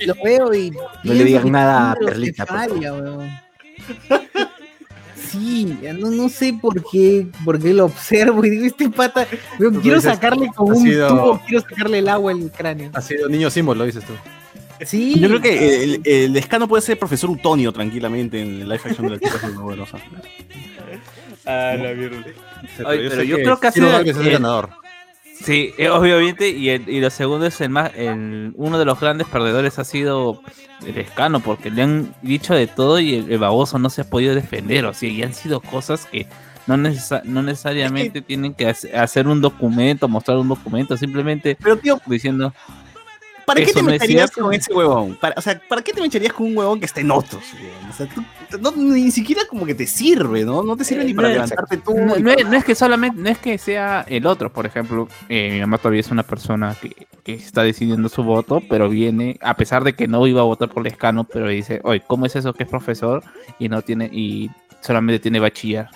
lo 0.05 0.13
veo 0.23 0.53
y. 0.53 0.71
No 0.71 1.13
le 1.13 1.25
que 1.41 1.51
nada 1.51 1.91
a 1.91 1.95
Perlita, 1.95 2.45
weón. 2.71 3.29
Sí, 5.15 5.77
no, 5.97 6.09
no 6.09 6.29
sé 6.29 6.53
por 6.59 6.83
qué, 6.89 7.27
por 7.45 7.59
qué 7.59 7.73
lo 7.73 7.85
observo 7.85 8.43
y 8.45 8.49
digo, 8.49 8.65
este 8.65 8.89
pata, 8.89 9.27
weón, 9.59 9.75
quiero 9.81 9.97
dices, 9.97 10.13
sacarle 10.13 10.47
con 10.55 10.69
un 10.75 10.83
sido- 10.83 11.07
tubo, 11.09 11.41
quiero 11.45 11.61
sacarle 11.61 11.99
el 11.99 12.09
agua 12.09 12.31
al 12.31 12.49
cráneo. 12.51 12.89
Ha 12.93 13.01
sido 13.01 13.27
niño 13.29 13.49
símbolo, 13.49 13.83
dices 13.85 14.03
tú. 14.05 14.13
Sí. 14.86 15.19
Yo 15.19 15.27
creo 15.27 15.41
que 15.41 15.84
el, 15.84 16.01
el 16.05 16.34
Descano 16.34 16.67
puede 16.67 16.82
ser 16.82 16.97
profesor 16.97 17.30
Utonio 17.30 17.71
tranquilamente 17.71 18.41
en 18.41 18.61
el 18.61 18.69
live 18.69 18.82
action 18.86 19.07
de 19.07 19.13
la 19.13 19.19
chica 19.19 19.39
superpoderosa. 19.39 19.97
Ah, 21.45 21.75
la 21.77 21.93
mierda. 21.93 22.17
Oye, 22.86 23.09
pero 23.09 23.23
yo 23.23 23.38
que 23.38 23.43
creo 23.43 23.59
que 23.59 23.67
ha 23.67 23.71
sido 23.71 23.99
el 23.99 24.07
el- 24.07 24.32
ganador. 24.32 24.69
Sí, 25.41 25.73
eh, 25.77 25.88
obviamente, 25.89 26.49
y, 26.49 26.69
el- 26.69 26.89
y 26.89 26.99
lo 26.99 27.09
segundo 27.09 27.45
es 27.45 27.61
el 27.61 27.69
más, 27.69 27.91
el, 27.95 28.51
uno 28.55 28.77
de 28.77 28.84
los 28.84 28.99
grandes 28.99 29.25
perdedores 29.27 29.80
ha 29.80 29.86
sido 29.86 30.41
el 30.86 30.97
escano, 30.97 31.39
porque 31.39 31.71
le 31.71 31.82
han 31.82 32.13
dicho 32.21 32.53
de 32.53 32.67
todo 32.67 32.99
y 32.99 33.15
el, 33.15 33.32
el 33.32 33.38
baboso 33.39 33.80
no 33.80 33.89
se 33.89 34.01
ha 34.01 34.09
podido 34.09 34.36
defender, 34.36 34.86
o 34.86 34.93
sea, 34.93 35.07
y 35.09 35.23
han 35.23 35.34
sido 35.34 35.61
cosas 35.61 36.05
que 36.07 36.27
no, 36.67 36.75
necesa- 36.75 37.21
no 37.23 37.41
necesariamente 37.41 38.21
tienen 38.21 38.53
que 38.53 38.67
hace- 38.67 38.93
hacer 38.95 39.27
un 39.30 39.39
documento, 39.39 40.09
mostrar 40.09 40.38
un 40.38 40.49
documento, 40.49 40.97
simplemente 40.97 41.57
diciendo... 42.05 42.53
¿Para 43.53 43.65
qué 43.65 43.71
"Eso 43.71 43.79
te 43.79 43.83
no 43.83 43.89
es 43.91 43.99
meterías 44.01 44.29
cierto". 44.31 44.41
con 44.45 44.53
ese 44.53 44.73
huevón? 44.73 45.17
Para, 45.19 45.35
o 45.37 45.41
sea, 45.41 45.61
¿para 45.67 45.81
qué 45.81 45.91
te 45.93 46.01
meterías 46.01 46.33
con 46.33 46.47
un 46.47 46.57
huevón 46.57 46.79
que 46.79 46.85
está 46.85 47.01
en 47.01 47.11
otros? 47.11 47.43
huevón? 47.53 47.89
O 47.89 47.93
sea, 47.93 48.07
tú- 48.07 48.23
no- 48.59 48.71
ni 48.71 49.11
siquiera 49.11 49.41
como 49.49 49.65
que 49.65 49.75
te 49.75 49.85
sirve, 49.85 50.43
¿no? 50.45 50.63
No 50.63 50.75
te 50.77 50.83
sirve 50.83 51.03
ni 51.05 51.13
para 51.13 51.27
no, 51.27 51.33
levantarte 51.35 51.77
tú. 51.77 51.93
No, 51.95 52.31
es, 52.55 52.63
que 52.65 52.75
solamente, 52.75 53.21
no 53.21 53.29
es 53.29 53.37
que 53.37 53.57
sea 53.57 54.05
el 54.07 54.25
otro, 54.25 54.51
por 54.51 54.65
ejemplo, 54.65 55.07
eh, 55.27 55.49
mi 55.53 55.59
mamá 55.59 55.77
todavía 55.77 55.99
es 56.01 56.09
una 56.11 56.23
persona 56.23 56.75
que, 56.81 57.07
que 57.23 57.33
está 57.33 57.63
decidiendo 57.63 58.09
su 58.09 58.23
voto, 58.23 58.61
pero 58.69 58.89
viene, 58.89 59.37
a 59.41 59.55
pesar 59.55 59.83
de 59.83 59.93
que 59.93 60.07
no 60.07 60.25
iba 60.27 60.41
a 60.41 60.45
votar 60.45 60.69
por 60.69 60.83
Lescano, 60.83 61.23
pero 61.25 61.47
dice, 61.47 61.79
oye, 61.83 62.01
¿cómo 62.07 62.25
es 62.25 62.35
eso 62.35 62.53
que 62.53 62.63
es 62.63 62.69
profesor 62.69 63.23
y 63.59 63.69
no 63.69 63.81
tiene, 63.81 64.05
y 64.11 64.49
solamente 64.81 65.19
tiene 65.19 65.39
bachiller? 65.39 65.87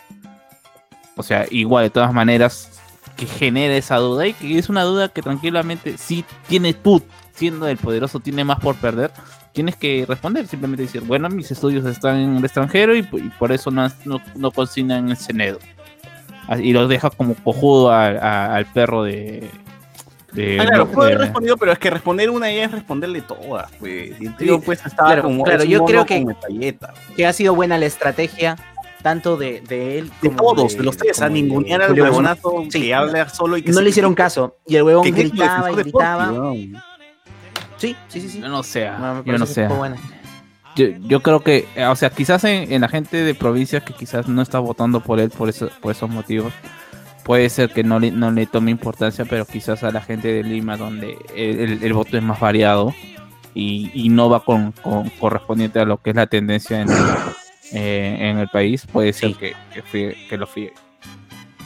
O 1.16 1.24
sea, 1.24 1.46
igual, 1.52 1.86
de 1.86 1.90
todas 1.92 2.14
maneras, 2.14 2.70
que 3.16 3.26
genera 3.28 3.76
esa 3.76 3.98
duda 3.98 4.26
y 4.28 4.34
que 4.34 4.58
es 4.58 4.70
una 4.70 4.84
duda 4.84 5.10
que 5.10 5.22
tranquilamente, 5.22 5.98
si 5.98 6.26
tienes 6.48 6.82
tú, 6.82 7.02
siendo 7.34 7.68
el 7.68 7.78
poderoso, 7.78 8.20
tiene 8.20 8.44
más 8.44 8.60
por 8.60 8.76
perder, 8.76 9.12
tienes 9.54 9.76
que 9.76 10.06
responder, 10.08 10.48
simplemente 10.48 10.84
decir, 10.84 11.02
bueno, 11.02 11.30
mis 11.30 11.52
estudios 11.52 11.86
están 11.86 12.18
en 12.18 12.38
el 12.38 12.44
extranjero 12.46 12.96
y, 12.96 13.00
y 13.00 13.30
por 13.40 13.52
eso 13.52 13.72
no, 13.72 13.88
no, 14.06 14.22
no 14.36 14.52
consignan 14.52 15.10
el 15.10 15.18
Senedo. 15.18 15.60
Así- 16.48 16.64
Y 16.64 16.74
los 16.74 16.90
deja 16.90 17.10
como 17.10 17.36
cojudo 17.36 17.92
al, 17.92 18.18
a- 18.18 18.56
al 18.56 18.66
perro 18.66 19.04
de... 19.04 19.50
de- 20.34 20.58
Ah, 20.60 20.66
claro, 20.66 20.86
de- 20.86 20.94
puedo 20.94 21.08
haber 21.08 21.20
respondido, 21.20 21.58
pero 21.58 21.72
es 21.72 21.80
que 21.80 21.90
responder 21.90 22.30
una 22.30 22.52
idea 22.52 22.66
es 22.66 22.72
responderle 22.72 23.22
todas, 23.22 23.72
pues. 23.80 24.20
Y 24.20 24.26
el 24.28 24.36
tío, 24.36 24.56
Sí, 24.58 24.62
pues, 24.66 24.86
estaba 24.86 25.10
claro, 25.10 25.24
como. 25.24 25.44
claro, 25.44 25.64
yo 25.64 25.86
creo 25.86 26.06
que-. 26.06 26.26
Que 27.16 27.26
ha 27.26 27.34
sido 27.34 27.56
buena 27.56 27.78
la 27.78 27.86
estrategia, 27.86 28.58
tanto 29.02 29.38
de, 29.38 29.62
de 29.62 30.00
él 30.00 30.12
De 30.22 30.30
como 30.30 30.54
todos, 30.56 30.78
de 30.78 30.84
los 30.84 30.98
tres, 30.98 31.22
a 31.22 31.26
de 31.28 31.34
ningunear 31.36 31.82
al 31.82 31.94
huevonazo 32.00 32.64
que 32.72 32.94
habla 32.94 33.30
solo 33.30 33.58
y 33.58 33.62
que 33.62 33.70
no 33.72 33.78
se- 33.78 33.84
le 33.84 33.90
hicieron 33.90 34.14
caso. 34.16 34.58
Y 34.68 34.76
el 34.76 34.84
huevón 34.84 35.10
gritaba 35.12 35.72
y 35.72 35.76
de 35.76 35.84
gritaba. 35.84 36.34
Sí, 37.84 37.98
sí, 38.08 38.22
sí, 38.22 38.30
sí. 38.30 38.40
Yo 38.40 38.48
no 38.48 38.64
sé, 38.64 38.90
No, 38.98 39.16
me 39.16 39.24
yo 39.30 39.38
no 39.38 39.46
sé. 39.46 39.68
buena. 39.68 39.98
Yo, 40.78 40.86
yo 41.06 41.20
creo 41.22 41.42
que, 41.42 41.68
eh, 41.76 41.86
o 41.86 41.96
sea, 41.98 42.10
quizás 42.12 42.42
en, 42.46 42.72
en 42.72 42.80
la 42.80 42.88
gente 42.88 43.18
de 43.18 43.36
provincias 43.36 43.84
que 43.84 43.94
quizás 43.94 44.30
no 44.30 44.42
está 44.42 44.60
votando 44.60 45.02
por 45.02 45.20
él 45.20 45.30
por, 45.32 45.50
eso, 45.50 45.70
por 45.82 45.92
esos 45.92 46.10
motivos, 46.10 46.54
puede 47.26 47.50
ser 47.50 47.72
que 47.72 47.84
no 47.84 48.00
le, 48.00 48.10
no 48.12 48.32
le 48.32 48.46
tome 48.46 48.72
importancia, 48.72 49.26
pero 49.26 49.46
quizás 49.46 49.84
a 49.84 49.92
la 49.92 50.00
gente 50.02 50.30
de 50.30 50.44
Lima, 50.44 50.78
donde 50.78 51.18
el, 51.36 51.60
el- 51.60 51.84
el 51.84 51.94
voto 51.94 52.16
es 52.16 52.24
más 52.24 52.40
variado 52.40 52.94
y, 53.54 53.92
y 53.94 54.08
no 54.08 54.30
va 54.30 54.40
con, 54.46 54.72
con- 54.72 55.10
correspondiente 55.20 55.80
a 55.82 55.86
lo 55.86 55.98
que 56.02 56.12
es 56.12 56.16
la 56.16 56.28
tendencia 56.28 56.80
en, 56.80 56.90
eh, 57.74 58.18
en 58.32 58.38
el 58.38 58.48
país, 58.48 58.88
puede 58.88 59.12
ser 59.12 59.36
que, 59.36 59.54
que, 59.92 60.16
que 60.30 60.38
lo 60.38 60.48
fíe. 60.48 60.72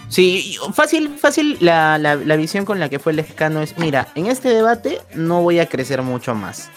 Sí, 0.09 0.57
fácil, 0.73 1.17
fácil 1.19 1.57
la, 1.59 1.97
la, 1.97 2.15
la 2.15 2.35
visión 2.37 2.63
con 2.65 2.79
la 2.79 2.89
que 2.89 2.97
fue 2.99 3.11
el 3.11 3.19
escano 3.19 3.61
es, 3.61 3.77
mira, 3.77 4.07
en 4.15 4.27
este 4.27 4.49
debate 4.49 5.01
no 5.15 5.41
voy 5.41 5.59
a 5.59 5.65
crecer 5.67 6.01
mucho 6.01 6.33
más. 6.33 6.69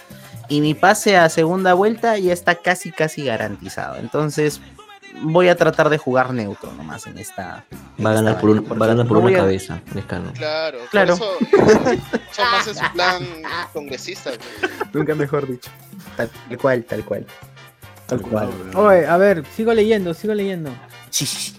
Y 0.49 0.61
mi 0.61 0.75
pase 0.75 1.17
a 1.17 1.29
segunda 1.29 1.75
vuelta 1.75 2.19
ya 2.19 2.33
está 2.33 2.57
casi, 2.57 2.91
casi 2.91 3.25
garantizado. 3.25 3.97
Entonces 3.99 4.61
voy 5.23 5.47
a 5.49 5.55
tratar 5.55 5.91
de 5.91 5.99
jugar 5.99 6.33
neutro 6.33 6.73
nomás 6.73 7.07
en 7.07 7.19
esta... 7.19 7.65
en 7.99 8.05
Va 8.05 8.11
a 8.11 8.15
ganar 8.15 8.33
esta 8.33 8.41
por, 8.41 8.51
un- 8.51 8.57
vaina, 8.57 8.69
porque 8.69 8.81
va 8.81 8.85
a 8.87 8.89
ganar 8.89 9.07
por 9.07 9.19
no 9.19 9.23
una 9.27 9.37
a- 9.37 9.41
cabeza, 9.41 9.81
Lescano. 9.95 10.33
Claro, 10.33 10.79
Claro. 10.91 11.17
Por 11.17 11.27
eso, 11.63 11.93
eso 12.33 12.43
más 12.51 12.67
es 12.67 12.79
su 12.79 12.93
plan 12.95 13.23
congresista. 13.73 14.33
Nunca 14.93 15.15
mejor 15.15 15.47
dicho. 15.47 15.71
Tal 16.17 16.31
cual, 16.61 16.83
tal 16.85 17.05
cual. 17.05 17.27
Tal 18.07 18.21
cual. 18.21 18.51
Oye, 18.75 19.07
a 19.07 19.17
ver, 19.19 19.45
sigo 19.55 19.73
leyendo, 19.73 20.15
sigo 20.15 20.35
leyendo. 20.35 20.71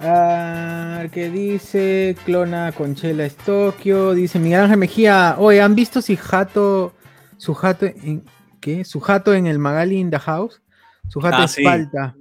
Ah, 0.02 1.04
¿Qué 1.12 1.30
dice? 1.30 2.16
Clona 2.26 2.72
Conchela 2.72 3.26
es 3.26 3.36
Tokio. 3.36 4.14
Dice 4.14 4.40
Miguel 4.40 4.62
Ángel 4.62 4.78
Mejía. 4.78 5.36
Oye, 5.38 5.62
¿han 5.62 5.76
visto 5.76 6.02
si 6.02 6.16
Jato. 6.16 6.94
Su 7.38 7.54
jato 7.54 7.86
en. 7.86 8.24
¿Qué? 8.60 8.86
Su 8.86 9.00
jato 9.00 9.34
en 9.34 9.48
el 9.48 9.58
Magali 9.60 9.98
in 9.98 10.12
the 10.12 10.20
House? 10.20 10.62
Su 11.08 11.20
jato 11.20 11.38
Ah, 11.40 11.46
es 11.46 11.52
sí. 11.52 11.64
falta. 11.64 12.16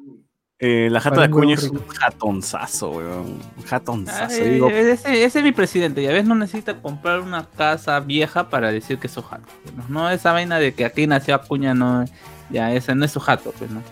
Eh, 0.58 0.88
la 0.90 1.00
jata 1.00 1.16
Para 1.16 1.26
de 1.28 1.32
Acuña 1.32 1.54
es 1.54 1.64
un 1.64 1.86
jatonzazo, 1.88 2.90
weón. 2.90 3.38
Un 3.56 3.62
jatonzazo. 3.64 4.42
Ay, 4.42 4.50
digo, 4.50 4.68
ese, 4.68 5.24
ese 5.24 5.38
es 5.38 5.44
mi 5.44 5.52
presidente, 5.52 6.02
ya 6.02 6.12
ves, 6.12 6.26
no 6.26 6.34
necesita 6.34 6.82
comprar 6.82 7.20
una 7.20 7.46
casa 7.46 7.98
vieja 8.00 8.50
para 8.50 8.70
decir 8.70 8.98
que 8.98 9.06
es 9.06 9.12
su 9.14 9.22
jato. 9.22 9.44
No, 9.74 9.84
No, 9.88 10.10
esa 10.10 10.32
vaina 10.32 10.58
de 10.58 10.74
que 10.74 10.84
aquí 10.84 11.06
nació 11.06 11.34
Acuña, 11.34 11.72
no, 11.72 12.04
ya 12.50 12.74
ese 12.74 12.94
no 12.94 13.06
es 13.06 13.10
su 13.12 13.20
jato, 13.20 13.54
pues, 13.58 13.70
¿no? 13.70 13.82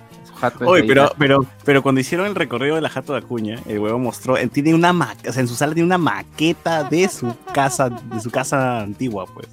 Jato 0.40 0.66
Oye, 0.66 0.84
pero, 0.84 1.12
pero, 1.18 1.44
pero 1.64 1.82
cuando 1.82 2.00
hicieron 2.00 2.26
el 2.26 2.34
recorrido 2.34 2.76
de 2.76 2.80
la 2.80 2.88
jato 2.88 3.12
de 3.12 3.18
Acuña, 3.18 3.58
el 3.66 3.78
huevo 3.78 3.98
mostró, 3.98 4.36
tiene 4.52 4.74
una 4.74 4.92
ma- 4.92 5.14
o 5.28 5.32
sea, 5.32 5.40
en 5.42 5.48
su 5.48 5.54
sala 5.54 5.74
tiene 5.74 5.86
una 5.86 5.98
maqueta 5.98 6.84
de 6.84 7.08
su 7.08 7.34
casa, 7.52 7.88
de 7.90 8.20
su 8.20 8.30
casa 8.30 8.80
antigua, 8.80 9.26
pues. 9.32 9.48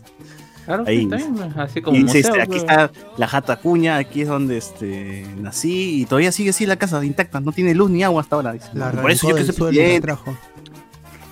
Claro, 0.66 0.84
Ahí. 0.88 1.04
está 1.04 1.18
bien, 1.18 1.54
así 1.58 1.82
como 1.82 1.96
Y 1.96 2.04
museo, 2.04 2.22
este, 2.22 2.42
aquí 2.42 2.48
pues. 2.50 2.62
está 2.62 2.92
la 3.18 3.28
jata 3.28 3.54
Acuña, 3.54 3.98
aquí 3.98 4.22
es 4.24 4.28
donde 4.28 4.58
este, 4.58 5.24
nací, 5.38 6.02
y 6.02 6.06
todavía 6.06 6.32
sigue 6.32 6.50
así 6.50 6.66
la 6.66 6.76
casa 6.76 7.04
intacta, 7.06 7.40
no 7.40 7.52
tiene 7.52 7.76
luz 7.76 7.92
ni 7.92 8.04
agua 8.04 8.22
hasta 8.22 8.36
ahora. 8.36 8.54
dice. 8.54 8.70
La 8.74 8.92
Por 8.92 9.12
eso 9.12 9.30
yo 9.30 9.36
que 9.36 9.44
presidente. 9.44 10.02
trajo. 10.02 10.36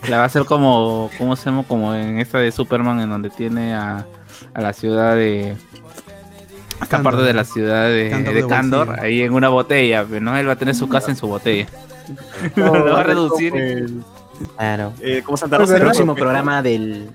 La 0.07 0.17
va 0.17 0.23
a 0.23 0.25
hacer 0.27 0.45
como, 0.45 1.09
¿cómo 1.17 1.35
se 1.35 1.45
llama? 1.45 1.63
Como 1.63 1.95
en 1.95 2.19
esta 2.19 2.37
de 2.39 2.51
Superman, 2.51 2.99
en 2.99 3.09
donde 3.09 3.29
tiene 3.29 3.73
a, 3.73 4.05
a 4.53 4.61
la 4.61 4.73
ciudad 4.73 5.15
de. 5.15 5.55
Esta 6.83 7.01
parte 7.03 7.21
de 7.23 7.33
la 7.33 7.43
ciudad 7.43 7.85
de 7.87 8.43
bolsillo. 8.43 8.95
ahí 9.01 9.21
en 9.21 9.33
una 9.33 9.49
botella, 9.49 10.05
pero 10.07 10.21
no, 10.21 10.37
él 10.37 10.47
va 10.47 10.53
a 10.53 10.55
tener 10.57 10.75
su 10.75 10.87
casa 10.89 11.09
en 11.11 11.17
su 11.17 11.27
botella. 11.27 11.65
Lo 12.55 12.71
va 12.85 12.99
a 12.99 13.03
reducir. 13.03 13.53
Claro. 14.57 14.93
Eh, 15.01 15.21
¿Cómo 15.25 15.37
Santa 15.37 15.55
El 15.57 15.61
Rosa? 15.63 15.79
próximo 15.79 16.15
programa 16.15 16.61
del. 16.61 17.09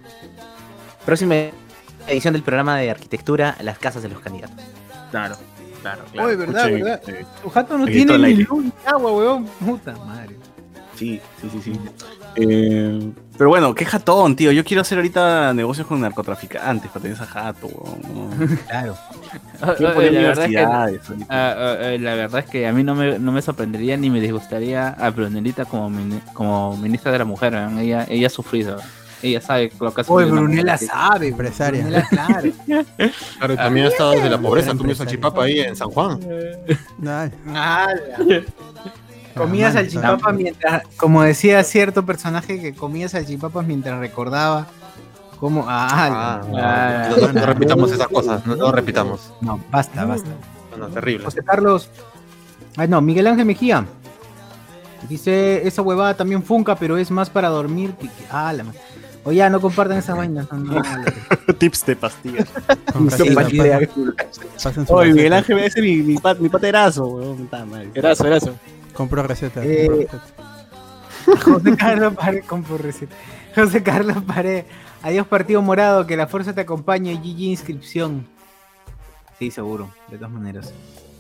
Próxima 1.05 1.35
edición 2.07 2.33
del 2.33 2.43
programa 2.43 2.77
de 2.79 2.91
arquitectura, 2.91 3.57
las 3.63 3.79
casas 3.79 4.03
de 4.03 4.09
los 4.09 4.21
candidatos. 4.21 4.57
Claro, 5.11 5.37
claro, 5.83 6.05
Oye, 6.15 6.37
¿verdad, 6.37 6.71
verdad? 6.71 7.01
eh, 7.09 7.25
Su 7.43 7.51
jato 7.51 7.79
no 7.79 7.87
tiene 7.87 8.15
el 8.15 8.23
ni 8.23 8.35
luz 8.45 8.65
ni 8.65 8.73
agua, 8.87 9.13
weón. 9.13 9.47
Puta 9.47 9.93
madre. 9.97 10.37
Sí, 10.99 11.21
sí, 11.41 11.49
sí, 11.53 11.61
sí. 11.63 11.73
Eh, 12.35 13.11
pero 13.37 13.51
bueno, 13.51 13.73
qué 13.75 13.85
jatón, 13.85 14.35
tío. 14.35 14.51
Yo 14.51 14.65
quiero 14.65 14.81
hacer 14.81 14.99
ahorita 14.99 15.55
negocios 15.55 15.87
con 15.87 16.01
narcotraficantes 16.01 16.91
para 16.91 17.03
tener 17.03 17.17
esa 17.17 17.27
jato. 17.27 17.69
¿no? 18.13 18.31
Claro. 18.69 18.97
¿Quién 19.77 19.91
Oye, 19.91 19.95
pone 19.95 20.11
la, 20.11 20.21
verdad 20.21 20.45
es 20.45 20.51
que, 20.51 20.59
ahorita? 20.59 21.15
ah, 21.29 21.55
ah, 21.57 21.77
ah, 21.81 21.97
la 22.01 22.15
verdad 22.15 22.41
es 22.45 22.51
que 22.51 22.67
a 22.67 22.73
mí 22.73 22.83
no 22.83 22.95
me, 22.97 23.19
no 23.19 23.31
me 23.33 23.43
sorprendería 23.43 23.97
ni 23.97 24.11
me 24.11 24.21
disgustaría 24.21 24.89
a 24.89 25.11
Brunelita 25.11 25.65
como, 25.67 25.89
mini- 25.89 26.21
como 26.33 26.77
ministra 26.77 27.13
de 27.13 27.19
la 27.19 27.25
mujer. 27.25 27.55
¿eh? 27.55 27.69
Ella, 27.81 28.07
ella 28.09 28.27
ha 28.27 28.31
sufrido. 28.31 28.79
Ella 29.23 29.41
sabe 29.41 29.73
lo 29.81 29.93
que 29.95 30.01
ha 30.01 30.05
Oye, 30.09 30.27
sufrido 30.27 30.33
una 30.33 30.41
Brunella 30.43 30.79
sabe, 30.79 31.29
Empresaria. 31.29 31.83
Brunella, 31.83 32.09
claro. 32.09 32.53
Claro, 33.39 33.55
y 33.55 33.57
también 33.57 33.87
ha 33.87 33.89
estado 33.89 34.13
desde 34.13 34.31
la 34.31 34.39
pobreza, 34.39 34.75
comió 34.77 34.95
salchipapa 34.95 35.45
ahí 35.45 35.61
en 35.61 35.77
San 35.77 35.91
Juan. 35.91 36.21
Ala. 37.05 37.31
Comía 39.39 39.69
Ah, 39.69 39.73
salchipapas 39.73 40.35
mientras, 40.35 40.83
como 40.97 41.23
decía 41.23 41.63
cierto 41.65 42.05
personaje 42.05 42.61
que 42.61 42.75
comía 42.75 43.09
salchipapas 43.09 43.67
mientras 43.67 43.99
recordaba 43.99 44.67
cómo. 45.41 45.65
Ah, 45.69 46.41
Ah, 46.55 47.09
no, 47.11 47.17
no, 47.27 47.33
no 47.33 47.47
repitamos 47.47 47.91
esas 47.93 48.09
cosas, 48.09 48.45
no, 48.47 48.57
no 48.57 48.73
repitamos. 48.73 49.33
No, 49.41 49.61
basta, 49.71 50.05
basta. 50.05 50.29
No, 50.73 50.77
no, 50.79 50.89
terrible. 50.89 51.25
José 51.25 51.43
Carlos. 51.43 51.89
Ay, 52.77 52.89
no, 52.89 53.01
Miguel 53.01 53.27
Ángel 53.27 53.45
Mejía. 53.47 53.85
Dice, 55.09 55.67
esa 55.67 55.81
huevada 55.83 56.15
también 56.15 56.43
funca, 56.43 56.75
pero 56.77 56.97
es 56.99 57.11
más 57.11 57.31
para 57.31 57.49
dormir 57.49 57.93
que... 57.93 58.07
que- 58.09 58.27
Ah, 58.31 58.53
la 58.53 58.65
ya, 59.33 59.51
no 59.51 59.61
compartan 59.61 59.99
esas 59.99 60.17
vainas. 60.17 60.51
malas. 60.51 60.87
Tips 61.59 61.85
de 61.85 61.97
pastillas. 61.97 62.49
Oye, 64.89 65.13
Miguel. 65.13 65.33
Ángel, 65.35 65.59
ese 65.59 65.81
es 65.81 65.85
mi, 65.85 65.97
mi, 65.99 66.17
pat- 66.17 66.39
mi 66.39 66.49
paterazo, 66.49 67.07
weón. 67.07 67.37
puta 67.37 67.65
madre. 67.67 67.91
Erazo, 67.95 68.27
erazo. 68.27 68.55
Compró 68.99 69.23
receta. 69.23 69.65
Eh, 69.65 69.87
compró 69.87 70.01
receta. 70.09 71.45
José 71.45 71.77
Carlos 71.77 72.15
Pared, 72.15 72.45
compro 72.45 72.79
receta. 72.79 73.15
José 73.55 73.83
Carlos 73.85 74.17
Pared. 74.27 74.65
Adiós 75.05 75.25
partido 75.29 75.63
morado, 75.63 76.05
que 76.05 76.17
la 76.17 76.27
fuerza 76.27 76.53
te 76.53 76.63
acompañe. 76.63 77.15
GG 77.15 77.39
inscripción. 77.43 78.27
Sí, 79.39 79.53
seguro, 79.53 79.89
de 80.09 80.17
todas 80.17 80.33
maneras. 80.33 80.75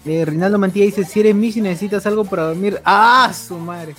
Eh, 0.04 0.24
Rinaldo 0.24 0.58
Mantilla 0.58 0.86
dice, 0.86 1.04
si 1.04 1.20
eres 1.20 1.36
y 1.56 1.60
necesitas 1.60 2.04
algo 2.06 2.24
para 2.24 2.48
dormir. 2.48 2.80
¡Ah, 2.84 3.32
su 3.32 3.56
madre! 3.58 3.94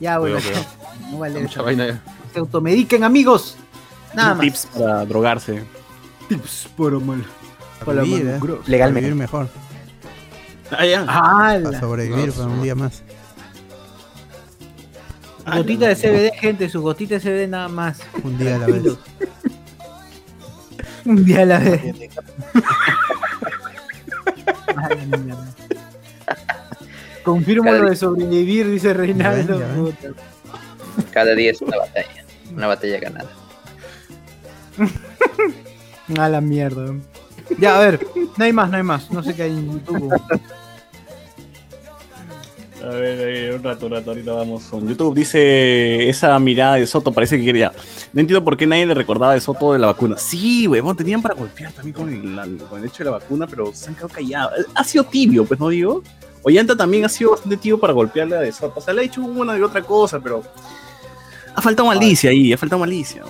Ya, 0.00 0.18
bueno. 0.18 0.36
No 1.10 1.18
vale 1.18 1.40
Mucha 1.40 1.62
vaina 1.62 1.86
ya. 1.86 2.02
Se 2.32 2.40
automediquen, 2.40 3.04
amigos. 3.04 3.56
Nada 4.14 4.34
más. 4.34 4.40
Tips 4.40 4.66
para 4.66 5.06
drogarse. 5.06 5.62
Tips 6.28 6.68
para 6.76 6.98
mal. 6.98 7.24
Para 7.84 8.02
vivir, 8.02 8.26
eh. 8.28 8.38
Gross. 8.38 8.58
Para 8.58 8.70
Legalmente. 8.70 9.08
vivir 9.08 9.18
mejor. 9.18 9.48
Ah, 10.70 10.84
ya. 10.84 11.04
¡Hala! 11.08 11.70
Para 11.70 11.80
sobrevivir 11.80 12.32
para 12.32 12.48
un 12.48 12.62
día 12.62 12.74
más. 12.74 13.02
Gotita 15.46 15.88
de 15.88 15.96
CBD, 15.96 16.38
gente, 16.38 16.68
su 16.68 16.80
gotita 16.80 17.18
de 17.18 17.20
CBD 17.20 17.48
nada 17.48 17.68
más. 17.68 18.00
Un 18.22 18.38
día 18.38 18.56
a 18.56 18.58
la 18.58 18.66
vez. 18.66 18.82
Un 21.04 21.24
día 21.24 21.42
a 21.42 21.44
la 21.44 21.58
vez. 21.58 21.82
Ay. 24.76 25.10
Confirmo 27.24 27.72
lo 27.72 27.88
de 27.88 27.96
sobrevivir, 27.96 28.70
dice 28.70 28.92
Reinaldo. 28.92 29.60
Cada 31.10 31.34
día 31.34 31.50
es 31.52 31.62
una 31.62 31.78
batalla. 31.78 32.24
Una 32.54 32.66
batalla 32.66 33.00
ganada. 33.00 33.30
A 36.18 36.28
la 36.28 36.40
mierda. 36.42 36.94
Ya, 37.58 37.76
a 37.76 37.80
ver, 37.80 38.06
no 38.36 38.44
hay 38.44 38.52
más, 38.52 38.70
no 38.70 38.76
hay 38.76 38.82
más. 38.82 39.10
No 39.10 39.22
sé 39.22 39.34
qué 39.34 39.44
hay 39.44 39.52
en 39.52 39.72
YouTube. 39.72 40.12
A 42.84 42.88
ver, 42.96 43.28
eh, 43.28 43.54
un 43.54 43.62
rato, 43.62 43.86
un 43.86 43.92
rato, 43.92 44.10
ahorita 44.10 44.32
vamos 44.34 44.64
con 44.64 44.86
YouTube. 44.86 45.14
Dice, 45.14 46.06
esa 46.08 46.38
mirada 46.38 46.74
de 46.74 46.86
Soto 46.86 47.12
parece 47.12 47.38
que 47.38 47.44
quería... 47.44 47.72
No 48.12 48.20
entiendo 48.20 48.44
por 48.44 48.56
qué 48.58 48.66
nadie 48.66 48.84
le 48.84 48.92
recordaba 48.92 49.32
de 49.32 49.40
Soto 49.40 49.72
de 49.72 49.78
la 49.78 49.86
vacuna. 49.86 50.18
Sí, 50.18 50.66
huevón, 50.66 50.94
tenían 50.96 51.22
para 51.22 51.34
golpear 51.34 51.72
también 51.72 51.94
con 51.94 52.08
el, 52.12 52.36
la- 52.36 52.46
con 52.68 52.80
el 52.80 52.86
hecho 52.86 52.98
de 52.98 53.04
la 53.06 53.12
vacuna, 53.12 53.46
pero 53.46 53.72
se 53.72 53.88
han 53.88 53.94
quedado 53.94 54.10
callados. 54.10 54.52
Ha 54.74 54.84
sido 54.84 55.04
tibio, 55.04 55.46
pues, 55.46 55.58
¿no 55.58 55.68
digo? 55.70 56.02
Ollanta 56.42 56.76
también 56.76 57.06
ha 57.06 57.08
sido 57.08 57.30
bastante 57.30 57.56
tibio 57.56 57.80
para 57.80 57.94
golpearle 57.94 58.36
a 58.36 58.40
de 58.40 58.52
Soto. 58.52 58.80
O 58.80 58.82
sea, 58.82 58.92
le 58.92 59.00
ha 59.00 59.04
hecho 59.04 59.22
una 59.22 59.54
de 59.54 59.64
otra 59.64 59.80
cosa, 59.82 60.20
pero... 60.20 60.42
Ha 61.54 61.62
faltado 61.62 61.88
malicia 61.88 62.30
ahí, 62.30 62.52
ha 62.52 62.58
faltado 62.58 62.80
malicia. 62.80 63.22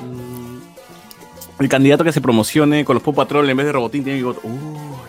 Mm, 0.00 0.58
El 1.58 1.68
candidato 1.68 2.04
que 2.04 2.12
se 2.12 2.20
promocione 2.20 2.84
con 2.84 2.94
los 2.94 3.02
Pop 3.02 3.16
Patrol 3.16 3.48
en 3.50 3.56
vez 3.56 3.66
de 3.66 3.72
Robotín 3.72 4.04
tiene 4.04 4.20
los 4.20 4.36
Pop 4.36 4.44
Patrol. 4.44 5.07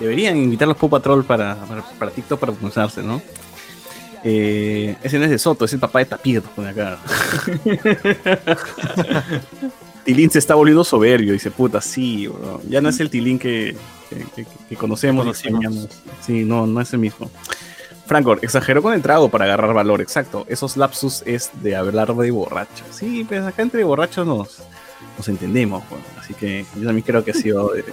Deberían 0.00 0.36
invitar 0.36 0.66
a 0.66 0.68
los 0.70 0.76
Pop 0.76 0.90
Patrol 0.90 1.24
para, 1.24 1.56
para, 1.56 1.82
para 1.98 2.10
TikTok 2.10 2.38
para 2.38 2.52
promocionarse, 2.52 3.02
¿no? 3.02 3.22
Eh, 4.24 4.96
ese 5.02 5.18
no 5.18 5.24
es 5.24 5.30
de 5.30 5.38
Soto, 5.38 5.64
es 5.64 5.72
el 5.72 5.78
papá 5.78 6.00
de 6.00 6.06
Tapir, 6.06 6.42
pone 6.42 6.70
acá. 6.70 6.98
Tilín 10.04 10.30
se 10.30 10.38
está 10.38 10.54
volviendo 10.54 10.84
soberbio, 10.84 11.32
dice, 11.32 11.50
puta, 11.50 11.80
sí, 11.80 12.28
bro. 12.28 12.60
Ya 12.68 12.80
no 12.80 12.88
es 12.88 13.00
el 13.00 13.10
Tilín 13.10 13.38
que, 13.38 13.76
que, 14.08 14.16
que- 14.36 14.46
que 14.68 14.76
conocemos. 14.76 15.26
extrañamos. 15.26 15.88
Sí, 16.24 16.44
no, 16.44 16.66
no 16.66 16.80
es 16.80 16.92
el 16.92 17.00
mismo. 17.00 17.30
Franco, 18.06 18.34
exageró 18.40 18.82
con 18.82 18.94
el 18.94 19.02
trago 19.02 19.28
para 19.28 19.46
agarrar 19.46 19.74
valor, 19.74 20.00
exacto. 20.00 20.46
Esos 20.48 20.76
lapsus 20.76 21.22
es 21.26 21.50
de 21.62 21.74
hablar 21.74 22.14
de 22.14 22.30
borracho. 22.30 22.84
Sí, 22.92 23.24
pues 23.26 23.42
acá 23.42 23.62
entre 23.62 23.82
borrachos 23.82 24.24
nos, 24.24 24.58
nos 25.18 25.28
entendemos, 25.28 25.82
bueno. 25.90 26.04
así 26.20 26.32
que 26.34 26.64
yo 26.76 26.84
también 26.86 27.04
creo 27.04 27.24
que 27.24 27.32
ha 27.32 27.34
sido 27.34 27.70
de, 27.70 27.84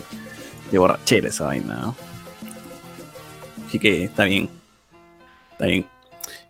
de 0.73 0.79
borrachera 0.79 1.29
esa 1.29 1.45
vaina. 1.45 1.93
Así 3.67 3.79
que 3.79 4.05
está 4.05 4.25
bien. 4.25 4.49
Está 5.51 5.65
bien. 5.67 5.85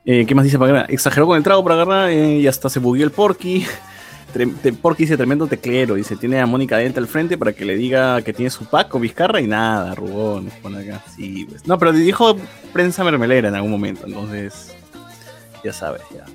Eh, 0.05 0.25
¿Qué 0.25 0.33
más 0.33 0.45
dice 0.45 0.57
para 0.57 0.81
acá? 0.81 0.93
Exageró 0.93 1.27
con 1.27 1.37
el 1.37 1.43
trago 1.43 1.63
para 1.63 1.75
agarrar 1.75 2.09
eh, 2.09 2.39
y 2.39 2.47
hasta 2.47 2.69
se 2.69 2.79
bugueó 2.79 3.03
el 3.03 3.11
Porky. 3.11 3.65
Porky 4.81 5.03
dice 5.03 5.17
tremendo 5.17 5.45
teclero. 5.47 5.95
Dice, 5.95 6.15
tiene 6.15 6.39
a 6.39 6.45
Mónica 6.45 6.77
Dente 6.77 6.99
al 6.99 7.07
frente 7.07 7.37
para 7.37 7.51
que 7.51 7.65
le 7.65 7.75
diga 7.75 8.21
que 8.21 8.31
tiene 8.31 8.49
su 8.49 8.65
pack 8.65 8.87
con 8.87 9.01
Vizcarra 9.01 9.41
y 9.41 9.47
nada, 9.47 9.93
Rubón. 9.93 10.47
Acá. 10.47 11.03
Pues. 11.49 11.67
No, 11.67 11.77
pero 11.77 11.91
dijo 11.91 12.37
prensa 12.71 13.03
mermelera 13.03 13.49
en 13.49 13.55
algún 13.55 13.71
momento, 13.71 14.05
entonces. 14.05 14.73
Ya 15.63 15.73
sabes, 15.73 16.01
ya. 16.13 16.25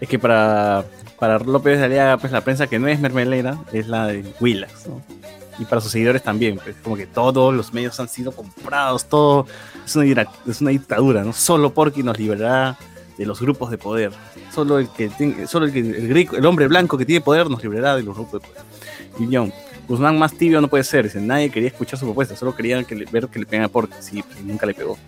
Es 0.00 0.08
que 0.08 0.18
para, 0.18 0.84
para 1.18 1.38
López 1.38 1.78
de 1.78 1.84
Aliaga, 1.84 2.16
pues 2.16 2.32
la 2.32 2.42
prensa 2.42 2.66
que 2.66 2.78
no 2.78 2.88
es 2.88 3.00
mermelera 3.00 3.58
es 3.72 3.86
la 3.86 4.06
de 4.06 4.24
Willax, 4.40 4.88
¿no? 4.88 5.02
Y 5.58 5.64
para 5.64 5.80
sus 5.80 5.92
seguidores 5.92 6.22
también, 6.22 6.56
pues 6.62 6.76
como 6.82 6.96
que 6.96 7.06
todos 7.06 7.54
los 7.54 7.72
medios 7.72 7.98
han 8.00 8.08
sido 8.08 8.32
comprados, 8.32 9.04
todo 9.06 9.46
es 9.86 9.94
una, 9.96 10.26
es 10.46 10.60
una 10.60 10.70
dictadura, 10.70 11.22
¿no? 11.22 11.32
Solo 11.32 11.72
Porky 11.72 12.02
nos 12.02 12.18
liberará 12.18 12.76
de 13.16 13.24
los 13.26 13.40
grupos 13.40 13.70
de 13.70 13.78
poder. 13.78 14.10
Solo 14.52 14.78
el 14.80 14.88
que 14.88 15.08
tiene- 15.10 15.46
solo 15.46 15.66
el, 15.66 15.72
que, 15.72 15.78
el, 15.80 16.08
rico- 16.12 16.36
el 16.36 16.44
hombre 16.46 16.66
blanco 16.66 16.98
que 16.98 17.06
tiene 17.06 17.20
poder 17.20 17.48
nos 17.48 17.62
librará 17.62 17.94
de 17.96 18.02
los 18.02 18.16
grupos 18.16 18.42
de 18.42 18.48
poder. 18.48 18.62
John, 19.32 19.52
Guzmán 19.86 20.18
más 20.18 20.32
tibio 20.32 20.60
no 20.60 20.66
puede 20.68 20.82
ser. 20.82 21.04
Dice, 21.04 21.20
nadie 21.20 21.50
quería 21.50 21.68
escuchar 21.68 21.98
su 21.98 22.06
propuesta, 22.06 22.34
solo 22.34 22.56
querían 22.56 22.84
que 22.84 22.96
le- 22.96 23.04
ver 23.04 23.28
que 23.28 23.38
le 23.38 23.46
pegan 23.46 23.66
a 23.66 23.68
Porky. 23.68 23.94
Sí, 24.00 24.22
pues, 24.22 24.42
nunca 24.42 24.66
le 24.66 24.74
pegó. 24.74 24.98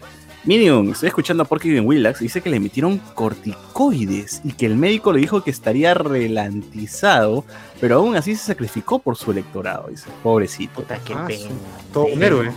Minion, 0.47 0.91
estoy 0.91 1.09
escuchando 1.09 1.43
a 1.43 1.47
Porky 1.47 1.77
en 1.77 1.85
Willax. 1.87 2.21
Dice 2.21 2.41
que 2.41 2.49
le 2.51 2.61
metieron 2.61 2.99
corticoides 3.15 4.41
y 4.45 4.53
que 4.53 4.67
el 4.67 4.77
médico 4.77 5.13
le 5.13 5.19
dijo 5.19 5.43
que 5.43 5.51
estaría 5.51 5.93
relantizado, 5.93 7.45
pero 7.81 7.97
aún 7.97 8.15
así 8.17 8.37
se 8.37 8.47
sacrificó 8.47 9.01
por 9.01 9.17
su 9.17 9.33
electorado. 9.33 9.89
Dice, 9.89 10.07
pobrecito. 10.23 10.85
Ah, 10.89 11.27
pena. 11.27 11.41
su- 11.41 11.93
todo 11.93 12.07
un 12.07 12.23
héroe. 12.23 12.53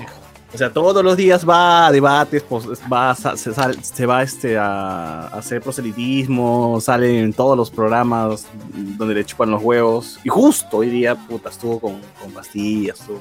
O 0.51 0.57
sea, 0.57 0.73
todos 0.73 1.03
los 1.03 1.15
días 1.15 1.47
va 1.47 1.85
a 1.85 1.91
debates, 1.91 2.41
pues, 2.41 2.65
va 2.91 3.13
se, 3.13 3.53
sal- 3.53 3.83
se 3.83 4.05
va 4.07 4.23
este, 4.23 4.57
a, 4.57 5.27
a 5.27 5.37
hacer 5.37 5.61
proselitismo, 5.61 6.81
sale 6.81 7.19
en 7.19 7.33
todos 7.33 7.55
los 7.55 7.69
programas 7.69 8.47
donde 8.73 9.13
le 9.13 9.23
chupan 9.25 9.51
los 9.51 9.61
huevos. 9.61 10.17
Y 10.23 10.29
justo 10.29 10.77
hoy 10.77 10.89
día, 10.89 11.13
puta, 11.13 11.49
estuvo 11.49 11.79
con, 11.79 12.01
con 12.19 12.31
pastillas. 12.31 12.99
Estuvo. 12.99 13.19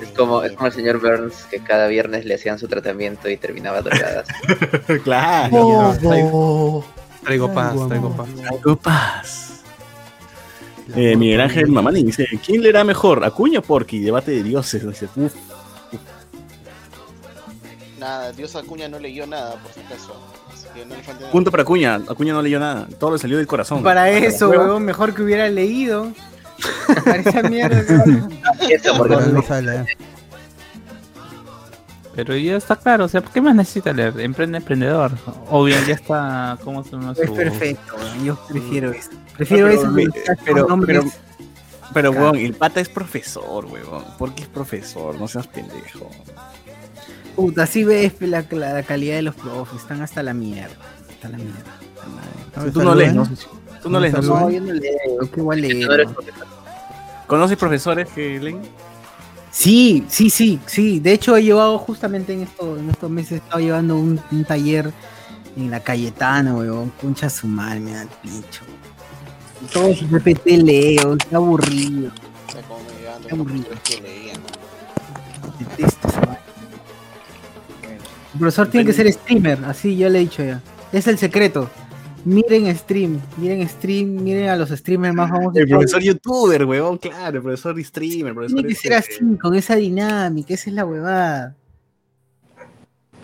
Es 0.00 0.08
como, 0.16 0.42
es 0.44 0.52
como 0.52 0.66
el 0.68 0.72
señor 0.72 1.00
Burns 1.00 1.44
que 1.50 1.58
cada 1.58 1.88
viernes 1.88 2.24
le 2.24 2.34
hacían 2.36 2.56
su 2.60 2.68
tratamiento 2.68 3.28
y 3.28 3.36
terminaba 3.36 3.82
drogadas. 3.82 4.28
claro. 5.02 6.84
Traigo 7.24 7.52
paz, 7.52 7.74
traigo 7.88 8.10
paz. 8.16 8.28
Traigo 8.36 8.76
paz. 8.76 9.44
Eh, 10.94 11.16
Miguel 11.16 11.40
Ángel 11.40 11.66
Mamani 11.68 12.02
dice: 12.04 12.26
¿Quién 12.46 12.62
le 12.62 12.70
era 12.70 12.82
mejor? 12.84 13.22
¿Acuña 13.24 13.58
o 13.58 13.62
Porky? 13.62 13.98
Debate 13.98 14.30
de 14.30 14.42
dioses. 14.42 14.86
Dice, 14.86 15.08
uf, 15.16 15.34
Nada, 17.98 18.32
Dios 18.32 18.54
Acuña 18.56 18.88
no 18.88 18.98
leyó 18.98 19.26
nada, 19.26 19.54
por 19.62 19.72
si 19.72 19.80
acaso. 19.80 20.14
No 20.86 20.94
le 20.94 21.02
falta 21.02 21.20
nada. 21.20 21.32
punto 21.32 21.50
para 21.50 21.62
Acuña. 21.64 21.96
Acuña 21.96 22.32
no 22.32 22.42
leyó 22.42 22.60
nada. 22.60 22.86
Todo 22.98 23.12
le 23.12 23.18
salió 23.18 23.36
del 23.38 23.46
corazón. 23.46 23.82
Para 23.82 24.08
eso, 24.10 24.48
weón, 24.50 24.84
mejor 24.84 25.14
que 25.14 25.22
hubiera 25.22 25.48
leído. 25.48 26.12
Para 27.04 27.16
esa 27.18 27.42
mierda, 27.42 28.04
no 29.32 29.42
sale. 29.46 29.84
Pero 32.14 32.36
ya 32.36 32.56
está 32.56 32.74
claro, 32.74 33.04
o 33.04 33.08
sea, 33.08 33.20
¿qué 33.22 33.40
más 33.40 33.54
necesita 33.54 33.92
leer? 33.92 34.18
Emprende 34.18 34.58
emprendedor. 34.58 35.12
O 35.50 35.62
bien 35.62 35.84
ya 35.86 35.94
está, 35.94 36.58
¿cómo 36.64 36.82
se 36.82 36.90
llama? 36.90 37.12
Es 37.16 37.30
perfecto, 37.30 37.94
weón. 37.96 38.24
Yo 38.24 38.46
prefiero 38.48 38.90
eso. 38.90 39.10
Prefiero 39.36 39.68
No, 39.68 39.72
eso. 39.72 39.92
pero, 39.94 40.12
pero, 40.44 40.66
pero, 40.84 41.04
pero, 41.94 42.10
weón, 42.10 42.36
el 42.36 42.54
pata 42.54 42.80
es 42.80 42.88
profesor, 42.88 43.66
weón. 43.66 44.04
Porque 44.18 44.42
es 44.42 44.48
profesor, 44.48 45.14
no 45.14 45.28
seas 45.28 45.46
pendejo. 45.46 46.10
Puta, 47.38 47.62
así 47.62 47.84
ves 47.84 48.14
la, 48.18 48.44
la, 48.50 48.72
la 48.72 48.82
calidad 48.82 49.14
de 49.14 49.22
los 49.22 49.36
profes. 49.36 49.80
Están 49.80 50.02
hasta 50.02 50.24
la 50.24 50.34
mierda. 50.34 50.74
Hasta 51.08 51.28
la 51.28 51.36
mierda. 51.36 51.78
Si 52.64 52.70
tú 52.72 52.82
no 52.82 52.96
lees, 52.96 53.14
¿no? 53.14 53.30
Tú 53.80 53.88
no 53.88 54.00
lees, 54.00 54.12
¿no? 54.14 54.20
No, 54.22 54.50
yo 54.50 54.60
no 54.60 54.72
leo. 54.72 55.30
Qué 55.32 55.38
igual 55.38 55.60
leo. 55.60 56.16
¿Conoces 57.28 57.56
profesores 57.56 58.08
que 58.08 58.40
leen? 58.40 58.60
Sí, 59.52 60.04
sí, 60.08 60.30
sí, 60.30 60.58
sí. 60.66 60.98
De 60.98 61.12
hecho, 61.12 61.36
he 61.36 61.44
llevado 61.44 61.78
justamente 61.78 62.32
en, 62.32 62.42
esto, 62.42 62.76
en 62.76 62.90
estos 62.90 63.08
meses, 63.08 63.30
he 63.30 63.36
estado 63.36 63.60
llevando 63.60 63.94
un, 63.94 64.20
un 64.32 64.44
taller 64.44 64.92
en 65.56 65.70
la 65.70 65.78
Cayetana, 65.78 66.56
weón. 66.56 66.90
Concha 67.00 67.30
su 67.30 67.46
madre, 67.46 67.78
me 67.78 67.92
da 67.92 68.02
el 68.02 68.08
pincho. 68.20 68.64
Todo 69.72 69.94
su 69.94 70.08
PPT 70.08 70.44
leo, 70.64 71.16
qué 71.16 71.36
aburrido. 71.36 72.10
Qué 73.28 73.32
aburrido. 73.32 73.68
Detesto 75.60 76.08
esa. 76.08 76.27
El 78.38 78.42
profesor 78.42 78.68
tiene 78.68 78.86
que 78.86 78.92
ser 78.92 79.12
streamer, 79.12 79.58
así 79.64 79.96
yo 79.96 80.08
le 80.08 80.18
he 80.18 80.20
dicho 80.20 80.44
ya. 80.44 80.60
Es 80.92 81.08
el 81.08 81.18
secreto. 81.18 81.68
Miren 82.24 82.72
stream, 82.76 83.20
miren 83.36 83.68
stream, 83.68 84.22
miren 84.22 84.48
a 84.48 84.54
los 84.54 84.68
streamers 84.70 85.12
más 85.12 85.28
famosos. 85.28 85.56
El 85.56 85.66
profesor 85.66 86.00
youtuber, 86.00 86.64
weón, 86.64 86.98
claro, 86.98 87.38
el 87.38 87.42
profesor 87.42 87.82
streamer, 87.82 88.34
profesor 88.34 88.54
Tiene 88.58 88.68
que 88.68 88.74
este- 88.74 88.88
ser 88.88 88.96
así, 88.96 89.36
con 89.38 89.56
esa 89.56 89.74
dinámica, 89.74 90.54
esa 90.54 90.70
es 90.70 90.76
la 90.76 90.84
huevada. 90.84 91.56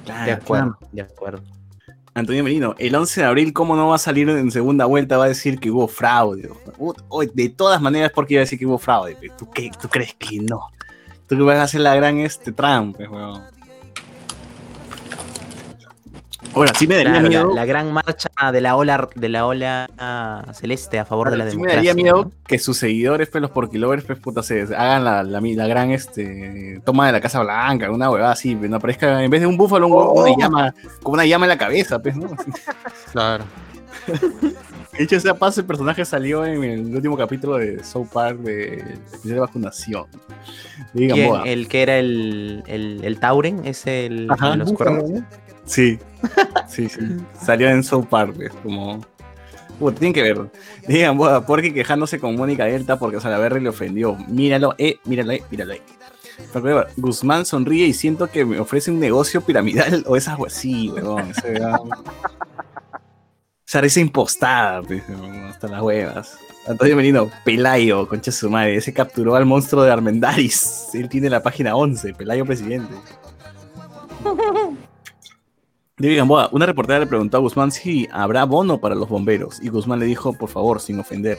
Claro, 0.04 0.26
De 0.26 0.32
acuerdo, 0.32 0.76
claro. 0.80 0.88
de 0.90 1.02
acuerdo. 1.02 1.42
Antonio 2.12 2.42
Merino, 2.42 2.74
el 2.78 2.92
11 2.96 3.20
de 3.20 3.26
abril, 3.28 3.52
¿cómo 3.52 3.76
no 3.76 3.86
va 3.90 3.94
a 3.94 3.98
salir 3.98 4.28
en 4.28 4.50
segunda 4.50 4.84
vuelta? 4.86 5.16
Va 5.16 5.26
a 5.26 5.28
decir 5.28 5.60
que 5.60 5.70
hubo 5.70 5.86
fraude. 5.86 6.50
De 7.34 7.48
todas 7.50 7.80
maneras, 7.80 8.10
porque 8.12 8.34
iba 8.34 8.40
a 8.40 8.46
decir 8.46 8.58
que 8.58 8.66
hubo 8.66 8.78
fraude. 8.78 9.16
¿Tú, 9.38 9.48
qué, 9.48 9.70
¿Tú 9.80 9.88
crees 9.88 10.14
que 10.14 10.40
no? 10.40 10.70
Tú 11.28 11.36
que 11.36 11.42
vas 11.42 11.58
a 11.58 11.62
hacer 11.62 11.82
la 11.82 11.94
gran 11.94 12.18
este, 12.18 12.50
Trump, 12.50 12.96
pues, 12.96 13.08
weón. 13.08 13.53
Ahora, 16.54 16.72
sí 16.78 16.86
me 16.86 16.94
daría 16.96 17.12
Claro, 17.12 17.28
miedo. 17.28 17.54
la 17.54 17.64
gran 17.64 17.92
marcha 17.92 18.28
de 18.52 18.60
la 18.60 18.76
ola 18.76 19.08
de 19.14 19.28
la 19.28 19.46
ola 19.46 19.88
celeste 20.52 20.98
a 20.98 21.04
favor 21.04 21.30
de 21.30 21.36
la 21.36 21.44
Sí 21.44 21.56
me 21.56 21.62
democracia. 21.68 21.76
daría 21.76 21.94
miedo 21.94 22.24
¿no? 22.26 22.32
que 22.46 22.58
sus 22.58 22.76
seguidores, 22.78 23.28
pues, 23.28 23.42
los 23.42 23.50
porquilovers, 23.50 24.04
pues, 24.04 24.18
puta, 24.20 24.42
se 24.42 24.62
hagan 24.62 25.04
la, 25.04 25.22
la, 25.24 25.40
la 25.40 25.66
gran 25.66 25.90
este, 25.90 26.80
toma 26.84 27.06
de 27.06 27.12
la 27.12 27.20
Casa 27.20 27.42
Blanca, 27.42 27.90
una 27.90 28.10
huevada 28.10 28.32
así, 28.32 28.54
pues, 28.54 28.70
no 28.70 28.76
aparezca 28.76 29.22
en 29.24 29.30
vez 29.30 29.40
de 29.40 29.46
un 29.46 29.56
búfalo, 29.56 29.86
un- 29.88 29.92
Oh. 29.94 30.22
una 30.24 30.36
llama, 30.38 30.74
con 31.02 31.14
una 31.14 31.26
llama 31.26 31.46
en 31.46 31.50
la 31.50 31.58
cabeza, 31.58 31.98
pues, 31.98 32.16
¿no? 32.16 32.28
Claro. 33.12 33.44
De 34.96 35.02
hecho, 35.02 35.16
ese 35.16 35.34
paso 35.34 35.60
el 35.60 35.66
personaje 35.66 36.04
salió 36.04 36.44
en 36.44 36.62
el 36.62 36.94
último 36.94 37.16
capítulo 37.16 37.56
de 37.56 37.82
South 37.82 38.06
Park 38.12 38.38
de 38.38 38.76
especial 38.76 39.34
de 39.34 39.40
vacunación. 39.40 40.04
Digan, 40.92 41.16
¿Quién? 41.16 41.28
boa. 41.30 41.42
El 41.44 41.66
que 41.66 41.82
era 41.82 41.96
el, 41.98 42.62
el, 42.68 43.00
el 43.02 43.18
Tauren, 43.18 43.64
es 43.64 43.86
el 43.88 44.30
Ajá. 44.30 44.50
de 44.52 44.56
los 44.58 44.70
Búfalo, 44.70 45.00
cuernos. 45.00 45.22
Sí, 45.64 45.98
sí, 46.68 46.88
sí. 46.88 47.00
Salió 47.40 47.68
en 47.68 47.82
South 47.82 48.06
Park, 48.06 48.52
como. 48.62 49.00
Puta, 49.78 49.98
tienen 49.98 50.12
que 50.12 50.22
ver. 50.22 50.50
Digan, 50.86 51.18
boa, 51.18 51.44
porque 51.44 51.74
quejándose 51.74 52.20
con 52.20 52.36
Mónica 52.36 52.64
Delta 52.64 52.98
porque 52.98 53.20
Salaverry 53.20 53.60
le 53.60 53.70
ofendió. 53.70 54.16
Míralo, 54.28 54.74
eh, 54.78 54.98
míralo, 55.04 55.32
eh, 55.32 55.42
míralo, 55.50 55.72
eh. 55.72 55.82
Guzmán 56.96 57.44
sonríe 57.44 57.86
y 57.86 57.92
siento 57.92 58.28
que 58.28 58.44
me 58.44 58.58
ofrece 58.58 58.90
un 58.90 59.00
negocio 59.00 59.40
piramidal 59.40 60.04
o 60.06 60.16
esas 60.16 60.38
así, 60.46 60.90
weón. 60.90 61.30
Ese, 61.30 61.60
weón. 61.60 61.90
Esa 63.66 64.00
impostada, 64.00 64.82
pues, 64.82 65.02
hasta 65.48 65.68
las 65.68 65.82
huevas. 65.82 66.38
Antonio 66.66 66.96
Merino, 66.96 67.30
Pelayo, 67.44 68.08
concha 68.08 68.30
su 68.30 68.48
madre. 68.48 68.76
Ese 68.76 68.92
capturó 68.92 69.34
al 69.34 69.44
monstruo 69.44 69.82
de 69.82 69.90
Armendaris. 69.90 70.88
Él 70.94 71.08
tiene 71.08 71.28
la 71.28 71.42
página 71.42 71.74
11, 71.74 72.14
Pelayo 72.14 72.46
presidente. 72.46 72.94
David 75.96 76.16
Gamboa, 76.16 76.48
una 76.50 76.66
reportera 76.66 76.98
le 76.98 77.06
preguntó 77.06 77.36
a 77.36 77.40
Guzmán 77.40 77.70
si 77.70 78.08
habrá 78.12 78.44
bono 78.44 78.78
para 78.78 78.96
los 78.96 79.08
bomberos. 79.08 79.60
Y 79.62 79.68
Guzmán 79.68 80.00
le 80.00 80.06
dijo, 80.06 80.32
por 80.32 80.48
favor, 80.48 80.80
sin 80.80 80.98
ofender. 80.98 81.38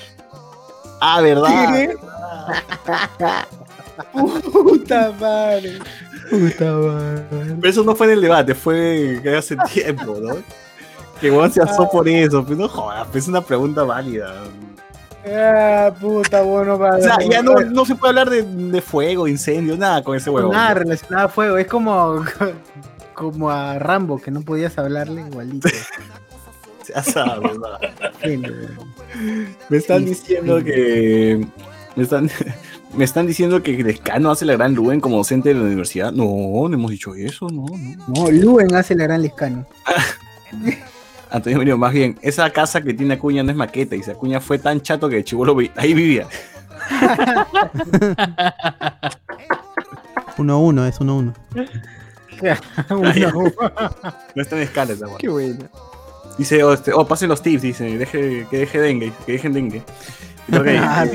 ah, 1.00 1.22
¿verdad? 1.22 1.90
Puta 4.52 5.12
madre. 5.18 5.78
Puta 6.28 6.72
madre. 6.72 7.24
Pero 7.60 7.68
eso 7.70 7.84
no 7.84 7.96
fue 7.96 8.08
en 8.08 8.12
el 8.12 8.20
debate, 8.20 8.54
fue 8.54 9.20
que 9.22 9.34
hace 9.34 9.56
tiempo, 9.72 10.18
¿no? 10.20 10.36
Que 11.18 11.30
Juan 11.30 11.50
se 11.50 11.62
asó 11.62 11.88
por 11.90 12.06
eso. 12.06 12.44
Pues 12.44 12.58
no 12.58 12.68
jodas, 12.68 13.08
pues 13.10 13.24
es 13.24 13.28
una 13.28 13.40
pregunta 13.40 13.82
válida. 13.82 14.34
Ah, 15.26 15.90
puta, 15.98 16.42
bueno, 16.42 16.78
para. 16.78 16.98
O 16.98 17.00
sea, 17.00 17.16
ya 17.30 17.42
no, 17.42 17.54
no 17.54 17.86
se 17.86 17.94
puede 17.94 18.10
hablar 18.10 18.28
de, 18.28 18.42
de 18.42 18.82
fuego, 18.82 19.26
incendio, 19.26 19.74
nada 19.74 20.04
con 20.04 20.18
ese 20.18 20.28
huevo. 20.28 20.52
Nada 20.52 20.74
relacionado 20.74 21.26
a 21.26 21.28
fuego. 21.30 21.56
Es 21.56 21.66
como, 21.66 22.22
como 23.14 23.50
a 23.50 23.78
Rambo, 23.78 24.20
que 24.20 24.30
no 24.30 24.42
podías 24.42 24.76
hablarle 24.78 25.22
igualito. 25.22 25.68
Ya 26.94 27.02
sabes, 27.02 27.40
¿verdad? 27.58 27.78
Genio, 28.20 28.52
Me 29.70 29.78
están 29.78 30.04
diciendo 30.04 30.62
que. 30.62 31.46
Me 31.96 32.02
están, 32.02 32.28
me 32.94 33.04
están 33.06 33.26
diciendo 33.26 33.62
que 33.62 33.82
Lescano 33.82 34.30
hace 34.30 34.44
la 34.44 34.52
gran 34.52 34.74
Luen 34.74 35.00
como 35.00 35.16
docente 35.16 35.48
de 35.48 35.54
la 35.54 35.62
universidad. 35.62 36.12
No, 36.12 36.26
no 36.68 36.74
hemos 36.74 36.90
dicho 36.90 37.14
eso, 37.14 37.48
no, 37.48 37.64
no. 37.64 38.24
No, 38.26 38.30
Luen 38.30 38.74
hace 38.74 38.94
la 38.94 39.04
gran 39.04 39.22
lescano. 39.22 39.66
Antonio 41.30 41.58
Merino, 41.58 41.78
más 41.78 41.94
bien, 41.94 42.18
esa 42.20 42.50
casa 42.50 42.82
que 42.82 42.92
tiene 42.92 43.14
Acuña 43.14 43.42
no 43.42 43.50
es 43.50 43.56
maqueta. 43.56 43.96
Y 43.96 44.02
si 44.02 44.10
Acuña 44.10 44.42
fue 44.42 44.58
tan 44.58 44.82
chato 44.82 45.08
que 45.08 45.24
Chibolo 45.24 45.54
vi- 45.54 45.70
ahí 45.76 45.94
vivía. 45.94 46.26
1-1, 50.36 50.88
es 50.88 51.00
1-1. 51.00 51.32
No 54.34 54.42
está 54.42 54.56
en 54.56 54.62
escala 54.62 54.92
esa 54.92 55.06
Qué 55.18 55.28
bueno. 55.28 55.64
Dice, 56.38 56.62
oh, 56.64 56.72
este, 56.72 56.92
oh, 56.92 57.06
pasen 57.06 57.28
los 57.28 57.40
tips, 57.42 57.62
dice, 57.62 57.84
deje, 57.96 58.46
que 58.50 58.58
deje 58.58 58.80
dengue, 58.80 59.12
que 59.26 59.32
dejen 59.32 59.52
dengue. 59.52 59.82
Ok, 60.52 60.66
Ah, 60.78 61.06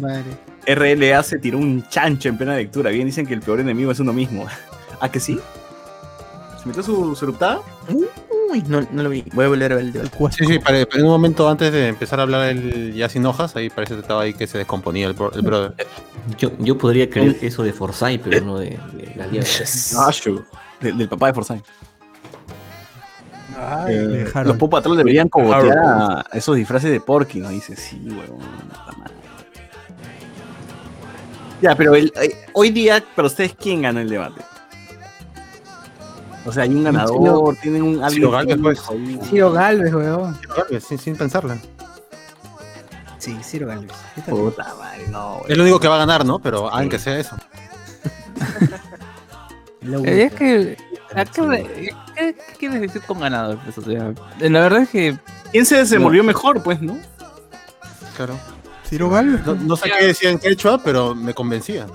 madre. 0.00 0.24
RLA 0.66 1.22
se 1.22 1.38
tiró 1.38 1.58
un 1.58 1.86
chancho 1.90 2.30
en 2.30 2.38
plena 2.38 2.56
lectura. 2.56 2.88
Bien 2.90 3.04
dicen 3.06 3.26
que 3.26 3.34
el 3.34 3.40
peor 3.42 3.60
enemigo 3.60 3.90
es 3.92 4.00
uno 4.00 4.14
mismo. 4.14 4.46
¿Ah, 5.00 5.10
que 5.10 5.20
sí? 5.20 5.38
¿Se 6.62 6.66
metió 6.66 6.82
su, 6.82 7.14
su 7.14 7.24
eruptada? 7.26 7.60
Uy, 8.50 8.64
no, 8.66 8.80
no 8.90 9.02
lo 9.02 9.10
vi. 9.10 9.24
Voy 9.34 9.44
a 9.44 9.48
volver 9.48 9.72
a 9.72 9.76
ver 9.76 9.84
el 9.84 9.92
debate. 9.92 10.16
Sí, 10.30 10.46
sí, 10.46 10.58
pare- 10.58 10.88
en 10.90 11.02
un 11.02 11.08
momento 11.10 11.46
antes 11.50 11.70
de 11.70 11.88
empezar 11.88 12.18
a 12.18 12.22
hablar 12.22 12.48
el 12.48 12.94
ya 12.94 13.10
sin 13.10 13.26
hojas, 13.26 13.54
ahí 13.56 13.68
parece 13.68 13.92
que 13.94 14.00
estaba 14.00 14.22
ahí 14.22 14.32
que 14.32 14.46
se 14.46 14.56
descomponía 14.56 15.06
el, 15.06 15.14
bro- 15.14 15.32
el 15.34 15.42
brother. 15.42 15.74
Yo, 16.38 16.50
yo 16.58 16.78
podría 16.78 17.10
creer 17.10 17.36
eso 17.42 17.62
de 17.62 17.74
Forsyth, 17.74 18.22
pero 18.24 18.40
no 18.42 18.58
de, 18.58 18.70
de 18.94 19.12
Galeano. 19.16 19.46
Ah, 19.98 20.10
del, 20.80 20.98
del 20.98 21.08
papá 21.08 21.28
de 21.28 21.34
Forsyth. 21.34 21.64
Eh, 23.88 24.30
los 24.44 24.56
Paw 24.56 24.70
Patrol 24.70 24.96
deberían 24.96 25.28
cogotear 25.28 25.76
a 25.78 26.24
esos 26.32 26.54
disfraces 26.56 26.92
de 26.92 27.00
Porky, 27.00 27.40
¿no? 27.40 27.48
Dice, 27.48 27.74
sí, 27.74 28.00
huevón. 28.08 28.38
Ya, 31.60 31.74
pero 31.74 31.94
el- 31.96 32.12
eh, 32.22 32.46
hoy 32.52 32.70
día, 32.70 33.02
para 33.16 33.26
ustedes, 33.26 33.54
¿quién 33.60 33.82
ganó 33.82 33.98
el 34.00 34.08
debate? 34.08 34.40
O 36.46 36.52
sea, 36.52 36.62
hay 36.62 36.70
un 36.70 36.84
ganador, 36.84 37.56
tienen 37.56 37.82
un 37.82 37.94
alguien. 37.96 38.10
Ciro 38.12 38.30
Galvez, 38.30 38.58
pues. 38.62 38.80
Ciro 39.28 39.50
Galvez, 39.52 39.92
weón. 39.92 40.38
Galvez, 40.56 40.84
sin, 40.84 40.98
sin 40.98 41.16
pensarla. 41.16 41.58
Sí, 43.18 43.36
Ciro 43.42 43.66
Galvez. 43.66 43.90
Puta 44.28 44.72
madre, 44.78 45.08
no, 45.08 45.40
Es 45.48 45.56
lo 45.56 45.64
único 45.64 45.80
que 45.80 45.88
va 45.88 45.96
a 45.96 45.98
ganar, 45.98 46.24
¿no? 46.24 46.38
Pero 46.38 46.72
alguien 46.72 46.90
que 46.90 46.98
sea 47.00 47.18
eso. 47.18 47.36
Eh, 49.82 50.22
Es 50.24 50.32
que. 50.34 50.76
¿a 51.14 51.24
¿Qué, 51.24 51.32
qué- 51.74 51.92
qué 52.16 52.34
quieres 52.58 52.80
decir 52.80 53.02
con 53.02 53.20
ganador? 53.20 53.58
Pues, 53.64 53.78
o 53.78 53.82
sea, 53.82 54.12
eh, 54.40 54.50
la 54.50 54.60
verdad 54.60 54.82
es 54.82 54.88
que. 54.90 55.16
¿Quién 55.52 55.64
se 55.66 55.76
desenvolvió 55.76 56.22
mejor, 56.24 56.62
pues, 56.62 56.80
no? 56.82 56.98
Claro. 58.16 58.38
Ciro 58.86 59.08
Galvez. 59.10 59.44
No, 59.46 59.54
no 59.54 59.76
sé 59.76 59.90
qué 59.96 60.06
decía 60.06 60.30
en 60.30 60.38
quechua, 60.38 60.82
pero 60.82 61.14
me 61.14 61.34
convencía. 61.34 61.86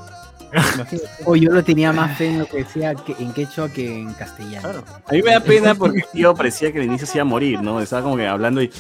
O 1.26 1.36
yo 1.36 1.50
lo 1.52 1.64
tenía 1.64 1.92
más 1.92 2.16
fe 2.18 2.28
en 2.28 2.40
lo 2.40 2.46
que 2.46 2.58
decía 2.58 2.94
que 2.94 3.16
en 3.18 3.34
quechua 3.34 3.70
que 3.70 4.02
en 4.02 4.14
castellano. 4.14 4.84
A 5.08 5.12
mí 5.12 5.22
me 5.24 5.32
da 5.32 5.40
pena 5.40 5.74
porque 5.74 6.00
el 6.00 6.06
tío 6.14 6.36
parecía 6.36 6.72
que 6.72 6.78
al 6.80 6.86
inicio 6.86 7.08
se 7.08 7.18
iba 7.18 7.24
a 7.24 7.26
morir, 7.26 7.60
¿no? 7.62 7.80
Estaba 7.82 8.04
como 8.04 8.18
que 8.18 8.28
hablando 8.28 8.62
y 8.62 8.72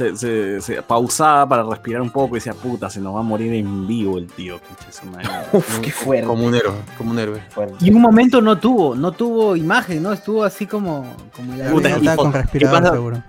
se, 0.00 0.16
se- 0.16 0.60
se 0.60 0.82
pausaba 0.82 1.48
para 1.48 1.62
respirar 1.62 2.00
un 2.02 2.10
poco 2.10 2.36
y 2.36 2.38
decía, 2.38 2.54
puta, 2.54 2.88
se 2.88 3.00
nos 3.00 3.14
va 3.14 3.20
a 3.20 3.22
morir 3.22 3.52
en 3.54 3.86
vivo 3.86 4.18
el 4.18 4.26
tío. 4.26 4.58
pinche 4.58 4.90
su 4.92 5.06
madre". 5.06 5.28
Uf, 5.52 5.78
qué 5.80 5.90
fuerte. 5.90 6.26
Como 6.26 6.44
un 6.46 6.54
héroe, 6.54 6.74
como 6.96 7.10
un 7.10 7.18
héroe. 7.18 7.40
Y 7.80 7.90
un 7.92 8.00
momento 8.00 8.40
no 8.40 8.58
tuvo, 8.58 8.94
no 8.94 9.12
tuvo 9.12 9.56
imagen, 9.56 10.02
¿no? 10.02 10.12
Estuvo 10.12 10.44
así 10.44 10.66
como, 10.66 11.06
como 11.36 11.54
el 11.54 11.70
Puta, 11.70 11.88
estaba 11.90 12.16
con 12.16 12.32
¿qué 12.32 12.38
respirador 12.42 12.92
seguro. 12.94 13.22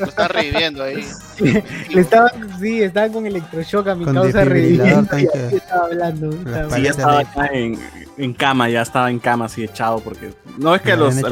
Lo 0.00 0.06
está 0.06 0.26
reviviendo 0.28 0.82
ahí. 0.82 1.04
Le 1.90 2.00
estaba, 2.00 2.30
sí, 2.60 2.82
estaba 2.82 3.08
con 3.08 3.26
electroshock 3.26 3.86
a 3.88 3.94
mi 3.94 4.04
Con 4.04 4.14
causa 4.14 4.44
reviviendo 4.44 5.02
y 5.02 5.26
tanque. 5.26 5.28
así 5.46 5.56
estaba 5.56 5.84
hablando. 5.86 6.26
Las 6.30 6.36
estaba- 6.46 6.76
Sí, 6.76 6.82
ya 6.82 6.90
estaba 6.90 7.18
acá 7.20 7.46
en, 7.52 7.78
en 8.16 8.32
cama, 8.34 8.68
ya 8.68 8.82
estaba 8.82 9.10
en 9.10 9.18
cama 9.20 9.44
así 9.44 9.62
echado 9.64 10.00
porque 10.00 10.32
no 10.58 10.74
es 10.74 10.82
que 10.82 10.96
los, 10.96 11.16
¿eh? 11.16 11.22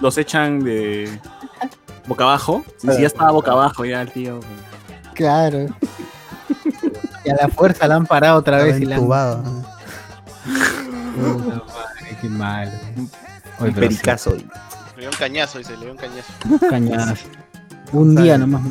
los 0.00 0.18
echan 0.18 0.60
de 0.64 1.08
boca 2.06 2.24
abajo. 2.24 2.64
Y 2.82 2.90
si 2.92 3.00
ya 3.02 3.06
estaba 3.06 3.30
boca 3.30 3.52
abajo 3.52 3.84
ya 3.84 4.02
el 4.02 4.10
tío. 4.10 4.40
Claro. 5.14 5.66
Y 7.24 7.30
a 7.30 7.34
la 7.34 7.48
fuerza 7.48 7.86
la 7.86 7.96
han 7.96 8.06
parado 8.06 8.38
otra 8.38 8.56
Estaba 8.58 8.72
vez 8.72 8.82
y 8.82 8.86
la 8.86 8.96
han... 8.96 9.02
Puta 11.14 11.54
madre, 11.66 12.16
qué 12.20 12.28
mal. 12.28 12.80
Un 13.58 13.74
pericazo. 13.74 14.34
Le 14.34 14.42
dio 14.98 15.08
un 15.10 15.16
cañazo, 15.18 15.58
dice, 15.58 15.76
le 15.76 15.84
dio 15.84 15.92
un 15.92 15.98
cañazo. 15.98 16.32
Cañazo. 16.68 17.26
Un 17.92 18.14
día 18.16 18.38
nomás. 18.38 18.62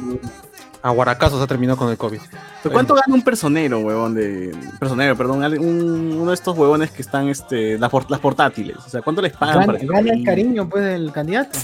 A 0.81 0.91
Guaracazos 0.91 1.41
ha 1.41 1.47
terminado 1.47 1.77
con 1.77 1.89
el 1.89 1.97
COVID. 1.97 2.19
¿Pero 2.63 2.73
¿Cuánto 2.73 2.93
gana 2.93 3.13
un 3.13 3.21
personero, 3.21 3.79
huevón? 3.79 4.15
De, 4.15 4.55
personero, 4.79 5.15
perdón, 5.17 5.43
un- 5.59 6.17
uno 6.19 6.31
de 6.31 6.33
estos 6.33 6.57
huevones 6.57 6.91
que 6.91 7.01
están, 7.01 7.27
este, 7.27 7.77
las, 7.77 7.91
las 8.09 8.19
portátiles. 8.19 8.77
O 8.77 8.89
sea, 8.89 9.01
¿cuánto 9.01 9.21
les 9.21 9.33
pagan 9.33 9.55
Gana, 9.55 9.65
para 9.65 9.79
que 9.79 9.85
gana 9.85 10.13
el 10.13 10.23
cariño, 10.23 10.69
pues, 10.69 10.83
del 10.85 11.11
candidato. 11.11 11.59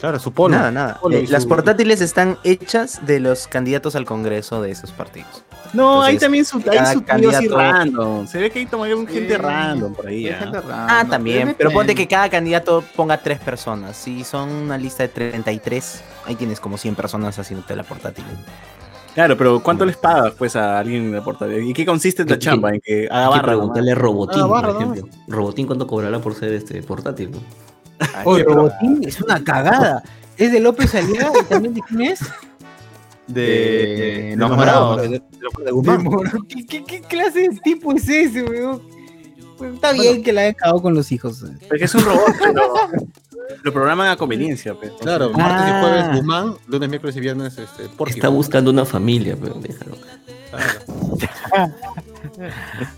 Claro, 0.00 0.18
su 0.18 0.32
polo. 0.32 0.56
Nada, 0.56 0.70
nada. 0.70 0.98
Polo 1.00 1.16
Eh, 1.18 1.26
las 1.28 1.44
portátiles 1.46 2.00
están 2.00 2.38
hechas 2.42 3.04
de 3.06 3.20
los 3.20 3.46
candidatos 3.46 3.94
al 3.96 4.04
Congreso 4.06 4.62
de 4.62 4.70
esos 4.70 4.90
partidos. 4.92 5.44
No, 5.72 6.02
hay 6.02 6.14
Entonces, 6.16 6.20
también 6.20 6.44
su, 6.44 6.56
hay 6.58 6.78
su 6.78 6.82
así 6.82 7.00
candidato- 7.02 7.56
random. 7.56 8.26
Se 8.26 8.38
ve 8.38 8.50
que 8.50 8.64
todavía 8.66 8.96
un 8.96 9.06
gente 9.06 9.36
random 9.38 9.94
por 9.94 10.06
ahí. 10.08 10.28
¿ah? 10.28 10.62
Ah, 10.88 11.04
también. 11.08 11.54
Pero 11.56 11.70
ponte 11.70 11.94
que 11.94 12.08
cada 12.08 12.28
candidato 12.28 12.82
ponga 12.96 13.18
tres 13.18 13.38
personas. 13.38 13.96
Si 13.96 14.24
son 14.24 14.48
una 14.50 14.76
lista 14.78 15.02
de 15.04 15.10
33, 15.10 16.02
ahí 16.26 16.34
tienes 16.34 16.58
como 16.60 16.76
100 16.78 16.94
personas 16.96 17.38
haciéndote 17.38 17.76
la 17.76 17.84
portátil. 17.84 18.24
Claro, 19.14 19.36
pero 19.36 19.60
¿cuánto 19.62 19.84
les 19.84 19.96
pagas 19.96 20.32
pues 20.38 20.56
a 20.56 20.78
alguien 20.78 21.12
de 21.12 21.20
portátil? 21.20 21.62
¿Y 21.68 21.72
qué 21.72 21.84
consiste 21.84 22.24
la 22.24 22.34
¿Qué- 22.36 22.38
chamba? 22.38 22.70
En 22.70 22.80
que 22.80 23.06
haga 23.10 23.18
Hay 23.26 23.32
que 23.32 23.36
barra. 23.36 23.46
preguntarle 23.48 23.92
a. 23.92 23.94
Robotín, 23.96 24.42
Ah, 24.42 24.46
barra, 24.46 24.72
por 24.72 24.82
ejemplo. 24.82 25.08
Robotín, 25.28 25.66
¿cuánto 25.66 25.86
cobrará 25.86 26.18
por 26.20 26.34
ser 26.34 26.52
este 26.54 26.82
portátil? 26.82 27.32
no? 27.32 27.38
Oye, 28.24 28.44
Robotín 28.44 29.00
es 29.06 29.20
una 29.20 29.42
cagada. 29.42 30.02
Es 30.36 30.52
de 30.52 30.60
López 30.60 30.94
Aliaga 30.94 31.32
y 31.40 31.44
también 31.44 31.74
de 31.74 31.80
quién 31.82 32.00
es? 32.02 32.20
De, 33.26 34.34
los 34.36 34.50
morados. 34.50 35.02
De. 35.02 35.22
¿Qué, 36.66 37.02
clase 37.02 37.40
de 37.40 37.60
tipo 37.62 37.92
es 37.92 38.08
ese, 38.08 38.42
weón? 38.42 38.82
Pues 39.56 39.74
está 39.74 39.92
bien 39.92 40.22
que 40.22 40.32
la 40.32 40.40
hayan 40.40 40.54
cagado 40.54 40.80
con 40.80 40.94
los 40.94 41.12
hijos. 41.12 41.44
Porque 41.68 41.84
es 41.84 41.94
un 41.94 42.04
robot, 42.04 42.34
pero 42.40 42.62
lo 43.62 43.72
programan 43.72 44.08
a 44.08 44.16
conveniencia. 44.16 44.74
pues. 44.74 44.92
Claro, 45.00 45.30
Ah. 45.34 45.38
martes 45.38 45.68
y 45.68 45.80
jueves 45.80 46.16
Guzmán, 46.16 46.54
lunes, 46.66 46.88
miércoles 46.88 47.16
y 47.16 47.20
viernes 47.20 47.58
este, 47.58 47.88
Porky. 47.90 48.14
Está 48.14 48.28
buscando 48.28 48.70
una 48.70 48.84
familia, 48.86 49.36
pero 49.40 49.54
déjalo. 49.54 49.96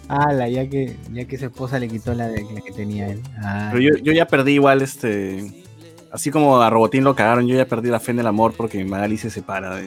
Ala, 0.08 0.48
ya 0.48 0.68
que, 0.68 0.96
ya 1.12 1.24
que 1.24 1.38
su 1.38 1.46
esposa 1.46 1.78
le 1.78 1.88
quitó 1.88 2.14
la, 2.14 2.28
de, 2.28 2.42
la 2.54 2.60
que 2.60 2.72
tenía 2.72 3.08
él. 3.08 3.20
Ah. 3.42 3.70
Pero 3.72 3.82
yo, 3.82 4.02
yo 4.02 4.12
ya 4.12 4.26
perdí 4.26 4.52
igual 4.52 4.82
este. 4.82 5.64
Así 6.10 6.30
como 6.30 6.60
a 6.60 6.68
Robotín 6.70 7.04
lo 7.04 7.14
cagaron, 7.14 7.46
yo 7.46 7.56
ya 7.56 7.66
perdí 7.66 7.88
la 7.88 7.98
fe 8.00 8.10
en 8.12 8.20
el 8.20 8.26
amor 8.26 8.52
porque 8.56 8.84
Magali 8.84 9.16
se 9.16 9.30
separa 9.30 9.76
de, 9.76 9.84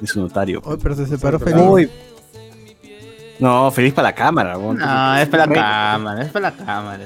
de 0.00 0.06
su 0.06 0.20
notario. 0.20 0.62
Hoy, 0.64 0.78
pero 0.80 0.94
se 0.94 1.06
separó 1.06 1.38
feliz. 1.40 1.60
Uy, 1.60 1.90
No, 3.40 3.70
feliz 3.72 3.92
para 3.92 4.08
la 4.08 4.14
cámara. 4.14 4.54
No, 4.56 4.72
es 5.18 5.28
para 5.28 5.46
la 5.46 5.52
cámara, 5.52 6.22
es 6.22 6.28
para 6.30 6.50
la 6.50 6.56
cámara. 6.56 7.02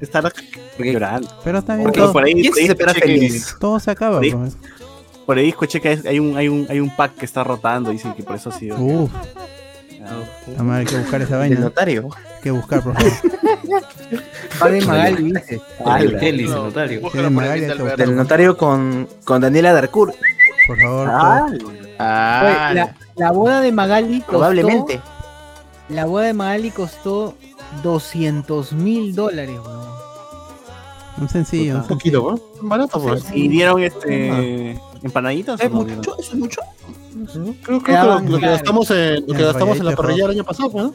está 0.00 0.22
llorando. 0.78 1.28
Pero 1.44 1.58
está 1.58 1.74
bien, 1.74 1.84
Porque 1.84 2.00
todo, 2.00 2.12
por 2.12 2.24
ahí, 2.24 2.32
¿Quién 2.34 2.46
por 2.46 2.54
se 2.54 2.60
ahí 2.62 2.68
que- 2.94 3.00
feliz? 3.00 3.56
todo 3.60 3.78
se 3.78 3.90
acaba. 3.90 4.20
Sí. 4.22 4.30
pues. 4.30 4.56
por 5.26 5.36
ahí 5.36 5.48
escuché 5.50 5.80
que 5.80 6.00
hay 6.08 6.18
un, 6.18 6.36
hay, 6.38 6.48
un, 6.48 6.66
hay 6.70 6.80
un 6.80 6.94
pack 6.96 7.16
que 7.16 7.26
está 7.26 7.44
rotando. 7.44 7.90
Dicen 7.90 8.14
que 8.14 8.22
por 8.22 8.36
eso 8.36 8.48
ha 8.48 8.52
sido. 8.52 8.78
Uf. 8.80 9.10
La 10.56 10.62
madre, 10.62 10.80
hay 10.80 10.86
que 10.86 10.96
buscar 10.98 11.22
esa 11.22 11.38
¿Del 11.38 11.50
vaina. 11.50 11.60
notario? 11.60 12.08
Hay 12.14 12.42
que 12.42 12.50
buscar, 12.50 12.82
por 12.82 12.94
favor. 12.94 13.12
padre 14.58 14.80
Magali 14.84 15.32
dice. 15.32 15.60
El 15.98 16.18
Kelly, 16.18 16.44
el 16.44 16.50
notario. 16.50 17.00
Búscalo 17.02 17.30
por 17.30 17.44
el. 17.44 17.96
Del 17.96 18.16
notario 18.16 18.56
con, 18.56 19.08
con 19.24 19.40
Daniela 19.40 19.72
Darcourt. 19.72 20.14
Por 20.66 20.80
favor. 20.80 21.08
Ah. 21.10 21.46
Ah, 21.98 22.42
Oye, 22.44 22.74
la, 22.74 22.96
la 23.16 23.30
boda 23.32 23.60
de 23.60 23.72
Magali 23.72 24.18
costó, 24.20 24.30
probablemente. 24.32 25.00
La 25.90 26.06
boda 26.06 26.24
de 26.24 26.32
Magali 26.32 26.70
costó 26.70 27.34
200 27.82 28.72
mil 28.72 29.14
dólares, 29.14 29.58
weón. 29.64 29.90
Un 31.18 31.28
sencillo. 31.28 31.76
Un 31.76 31.86
poquito, 31.86 32.40
¿no? 32.62 32.68
Barato, 32.68 33.02
pues. 33.02 33.24
¿Y 33.34 33.48
dieron 33.48 33.82
este 33.82 34.80
empanaditas? 35.02 35.60
¿Es 35.60 35.70
mucho? 35.70 36.16
¿Eso 36.18 36.32
es 36.32 36.34
mucho? 36.34 36.60
Creo, 37.62 37.80
creo 37.80 37.82
que 37.82 37.92
lo, 37.92 38.20
lo 38.20 38.38
que 38.38 38.46
gastamos 38.46 38.90
en, 38.90 39.26
lo 39.26 39.34
que 39.34 39.44
gastamos 39.44 39.78
en 39.78 39.84
la 39.86 39.96
parrilla 39.96 40.24
el 40.26 40.30
año 40.32 40.44
pasado, 40.44 40.70
¿no? 40.74 40.92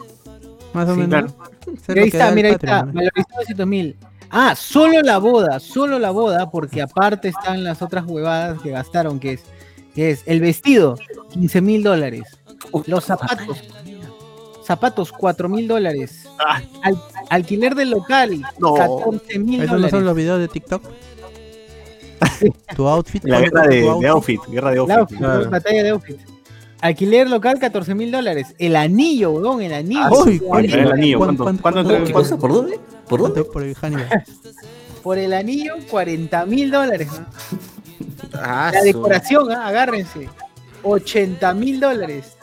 Más 0.74 0.90
o 0.90 0.94
Sí, 0.96 1.02
menos. 1.02 1.32
Mira, 1.88 2.02
ahí 2.02 2.08
está, 2.10 2.32
mira, 2.32 2.50
ahí 2.50 2.56
está, 2.56 2.84
valorizado 2.84 3.40
200 3.40 3.68
mil. 3.68 3.96
Ah, 4.30 4.56
solo 4.56 5.02
la 5.02 5.18
boda, 5.20 5.60
solo 5.60 6.00
la 6.00 6.12
boda, 6.12 6.50
porque 6.52 6.82
aparte 6.82 7.30
están 7.30 7.64
las 7.64 7.82
otras 7.82 8.06
huevadas 8.06 8.62
que 8.62 8.72
gastaron, 8.72 9.20
que 9.20 9.34
es, 9.34 9.42
que 9.94 10.12
es 10.12 10.24
el 10.26 10.42
vestido, 10.42 10.98
15 11.32 11.62
mil 11.62 11.84
dólares. 11.84 12.24
Los 12.88 13.06
zapatos, 13.06 13.64
zapatos, 14.64 15.12
4 15.12 15.48
mil 15.50 15.68
dólares. 15.68 16.28
Ah. 16.40 16.62
Al- 16.84 17.02
alquiler 17.30 17.76
del 17.76 17.92
local, 17.92 18.42
No. 18.60 18.74
14 18.74 19.40
mil 19.40 19.56
¿Esos 19.62 19.68
no 19.68 19.74
dólares. 19.76 19.92
son 19.92 20.06
los 20.06 20.16
videos 20.16 20.40
de 20.40 20.48
TikTok? 20.48 20.84
Tu 22.76 22.88
outfit. 22.88 23.24
La 23.26 23.40
¿cuánto 23.40 23.56
guerra 23.56 23.68
de, 23.68 23.82
tu 23.82 24.00
de 24.02 24.08
outfit? 24.08 24.38
outfit. 24.38 24.54
Guerra 24.54 24.70
de 24.72 24.76
La 24.76 24.82
outfit. 24.82 24.98
outfit, 25.00 25.18
claro. 25.18 25.50
batalla 25.50 25.84
de 25.84 25.90
outfit. 25.90 26.18
Alquiler 26.82 27.30
local, 27.30 27.58
14 27.60 27.96
mil 27.96 28.12
dólares. 28.12 28.54
El 28.60 28.76
anillo, 28.76 29.32
weón, 29.32 29.62
el 29.62 29.74
anillo. 29.74 30.02
Uy, 30.24 30.34
El 30.34 30.42
¿cuánto? 30.42 30.76
El 30.78 30.92
anillo, 30.92 31.18
¿Cuánto- 31.18 31.44
¿cuánto? 31.44 31.62
cuánto- 31.62 31.84
¿Cuánto- 31.84 32.12
cuánto-. 32.14 32.38
¿Por 32.40 32.54
dónde? 32.54 32.80
¿Por 33.08 33.20
dónde? 33.22 33.44
por 33.44 33.64
el 33.64 33.76
Hannibal? 33.76 34.24
Por 35.04 35.20
el 35.20 35.34
anillo, 35.34 35.76
40 35.92 36.48
mil 36.48 36.72
dólares. 36.72 37.10
Ah, 38.34 38.72
La 38.74 38.82
decoración, 38.82 39.52
ah, 39.52 39.68
agárrense. 39.68 40.28
80 40.82 41.54
mil 41.54 41.80
dólares. 41.80 42.36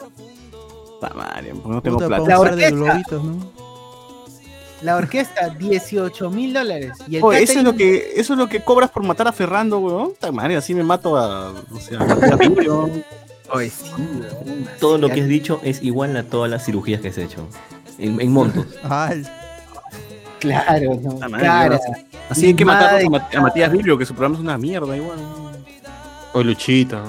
Madre, 1.13 1.51
porque 1.53 1.69
no 1.69 1.81
tengo 1.81 1.97
plata. 1.97 2.23
de 2.23 2.35
orquesta. 2.35 2.69
globitos, 2.71 3.23
¿no? 3.25 3.51
La 4.83 4.97
orquesta, 4.97 5.49
18 5.49 6.29
mil 6.29 6.53
dólares. 6.53 6.91
Y 7.07 7.15
el 7.17 7.23
Oye, 7.23 7.43
eso 7.43 7.59
es 7.59 7.63
lo 7.63 7.73
que 7.75 8.13
eso 8.15 8.33
es 8.33 8.39
lo 8.39 8.47
que 8.49 8.63
cobras 8.63 8.89
por 8.91 9.03
matar 9.03 9.27
a 9.27 9.31
Ferrando, 9.31 9.79
weón. 9.79 10.09
Puta 10.09 10.31
madre, 10.31 10.57
así 10.57 10.73
me 10.75 10.83
mato 10.83 11.15
a, 11.17 11.51
o 11.51 11.79
sea, 11.79 11.99
a 11.99 12.05
Matías 12.05 12.37
Vidrio. 12.39 12.89
Oye, 13.51 13.69
sí, 13.69 13.91
weón. 13.97 14.67
Todo 14.79 14.97
lo 14.97 15.09
que 15.09 15.21
has 15.21 15.27
dicho 15.27 15.59
es 15.63 15.81
igual 15.83 16.15
a 16.17 16.23
todas 16.23 16.49
las 16.51 16.65
cirugías 16.65 16.99
que 17.01 17.07
has 17.09 17.17
hecho. 17.17 17.47
En, 17.97 18.19
en 18.19 18.31
montos. 18.31 18.65
Claro, 20.39 20.99
no, 21.01 21.29
madre, 21.29 21.45
cara. 21.45 21.79
Así 22.29 22.47
hay 22.47 22.53
que 22.53 22.63
Limada 22.65 22.81
matar 22.81 22.99
de 22.99 23.05
a, 23.05 23.09
Mat- 23.09 23.35
a 23.35 23.41
Matías 23.41 23.71
Vidrio, 23.71 23.97
que 23.97 24.05
su 24.05 24.13
programa 24.13 24.35
es 24.35 24.41
una 24.41 24.57
mierda 24.57 24.95
igual. 24.97 25.17
Hoy 26.33 26.43
Luchita, 26.43 27.01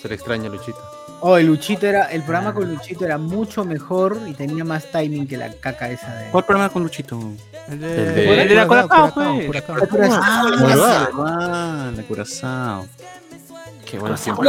se 0.00 0.08
le 0.08 0.14
extraña 0.14 0.48
Luchita. 0.50 0.78
Oh, 1.24 1.36
el 1.36 1.46
Luchito 1.46 1.86
era, 1.86 2.06
el 2.06 2.22
programa 2.22 2.52
con 2.52 2.68
Luchito 2.68 3.04
era 3.04 3.16
mucho 3.16 3.64
mejor 3.64 4.18
y 4.26 4.32
tenía 4.34 4.64
más 4.64 4.86
timing 4.90 5.28
que 5.28 5.36
la 5.36 5.52
caca 5.52 5.88
esa 5.88 6.12
de. 6.16 6.30
¿Cuál 6.30 6.44
programa 6.44 6.72
con 6.72 6.82
Luchito? 6.82 7.16
El 7.70 7.80
de- 7.80 8.42
el 8.42 8.48
de 8.48 8.54
la 8.56 8.66
Curazao, 8.66 9.14
pues. 9.14 9.46
Curazao. 9.46 9.76
La 9.78 9.86
Curazao. 9.86 11.24
Ah, 11.26 11.90
La 11.96 12.02
Curazao. 12.02 12.86
Qué 13.88 13.98
buenos 14.00 14.20
tiempos. 14.20 14.46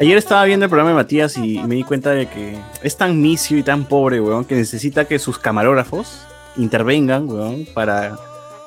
Ayer 0.00 0.16
estaba 0.16 0.44
viendo 0.44 0.64
el 0.64 0.70
programa 0.70 0.90
de 0.90 0.96
Matías 0.96 1.36
y 1.36 1.58
me 1.58 1.74
di 1.74 1.84
cuenta 1.84 2.10
de 2.10 2.26
que 2.26 2.58
es 2.82 2.96
tan 2.96 3.20
misio 3.20 3.58
y 3.58 3.62
tan 3.62 3.84
pobre, 3.84 4.20
weón, 4.20 4.44
que 4.46 4.54
necesita 4.54 5.04
que 5.04 5.18
sus 5.18 5.38
camarógrafos 5.38 6.22
intervengan, 6.56 7.28
weón, 7.28 7.66
para, 7.74 8.16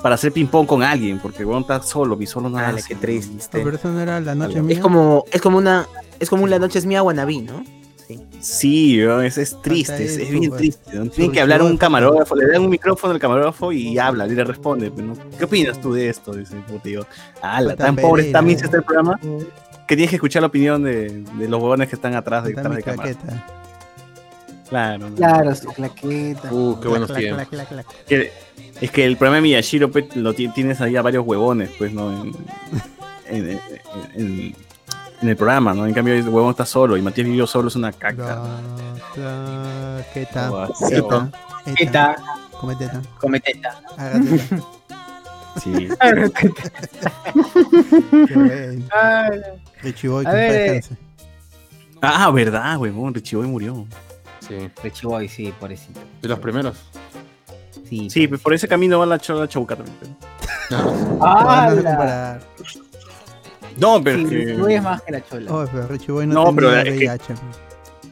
para 0.06 0.14
hacer 0.14 0.32
ping-pong 0.32 0.68
con 0.68 0.84
alguien, 0.84 1.18
porque 1.18 1.44
weón 1.44 1.62
está 1.62 1.82
solo, 1.82 2.16
y 2.22 2.28
solo 2.28 2.48
no 2.48 2.58
Dale, 2.60 2.84
qué 2.88 2.94
triste. 2.94 3.40
Pero 3.52 3.76
eso 3.76 3.90
no 3.90 4.00
era 4.00 4.22
la 4.22 4.36
noche 4.36 4.60
Es 4.60 4.64
mía. 4.64 4.80
como, 4.80 5.24
es 5.32 5.42
como 5.42 5.58
una, 5.58 5.88
es 6.20 6.30
como 6.30 6.44
un 6.44 6.52
La 6.52 6.60
Noche 6.60 6.78
es 6.78 6.86
Mía 6.86 7.02
wannabe, 7.02 7.42
¿no? 7.42 7.64
Sí, 8.40 9.04
weón, 9.04 9.26
es, 9.26 9.40
es 9.40 9.60
triste, 9.64 10.06
es, 10.06 10.18
es 10.18 10.30
bien 10.30 10.52
triste. 10.56 10.92
weón. 10.94 11.10
Tienen 11.10 11.32
que 11.32 11.42
hablar 11.42 11.62
a 11.62 11.64
un 11.64 11.76
camarógrafo, 11.76 12.36
le 12.36 12.46
dan 12.46 12.62
un 12.62 12.70
micrófono 12.70 13.14
al 13.14 13.20
camarógrafo 13.20 13.72
y 13.72 13.98
habla, 13.98 14.28
y 14.28 14.36
le 14.36 14.44
responde. 14.44 14.92
pues, 14.92 15.04
¿no? 15.04 15.16
¿Qué 15.40 15.46
opinas 15.46 15.82
tú 15.82 15.92
de 15.94 16.08
esto? 16.08 16.34
Dice, 16.36 16.56
digo, 16.84 17.08
ala, 17.42 17.76
tan 17.76 17.96
pobre, 17.96 18.28
está 18.28 18.42
el 18.42 18.84
programa, 18.84 19.20
que 19.88 19.96
tienes 19.96 20.12
que 20.12 20.18
escuchar 20.18 20.44
la 20.44 20.50
opinión 20.50 20.84
de, 20.84 21.24
de 21.24 21.50
los 21.50 21.60
huevones 21.60 21.90
que 21.90 21.96
están 21.96 22.14
atrás 22.14 22.44
de, 22.44 22.50
mi 22.50 22.76
de 22.76 22.84
cámara. 22.84 23.10
Claro. 24.70 25.10
Claro, 25.16 25.54
su 25.56 25.68
claqueta. 25.70 26.52
Uh, 26.52 26.80
qué 26.80 26.88
buenos 26.88 27.08
Clac, 27.10 27.20
tiempos. 27.22 27.48
clac, 27.48 27.68
clac, 27.68 27.86
clac. 27.86 28.06
Que- 28.08 28.32
es 28.82 28.92
que 28.92 29.06
el 29.06 29.16
problema 29.18 29.36
de 29.38 29.42
Miyashiro 29.44 29.90
pues, 29.92 30.16
lo 30.16 30.34
ti- 30.34 30.48
tienes 30.50 30.82
ahí 30.82 30.96
a 30.96 31.02
varios 31.02 31.26
huevones, 31.26 31.70
pues, 31.78 31.94
¿no? 31.94 32.12
En, 32.12 32.34
en- 33.28 33.50
en- 33.50 33.60
en- 34.16 34.56
en 35.22 35.30
el 35.30 35.36
programa, 35.38 35.74
¿no? 35.74 35.86
En 35.88 35.94
cambio, 35.94 36.14
el 36.14 36.28
huevón 36.28 36.52
está 36.52 36.66
solo 36.66 36.98
y 36.98 37.02
Matías 37.02 37.26
Vivió 37.28 37.48
solo 37.48 37.68
es 37.70 37.76
una 37.76 37.92
caca. 37.94 38.60
Claqueta. 39.14 40.52
Oh, 40.52 40.68
Eta. 40.92 41.30
Eta. 41.78 42.16
Come 42.60 42.76
teta. 42.76 43.02
Come 43.20 43.40
teta. 43.40 43.82
Haga 43.98 44.20
teta. 44.22 44.60
Sí. 45.64 45.72
Qué 48.28 48.82
Richie 49.82 50.10
Boy, 50.10 50.26
que 50.26 50.78
eh. 50.78 50.82
Ah, 52.02 52.30
verdad, 52.32 52.78
huevón, 52.78 53.14
Richiboy 53.14 53.48
murió. 53.48 53.86
Sí. 54.48 54.70
Richie 54.84 55.08
Boy, 55.08 55.28
sí, 55.28 55.54
pobrecito. 55.60 56.00
De 56.22 56.28
los 56.28 56.40
primeros. 56.40 56.78
Sí, 57.90 58.10
Sí, 58.10 58.28
pues 58.28 58.42
por 58.42 58.54
ese 58.54 58.68
camino 58.68 59.00
va 59.00 59.06
la, 59.06 59.18
ch- 59.18 59.38
la 59.38 59.48
chabuca 59.48 59.76
también. 59.76 59.98
No, 60.72 61.18
comparar. 61.20 62.42
No, 63.78 64.02
pero 64.04 64.18
Sí, 64.18 64.24
es 64.24 64.30
que 64.30 64.36
Richie 64.38 64.58
Boy 64.62 64.74
es 64.76 64.84
más 64.84 65.02
que 65.02 65.12
la 65.12 65.26
chola. 65.26 65.54
Oh, 65.54 65.66
pero 65.72 65.88
Richie 65.88 66.12
Boy 66.12 66.28
no, 66.28 66.34
No, 66.34 66.44
tiene 66.46 66.56
pero 66.56 66.72
es 66.72 67.00
que- 67.22 67.36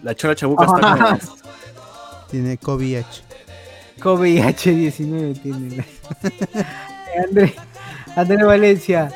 la 0.04 0.16
chola 0.16 0.36
chabuca 0.36 0.66
está 0.66 0.80
como... 0.98 1.20
Tiene 2.32 2.58
COVID. 2.58 3.04
COVID-19 4.00 5.42
tiene. 5.42 5.86
André, 7.28 7.54
André 8.16 8.44
Valencia. 8.44 9.12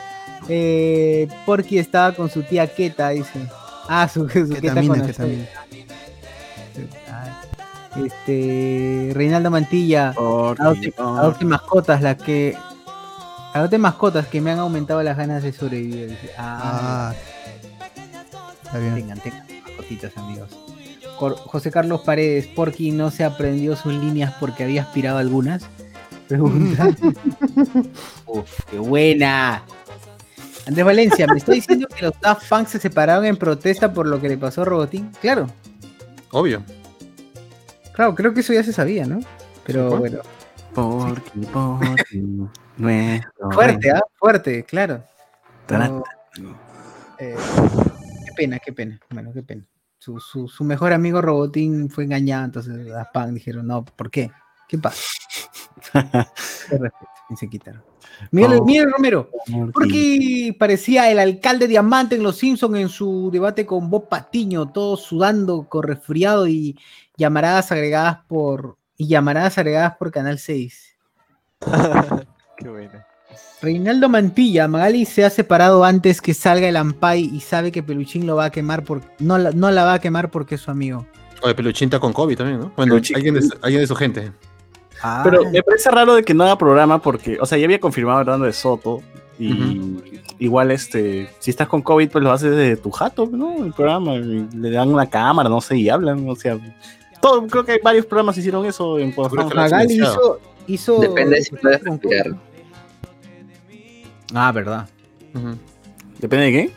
Eh, 0.48 1.28
Porky 1.46 1.78
estaba 1.80 2.14
con 2.14 2.30
su 2.30 2.44
tía 2.44 2.68
Keta, 2.68 3.10
dice. 3.10 3.42
Ah, 3.90 4.08
su, 4.08 4.22
su 4.30 4.48
Keta 4.50 4.62
Ketamina, 4.62 4.98
con 5.00 5.08
ketamina. 5.08 5.46
Este, 8.06 9.12
Reinaldo 9.14 9.50
Mantilla. 9.52 10.14
Porky, 10.14 10.94
Adopte, 10.98 11.46
mascotas, 11.46 12.02
las 12.02 12.16
que. 12.18 12.56
Adopte 13.54 13.78
mascotas 13.78 14.28
que 14.28 14.40
me 14.42 14.52
han 14.52 14.60
aumentado 14.60 15.02
las 15.04 15.18
ganas 15.18 15.42
de 15.44 15.52
sobrevivir. 15.54 16.18
Ah, 16.38 17.12
Ah. 17.12 17.16
Está 18.64 18.80
bien. 18.80 18.96
tengan, 18.96 19.20
tengan 19.20 19.48
mascotitas, 19.64 20.18
amigos. 20.18 20.50
Cor- 21.18 21.38
José 21.38 21.72
Carlos 21.72 22.02
Paredes, 22.02 22.48
Porky 22.48 22.92
no 22.92 23.10
se 23.10 23.24
aprendió 23.24 23.76
sus 23.76 23.94
líneas 23.94 24.34
porque 24.40 24.64
había 24.64 24.84
aspirado 24.84 25.18
algunas. 25.18 25.64
Pregunta. 26.28 26.90
Uf, 28.26 28.50
qué 28.70 28.78
buena. 28.80 29.64
Andrés 30.68 30.86
Valencia, 30.86 31.26
¿me 31.28 31.38
está 31.38 31.54
diciendo 31.54 31.88
que 31.88 32.04
los 32.06 32.14
Daft 32.20 32.48
Punk 32.50 32.68
se 32.68 32.80
separaron 32.80 33.26
en 33.26 33.38
protesta 33.38 33.94
por 33.94 34.06
lo 34.06 34.20
que 34.20 34.28
le 34.28 34.38
pasó 34.38 34.64
a 34.64 34.66
Robotín? 34.66 35.10
Claro, 35.22 35.48
Obvio. 36.32 36.62
Claro, 37.98 38.14
creo 38.14 38.34
que 38.34 38.42
eso 38.42 38.54
ya 38.54 38.64
se 38.64 38.72
sabía, 38.72 39.06
¿no? 39.06 39.20
Pero 39.66 39.98
bueno, 39.98 40.20
Porky, 40.74 41.40
Porky, 41.52 42.22
nuestro 42.78 43.52
fuerte. 43.52 43.92
¿ah? 43.92 44.02
Fuerte, 44.14 44.64
claro. 44.64 45.04
No, 45.70 46.04
eh, 47.18 47.36
qué 48.26 48.32
pena, 48.38 48.60
qué 48.60 48.72
pena. 48.72 49.00
Bueno, 49.10 49.34
qué 49.34 49.42
pena. 49.42 49.66
Su, 49.98 50.20
su, 50.20 50.48
su 50.48 50.64
mejor 50.64 50.94
amigo 50.94 51.22
Robotín 51.22 51.90
fue 51.90 52.04
engañado, 52.04 52.46
entonces 52.46 52.86
Daft 52.86 53.12
Punk 53.12 53.30
dijeron, 53.30 53.66
no, 53.66 53.84
¿por 53.84 54.12
qué? 54.12 54.32
¿Qué 54.70 54.78
pasa? 54.78 55.02
Y 57.30 57.36
se 57.36 57.50
quitaron. 57.50 57.84
Miguel, 58.32 58.60
Oh. 58.60 58.66
Miguel 58.66 58.92
Romero, 58.92 59.30
porque 59.74 60.56
parecía 60.58 61.12
el 61.12 61.20
alcalde 61.20 61.68
Diamante 61.68 62.16
en 62.16 62.24
Los 62.24 62.38
Simpsons 62.38 62.78
en 62.78 62.90
su 62.90 63.30
debate 63.32 63.66
con 63.66 63.90
Bob 63.90 64.10
Patiño, 64.10 64.72
todo 64.72 64.98
sudando, 64.98 65.68
con 65.70 65.84
resfriado 65.84 66.48
y 66.48 66.78
llamaradas 67.16 67.72
agregadas 67.72 68.20
por 68.28 68.78
y 68.98 69.08
llamaradas 69.08 69.58
agregadas 69.58 69.96
por 69.98 70.12
Canal 70.12 70.40
6. 70.40 70.98
Qué 72.58 72.70
buena. 72.70 73.06
Reinaldo 73.62 74.10
Mantilla, 74.10 74.68
Magali 74.68 75.06
se 75.06 75.26
ha 75.26 75.30
separado 75.30 75.84
antes 75.84 76.22
que 76.22 76.34
salga 76.34 76.68
el 76.68 76.76
Ampay 76.76 77.24
y 77.34 77.40
sabe 77.40 77.72
que 77.72 77.82
Peluchín 77.82 78.28
lo 78.28 78.36
va 78.36 78.46
a 78.46 78.52
quemar 78.52 78.84
por 78.84 79.02
no 79.20 79.38
la, 79.38 79.52
no 79.52 79.72
la 79.72 79.84
va 79.84 79.94
a 79.94 80.00
quemar 80.00 80.30
porque 80.30 80.56
es 80.56 80.62
su 80.62 80.72
amigo. 80.72 81.08
Oye, 81.42 81.56
Peluchín 81.56 81.88
está 81.88 82.00
con 82.00 82.14
COVID 82.14 82.38
también, 82.38 82.60
¿no? 82.60 82.72
Bueno, 82.76 82.96
de, 82.96 83.16
alguien 83.16 83.34
de 83.36 83.88
su 83.88 83.96
gente. 83.96 84.32
Pero 85.24 85.50
me 85.50 85.62
parece 85.64 85.92
raro 85.92 86.16
de 86.16 86.24
que 86.24 86.34
no 86.34 86.44
haga 86.44 86.58
programa 86.58 87.02
porque, 87.02 87.38
o 87.40 87.46
sea, 87.46 87.58
ya 87.58 87.66
había 87.66 87.80
confirmado 87.80 88.20
hablando 88.20 88.46
de 88.46 88.54
Soto 88.54 89.02
y 89.40 89.98
igual 90.40 90.72
este, 90.72 91.30
si 91.40 91.52
estás 91.52 91.68
con 91.68 91.82
COVID 91.82 92.10
pues 92.10 92.24
lo 92.24 92.32
haces 92.32 92.52
desde 92.56 92.78
tu 92.78 92.90
jato, 92.92 93.28
¿no? 93.32 93.64
El 93.64 93.74
programa, 93.74 94.16
le 94.16 94.72
dan 94.72 94.90
una 94.90 95.10
cámara, 95.10 95.50
no 95.50 95.62
sé, 95.62 95.78
y 95.78 95.90
hablan, 95.90 96.28
o 96.28 96.36
sea, 96.36 96.58
todo, 97.22 97.46
creo 97.48 97.66
que 97.66 97.80
varios 97.84 98.06
programas 98.06 98.38
hicieron 98.38 98.66
eso 98.66 99.00
en. 99.00 99.14
Magali 99.56 99.96
hizo, 99.96 100.40
hizo 100.68 101.00
Depende 101.00 101.42
si 101.42 101.56
puedes 101.56 101.82
respirar. 101.82 102.36
Ah, 104.34 104.52
verdad. 104.52 104.88
¿Depende 106.20 106.46
de 106.46 106.52
qué? 106.52 106.72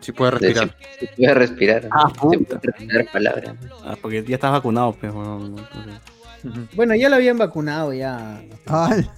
Si 0.00 0.12
puede 0.12 0.30
respirar. 0.32 0.76
Si 0.98 1.06
puedes 1.06 1.34
respirar. 1.36 1.88
Ah, 1.90 2.08
Si 2.08 2.20
puta. 2.20 2.36
puedes 2.58 2.62
respirar 2.62 3.06
palabras. 3.12 3.54
Ah, 3.84 3.96
porque 4.00 4.24
ya 4.24 4.36
estás 4.36 4.52
vacunado, 4.52 4.92
pues, 4.92 5.12
bueno, 5.12 5.44
entonces- 5.46 6.00
Bueno, 6.74 6.94
ya 6.94 7.08
lo 7.08 7.16
habían 7.16 7.38
vacunado 7.38 7.92
ya. 7.92 8.40
Ay, 8.66 9.08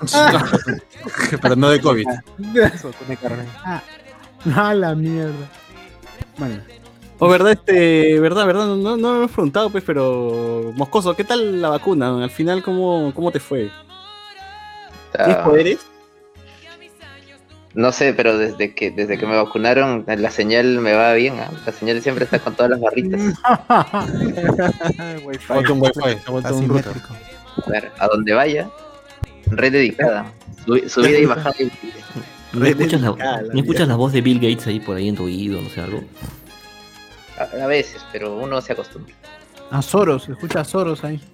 Pero 1.42 1.56
no 1.56 1.70
de 1.70 1.80
COVID. 1.80 2.06
Ah, 3.64 3.82
ah, 4.56 4.74
la 4.74 4.94
mierda. 4.94 5.48
Bueno, 6.38 6.60
O 7.18 7.28
verdad, 7.28 7.52
este, 7.52 8.18
verdad, 8.18 8.46
verdad, 8.46 8.66
no, 8.66 8.76
no, 8.76 8.96
no 8.96 9.10
me 9.12 9.18
hemos 9.18 9.30
preguntado, 9.30 9.70
pues, 9.70 9.84
pero 9.84 10.72
Moscoso, 10.74 11.14
¿qué 11.14 11.24
tal 11.24 11.60
la 11.60 11.68
vacuna? 11.68 12.22
Al 12.22 12.30
final, 12.30 12.62
¿cómo, 12.62 13.12
cómo 13.14 13.30
te 13.30 13.38
fue? 13.38 13.70
¿Tienes 15.12 15.36
Ah, 15.36 15.44
poderes? 15.44 15.86
No 17.74 17.90
sé, 17.90 18.12
pero 18.12 18.36
desde 18.36 18.74
que 18.74 18.90
desde 18.90 19.16
que 19.16 19.26
me 19.26 19.34
vacunaron, 19.36 20.04
la 20.06 20.30
señal 20.30 20.78
me 20.80 20.92
va 20.92 21.14
bien. 21.14 21.40
¿ah? 21.40 21.50
La 21.64 21.72
señal 21.72 22.02
siempre 22.02 22.24
está 22.26 22.38
con 22.38 22.54
todas 22.54 22.70
las 22.72 22.80
barritas. 22.80 23.18
Se 23.22 23.32
ha 25.52 25.54
vuelto 25.54 25.72
un 25.74 25.80
wifi, 25.82 26.00
se 26.20 26.26
ha 26.26 26.30
vuelto 26.30 26.56
un 26.56 26.68
router. 26.68 26.92
A 27.66 27.70
ver, 27.70 27.92
a 27.98 28.06
donde 28.08 28.32
vaya, 28.34 28.68
red 29.46 29.72
dedicada. 29.72 30.32
Subi- 30.66 30.88
subida 30.88 31.18
y 31.18 31.24
bajada. 31.26 31.54
¿No 32.52 32.66
escuchas, 32.66 33.00
la, 33.00 33.10
la 33.16 33.42
¿no 33.42 33.60
escuchas 33.60 33.88
la 33.88 33.96
voz 33.96 34.12
de 34.12 34.20
Bill 34.20 34.38
Gates 34.38 34.66
ahí 34.66 34.78
por 34.78 34.96
ahí 34.96 35.08
en 35.08 35.16
tu 35.16 35.24
oído, 35.24 35.60
no 35.62 35.68
sé, 35.70 35.80
algo? 35.80 36.04
A, 37.38 37.64
a 37.64 37.66
veces, 37.66 38.04
pero 38.12 38.36
uno 38.36 38.60
se 38.60 38.74
acostumbra. 38.74 39.14
a 39.70 39.80
Soros, 39.80 40.28
escucha 40.28 40.60
a 40.60 40.64
Soros 40.64 41.02
ahí. 41.04 41.20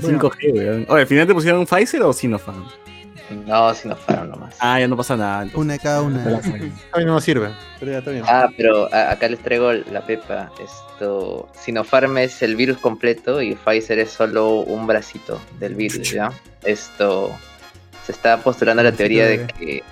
Bueno. 0.00 0.20
5G, 0.20 0.52
weón. 0.54 0.86
Oye, 0.88 1.00
¿al 1.00 1.06
final 1.08 1.26
te 1.26 1.34
pusieron 1.34 1.66
Pfizer 1.66 2.02
o 2.02 2.12
Sinopharm? 2.12 2.64
No, 3.30 3.72
si 3.74 3.88
no 3.88 3.96
fueron 3.96 4.30
nomás. 4.30 4.56
Ah, 4.58 4.78
ya 4.80 4.88
no 4.88 4.96
pasa 4.96 5.16
nada. 5.16 5.42
entonces. 5.42 5.58
una 5.60 5.72
de 5.74 5.78
cada 5.78 6.02
una. 6.02 6.22
A 6.92 6.98
mí 6.98 7.04
no 7.04 7.14
me 7.14 7.20
sirve. 7.20 7.50
Pero 7.78 7.92
ya 7.92 7.98
está 7.98 8.10
bien. 8.10 8.24
Ah, 8.26 8.48
pero 8.56 8.92
a- 8.92 9.10
acá 9.12 9.28
les 9.28 9.38
traigo 9.40 9.72
la 9.72 10.04
pepa. 10.04 10.50
Esto, 10.62 11.48
Sinopharm 11.58 12.18
es 12.18 12.42
el 12.42 12.56
virus 12.56 12.78
completo 12.78 13.40
y 13.40 13.54
Pfizer 13.54 13.98
es 13.98 14.10
solo 14.10 14.56
un 14.60 14.86
bracito 14.86 15.40
del 15.58 15.74
virus, 15.74 16.10
¿ya? 16.12 16.30
Esto 16.64 17.30
se 18.04 18.12
está 18.12 18.38
postulando 18.42 18.82
la 18.82 18.92
teoría 18.92 19.26
de 19.26 19.46
que 19.46 19.82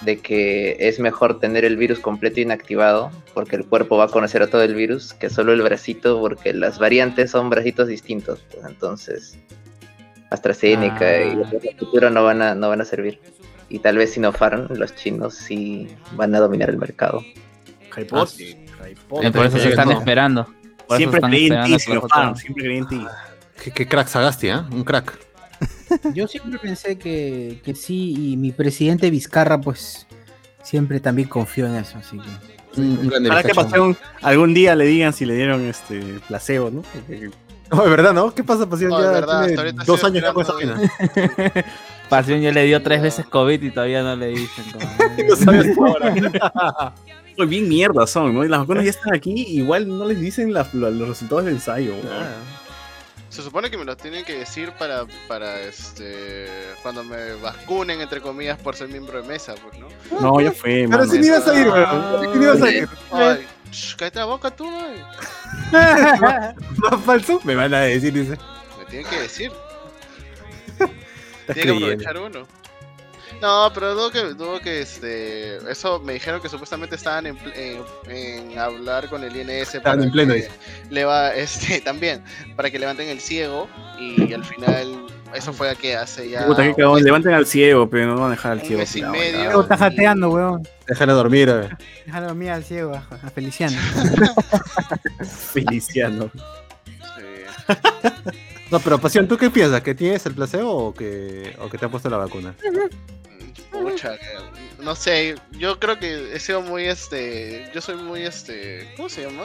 de 0.00 0.18
que 0.20 0.76
es 0.80 0.98
mejor 1.00 1.40
tener 1.40 1.64
el 1.64 1.78
virus 1.78 1.98
completo 1.98 2.38
inactivado 2.38 3.10
porque 3.32 3.56
el 3.56 3.64
cuerpo 3.64 3.96
va 3.96 4.04
a 4.04 4.08
conocer 4.08 4.42
a 4.42 4.48
todo 4.48 4.62
el 4.62 4.74
virus 4.74 5.14
que 5.14 5.30
solo 5.30 5.54
el 5.54 5.62
bracito 5.62 6.20
porque 6.20 6.52
las 6.52 6.78
variantes 6.78 7.30
son 7.30 7.48
bracitos 7.48 7.88
distintos, 7.88 8.40
pues 8.52 8.66
entonces 8.66 9.38
AstraZeneca 10.34 11.20
y 11.24 11.30
Ah. 11.30 11.34
los 11.34 11.50
de 11.50 11.74
futuro 11.78 12.10
no 12.10 12.22
van 12.24 12.42
a 12.42 12.54
no 12.54 12.68
van 12.68 12.80
a 12.80 12.84
servir. 12.84 13.20
Y 13.68 13.78
tal 13.78 13.96
vez 13.96 14.12
Sinopharm, 14.12 14.68
los 14.76 14.94
chinos 14.94 15.34
sí 15.34 15.88
van 16.12 16.34
a 16.34 16.40
dominar 16.40 16.68
el 16.70 16.76
mercado. 16.76 17.22
Hypote, 17.96 18.66
Eh, 19.22 19.30
por 19.32 19.46
eso 19.46 19.58
se 19.58 19.70
están 19.70 19.90
esperando. 19.90 20.46
Por 20.86 20.98
Siempre 20.98 21.20
creí 21.20 21.46
en 21.46 21.64
ti, 21.64 21.78
Sinopharm, 21.78 22.28
otros- 22.30 22.40
siempre 22.40 22.64
creí 22.64 22.76
en 22.78 22.88
ti. 22.88 23.06
Qué, 23.62 23.70
qué 23.70 23.88
crack 23.88 24.08
Sagasti, 24.08 24.50
¿ah? 24.50 24.68
Un 24.70 24.84
crack. 24.84 25.18
Yo 26.14 26.26
siempre 26.28 26.58
pensé 26.58 26.98
que, 26.98 27.60
que 27.64 27.74
sí, 27.74 28.32
y 28.32 28.36
mi 28.36 28.52
presidente 28.52 29.08
Vizcarra, 29.10 29.60
pues, 29.60 30.06
siempre 30.62 31.00
también 31.00 31.28
confió 31.28 31.66
en 31.66 31.76
eso, 31.76 31.96
así 31.98 32.18
que. 32.18 32.80
Un, 32.80 32.98
un 32.98 33.08
grande 33.08 33.28
Para 33.30 33.42
que 33.42 33.48
bizcacho. 33.48 33.68
Pasión 33.70 33.96
algún 34.20 34.52
día 34.52 34.74
le 34.74 34.84
digan 34.86 35.12
si 35.12 35.24
le 35.24 35.34
dieron 35.36 35.62
este 35.62 36.00
placebo, 36.26 36.70
¿no? 36.70 36.82
No, 37.70 37.82
de 37.84 37.90
verdad, 37.90 38.12
¿no? 38.12 38.32
¿Qué 38.34 38.44
pasa, 38.44 38.66
Pasión? 38.68 38.90
No, 38.90 39.00
ya 39.02 39.10
verdad, 39.10 39.46
tiene 39.46 39.72
dos 39.84 40.04
años 40.04 40.22
ya 40.22 40.32
con 40.32 40.42
esa 40.42 40.52
vaina. 40.52 40.76
Pasión 42.08 42.40
ya 42.40 42.52
le 42.52 42.64
dio 42.64 42.82
tres 42.82 43.00
veces 43.02 43.26
COVID 43.26 43.62
y 43.62 43.70
todavía 43.70 44.02
no 44.02 44.14
le 44.16 44.28
dicen. 44.28 44.64
No 45.28 45.36
sabes 45.36 45.76
ahora. 45.78 46.94
Pues 47.36 47.48
bien 47.48 47.68
mierda 47.68 48.06
son, 48.06 48.32
¿no? 48.32 48.44
Y 48.44 48.48
las 48.48 48.60
vacunas 48.60 48.84
ya 48.84 48.90
están 48.90 49.12
aquí, 49.12 49.32
igual 49.48 49.88
no 49.88 50.04
les 50.04 50.20
dicen 50.20 50.52
la- 50.54 50.68
la- 50.72 50.88
los 50.90 51.08
resultados 51.08 51.44
del 51.46 51.54
ensayo. 51.54 51.92
¿no? 51.96 52.10
Se 53.28 53.42
supone 53.42 53.68
que 53.72 53.76
me 53.76 53.84
lo 53.84 53.96
tienen 53.96 54.24
que 54.24 54.38
decir 54.38 54.70
para, 54.78 55.04
para 55.26 55.60
este 55.62 56.46
cuando 56.80 57.02
me 57.02 57.34
vacunen, 57.42 58.00
entre 58.00 58.20
comillas, 58.20 58.56
por 58.60 58.76
ser 58.76 58.86
miembro 58.86 59.20
de 59.20 59.26
mesa, 59.26 59.54
pues, 59.60 59.76
¿no? 59.80 59.88
No, 60.20 60.40
ya 60.40 60.52
fue, 60.52 60.86
Pero 60.86 60.90
mano. 60.90 61.06
si 61.06 61.18
ni 61.18 61.26
ibas 61.26 61.48
a 61.48 61.60
ir, 61.60 61.66
weón. 61.66 62.32
Si 62.32 62.38
ni 62.38 62.44
ibas 62.44 62.62
a 62.62 62.70
ir. 62.70 62.88
Ay, 63.10 63.46
shh, 63.74 63.96
cállate 63.96 64.18
la 64.20 64.24
boca 64.26 64.50
tú. 64.54 64.66
¿Más 65.72 67.00
falso? 67.04 67.40
Me 67.44 67.54
van 67.54 67.74
a 67.74 67.80
decir, 67.80 68.12
dice. 68.12 68.38
Me 68.78 68.84
tienen 68.86 69.08
que 69.10 69.20
decir. 69.20 69.52
Tiene 71.52 71.62
que 71.62 71.70
aprovechar 71.70 72.18
uno. 72.18 72.46
No, 73.42 73.70
pero 73.74 73.94
dudo 73.94 74.10
que, 74.10 74.20
dudo 74.34 74.60
que 74.60 74.80
este, 74.80 75.56
eso 75.70 75.98
me 76.00 76.14
dijeron 76.14 76.40
que 76.40 76.48
supuestamente 76.48 76.94
estaban 76.96 77.26
en, 77.26 77.36
en- 77.54 77.82
en 78.08 78.58
hablar 78.58 79.08
con 79.10 79.24
el 79.24 79.36
INS 79.36 79.74
Estaban 79.74 80.02
en 80.04 80.10
pleno, 80.10 80.34
dice. 80.34 80.50
le 80.88 81.04
va, 81.04 81.34
este, 81.34 81.80
también, 81.84 82.22
para 82.56 82.70
que 82.70 82.78
levanten 82.78 83.08
el 83.08 83.20
ciego 83.20 83.68
y 83.98 84.32
al 84.32 84.44
final 84.44 85.06
eso 85.34 85.52
fue 85.52 85.74
que 85.76 85.96
hace 85.96 86.30
ya 86.30 86.46
Puta, 86.46 86.62
qué 86.62 86.74
cagón. 86.74 87.02
Levanten 87.02 87.32
al 87.34 87.46
ciego, 87.46 87.88
pero 87.88 88.06
no 88.06 88.16
van 88.16 88.28
a 88.28 88.30
dejar 88.30 88.52
al 88.52 88.60
ciego. 88.62 88.78
mes 88.78 88.96
y 88.96 89.02
medio. 89.02 89.62
está 89.62 89.76
jateando, 89.76 90.30
weón. 90.30 90.66
Déjale 90.86 91.12
dormir, 91.12 91.50
a 91.50 91.54
ver. 91.54 91.76
Déjalo 92.06 92.26
dormir 92.28 92.50
al 92.50 92.64
ciego, 92.64 92.94
a, 92.94 93.26
a 93.26 93.30
Feliciano. 93.30 93.76
Feliciano. 95.52 96.30
No, 98.70 98.80
pero 98.80 98.98
Pasión, 98.98 99.28
¿tú 99.28 99.36
qué 99.36 99.50
piensas? 99.50 99.82
¿Que 99.82 99.94
tienes 99.94 100.24
el 100.26 100.34
placebo 100.34 100.88
o 100.88 100.94
que, 100.94 101.56
o 101.60 101.68
que 101.68 101.78
te 101.78 101.84
han 101.84 101.90
puesto 101.90 102.10
la 102.10 102.16
vacuna? 102.16 102.54
Pucha, 103.70 104.12
no 104.80 104.94
sé, 104.94 105.34
yo 105.52 105.78
creo 105.78 105.98
que 105.98 106.34
he 106.34 106.40
sido 106.40 106.62
muy 106.62 106.84
este, 106.84 107.70
yo 107.74 107.80
soy 107.80 107.96
muy 107.96 108.22
este, 108.22 108.92
¿cómo 108.96 109.08
se 109.08 109.22
llama? 109.22 109.44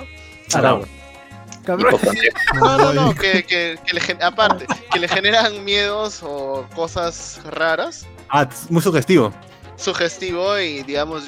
No, 2.56 2.78
no, 2.78 2.94
no, 2.94 3.16
que, 3.16 3.44
que, 3.44 3.78
que 3.86 3.94
le 3.94 4.02
gen- 4.02 4.22
aparte, 4.24 4.66
que 4.92 5.00
le 5.00 5.08
generan 5.08 5.64
miedos 5.64 6.20
o 6.24 6.66
cosas 6.76 7.40
raras, 7.46 8.06
Ah, 8.30 8.48
muy 8.70 8.82
sugestivo. 8.82 9.34
sugestivo 9.76 10.58
y 10.60 10.84
digamos, 10.84 11.24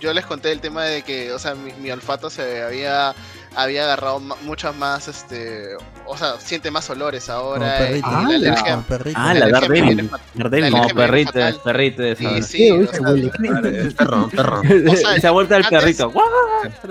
yo 0.00 0.12
les 0.12 0.24
conté 0.26 0.52
el 0.52 0.60
tema 0.60 0.84
de 0.84 1.02
que, 1.02 1.32
o 1.32 1.38
sea, 1.38 1.54
mi, 1.54 1.72
mi 1.74 1.90
olfato 1.90 2.30
se 2.30 2.62
había 2.62 3.14
había 3.56 3.84
agarrado 3.84 4.20
muchas 4.20 4.76
más, 4.76 5.08
este, 5.08 5.76
o 6.04 6.16
sea, 6.16 6.38
siente 6.38 6.70
más 6.70 6.88
olores 6.90 7.28
ahora. 7.30 7.78
perrito. 7.78 8.06
la 8.10 8.52
Ah, 8.52 8.62
como 8.70 8.82
perrito. 8.82 9.18
Ah, 9.20 9.34
la 9.34 9.48
Daredevil. 9.48 10.10
Daredevil. 10.34 10.70
la 10.72 10.78
Como 10.82 10.88
perrito, 10.94 11.32
perrito 11.64 12.02
Sí, 12.16 12.42
sí, 12.42 12.70
o 12.70 12.86
sea, 12.86 13.08
El 13.10 13.94
perro, 13.96 14.28
perro. 14.28 14.60
o 14.60 14.96
sea, 14.96 15.20
Se 15.20 15.26
ha 15.26 15.30
vuelto 15.30 15.54
antes- 15.56 15.70
perrito. 15.70 16.12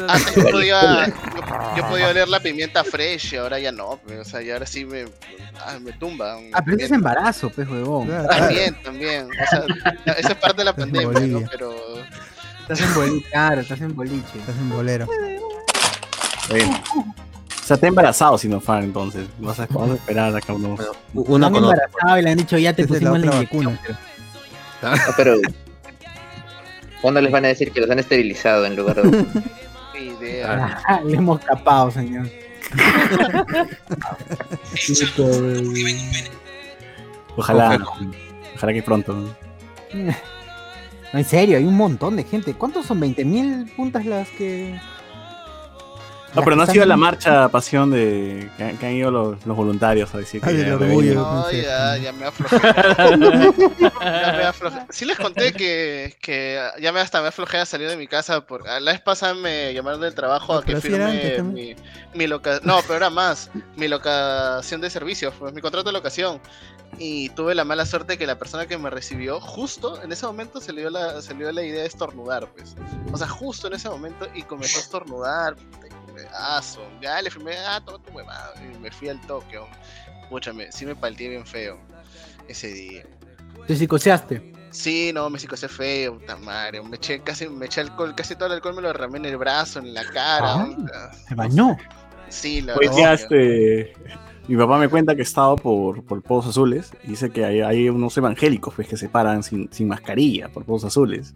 Antes 0.08 0.36
yo 0.36 0.50
podía, 0.50 1.06
yo, 1.08 1.14
yo 1.78 1.88
podía 1.88 2.10
oler 2.10 2.28
la 2.28 2.40
pimienta 2.40 2.84
fresh 2.84 3.34
y 3.34 3.38
ahora 3.38 3.60
ya 3.60 3.72
no, 3.72 4.00
pues, 4.06 4.20
o 4.20 4.24
sea, 4.26 4.42
y 4.42 4.50
ahora 4.52 4.66
sí 4.66 4.86
me, 4.86 5.06
ah, 5.66 5.78
me 5.80 5.94
tumba. 5.94 6.38
Ah, 6.54 6.62
pero 6.66 6.78
ese 6.78 6.86
es 6.88 6.92
embarazo, 6.92 7.50
pues, 7.52 7.68
huevón. 7.70 8.10
También, 8.28 8.76
también, 8.84 9.28
o 9.30 9.46
sea, 9.50 10.16
esa 10.18 10.30
es 10.30 10.36
parte 10.36 10.58
de 10.58 10.66
la 10.66 10.76
pandemia, 10.76 11.20
¿no? 11.28 11.42
Pero 11.52 11.76
Estás 12.62 12.82
en 12.82 12.94
boliche, 12.96 13.30
claro, 13.30 13.62
estás 13.62 13.82
en 13.82 13.96
boliche. 13.96 14.40
Estás 14.40 14.56
en 14.58 14.70
bolero. 14.72 15.08
Bien. 16.54 16.70
O 16.70 17.68
sea, 17.68 17.76
está 17.76 17.88
embarazado 17.88 18.38
Sinopharm, 18.38 18.84
entonces. 18.84 19.28
Vas 19.40 19.60
a, 19.60 19.66
vamos 19.68 19.92
a 19.92 19.94
esperar 19.96 20.36
acá 20.36 20.54
unos. 20.54 20.80
Una 21.14 21.48
Están 21.48 21.54
con 21.54 21.64
otra. 21.64 21.86
embarazados 21.86 22.20
y 22.20 22.22
le 22.22 22.30
han 22.30 22.38
dicho, 22.38 22.58
ya 22.58 22.74
te 22.74 22.84
la 22.84 22.88
pusimos 22.88 23.20
la, 23.20 23.26
inyección. 23.26 23.66
vacuna. 23.66 23.80
No, 24.82 25.14
pero. 25.18 25.38
¿Cuándo 27.02 27.22
les 27.22 27.32
van 27.32 27.46
a 27.46 27.48
decir 27.50 27.72
que 27.72 27.82
los 27.82 27.90
han 27.90 28.00
esterilizado 28.00 28.66
en 28.66 28.76
lugar 28.76 29.02
de.? 29.02 29.26
qué 29.94 30.02
idea. 30.02 30.80
Ah, 30.88 31.02
Le 31.06 31.18
hemos 31.18 31.40
capado, 31.40 31.90
señor. 31.92 32.28
Ojalá. 37.36 37.80
Ojalá 38.56 38.74
que 38.74 38.84
pronto. 38.84 39.14
¿no? 39.14 39.30
No, 39.94 41.20
en 41.20 41.26
serio, 41.26 41.58
hay 41.58 41.64
un 41.66 41.76
montón 41.78 42.16
de 42.16 42.24
gente. 42.24 42.54
¿Cuántos 42.54 42.86
son? 42.86 43.02
¿20.000 43.02 43.76
puntas 43.76 44.06
las 44.06 44.30
que.? 44.30 44.80
No, 46.36 46.44
pero 46.44 46.56
no 46.56 46.64
ha 46.64 46.68
sido 46.68 46.86
la 46.86 46.98
marcha 46.98 47.48
pasión 47.50 47.92
de 47.92 48.50
que, 48.58 48.64
han- 48.64 48.78
que 48.78 48.86
han 48.88 48.92
ido 48.94 49.10
los, 49.12 49.46
los 49.46 49.56
voluntarios 49.58 50.14
a 50.14 50.18
decir 50.18 50.42
que 50.42 50.50
Ah, 50.50 50.54
del 50.54 50.66
ya 50.68 50.76
orgullo. 50.76 51.14
No, 51.16 51.52
ya, 51.52 51.98
ya 51.98 52.12
me 52.12 52.26
aflojé. 52.26 52.58
ya 54.02 54.34
me 54.38 54.44
aflojé. 54.44 54.80
Sí 54.90 55.06
les 55.06 55.18
conté 55.18 55.54
que, 55.54 56.16
que 56.22 56.60
ya 56.82 56.92
me 56.92 57.00
hasta 57.00 57.22
me 57.22 57.30
aflojé 57.30 57.58
a 57.58 57.66
salir 57.66 57.90
de 57.90 57.98
mi 57.98 58.08
casa. 58.08 58.42
Por, 58.46 58.68
a 58.68 58.80
la 58.80 58.92
vez 58.92 59.02
pasada 59.02 59.34
me 59.34 59.74
llamaron 59.74 60.02
del 60.02 60.14
trabajo 60.16 60.54
No, 60.54 60.60
a 60.60 60.64
que 60.66 60.76
firme 60.82 61.04
antes 61.04 61.44
mi, 61.44 61.76
mi 62.14 62.28
loca... 62.28 62.60
No, 62.64 62.80
pero 62.82 62.96
era 62.96 63.10
más. 63.10 63.50
Mi 63.76 63.88
locación 63.88 64.82
de 64.82 64.90
servicios, 64.90 65.34
pues 65.40 65.54
mi 65.54 65.62
contrato 65.62 65.90
de 65.90 65.94
locación. 65.94 66.40
Y 66.98 67.30
tuve 67.30 67.56
la 67.56 67.66
mala 67.66 67.86
suerte 67.86 68.18
que 68.18 68.26
la 68.28 68.38
persona 68.38 68.68
que 68.68 68.78
me 68.78 68.90
recibió, 68.90 69.42
justo 69.42 70.02
en 70.02 70.12
ese 70.12 70.26
momento 70.26 70.62
se 70.62 70.72
le 70.72 70.82
dio 70.82 70.90
la, 70.90 71.22
se 71.22 71.34
le 71.34 71.40
dio 71.40 71.52
la 71.52 71.64
idea 71.64 71.82
de 71.82 71.88
estornudar, 71.88 72.48
pues. 72.56 72.76
O 73.12 73.18
sea, 73.18 73.28
justo 73.28 73.68
en 73.68 73.74
ese 73.74 73.90
momento 73.90 74.28
y 74.34 74.44
comenzó 74.44 74.78
a 74.78 74.82
estornudar. 74.82 75.56
puta, 75.56 75.88
Ah, 76.34 76.62
son, 76.62 77.00
ya 77.02 77.22
le 77.22 77.30
firmé, 77.30 77.56
ah, 77.58 77.82
toma 77.86 78.04
tu 78.04 78.12
huevada. 78.12 78.54
Y 78.62 78.78
me 78.80 78.92
fui 78.92 79.10
al 79.10 79.20
toque, 79.22 79.58
hombre. 79.58 79.80
Escúchame, 80.22 80.72
sí 80.72 80.86
me 80.86 80.96
palteé 80.96 81.30
bien 81.30 81.46
feo 81.46 81.78
ese 82.48 82.68
día. 82.68 83.04
Te 83.68 83.76
psicoseaste. 83.76 84.54
Sí, 84.72 85.12
no, 85.14 85.30
me 85.30 85.40
psicosé 85.40 85.70
feo, 85.70 86.20
puta 86.20 86.36
madre. 86.36 86.82
Me 86.82 86.98
eché 86.98 87.22
casi, 87.22 87.48
me 87.48 87.68
eché 87.68 87.82
alcohol, 87.82 88.14
casi 88.14 88.36
todo 88.36 88.48
el 88.48 88.54
alcohol 88.54 88.76
me 88.76 88.82
lo 88.82 88.90
derramé 88.90 89.20
en 89.20 89.26
el 89.26 89.38
brazo, 89.38 89.80
en 89.80 89.94
la 89.94 90.04
cara. 90.04 90.68
Ah. 90.94 91.12
Se 91.28 91.34
bañó. 91.34 91.78
Sí, 92.28 92.62
la 92.62 92.76
Hoy 92.76 92.88
verdad. 92.90 93.20
Mi 94.48 94.56
papá 94.58 94.78
me 94.78 94.88
cuenta 94.90 95.16
que 95.16 95.22
he 95.22 95.24
estado 95.24 95.56
por, 95.56 96.04
por 96.04 96.22
Pozos 96.22 96.52
Azules 96.52 96.92
y 97.04 97.10
dice 97.12 97.30
que 97.32 97.46
hay, 97.46 97.62
hay 97.62 97.90
unos 97.90 98.16
evangélicos 98.18 98.74
pues, 98.76 98.88
que 98.88 98.98
se 98.98 99.10
paran 99.10 99.42
sin, 99.44 99.70
sin 99.72 99.88
mascarilla 99.88 100.50
por 100.50 100.64
Pozos 100.66 100.88
Azules. 100.90 101.34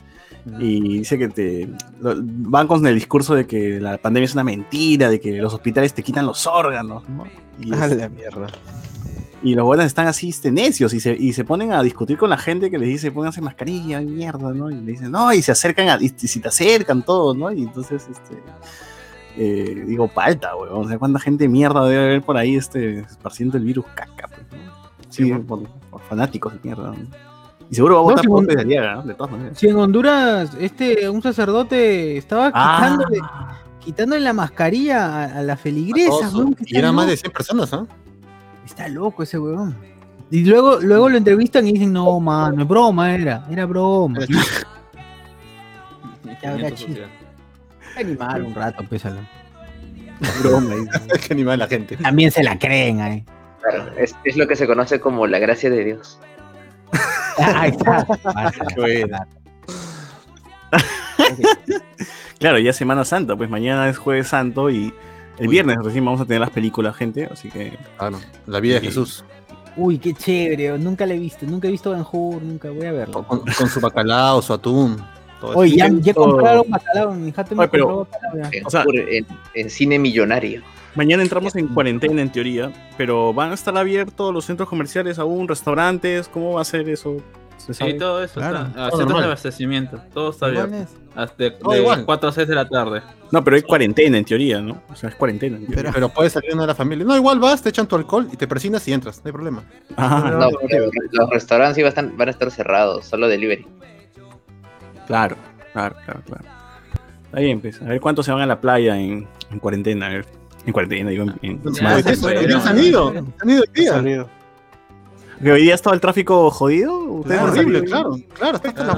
Y 0.60 1.00
dice 1.00 1.18
que 1.18 1.28
te 1.28 1.70
lo- 2.00 2.16
van 2.22 2.66
con 2.68 2.86
el 2.88 2.96
discurso 2.96 3.36
de 3.36 3.46
que 3.46 3.80
la 3.80 3.98
pandemia 3.98 4.26
es 4.26 4.34
una 4.34 4.44
mentira, 4.44 5.10
de 5.10 5.20
que 5.20 5.34
los 5.42 5.54
hospitales 5.54 5.94
te 5.94 6.02
quitan 6.02 6.26
los 6.26 6.48
órganos. 6.48 7.08
¿no? 7.10 7.26
Y, 7.60 7.74
A 7.74 7.86
es- 7.86 7.98
la 7.98 8.10
mierda. 8.10 8.48
y 9.44 9.54
los 9.56 9.66
buenos 9.66 9.86
están 9.86 10.08
así 10.08 10.30
este, 10.30 10.52
necios 10.52 10.94
y 10.94 11.00
se, 11.00 11.14
y 11.16 11.34
se 11.34 11.44
ponen 11.44 11.72
a 11.74 11.84
discutir 11.84 12.18
con 12.18 12.30
la 12.30 12.38
gente 12.38 12.70
que 12.72 12.78
les 12.78 12.88
dice 12.90 13.12
pónganse 13.12 13.42
mascarilla, 13.42 14.00
mierda, 14.02 14.54
¿no? 14.54 14.70
Y 14.72 14.76
le 14.76 14.92
dicen, 14.94 15.12
no, 15.12 15.32
y 15.34 15.42
se 15.42 15.52
acercan, 15.52 15.90
a, 15.90 15.98
y, 16.02 16.06
y 16.22 16.28
si 16.28 16.40
te 16.40 16.48
acercan 16.48 17.04
todos, 17.04 17.36
¿no? 17.38 17.52
Y 17.52 17.64
entonces, 17.64 18.08
este, 18.10 18.36
eh, 19.38 19.84
digo, 19.88 20.08
palta, 20.08 20.56
weón. 20.56 20.86
O 20.86 20.88
sea, 20.88 20.98
cuánta 20.98 21.20
gente 21.20 21.46
de 21.46 21.50
mierda 21.50 21.86
debe 21.88 22.04
haber 22.04 22.22
por 22.22 22.38
ahí 22.38 22.56
este, 22.56 23.00
esparciendo 23.00 23.58
el 23.58 23.64
virus 23.64 23.86
caca, 23.96 24.28
pues, 24.28 24.42
¿no? 24.52 24.70
Sí, 25.10 25.32
por, 25.34 25.64
por 25.90 26.02
fanáticos 26.02 26.54
de 26.54 26.60
mierda. 26.64 26.92
¿no? 26.92 26.96
Y 27.70 27.76
seguro 27.76 27.96
va 27.96 28.00
a 28.00 28.04
No, 28.04 28.10
votar 28.10 28.22
si 28.24 28.28
por 28.28 28.46
de 28.48 28.62
Aliaga, 28.62 28.96
¿no? 28.96 29.04
De 29.04 29.14
todas 29.14 29.32
maneras. 29.32 29.58
Si 29.58 29.68
en 29.68 29.76
Honduras, 29.76 30.52
este, 30.60 31.08
un 31.10 31.22
sacerdote 31.22 32.18
estaba 32.18 32.52
Ah. 32.54 32.80
quitándole, 32.82 33.20
quitándole 33.80 34.22
la 34.22 34.34
mascarilla 34.34 35.06
a, 35.06 35.40
a 35.40 35.44
la 35.44 35.56
feligresa, 35.58 36.30
weón, 36.34 36.56
Y 36.66 36.78
eran 36.78 36.96
más 36.96 37.06
de 37.06 37.12
loco. 37.14 37.22
100 37.22 37.32
personas, 37.34 37.74
¿ah? 37.74 37.86
Está 38.66 38.88
loco 38.88 39.24
ese 39.24 39.38
weón. 39.40 39.76
Y 40.32 40.44
luego, 40.46 40.80
luego 40.80 41.10
lo 41.10 41.18
entrevistan 41.18 41.68
y 41.68 41.74
dicen, 41.74 41.92
no, 41.94 42.20
mano, 42.20 42.62
es 42.62 42.68
broma, 42.68 43.14
era, 43.16 43.46
era 43.50 43.66
broma. 43.66 44.20
Chiste. 46.76 47.06
Animar 47.98 48.42
un 48.42 48.54
rato, 48.56 48.84
pésalo. 48.84 49.20
Broma, 50.42 50.76
y- 50.76 51.20
Qué 51.28 51.34
animal 51.34 51.60
la 51.60 51.68
gente. 51.68 51.98
También 51.98 52.32
se 52.32 52.44
la 52.44 52.58
creen, 52.60 53.02
ahí. 53.02 53.24
Claro, 53.62 53.92
es, 53.98 54.16
es 54.24 54.38
lo 54.38 54.48
que 54.48 54.56
se 54.56 54.68
conoce 54.68 55.00
como 55.00 55.28
la 55.28 55.40
gracia 55.40 55.70
de 55.70 55.84
Dios. 55.84 56.20
Ahí 57.38 57.70
está. 57.72 58.06
Claro, 62.40 62.58
ya 62.60 62.70
es 62.72 62.76
Semana 62.76 63.04
Santa, 63.06 63.36
pues 63.36 63.50
mañana 63.50 63.90
es 63.90 63.98
Jueves 63.98 64.30
Santo 64.30 64.70
y 64.70 64.94
el 65.38 65.48
viernes 65.48 65.78
recién 65.84 66.06
vamos 66.06 66.22
a 66.22 66.26
tener 66.26 66.40
las 66.42 66.50
películas, 66.50 66.96
gente, 66.96 67.28
así 67.32 67.50
que 67.50 67.78
Claro, 67.98 68.20
la 68.46 68.60
vida 68.60 68.76
de. 68.76 68.82
Jesús. 68.82 69.24
Uy, 69.76 69.98
qué 70.00 70.14
chévere, 70.14 70.78
nunca 70.78 71.06
la 71.06 71.14
he 71.14 71.20
visto, 71.20 71.46
nunca 71.46 71.68
he 71.68 71.72
visto 71.72 71.92
Ben 71.92 72.04
Hur, 72.10 72.42
nunca 72.42 72.70
voy 72.70 72.86
a 72.86 72.92
verlo. 72.92 73.24
Con, 73.24 73.42
con 73.46 73.70
su 73.70 73.80
bacalao, 73.80 74.42
su 74.42 74.54
atún. 74.54 75.02
Todo 75.40 75.58
Oye, 75.58 75.76
ya, 75.78 75.90
ya 76.00 76.14
compraron 76.14 76.64
bacalao, 76.70 77.14
mi 77.14 77.32
jato 77.32 77.56
me 77.56 77.62
Oye, 77.62 77.70
pero- 77.72 78.08
bacalao 78.12 78.52
ya. 78.52 78.62
O 78.66 78.70
sea, 78.70 78.84
en, 79.10 79.26
en 79.54 79.70
cine 79.70 80.00
millonario. 80.00 80.62
Mañana 80.96 81.22
entramos 81.24 81.56
en 81.56 81.68
cuarentena 81.68 82.22
en 82.22 82.32
teoría, 82.32 82.72
pero 82.98 83.32
¿van 83.34 83.52
a 83.52 83.54
estar 83.54 83.78
abiertos 83.78 84.34
los 84.34 84.44
centros 84.46 84.68
comerciales 84.68 85.20
aún, 85.20 85.48
restaurantes? 85.48 86.28
¿Cómo 86.28 86.54
va 86.54 86.62
a 86.62 86.66
ser 86.66 86.90
eso? 86.90 87.18
¿Se 87.58 87.74
sabe? 87.74 87.92
Sí, 87.92 87.98
todo 88.00 88.24
eso 88.24 88.36
Claro, 88.40 88.60
está. 88.60 88.74
todo 88.74 88.86
Ah, 88.86 88.98
centros 88.98 89.20
de 89.20 89.26
abastecimiento, 89.26 90.02
todo 90.14 90.32
está 90.32 90.46
abierto. 90.48 90.76
Hasta 91.16 91.44
de, 91.44 91.52
Todo 91.52 91.74
de 91.74 91.80
igual. 91.82 92.06
4 92.06 92.30
a 92.30 92.32
6 92.32 92.48
de 92.48 92.56
la 92.56 92.68
tarde. 92.70 93.02
No, 93.32 93.44
pero 93.44 93.56
hay 93.58 93.62
cuarentena 93.64 94.18
en 94.18 94.24
teoría, 94.26 94.62
¿no? 94.62 94.82
O 94.90 94.96
sea, 94.96 95.10
es 95.10 95.16
cuarentena. 95.16 95.58
en 95.58 95.68
teoría. 95.68 95.92
Pero, 95.94 96.08
puedes 96.10 96.32
salir 96.34 96.56
de 96.56 96.66
la 96.68 96.74
familia. 96.76 97.06
No, 97.06 97.16
igual 97.18 97.40
vas, 97.40 97.62
te 97.62 97.70
echan 97.70 97.86
tu 97.88 97.96
alcohol 97.98 98.28
y 98.32 98.38
te 98.38 98.48
persinas 98.48 98.88
y 98.88 98.94
entras, 98.94 99.18
no 99.18 99.24
hay 99.28 99.32
problema. 99.34 99.64
Ah, 99.98 100.32
No, 100.40 100.50
pero 100.70 100.90
los 101.12 101.30
restaurantes 101.30 101.76
sí 101.76 101.82
van 101.84 101.88
a 101.90 101.96
estar- 102.02 102.18
van 102.18 102.28
a 102.30 102.32
estar 102.32 102.50
cerrados, 102.52 103.06
solo 103.06 103.28
delivery. 103.28 103.68
Claro, 105.10 105.36
claro, 105.74 105.96
claro, 106.06 106.22
claro. 106.24 106.44
Está 107.26 107.40
bien, 107.40 107.60
pues. 107.60 107.82
A 107.82 107.86
ver 107.86 108.00
cuántos 108.00 108.28
se 108.28 108.32
van 108.32 108.42
a 108.42 108.46
la 108.46 108.62
playa 108.62 108.96
en, 108.96 109.28
en 109.50 109.60
cuarentena. 109.60 110.06
A 110.06 110.10
ver. 110.10 110.26
En 110.68 110.72
cuarentena, 110.72 111.10
digo. 111.10 111.24
En, 111.24 111.36
en 111.42 111.64
Ya, 111.64 111.72
Semana 111.74 111.96
día 111.98 112.16
se 112.62 112.70
han 112.70 112.80
ido, 112.80 113.12
se 113.12 113.20
han 113.42 113.50
ido 113.50 113.64
hoy 113.64 113.70
día. 113.74 114.28
¿Que 115.42 115.52
hoy 115.52 115.64
día 115.64 115.74
estaba 115.74 115.96
el 115.96 116.00
tráfico 116.00 116.52
jodido? 116.52 116.96
¿Ustedes 117.00 117.40
Claro, 117.40 117.54
no 117.54 117.60
horrible, 117.60 117.84
claro, 117.86 118.18
claro, 118.36 118.56
está 118.58 118.70
hasta 118.70 118.84
la. 118.86 118.96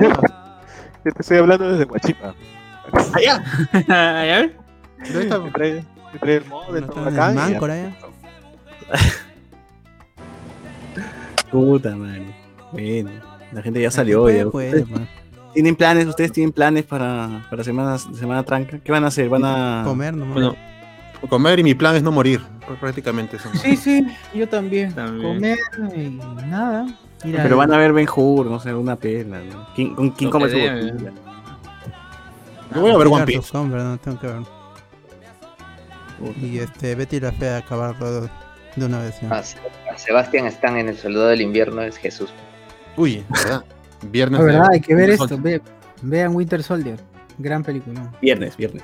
Yo 1.06 1.12
te 1.14 1.22
estoy 1.22 1.38
hablando 1.38 1.72
desde 1.72 1.86
Huachipa. 1.86 2.36
Allá. 3.14 3.44
¿Allá? 3.88 4.52
Me 5.00 5.52
trae, 5.52 5.86
me 6.12 6.20
trae 6.20 6.36
el 6.36 6.46
mod 6.46 6.74
de 6.74 6.82
todo 6.82 7.02
en 7.04 7.08
el 7.08 7.14
acá. 7.14 7.34
ya. 7.34 7.40
Máncora, 7.40 7.76
ya. 7.82 7.96
Puta 11.52 11.96
madre. 11.96 12.36
Bueno, 12.74 13.12
la 13.54 13.62
gente 13.62 13.82
ya 13.82 13.92
salió. 13.92 14.30
ya. 14.30 14.50
puede, 14.50 14.82
¿Ustedes 14.82 14.88
pues. 14.90 15.21
¿Tienen 15.54 15.76
planes? 15.76 16.08
¿Ustedes 16.08 16.32
tienen 16.32 16.52
planes 16.52 16.84
para, 16.86 17.46
para 17.50 17.64
semana, 17.64 17.98
semana 17.98 18.44
tranca? 18.44 18.80
¿Qué 18.80 18.92
van 18.92 19.04
a 19.04 19.08
hacer? 19.08 19.28
¿Van 19.30 19.44
a 19.44 19.84
Comer 19.86 20.14
nomás. 20.16 20.34
Bueno, 20.34 20.56
Comer 21.30 21.60
y 21.60 21.64
mi 21.64 21.74
plan 21.76 21.96
es 21.96 22.04
no 22.04 22.12
morir. 22.12 22.42
pr- 22.68 22.80
Prácticamente 22.80 23.36
eso. 23.38 23.50
Sí, 23.62 23.76
sí, 23.76 24.06
yo 24.34 24.48
también. 24.48 24.94
También. 24.94 25.34
Comer 25.36 25.60
y 25.96 26.10
nada. 26.48 26.88
Pero 27.24 27.58
van 27.58 27.72
a 27.74 27.78
ver 27.78 27.94
Ben 27.94 28.08
Hur, 28.16 28.48
no 28.48 28.60
sé, 28.60 28.74
una 28.74 28.96
pela. 28.96 29.40
¿no? 29.42 29.68
¿Quién, 29.76 29.94
¿Con 29.94 30.10
quién 30.12 30.32
come 30.32 30.50
su 30.50 30.58
botella? 30.58 30.94
Yo 32.74 32.82
voy 32.82 32.92
a 32.92 32.98
ver 32.98 33.08
One 33.08 33.26
Piece. 33.26 33.56
hombres, 33.58 33.84
no 33.84 33.98
tengo 33.98 34.20
que 34.20 34.28
ver. 34.28 34.42
Y 36.42 36.60
este, 36.60 36.96
Betty 36.96 37.20
la 37.20 37.32
Fea 37.32 37.58
acabar 37.58 37.98
todo 38.00 38.30
de 38.76 38.86
una 38.86 39.00
vez. 39.00 39.16
Ah, 39.30 39.42
a 39.94 39.98
Sebastián 39.98 40.46
Stan 40.48 40.78
en 40.78 40.88
El 40.90 40.98
Soldado 40.98 41.28
del 41.28 41.42
Invierno 41.42 41.82
es 41.82 41.98
Jesús. 41.98 42.32
Uy, 42.96 43.24
¿verdad? 43.30 43.64
Viernes. 44.04 44.40
La 44.40 44.46
verdad, 44.46 44.68
de- 44.70 44.74
hay 44.76 44.82
que 44.82 44.96
ver 44.96 45.10
esto. 45.12 45.38
ve- 45.40 45.62
vean 46.02 46.36
Winter 46.36 46.64
Soldier. 46.64 47.00
Gran 47.38 47.64
película. 47.64 48.12
Viernes, 48.22 48.56
viernes. 48.58 48.84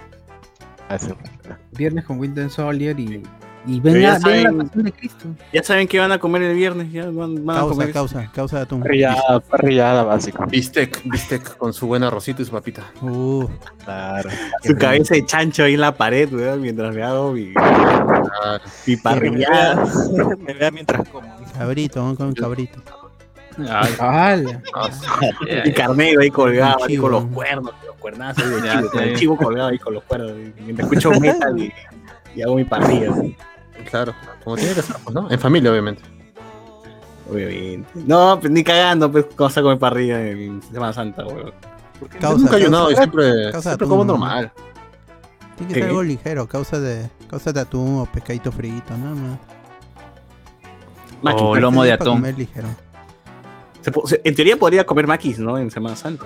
Viernes 1.73 2.06
con 2.06 2.19
Winter 2.19 2.49
Soldier 2.49 2.98
y, 2.99 3.22
y 3.65 3.80
vean 3.81 4.02
la 4.02 4.19
saben- 4.19 4.57
pasión 4.68 4.84
de 4.85 4.91
Cristo. 4.94 5.26
Ya 5.52 5.61
saben 5.64 5.88
qué 5.88 5.99
van 5.99 6.11
a 6.14 6.18
comer 6.19 6.41
el 6.44 6.56
viernes. 6.56 6.91
Ya 6.91 7.10
van, 7.10 7.45
van 7.45 7.57
a 7.57 7.60
Causa, 7.60 7.76
comer. 7.76 7.91
causa, 7.91 8.31
causa 8.34 8.56
de 8.57 8.64
atún. 8.64 8.80
Parrillada, 8.81 9.39
parrillada 9.41 10.03
básica. 10.03 10.45
Bistec, 10.45 11.02
bistec 11.03 11.57
con 11.57 11.73
su 11.73 11.88
buen 11.88 12.03
arrocito 12.03 12.41
y 12.41 12.45
su 12.45 12.52
papita. 12.52 12.84
Uh, 13.02 13.45
Claro. 13.84 14.30
Su 14.64 14.76
cabeza 14.76 15.15
de 15.15 15.26
chancho 15.26 15.64
ahí 15.64 15.73
en 15.76 15.81
la 15.81 15.94
pared, 15.95 16.31
weón, 16.34 16.61
mientras 16.61 16.95
me 16.95 17.03
hago 17.03 17.34
mi, 17.34 17.52
Ah, 17.57 18.60
mi 18.85 18.95
parrillada. 18.98 19.85
Me 20.39 20.53
vea 20.53 20.72
mientras 20.72 21.07
como. 21.10 21.27
cabrito, 21.57 22.02
vamos 22.02 22.18
con 22.18 22.34
cabrito. 22.34 22.81
Ay, 23.69 23.93
¡Hala! 23.99 24.61
Mi 25.65 25.73
carnero 25.73 26.21
ahí 26.21 26.29
colgado, 26.29 26.84
ahí 26.85 26.97
con 26.97 27.11
los 27.11 27.25
cuernos, 27.25 27.73
los 27.85 27.95
cuernazos 27.95 28.61
de 28.61 28.69
chivo, 28.69 28.89
con 28.91 29.01
el 29.03 29.15
chivo 29.17 29.38
colgado 29.38 29.69
ahí 29.69 29.79
con 29.79 29.93
los 29.93 30.03
cuernos. 30.03 30.31
y 30.31 30.61
Mientras 30.61 30.91
escucho 30.91 31.11
metal 31.19 31.57
y, 31.57 31.73
y 32.35 32.41
hago 32.41 32.55
mi 32.55 32.63
parrilla. 32.63 33.11
Claro, 33.89 34.13
como 34.43 34.57
tiene 34.57 34.73
que 34.73 34.81
ser, 34.81 34.95
pues, 35.03 35.15
¿no? 35.15 35.31
En 35.31 35.39
familia, 35.39 35.71
obviamente. 35.71 36.03
Obviamente. 37.31 37.89
No, 37.95 38.38
pues 38.39 38.51
ni 38.51 38.63
cagando, 38.63 39.11
pues, 39.11 39.25
cómo 39.35 39.49
saco 39.49 39.69
mi 39.69 39.77
parrilla 39.77 40.21
en 40.27 40.61
Semana 40.61 40.93
Santa, 40.93 41.25
weón. 41.25 41.51
Yo 41.99 42.07
Causa, 42.19 42.38
nunca 42.38 42.53
he 42.57 42.61
ayunado 42.61 42.91
y 42.91 42.95
causa- 42.95 43.01
siempre, 43.11 43.51
causa 43.51 43.69
siempre 43.71 43.88
como 43.88 44.05
¿no? 44.05 44.13
normal. 44.13 44.51
Tiene 45.57 45.73
que 45.73 45.79
ser 45.79 45.89
algo 45.89 46.03
ligero, 46.03 46.47
causa 46.47 46.79
de, 46.79 47.09
causa 47.27 47.51
de 47.51 47.59
atún 47.61 48.01
o 48.01 48.05
pescadito 48.05 48.51
frito, 48.51 48.95
nada 48.95 49.15
más. 49.15 49.39
O 51.41 51.55
lomo 51.55 51.84
de 51.84 51.93
atún. 51.93 52.07
comer 52.17 52.38
ligero. 52.38 52.67
Se 53.88 53.91
po- 53.93 54.05
se- 54.05 54.19
en 54.26 54.35
teoría 54.35 54.57
podría 54.57 54.85
comer 54.85 55.07
maquis, 55.07 55.39
¿no? 55.39 55.57
En 55.57 55.72
Semana 55.72 55.95
Santa. 55.95 56.26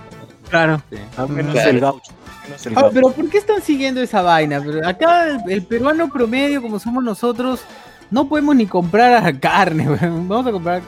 Claro. 0.49 0.81
Al 1.15 1.29
menos 1.29 1.53
Claro. 1.53 1.69
el 1.69 1.79
gaucho. 1.79 2.11
menos 2.47 2.65
el 2.65 2.73
Ah, 2.75 2.89
pero 2.91 3.11
¿por 3.11 3.29
qué 3.29 3.37
están 3.37 3.61
siguiendo 3.61 4.01
esa 4.01 4.23
vaina? 4.23 4.59
Pero 4.65 4.87
acá 4.87 5.27
el, 5.27 5.39
el 5.47 5.61
peruano 5.63 6.09
promedio, 6.09 6.59
como 6.59 6.79
somos 6.79 7.03
nosotros, 7.03 7.61
no 8.09 8.27
podemos 8.27 8.55
ni 8.55 8.65
comprar 8.65 9.39
carne, 9.39 9.87
weón. 9.87 10.27
Vamos 10.27 10.47
a 10.47 10.51
comprar. 10.51 10.81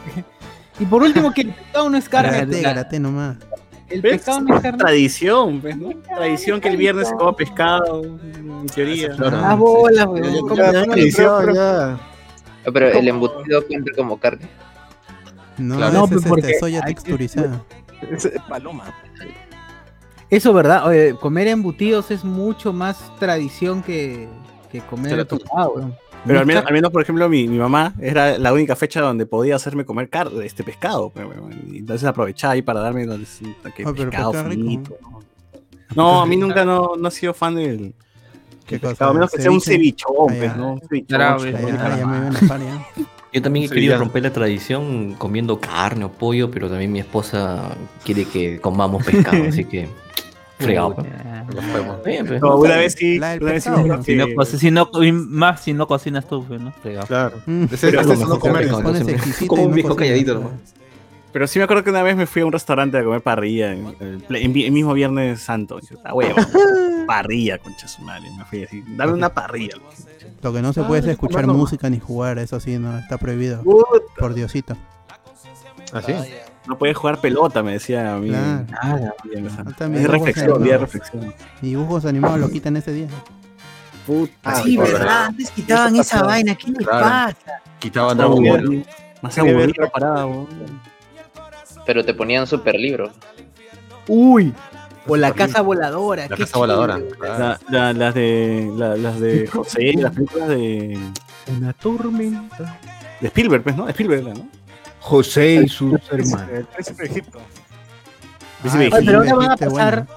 Y 0.79 0.85
por 0.87 1.03
último, 1.03 1.31
que 1.31 1.41
el 1.41 1.53
pescado 1.53 1.89
no 1.91 1.97
es 1.99 2.09
carne. 2.09 2.37
Grate, 2.39 2.61
grate 2.61 2.99
nomás. 2.99 3.37
El 3.87 4.01
pescado 4.01 4.41
no 4.41 4.55
es 4.55 4.61
carne. 4.63 4.79
Tradición, 4.79 5.61
pues, 5.61 5.77
¿no? 5.77 5.89
Tradición 6.15 6.59
que 6.59 6.69
el 6.69 6.77
viernes 6.77 7.07
se 7.09 7.13
coma 7.13 7.35
pescado, 7.35 8.01
en 8.03 8.65
teoría. 8.73 9.15
Ah, 9.31 9.53
bolas, 9.53 10.07
Ya, 10.07 10.09
weón. 10.09 11.55
Ah, 11.59 11.99
Pero 12.73 12.87
el 12.87 13.07
embutido 13.07 13.63
cuenta 13.67 13.91
como 13.95 14.17
carne. 14.17 14.47
No, 15.57 15.77
Claro. 15.77 15.93
No, 15.93 16.03
es 16.05 16.09
pues, 16.09 16.17
este, 16.19 16.29
porque 16.29 16.59
soya 16.59 16.81
texturizada. 16.81 17.63
Es 18.11 18.29
paloma. 18.49 18.93
Eso, 20.29 20.51
¿verdad? 20.53 20.87
Oye, 20.87 21.15
comer 21.19 21.47
embutidos 21.47 22.09
es 22.11 22.23
mucho 22.23 22.73
más 22.73 23.15
tradición 23.19 23.83
que, 23.83 24.27
que 24.71 24.81
comer 24.81 25.27
weón. 25.29 25.95
Pero 26.25 26.39
al 26.39 26.45
menos, 26.45 26.65
al 26.65 26.73
menos, 26.73 26.89
por 26.91 27.01
ejemplo, 27.01 27.27
mi, 27.27 27.47
mi 27.47 27.57
mamá 27.57 27.93
era 27.99 28.37
la 28.37 28.53
única 28.53 28.75
fecha 28.75 29.01
donde 29.01 29.25
podía 29.25 29.57
hacerme 29.57 29.85
comer 29.85 30.09
car 30.09 30.29
este 30.43 30.63
pescado. 30.63 31.11
entonces 31.73 32.07
aprovechaba 32.07 32.53
ahí 32.53 32.61
para 32.61 32.79
darme 32.79 33.05
donde- 33.05 33.27
que 33.75 33.83
Ah, 33.85 33.93
pescado 33.93 34.33
frito. 34.33 34.97
¿no? 35.01 35.19
No, 35.95 36.21
a 36.21 36.25
mí 36.25 36.37
nunca 36.37 36.65
no, 36.65 36.93
no 36.97 37.07
he 37.09 37.11
sido 37.11 37.33
fan 37.33 37.55
del 37.55 37.93
¿Qué 38.65 38.79
pescado, 38.79 38.93
cosa? 38.95 39.09
a 39.09 39.13
menos 39.13 39.31
que 39.31 39.41
sea 39.41 39.51
un 39.51 39.61
cevichón, 39.61 40.13
Ah, 40.17 40.25
pues, 40.27 40.41
ya. 40.41 40.53
¿no? 40.55 40.73
Un 40.73 40.81
cevichón, 40.81 41.07
Claro, 41.17 41.45
Ya, 41.45 41.51
me 41.57 41.69
iba 41.69 42.25
a. 42.55 42.85
Yo 43.33 43.41
también 43.41 43.65
he 43.65 43.67
Sí, 43.67 43.73
querido 43.73 43.93
ya. 43.93 43.99
romper 43.99 44.23
la 44.23 44.31
tradición 44.31 45.15
comiendo 45.17 45.59
carne 45.59 46.05
o 46.05 46.11
pollo, 46.11 46.51
pero 46.51 46.69
también 46.69 46.91
mi 46.91 46.99
esposa 46.99 47.75
quiere 48.05 48.25
que 48.25 48.59
comamos 48.59 49.03
pescado, 49.03 49.43
así 49.49 49.65
que 49.65 49.87
fregado. 50.59 50.95
pues. 50.95 51.07
Pues. 52.27 52.41
No, 52.41 52.57
una 52.57 52.77
vez 52.77 52.93
sí, 52.93 53.17
una 53.17 53.35
vez 53.37 53.63
Si 53.63 53.69
no, 54.71 54.87
si 54.93 55.07
y 55.07 55.11
más 55.11 55.61
si 55.61 55.73
no 55.73 55.87
cocinas 55.87 56.27
tú, 56.27 56.43
pues, 56.45 56.61
¿no? 56.61 56.71
Fregado. 56.73 57.07
Claro. 57.07 57.37
Mm, 57.45 57.65
Pero 57.81 58.01
es 58.01 58.19
no 58.19 58.39
comer. 58.39 58.69
pones 58.69 59.47
Como 59.47 59.63
un 59.63 59.73
viejo 59.73 59.95
calladito, 59.95 60.39
pues. 60.41 60.53
Pero 61.31 61.47
sí 61.47 61.57
me 61.57 61.65
acuerdo 61.65 61.83
que 61.83 61.89
una 61.89 62.03
vez 62.03 62.15
me 62.15 62.27
fui 62.27 62.43
a 62.43 62.45
un 62.45 62.51
restaurante 62.51 62.95
a 62.95 63.03
comer 63.03 63.21
parrilla 63.21 63.73
en 63.73 63.95
el, 63.99 64.23
en 64.29 64.53
mismo 64.71 64.93
Viernes 64.93 65.41
Santo. 65.41 65.79
Y 65.81 65.87
yo, 65.91 65.99
"Ah, 66.05 66.13
huevo, 66.13 66.35
parrilla, 67.07 67.57
concha 67.57 67.87
su 67.87 68.03
madre. 68.03 68.29
Me 68.37 68.45
fui 68.45 68.63
así, 68.63 68.83
dame 68.95 69.13
una 69.13 69.33
parrilla. 69.33 69.73
Lo 70.43 70.51
que 70.53 70.61
no 70.61 70.73
se 70.73 70.81
Ah, 70.81 70.87
puede 70.87 71.01
es 71.01 71.07
escuchar 71.07 71.47
música 71.47 71.89
ni 71.89 71.99
jugar, 71.99 72.37
eso 72.37 72.59
sí, 72.59 72.77
no, 72.77 72.97
está 72.97 73.17
prohibido. 73.17 73.63
Puta, 73.63 73.87
Por 74.17 74.33
Diosito. 74.33 74.75
Así. 75.93 76.13
No 76.67 76.77
puedes 76.77 76.95
jugar 76.97 77.19
pelota, 77.19 77.61
me 77.63 77.73
decía 77.73 78.15
a 78.15 78.19
mí. 78.19 78.29
Claro. 78.29 78.65
Nada. 78.83 79.13
Ah, 79.21 79.85
Es 79.93 80.07
reflexión, 80.07 80.63
día 80.63 80.77
reflexión. 80.77 81.33
Y 81.61 81.67
dibujos 81.67 82.05
animados 82.05 82.39
lo 82.39 82.49
quitan 82.49 82.75
ese 82.77 82.91
día. 82.93 83.07
Puta, 84.07 84.55
Sí, 84.63 84.75
por 84.75 84.91
¿verdad? 84.91 85.25
Antes 85.27 85.51
quitaban 85.51 85.95
esa 85.95 86.23
vaina. 86.23 86.55
¿Qué 86.55 86.71
les 86.71 86.85
Claro. 86.87 87.05
pasa? 87.35 87.61
Quitaban 87.79 88.09
Más 88.09 88.17
Dragon 88.17 88.43
Ball. 88.43 88.85
más 89.21 89.37
aburrido 89.37 89.89
parada, 89.91 90.25
weón. 90.25 90.47
Pero 91.85 92.03
te 92.03 92.13
ponían 92.13 92.47
super 92.47 92.75
libro. 92.75 93.11
Uy. 94.07 94.53
O 95.07 95.17
la 95.17 95.33
casa 95.33 95.61
voladora. 95.61 96.27
La 96.29 96.37
casa 96.37 96.57
voladora. 96.57 96.99
La- 97.21 97.59
la- 97.69 97.93
las 97.93 98.13
de 98.13 98.71
la- 98.75 98.95
las 98.95 99.19
de 99.19 99.47
José, 99.51 99.93
las 99.97 100.13
películas 100.13 100.47
de, 100.49 100.97
Una 101.57 101.73
tormenta. 101.73 102.79
de 103.19 103.27
Spielberg, 103.27 103.63
pues, 103.63 103.75
¿no? 103.75 103.87
Spielberg, 103.89 104.23
¿no? 104.37 104.47
José 104.99 105.55
y 105.65 105.67
sus 105.67 105.99
hermanos. 106.09 106.49
El 106.53 106.65
príncipe 106.65 107.03
de 107.03 107.09
Egipto. 107.09 107.39
Príncipe 108.61 108.83
de 108.85 108.89
Oye, 108.95 109.05
pero 109.05 109.17
ahora 109.19 109.35
van 109.35 109.51
a 109.51 109.57
pasar. 109.57 110.07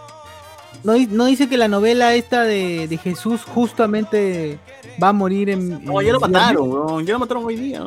¿No, 0.85 0.93
no 0.97 1.25
dice 1.25 1.49
que 1.49 1.57
la 1.57 1.67
novela 1.67 2.15
esta 2.15 2.43
de, 2.45 2.87
de 2.87 2.97
Jesús 2.99 3.43
justamente 3.43 4.61
va 5.03 5.09
a 5.09 5.13
morir 5.13 5.51
en. 5.51 5.85
No, 5.85 6.01
en 6.01 6.07
ya 6.07 6.13
lo 6.13 6.21
mataron, 6.21 6.71
weón. 6.71 7.05
Ya 7.07 7.15
lo 7.15 7.19
mataron 7.19 7.45
hoy 7.45 7.57
día. 7.57 7.83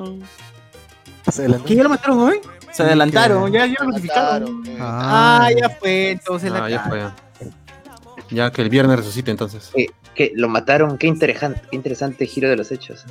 ¿Que 1.66 1.76
ya 1.76 1.84
lo 1.84 1.90
mataron 1.90 2.20
hoy? 2.20 2.42
Se 2.80 2.84
adelantaron, 2.90 3.52
ya, 3.52 3.66
ya 3.66 3.76
lo 3.80 3.90
notificaron. 3.92 4.64
Ah, 4.80 5.42
Ah, 5.48 5.50
ya 5.52 5.70
fue, 5.70 6.12
entonces 6.12 6.52
la 6.52 6.66
Ah, 6.66 6.70
ya 6.70 6.78
cara. 6.84 6.90
fue. 6.90 7.00
ya. 7.00 7.16
Ya 8.46 8.52
que 8.52 8.62
el 8.62 8.70
viernes 8.70 8.98
resucite 8.98 9.32
entonces. 9.32 9.72
Que, 9.76 9.88
que 10.16 10.32
lo 10.36 10.48
mataron, 10.50 10.98
qué 10.98 11.08
interesante, 11.08 11.62
qué 11.70 11.76
interesante 11.76 12.26
giro 12.26 12.50
de 12.50 12.56
los 12.56 12.72
hechos. 12.72 13.06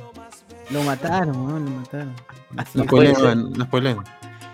Lo 0.71 0.81
mataron, 0.83 1.35
weón, 1.45 1.65
lo 1.65 1.71
mataron. 1.71 2.13
No 2.73 2.83
spoileen, 2.83 3.51
no 3.53 3.65
spoileen. 3.65 3.97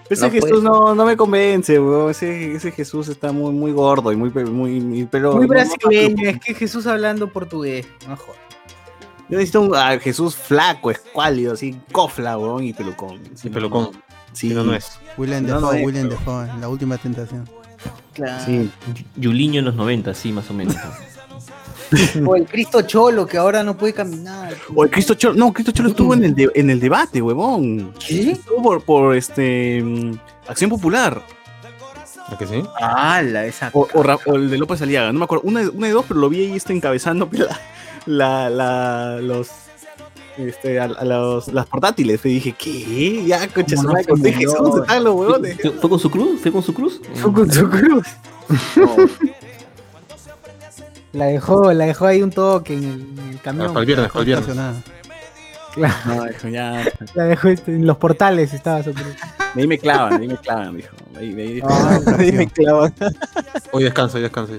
Ese 0.10 0.26
No 0.26 0.32
Jesús 0.32 0.62
no, 0.64 0.94
no 0.96 1.06
me 1.06 1.16
convence, 1.18 1.80
weón. 1.80 2.12
Ese, 2.12 2.54
ese 2.54 2.72
Jesús 2.72 3.08
está 3.08 3.32
muy, 3.32 3.52
muy 3.54 3.72
gordo 3.72 4.12
y 4.12 4.16
muy, 4.16 4.30
muy, 4.32 4.80
muy- 4.82 5.06
pero 5.06 5.34
Muy 5.34 5.44
no- 5.44 5.48
brasileño, 5.48 6.30
es 6.30 6.40
que 6.40 6.54
Jesús 6.54 6.88
hablando 6.88 7.32
portugués. 7.32 7.88
No. 8.08 8.16
Yo 9.28 9.38
necesito 9.38 9.62
un 9.62 9.76
a 9.76 9.98
Jesús 10.00 10.36
flaco, 10.36 10.92
escuálido, 10.92 11.54
así, 11.54 11.76
cofla, 11.92 12.38
weón, 12.38 12.64
y 12.64 12.74
pelucón. 12.74 13.20
Y 13.44 13.50
pelucón. 13.50 13.90
Sí, 14.36 14.50
Si 14.50 14.54
no, 14.54 14.64
no 14.64 14.76
es. 14.76 15.00
William 15.18 15.46
No, 15.46 15.60
no 15.60 15.70
William 15.70 16.08
pero- 16.10 16.20
Defoe, 16.20 16.50
en 16.50 16.62
la 16.62 16.68
última 16.70 16.98
tentación. 16.98 17.50
Claro. 18.14 18.46
Sí. 18.46 18.70
Yuliño 19.16 19.60
en 19.60 19.66
los 19.66 19.76
90, 19.76 20.14
sí, 20.14 20.32
más 20.32 20.50
o 20.50 20.54
menos. 20.54 20.76
O 22.26 22.36
el 22.36 22.46
Cristo 22.48 22.82
Cholo 22.82 23.28
que 23.28 23.38
ahora 23.38 23.64
no 23.64 23.78
puede 23.78 23.94
caminar. 23.94 24.56
O 24.74 24.84
el 24.84 24.90
Cristo 24.90 25.14
Cholo, 25.14 25.36
no, 25.36 25.54
Cristo 25.54 25.72
Cholo 25.72 25.90
estuvo 25.90 26.14
en 26.16 26.24
el, 26.24 26.34
de- 26.36 26.50
en 26.56 26.70
el 26.72 26.80
debate, 26.80 27.22
huevón. 27.22 27.94
¿Qué? 28.06 28.32
Estuvo 28.32 28.62
por, 28.64 28.82
por 28.84 29.16
este 29.16 29.84
mm, 29.84 30.18
Acción 30.48 30.70
Popular. 30.72 31.22
¿A 32.28 32.36
que 32.40 32.48
sí? 32.48 32.64
¡Hala! 32.82 33.46
Esa. 33.46 33.70
O, 33.72 33.88
o 33.94 34.02
Ra- 34.04 34.18
o 34.26 34.36
el 34.36 34.50
de 34.50 34.58
López 34.58 34.82
Aliaga, 34.82 35.14
no 35.14 35.20
me 35.20 35.26
acuerdo. 35.26 35.44
Una, 35.48 35.60
de- 35.62 35.70
una 35.70 35.86
de 35.86 35.94
dos, 35.94 36.06
pero 36.08 36.20
lo 36.20 36.28
vi 36.30 36.40
ahí 36.46 36.54
este, 36.56 36.74
encabezando 36.74 37.30
la, 37.32 37.60
la, 38.08 38.50
la- 38.50 39.18
los, 39.22 39.50
este, 40.38 40.80
a, 40.80 40.86
a 40.86 41.04
los, 41.06 41.48
las 41.50 41.66
portátiles. 41.68 42.26
Y 42.26 42.30
dije, 42.30 42.56
¿qué? 42.58 43.24
Ya, 43.26 43.48
coche, 43.48 43.76
¿Cómo 43.76 43.90
no 43.94 44.16
murió? 44.18 44.34
Jesús, 44.38 44.82
están 44.82 45.04
los 45.04 45.14
huevones. 45.16 45.58
¿Fue, 45.82 45.90
con 45.90 46.00
su 46.00 46.10
cruz? 46.12 46.42
¿Fue 46.42 46.52
con 46.52 46.64
su 46.64 46.74
cruz? 46.74 47.02
Fue 47.16 47.34
con 47.34 47.52
su 47.52 47.70
cruz. 47.70 48.08
La 51.14 51.28
dejó, 51.28 51.72
la 51.72 51.86
dejó 51.86 52.08
ahí 52.08 52.22
un 52.22 52.30
toque 52.30 52.74
en 52.74 52.84
el, 52.84 53.20
en 53.20 53.30
el 53.30 53.40
camión. 53.42 53.68
Para 53.70 53.80
el 53.80 53.86
viernes, 53.86 54.08
para 54.10 54.20
el 54.20 54.26
viernes. 54.26 54.50
Estacionada. 54.50 54.82
Claro, 55.74 55.96
No, 56.06 56.26
dijo, 56.26 56.48
ya. 56.50 56.84
la 57.14 57.24
dejó 57.24 57.48
este, 57.48 57.74
en 57.74 57.88
los 57.88 57.96
portales 57.98 58.54
estaba 58.54 58.84
su 58.84 58.94
cruz. 58.94 59.16
De 59.54 59.62
ahí 59.62 59.68
me 59.68 59.78
clavan, 59.80 60.18
de 60.18 60.24
ahí 60.24 60.28
me 60.28 60.38
clavan, 60.38 60.76
dijo. 60.76 60.94
De 61.14 61.20
ahí, 61.20 61.32
de 61.34 61.42
ahí, 61.44 61.62
Ah, 61.64 62.00
de 62.18 62.24
ahí 62.26 62.32
me 62.34 62.48
clavan. 62.48 62.94
Hoy 63.72 63.86
descanso, 63.86 64.18
hoy 64.18 64.24
descanso. 64.24 64.54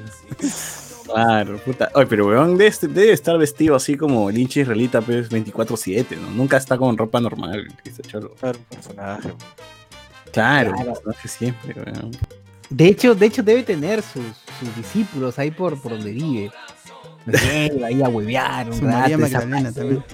Claro, 1.06 1.58
puta. 1.58 1.90
Oye, 1.94 2.06
pero 2.06 2.26
weón, 2.26 2.56
debe, 2.58 2.68
est- 2.68 2.84
debe 2.84 3.12
estar 3.12 3.38
vestido 3.38 3.74
así 3.76 3.96
como 3.96 4.28
el 4.30 4.38
hincha 4.38 4.60
israelita, 4.60 5.00
pues 5.00 5.30
24-7, 5.30 6.16
¿no? 6.20 6.30
Nunca 6.30 6.56
está 6.56 6.76
con 6.76 6.96
ropa 6.98 7.20
normal, 7.20 7.66
Cristo 7.82 8.02
Cholo. 8.06 8.34
Claro, 8.34 8.58
un 8.58 8.64
personaje. 8.76 9.28
Claro, 10.32 10.72
Claro. 10.72 10.92
personaje 10.94 11.28
siempre, 11.28 11.74
weón. 11.80 12.10
De 12.68 12.86
hecho, 12.88 13.14
de 13.14 13.26
hecho 13.26 13.42
debe 13.42 13.62
tener 13.62 14.02
sus, 14.02 14.24
sus 14.58 14.76
discípulos 14.76 15.38
ahí 15.38 15.50
por, 15.52 15.80
por 15.80 15.92
donde 15.92 16.10
vive. 16.12 16.50
Lleva 17.26 17.86
ahí 17.86 18.02
a 18.02 18.08
huevear 18.08 18.68
un 18.70 18.76
Su 18.78 18.84
María 18.84 19.16
Magdalena 19.18 19.72
también. 19.72 20.04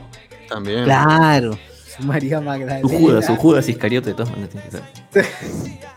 También. 0.49 0.85
Claro. 0.85 1.59
Su 1.97 2.03
María 2.05 2.41
Magdalena. 2.41 2.81
Su 2.83 2.89
Judas, 2.89 3.27
su 3.27 3.37
Judas 3.37 3.69
Iscariote 3.69 4.11
de 4.11 4.15
todas 4.15 4.31
maneras. 4.31 4.53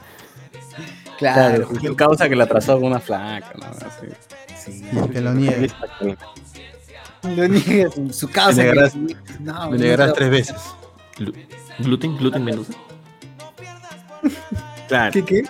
Claro. 1.18 1.68
Claro, 1.70 1.96
causa 1.96 2.28
que 2.30 2.36
la 2.36 2.46
trazó 2.46 2.76
con 2.76 2.86
una 2.86 3.00
flaca, 3.00 3.54
¿no? 3.58 3.66
Así. 3.68 4.08
Sí. 4.72 4.84
Que 5.12 5.22
lo 5.22 5.34
niegue. 5.34 5.70
Lo 7.24 7.48
niega 7.48 7.90
su, 8.12 8.30
causa. 8.30 8.62
Me 8.62 8.64
negarás- 8.74 8.94
que- 8.94 9.16
no, 9.40 9.70
Me 9.72 9.78
no 9.78 9.84
negarás 9.84 10.14
creo. 10.14 10.16
tres 10.16 10.30
veces. 10.30 10.56
Glu- 11.18 11.34
Gluten, 11.80 12.18
gluten 12.18 12.44
Mendoza. 12.44 12.74
Claro. 14.88 15.12
¿Qué, 15.12 15.26
qué? 15.26 15.44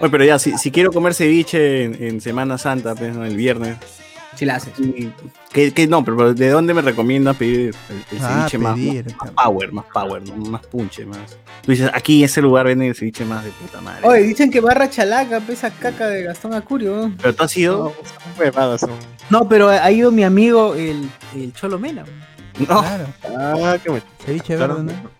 Oye, 0.00 0.10
pero 0.10 0.24
ya, 0.24 0.38
si, 0.38 0.56
si 0.58 0.70
quiero 0.70 0.90
comer 0.92 1.14
ceviche 1.14 1.84
en, 1.84 2.02
en 2.02 2.20
Semana 2.20 2.56
Santa, 2.58 2.94
pues, 2.94 3.14
¿no? 3.14 3.24
el 3.24 3.36
viernes. 3.36 3.76
Si 4.40 4.46
la 4.46 4.54
haces. 4.56 4.72
¿Qué, 5.52 5.70
qué- 5.74 5.86
no, 5.86 6.02
pero 6.02 6.32
¿de 6.32 6.48
dónde 6.48 6.72
me 6.72 6.80
recomiendan 6.80 7.34
pedir 7.34 7.74
el, 7.90 8.16
el 8.16 8.24
Ah, 8.24 8.46
ceviche 8.48 8.56
más, 8.56 8.74
pedir, 8.74 9.14
más 9.18 9.30
power, 9.32 9.70
más 9.70 9.84
power, 9.92 10.22
¿no? 10.26 10.34
más 10.50 10.66
punche, 10.66 11.04
más? 11.04 11.36
Tú 11.60 11.72
dices, 11.72 11.90
aquí 11.92 12.20
en 12.20 12.24
ese 12.24 12.40
lugar 12.40 12.64
venden 12.64 12.88
el 12.88 12.94
ceviche 12.94 13.22
más 13.26 13.44
de 13.44 13.50
puta 13.50 13.82
madre. 13.82 14.00
Oye, 14.08 14.22
dicen 14.22 14.50
que 14.50 14.62
barra 14.62 14.88
chalaca, 14.88 15.40
pesa 15.40 15.70
caca 15.70 16.06
de 16.06 16.22
Gastón 16.22 16.54
Acurio. 16.54 17.12
Pero 17.20 17.34
tú 17.34 17.42
has 17.44 17.54
ido. 17.54 17.92
No, 19.28 19.46
pero 19.46 19.68
ha 19.68 19.90
ido 19.92 20.10
mi 20.10 20.24
amigo 20.24 20.74
el, 20.74 21.06
el 21.34 21.52
Cholo 21.52 21.78
Mena. 21.78 22.06
No. 22.60 22.80
Claro. 22.80 23.04
Ah, 23.36 23.76
qué 23.82 23.90
bueno. 23.90 24.04
Ceviche 24.24 24.56
Claro. 24.56 24.76
verde, 24.76 24.94
¿no? 24.94 25.10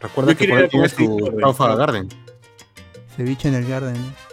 Recuerda 0.00 0.32
Yo 0.32 0.38
que 0.38 0.48
por 0.48 0.56
ahí 0.56 0.62
ir 0.62 0.66
a 0.66 0.70
comer 0.70 0.90
tiene 0.90 1.08
su 1.10 1.18
ceviche, 1.18 1.40
Raufa 1.42 1.64
güey. 1.66 1.76
Garden. 1.76 2.08
Ceviche 3.18 3.48
en 3.48 3.54
el 3.56 3.68
garden, 3.68 3.92
¿no? 4.00 4.31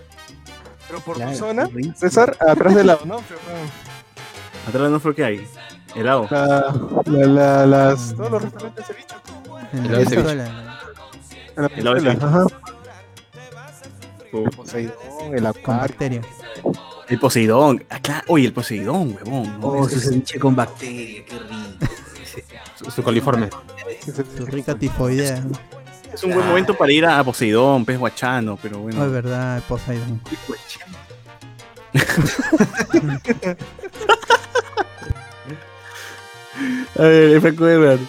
Pero 0.90 1.00
por 1.02 1.16
Claro, 1.16 1.32
tu 1.32 1.38
zona, 1.38 1.70
qué. 1.70 1.94
César, 1.96 2.36
atrás 2.40 2.76
del 2.76 2.88
lado, 2.88 3.06
¿no? 3.06 3.16
Atrás 4.68 4.90
no 4.92 5.00
fue 5.00 5.16
que 5.16 5.24
hay. 5.24 5.48
Helado. 5.96 6.28
La, 6.30 6.74
la, 7.06 7.26
la- 7.28 7.66
las, 7.66 8.14
todos 8.16 8.32
los 8.32 8.42
restaurantes 8.44 8.88
de 8.88 8.94
ceviche. 8.94 9.16
El 9.74 9.92
la 9.92 9.98
de 10.00 10.06
ceviche. 10.06 10.32
Helado 11.78 11.96
de 11.96 12.02
ceviche. 12.02 12.26
Ajá. 12.26 12.46
Uf. 14.34 14.56
Poseidón, 14.56 14.94
el 15.34 15.44
Con 15.62 15.76
acuario. 15.76 16.22
El 17.08 17.20
Poseidón. 17.20 17.84
Ah, 17.90 18.00
claro. 18.00 18.24
Oye, 18.28 18.46
el 18.48 18.54
Poseidón, 18.54 19.16
huevón. 19.16 19.60
¿no? 19.60 19.68
Oh, 19.68 19.90
su 19.90 20.00
ceviche 20.00 20.40
con 20.40 20.56
bacteria, 20.56 21.26
qué 21.26 21.40
rico. 21.40 21.94
Su, 22.76 22.92
su 22.92 23.02
coliforme. 23.04 23.50
Su 24.38 24.46
rica 24.46 24.76
tifoidea. 24.76 25.44
¿No? 26.10 26.16
Es 26.16 26.24
un 26.24 26.34
buen 26.34 26.46
momento 26.48 26.74
para 26.76 26.92
ir 26.92 27.06
a 27.06 27.24
Poseidón, 27.24 27.86
pez 27.86 27.98
guachano, 27.98 28.58
pero 28.62 28.78
No, 28.78 28.84
bueno. 28.84 29.06
es 29.06 29.12
verdad, 29.12 29.62
Poseidón. 29.68 30.22
A 36.98 37.02
ver, 37.04 37.40
Franco 37.42 37.68
Edward. 37.68 38.00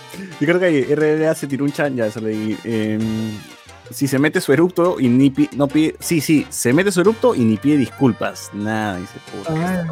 Yo 0.41 0.47
creo 0.47 0.59
que 0.59 0.95
RLA 0.95 1.35
se 1.35 1.47
tiró 1.47 1.65
un 1.65 1.73
chan, 1.73 1.95
ya 1.97 2.11
se 2.11 2.21
leí. 2.21 2.59
em, 2.65 3.01
si 3.91 4.07
se 4.09 4.19
mete 4.19 4.41
su 4.41 4.53
erupto 4.53 4.99
y 5.01 5.09
ni 5.09 5.31
pi- 5.31 5.51
no 5.57 5.69
pide. 5.69 5.97
Sí, 6.01 6.21
sí, 6.21 6.47
se 6.49 6.73
mete 6.73 6.91
su 6.93 7.01
erupto 7.01 7.35
y 7.35 7.41
ni 7.41 7.57
pide 7.57 7.77
disculpas. 7.77 8.51
Nada, 8.53 8.97
dice 8.99 9.15
puta. 9.33 9.53
Ah. 9.57 9.87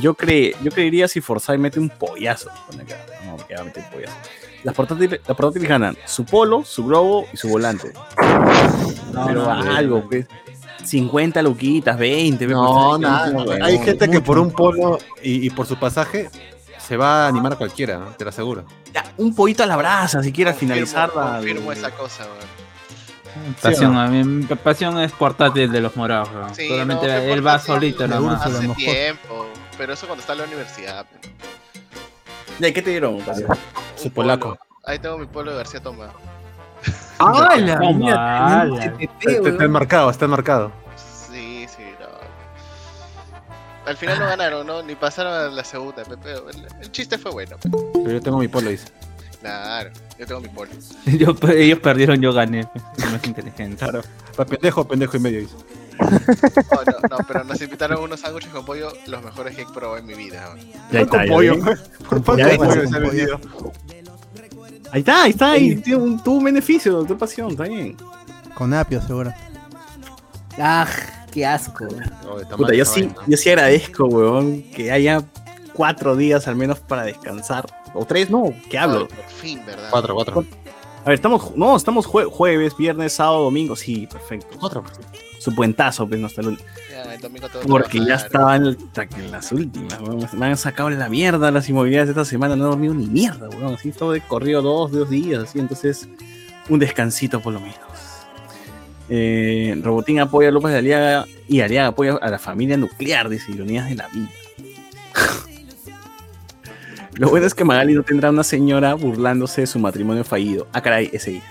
Yo, 0.00 0.14
cre, 0.14 0.54
yo 0.62 0.70
creería 0.72 1.06
si 1.06 1.20
Forsyth 1.20 1.58
mete 1.58 1.78
un 1.78 1.88
pollazo. 1.88 2.50
No, 3.26 3.36
que 3.46 3.54
va 3.54 3.60
a 3.60 3.64
meter 3.64 3.84
un 3.84 3.90
pollazo. 3.90 4.16
Las 4.64 4.74
portátiles, 4.74 5.20
las 5.26 5.36
portátiles 5.36 5.68
ganan 5.68 5.96
su 6.06 6.24
polo, 6.24 6.64
su 6.64 6.84
globo 6.86 7.26
y 7.32 7.36
su 7.36 7.48
volante. 7.48 7.92
Pero 9.26 9.50
algo, 9.50 10.08
pues. 10.08 10.26
50 10.82 11.40
luquitas, 11.42 11.96
20. 11.96 12.44
pues, 12.44 12.54
No, 12.56 12.98
nada. 12.98 13.30
no, 13.30 13.44
Hay 13.64 13.78
gente 13.78 14.08
que 14.10 14.20
por 14.20 14.38
un 14.38 14.50
polo 14.50 14.98
y, 15.22 15.46
y 15.46 15.50
por 15.50 15.66
su 15.66 15.76
pasaje 15.76 16.28
se 16.78 16.96
va 16.98 17.24
a 17.24 17.28
animar 17.28 17.54
a 17.54 17.56
cualquiera, 17.56 17.96
¿no? 17.98 18.06
te 18.10 18.24
lo 18.24 18.30
aseguro. 18.30 18.64
Ya, 18.92 19.04
un 19.16 19.34
pollito 19.34 19.62
a 19.62 19.66
la 19.66 19.76
brasa, 19.76 20.22
si 20.22 20.30
quiere 20.32 20.50
al 20.50 20.56
finalizar. 20.56 21.10
la- 21.16 21.36
Confirmo 21.36 21.72
esa 21.72 21.90
cosa, 21.92 22.24
weón. 22.24 23.54
Pasión, 23.60 23.96
a 23.96 24.06
mí, 24.06 24.44
pasión 24.62 25.00
es 25.00 25.10
portátil 25.12 25.72
de 25.72 25.80
los 25.80 25.96
morados. 25.96 26.28
weón. 26.34 26.54
Sí, 26.54 26.68
Solamente 26.68 27.06
no, 27.06 27.12
él 27.14 27.46
va 27.46 27.58
solito 27.58 28.06
nomás. 28.06 28.46
Úrsula, 28.46 28.72
Hace 28.72 28.74
tiempo. 28.84 29.46
Pero 29.78 29.92
eso 29.94 30.06
cuando 30.06 30.20
está 30.20 30.34
en 30.34 30.38
la 30.40 30.44
universidad. 30.44 31.06
¿qué 32.60 32.82
te 32.82 32.90
dieron? 32.90 33.18
Su 33.93 33.93
Un 34.08 34.10
polaco. 34.12 34.48
polo. 34.56 34.60
Ahí 34.84 34.98
tengo 34.98 35.18
mi 35.18 35.26
pueblo 35.26 35.52
de 35.52 35.56
García 35.58 35.80
Toma. 35.80 36.10
¡Hala! 37.18 37.78
Toma, 37.78 37.92
Mira, 37.92 38.60
ala. 38.60 38.80
tenemos 38.80 38.98
TTT, 39.18 39.46
Está, 39.46 39.64
enmarcado, 39.64 40.10
está 40.10 40.24
enmarcado. 40.26 40.72
Sí, 40.96 41.66
sí, 41.68 41.82
no. 42.00 42.06
Al 43.86 43.96
final 43.96 44.18
no 44.18 44.26
ganaron, 44.26 44.66
¿no? 44.66 44.82
Ni 44.82 44.94
pasaron 44.94 45.32
a 45.32 45.46
la 45.48 45.64
segunda, 45.64 46.02
pe, 46.04 46.16
pero 46.22 46.48
el, 46.50 46.66
el 46.80 46.90
chiste 46.92 47.18
fue 47.18 47.30
bueno. 47.32 47.56
pe. 47.58 47.70
Pero 47.94 48.10
yo 48.12 48.20
tengo 48.20 48.38
mi 48.38 48.48
polo, 48.48 48.70
dice. 48.70 48.88
Claro, 49.40 49.90
yo 50.18 50.26
tengo 50.26 50.40
mi 50.40 50.48
pueblo. 50.48 50.74
Yo- 51.06 51.36
ellos 51.52 51.78
perdieron, 51.78 52.18
yo 52.20 52.32
gané. 52.32 52.66
Es 52.96 53.12
más 53.12 53.22
inteligente. 53.26 53.76
Claro. 53.76 54.00
Pa' 54.36 54.46
pendejo, 54.46 54.88
pendejo 54.88 55.16
y 55.18 55.20
medio, 55.20 55.40
dice. 55.40 55.54
Oh, 56.00 56.82
no, 56.86 57.16
no, 57.18 57.24
pero 57.28 57.44
nos 57.44 57.60
invitaron 57.60 58.02
unos 58.02 58.20
sándwiches 58.20 58.50
con 58.52 58.64
pollo, 58.64 58.92
los 59.06 59.22
mejores 59.22 59.54
que 59.56 59.62
he 59.62 59.66
probado 59.66 59.98
en 59.98 60.06
mi 60.06 60.14
vida. 60.14 60.50
weón. 60.54 60.60
Ya 60.92 61.00
está, 61.00 61.18
Con 61.18 61.26
ya 61.26 61.32
pollo. 61.34 61.54
vi. 61.56 61.60
Con 62.06 62.22
pollo, 62.22 62.44
pollo 62.56 62.58
con 62.58 62.70
se 62.88 62.96
ha 62.96 63.00
pollo. 63.00 63.00
vendido. 63.10 63.40
Ahí 64.92 65.00
está, 65.00 65.22
ahí 65.24 65.30
está, 65.30 65.50
ahí 65.52 65.76
tiene 65.76 66.02
un, 66.02 66.22
tuvo 66.22 66.36
un 66.38 66.44
beneficio, 66.44 67.04
tu 67.04 67.16
pasión, 67.18 67.50
está 67.52 67.64
bien. 67.64 67.96
Con 68.54 68.72
apio, 68.74 69.00
seguro. 69.02 69.32
¡Ah! 70.58 70.86
¡Qué 71.32 71.44
asco! 71.44 71.86
Está 72.40 72.56
Puta, 72.56 72.74
yo 72.74 72.84
sí, 72.84 73.10
yo 73.26 73.36
sí 73.36 73.48
agradezco, 73.48 74.04
weón, 74.06 74.62
que 74.74 74.92
haya 74.92 75.24
cuatro 75.72 76.14
días 76.14 76.46
al 76.46 76.54
menos 76.54 76.78
para 76.78 77.02
descansar. 77.02 77.66
O 77.92 78.04
tres, 78.04 78.30
no, 78.30 78.52
¿qué 78.70 78.78
hablo? 78.78 79.08
Ay, 79.10 79.16
por 79.16 79.24
fin, 79.30 79.60
¿verdad? 79.66 79.88
Cuatro, 79.90 80.14
cuatro. 80.14 80.44
A 81.04 81.08
ver, 81.08 81.14
estamos, 81.14 81.54
no, 81.56 81.76
estamos 81.76 82.06
jue- 82.06 82.30
jueves, 82.30 82.76
viernes, 82.76 83.12
sábado, 83.12 83.44
domingo, 83.44 83.76
sí, 83.76 84.06
perfecto. 84.10 84.56
Cuatro. 84.58 84.82
Su 85.38 85.54
puentazo, 85.54 86.08
pues, 86.08 86.18
no 86.18 86.28
está 86.28 86.40
el- 86.40 86.56
Ya, 86.90 87.14
el 87.14 87.20
domingo 87.20 87.48
todo 87.50 87.62
Porque 87.62 87.98
ya 88.04 88.14
estaban 88.14 88.64
en 89.18 89.30
las 89.30 89.52
últimas, 89.52 90.00
weón. 90.00 90.26
Me 90.32 90.46
han 90.46 90.56
sacado 90.56 90.88
la 90.88 91.08
mierda 91.10 91.50
las 91.50 91.68
inmobiliarias 91.68 92.08
esta 92.08 92.24
semana, 92.24 92.56
no 92.56 92.64
he 92.64 92.68
dormido 92.68 92.94
ni 92.94 93.06
mierda, 93.06 93.50
weón. 93.50 93.74
Así 93.74 93.92
todo 93.92 94.12
de 94.12 94.22
corrido 94.22 94.62
dos, 94.62 94.90
dos 94.92 95.10
días, 95.10 95.42
así, 95.42 95.58
entonces 95.58 96.08
un 96.70 96.78
descansito 96.78 97.40
por 97.40 97.52
lo 97.52 97.60
menos. 97.60 97.76
Eh, 99.10 99.78
Robotín 99.82 100.20
apoya 100.20 100.48
a 100.48 100.50
López 100.52 100.72
de 100.72 100.78
Aliaga 100.78 101.26
y 101.46 101.60
Aliaga 101.60 101.88
apoya 101.88 102.14
a 102.22 102.30
la 102.30 102.38
familia 102.38 102.78
nuclear, 102.78 103.28
dice 103.28 103.52
Ironías 103.52 103.90
de 103.90 103.96
la 103.96 104.08
Vida. 104.08 104.30
Lo 107.16 107.28
bueno 107.28 107.46
es 107.46 107.54
que 107.54 107.64
Magali 107.64 107.94
no 107.94 108.02
tendrá 108.02 108.30
una 108.30 108.42
señora 108.42 108.94
burlándose 108.94 109.62
de 109.62 109.66
su 109.66 109.78
matrimonio 109.78 110.24
fallido. 110.24 110.66
Ah, 110.72 110.82
caray, 110.82 111.10
ese. 111.12 111.42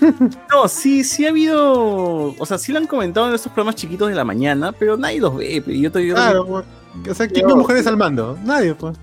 No, 0.50 0.68
sí, 0.68 1.04
sí 1.04 1.26
ha 1.26 1.30
habido. 1.30 2.34
O 2.38 2.46
sea, 2.46 2.58
sí 2.58 2.72
lo 2.72 2.78
han 2.78 2.86
comentado 2.86 3.28
en 3.28 3.34
estos 3.34 3.52
programas 3.52 3.76
chiquitos 3.76 4.08
de 4.08 4.14
la 4.14 4.24
mañana, 4.24 4.72
pero 4.72 4.96
nadie 4.96 5.20
los 5.20 5.36
ve. 5.36 5.62
pe. 5.64 5.78
Yo 5.78 5.90
te 5.90 6.08
Claro, 6.08 6.46
pues. 6.46 6.64
O 7.08 7.14
sea, 7.14 7.28
¿quién 7.28 7.46
ve 7.46 7.54
mujeres 7.54 7.86
al 7.86 7.96
mando? 7.96 8.38
Nadie, 8.44 8.74
pues. 8.74 8.96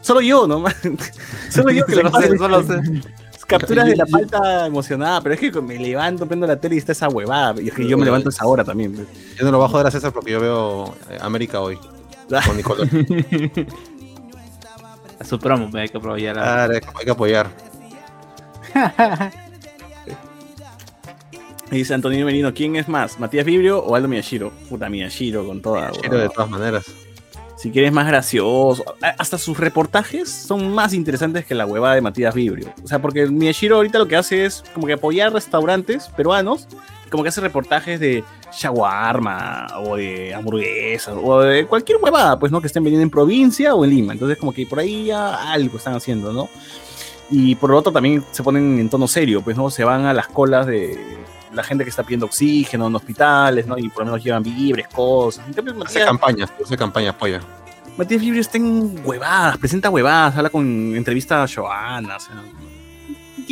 Solo 0.00 0.20
yo, 0.20 0.46
nomás. 0.46 0.74
Solo 1.50 1.70
yo 1.70 1.84
que 1.84 2.00
paso 2.00 2.62
sé, 2.62 2.80
Capturas 3.46 3.86
de 3.86 3.96
la 3.96 4.06
falta 4.06 4.66
emocionada, 4.66 5.22
pero 5.22 5.34
es 5.34 5.40
que 5.40 5.50
me 5.62 5.78
levanto, 5.78 6.26
prendo 6.26 6.46
la 6.46 6.60
tele 6.60 6.74
y 6.74 6.78
está 6.78 6.92
esa 6.92 7.08
huevada. 7.08 7.60
Y 7.62 7.68
es 7.68 7.74
que 7.74 7.88
yo 7.88 7.96
me 7.96 8.04
levanto 8.04 8.28
a 8.28 8.30
esa 8.30 8.46
hora 8.46 8.62
también. 8.62 8.94
Yo 9.38 9.44
no 9.44 9.50
lo 9.50 9.58
bajo 9.58 9.78
de 9.78 9.84
la 9.84 9.90
César 9.90 10.12
porque 10.12 10.32
yo 10.32 10.40
veo 10.40 10.94
eh, 11.08 11.16
América 11.20 11.60
hoy. 11.60 11.78
Con 12.46 12.56
Nicolás. 12.58 12.88
A 15.20 15.24
su 15.24 15.38
promo, 15.38 15.68
me 15.68 15.80
hay 15.82 15.88
que 15.88 15.96
aprovechar. 15.98 16.34
Claro, 16.34 16.74
hay 16.74 16.80
que- 16.80 16.86
hay 16.98 17.04
que 17.04 17.10
apoyar. 17.10 17.50
Y 21.70 21.76
dice 21.76 21.94
Antonio 21.94 22.24
Merino, 22.24 22.52
¿quién 22.54 22.76
es 22.76 22.88
más? 22.88 23.18
¿Matías 23.18 23.44
Vibrio 23.44 23.78
o 23.82 23.94
Aldo 23.94 24.08
Miyashiro? 24.08 24.50
Puta, 24.68 24.88
Miyashiro 24.88 25.46
con 25.46 25.60
toda. 25.60 25.88
Miyashiro 25.90 26.18
de 26.18 26.28
todas 26.28 26.50
maneras. 26.50 26.84
Si 27.56 27.70
quieres 27.72 27.92
más 27.92 28.06
gracioso. 28.06 28.84
a- 29.02 29.08
Hasta 29.18 29.36
sus 29.38 29.58
reportajes 29.58 30.30
son 30.30 30.72
más 30.72 30.92
interesantes 30.94 31.44
que 31.44 31.54
la 31.54 31.66
huevada 31.66 31.94
de 31.96 32.00
Matías 32.00 32.34
Vibrio. 32.34 32.72
O 32.84 32.86
sea, 32.86 33.00
porque 33.00 33.26
Miyashiro 33.26 33.76
ahorita 33.76 33.98
lo 33.98 34.06
que 34.06 34.16
hace 34.16 34.44
es 34.44 34.62
como 34.74 34.86
que 34.86 34.92
apoyar 34.94 35.32
restaurantes 35.32 36.08
peruanos, 36.16 36.68
como 37.10 37.22
que 37.22 37.28
hace 37.30 37.40
reportajes 37.40 37.98
de 38.00 38.22
shawarma 38.52 39.66
o 39.84 39.96
de 39.96 40.34
hamburguesas 40.34 41.14
o 41.22 41.40
de 41.40 41.66
cualquier 41.66 41.98
huevada, 42.00 42.38
pues, 42.38 42.52
¿no? 42.52 42.60
Que 42.60 42.66
estén 42.66 42.82
vendiendo 42.84 43.02
en 43.02 43.10
provincia 43.10 43.74
o 43.74 43.84
en 43.84 43.90
Lima. 43.90 44.12
Entonces, 44.12 44.38
como 44.38 44.52
que 44.52 44.66
por 44.66 44.78
ahí 44.78 45.06
ya 45.06 45.52
algo 45.52 45.76
están 45.78 45.94
haciendo, 45.94 46.32
¿no? 46.32 46.48
Y 47.30 47.54
por 47.56 47.70
lo 47.70 47.78
otro 47.78 47.92
también 47.92 48.24
se 48.30 48.42
ponen 48.42 48.78
en 48.78 48.88
tono 48.88 49.06
serio, 49.06 49.42
pues, 49.42 49.56
¿no? 49.56 49.70
Se 49.70 49.84
van 49.84 50.06
a 50.06 50.12
las 50.14 50.28
colas 50.28 50.66
de 50.66 50.98
la 51.52 51.62
gente 51.62 51.84
que 51.84 51.90
está 51.90 52.02
pidiendo 52.02 52.26
oxígeno 52.26 52.86
en 52.86 52.94
hospitales, 52.96 53.66
¿no? 53.66 53.76
Y 53.78 53.88
por 53.88 54.00
lo 54.00 54.06
menos 54.12 54.24
llevan 54.24 54.42
víveres, 54.42 54.88
cosas. 54.88 55.46
En 55.46 55.52
cambio, 55.54 55.74
Hace 55.84 55.98
Matías- 56.00 56.06
campañas, 56.06 56.52
hace 56.64 56.76
campañas, 56.76 57.14
apoya. 57.14 57.40
Matías 57.96 58.20
Vibrio 58.20 58.40
está 58.40 58.58
en 58.58 59.00
huevadas, 59.04 59.58
presenta 59.58 59.90
huevadas, 59.90 60.36
habla 60.36 60.50
con 60.50 60.94
entrevista 60.94 61.42
a 61.42 61.48
Joana. 61.48 62.16
O 62.16 62.20
sea, 62.20 62.34
¿Qué- 62.36 62.77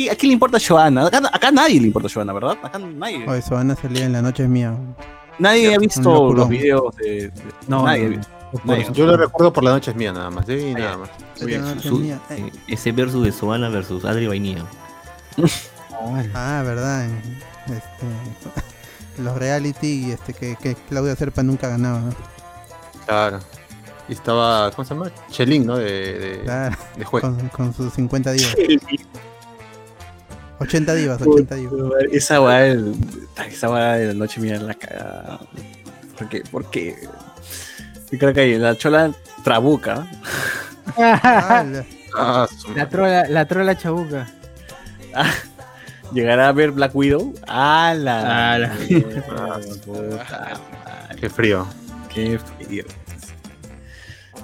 ¿A 0.09 0.15
quién 0.15 0.29
le 0.29 0.33
importa 0.33 0.57
Joana? 0.65 1.07
Acá, 1.07 1.21
acá 1.31 1.51
nadie 1.51 1.79
le 1.81 1.87
importa 1.87 2.07
Joana, 2.13 2.33
¿verdad? 2.33 2.57
Acá 2.61 2.77
nadie. 2.79 3.25
O 3.27 3.33
eso 3.33 3.55
van 3.55 3.71
a 3.71 3.75
salir 3.75 4.03
en 4.03 4.13
la 4.13 4.21
noche 4.21 4.43
es 4.43 4.49
mía. 4.49 4.75
Nadie 5.39 5.73
ha 5.75 5.77
visto 5.79 6.33
los 6.33 6.49
videos 6.49 6.95
de. 6.97 7.29
de- 7.29 7.31
No, 7.67 7.83
nadie. 7.85 8.01
no, 8.03 8.05
ha 8.07 8.17
visto. 8.17 8.31
no. 8.63 8.73
Nadie. 8.73 8.87
Yo 8.93 9.05
lo 9.07 9.17
recuerdo 9.17 9.51
por 9.53 9.63
la 9.63 9.71
noche 9.71 9.91
es 9.91 9.97
mía 9.97 10.11
nada 10.13 10.29
más. 10.29 10.45
Sí, 10.45 10.73
nada 10.73 10.97
más. 10.97 11.09
Bien. 11.43 11.79
Su- 11.81 12.01
eh, 12.29 12.51
ese 12.67 12.91
versus 12.91 13.23
de 13.25 13.31
Soana 13.31 13.69
versus 13.69 14.05
Adri 14.05 14.27
Vainilla. 14.27 14.65
Ah, 16.33 16.61
verdad. 16.63 17.05
en- 17.05 17.39
Este, 17.67 19.21
los 19.23 19.35
reality 19.37 20.05
y 20.07 20.11
este 20.11 20.33
que, 20.33 20.55
que 20.55 20.75
Claudia 20.89 21.15
Serpa 21.15 21.41
nunca 21.43 21.67
ganaba. 21.69 21.99
¿no? 22.01 22.13
Claro. 23.05 23.39
Y 24.07 24.13
estaba, 24.13 24.71
¿cómo 24.71 24.85
se 24.87 24.93
llama? 24.93 25.11
Chelín, 25.31 25.65
¿no? 25.65 25.75
De, 25.77 25.83
de, 26.19 26.39
Claro, 26.43 26.77
de 26.95 27.03
juez. 27.03 27.21
con, 27.23 27.49
con 27.49 27.73
sus 27.73 27.91
50 27.93 28.31
divas. 28.31 28.55
80 30.59 30.93
divas, 30.95 31.21
80 31.21 31.55
divas. 31.55 31.73
Esa 32.11 32.41
weá, 32.41 32.59
del- 32.59 32.95
esa 33.49 33.69
weá 33.69 33.93
de 33.93 34.07
la 34.07 34.13
noche 34.13 34.39
mía 34.41 34.59
la 34.59 34.73
cagada. 34.73 35.39
¿Por 36.17 36.29
qué? 36.29 36.43
Porque. 36.51 36.95
Yo 38.11 38.17
creo 38.19 38.33
que 38.33 38.39
ahí 38.41 38.57
la 38.57 38.75
chola 38.77 39.11
trabuca. 39.43 40.07
Ah, 42.19 42.47
la 42.75 42.89
trola, 42.89 43.27
la 43.29 43.45
trola 43.45 43.77
chabuca. 43.77 44.27
Llegará 46.13 46.47
a 46.47 46.51
ver 46.51 46.71
Black 46.71 46.95
Widow. 46.95 47.33
¡Ah, 47.47 47.93
la! 47.95 48.53
Ah, 48.53 48.57
la- 48.57 48.69
puta 49.85 50.59
Qué 51.19 51.29
frío. 51.29 51.67
Qué 52.11 52.39
frío. 52.39 52.85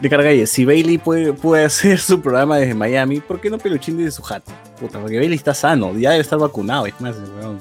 De 0.01 0.09
Cargalle, 0.09 0.45
si 0.47 0.65
Bailey 0.65 0.97
puede, 0.97 1.33
puede 1.33 1.65
hacer 1.65 1.99
su 1.99 2.19
programa 2.21 2.57
desde 2.57 2.73
Miami, 2.73 3.19
¿por 3.21 3.39
qué 3.39 3.49
no 3.49 3.57
peluchín 3.57 3.97
desde 3.97 4.11
su 4.11 4.21
jato? 4.23 4.51
Puta, 4.79 4.99
porque 4.99 5.17
Bailey 5.17 5.35
está 5.37 5.53
sano, 5.53 5.93
ya 5.97 6.11
debe 6.11 6.21
estar 6.21 6.37
vacunado, 6.39 6.85
es 6.85 6.99
más, 6.99 7.15
weón. 7.39 7.57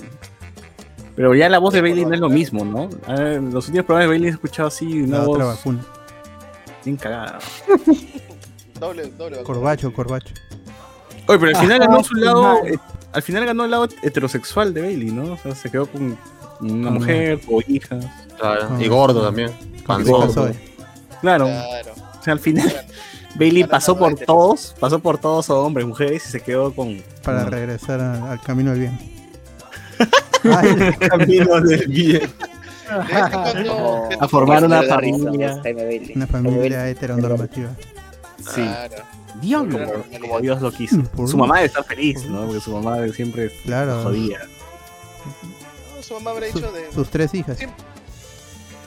Pero 1.15 1.35
ya 1.35 1.49
la 1.49 1.59
voz 1.59 1.75
de 1.75 1.83
Bailey 1.83 2.05
no 2.07 2.15
es 2.15 2.21
lo 2.21 2.31
mismo, 2.31 2.65
¿no? 2.65 2.89
Ver, 3.07 3.35
en 3.35 3.53
los 3.53 3.67
últimos 3.67 3.85
programas 3.87 4.05
de 4.05 4.09
Bailey 4.09 4.29
he 4.29 4.33
escuchado 4.33 4.69
así 4.69 5.03
una 5.03 5.19
La 5.19 5.25
voz 5.25 5.35
otra 5.37 5.45
vacuna. 5.47 5.81
bien 6.85 6.97
cagada. 6.97 7.39
Doble, 8.81 9.13
doble. 9.17 9.43
Corbacho, 9.45 9.93
corbacho. 9.93 10.35
Oye, 11.29 11.39
pero 11.39 11.57
al 11.57 11.63
final 11.65 11.79
ganó 11.79 11.99
Ah, 11.99 12.03
su 12.03 12.15
lado, 12.17 12.67
eh, 12.67 12.79
al 13.13 13.23
final 13.23 13.45
ganó 13.47 13.65
el 13.65 13.71
lado 13.71 13.89
heterosexual 14.03 14.75
de 14.75 14.81
Bailey, 14.83 15.13
¿no? 15.13 15.35
O 15.35 15.37
sea, 15.39 15.55
se 15.55 15.71
quedó 15.71 15.87
con 15.87 16.19
una 16.61 16.85
Con- 16.89 16.95
mujer 16.95 17.41
o 17.49 17.61
hija. 17.69 18.01
Claro. 18.41 18.81
Y 18.81 18.89
gordo 18.89 19.23
también. 19.23 19.53
Panzón. 19.87 20.13
Gordo. 20.35 20.51
Claro. 21.21 21.47
O 22.23 22.25
sea, 22.25 22.35
al 22.35 22.39
final 22.41 22.73
Bailey 23.35 23.65
pasó 23.65 23.99
por 23.99 24.15
todos, 24.15 24.75
pasó 24.79 25.01
por 25.01 25.19
todos 25.19 25.51
hombres, 25.51 25.85
mujeres 25.87 26.25
y 26.27 26.31
se 26.31 26.41
quedó 26.41 26.73
con 26.73 27.03
Para 27.25 27.45
regresar 27.47 28.01
a- 28.01 28.31
al 28.33 28.41
camino 28.41 28.71
del 28.71 28.81
bien. 28.81 28.99
camino 31.09 31.61
del 31.61 31.87
bien. 31.89 32.33
A 32.93 34.29
formar 34.29 34.65
una 34.65 34.83
familia. 34.83 35.61
Una 36.15 36.27
familia 36.27 36.89
heteronormativa. 36.89 37.71
Sí. 38.55 38.69
Diablo, 39.41 40.05
como 40.21 40.41
Dios 40.41 40.61
lo 40.61 40.71
quiso. 40.71 41.03
Por- 41.05 41.27
Su 41.29 41.37
mamá 41.39 41.57
debe 41.57 41.67
estar 41.69 41.85
feliz, 41.85 42.25
¿no? 42.27 42.45
Porque 42.47 42.61
su 42.61 42.71
mamá 42.73 42.99
siempre 43.15 43.51
Claro. 43.65 44.03
jodía. 44.03 44.41
No, 45.97 46.03
su 46.03 46.15
mamá 46.15 46.31
habrá 46.33 46.49
Su- 46.51 46.59
dicho 46.59 46.71
de. 46.73 46.93
sus 46.93 47.09
tres 47.09 47.33
hijas. 47.35 47.57
Siempre, 47.57 47.83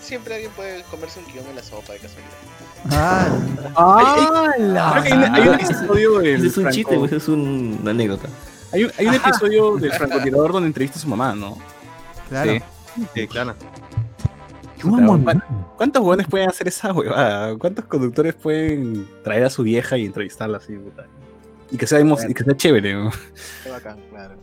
siempre 0.02 0.36
alguien 0.36 0.52
puede 0.52 0.84
comerse 0.84 1.20
un 1.20 1.26
guion 1.34 1.46
en 1.50 1.56
la 1.56 1.64
sopa 1.64 1.94
de 1.94 2.00
casualidad. 2.00 2.30
Ah, 2.92 3.28
que 5.04 5.12
hay, 5.12 5.18
un- 5.18 5.36
hay 5.36 5.48
un 5.48 5.54
episodio 5.56 6.20
del 6.20 6.36
Ese 6.36 6.48
es 6.48 6.58
un 6.58 6.64
Franco- 6.64 6.76
chiste, 6.76 6.98
pues, 6.98 7.12
es 7.12 7.28
un- 7.28 7.80
una 7.82 7.92
anécdota. 7.92 8.28
Hay 8.72 8.84
un, 8.86 8.92
hay 8.98 9.08
un 9.08 9.14
episodio 9.16 9.78
del 9.78 9.92
francotirador 10.32 10.52
donde 10.54 10.68
entrevista 10.68 11.00
a 11.00 11.02
su 11.02 11.08
mamá, 11.08 11.34
¿no? 11.36 11.58
Claro. 12.30 12.52
Sí. 12.52 12.62
Sí, 13.14 13.28
claro. 13.28 13.56
¿Cuántos 15.78 16.02
huevones 16.02 16.28
pueden 16.28 16.50
hacer 16.50 16.68
esa 16.68 16.94
huevada? 16.94 17.58
¿Cuántos 17.58 17.86
conductores 17.86 18.34
pueden 18.36 19.08
traer 19.24 19.46
a 19.46 19.50
su 19.50 19.64
vieja 19.64 19.98
y 19.98 20.06
entrevistarla 20.06 20.58
así, 20.58 20.74
puta? 20.76 21.06
Y 21.72 21.78
que 21.78 21.88
sea, 21.88 22.00
y 22.00 22.34
que 22.34 22.44
sea 22.44 22.56
chévere, 22.56 22.94
¿no? 22.94 23.10
Qué 23.64 23.70
bacán, 23.72 23.98
claro. 24.12 24.36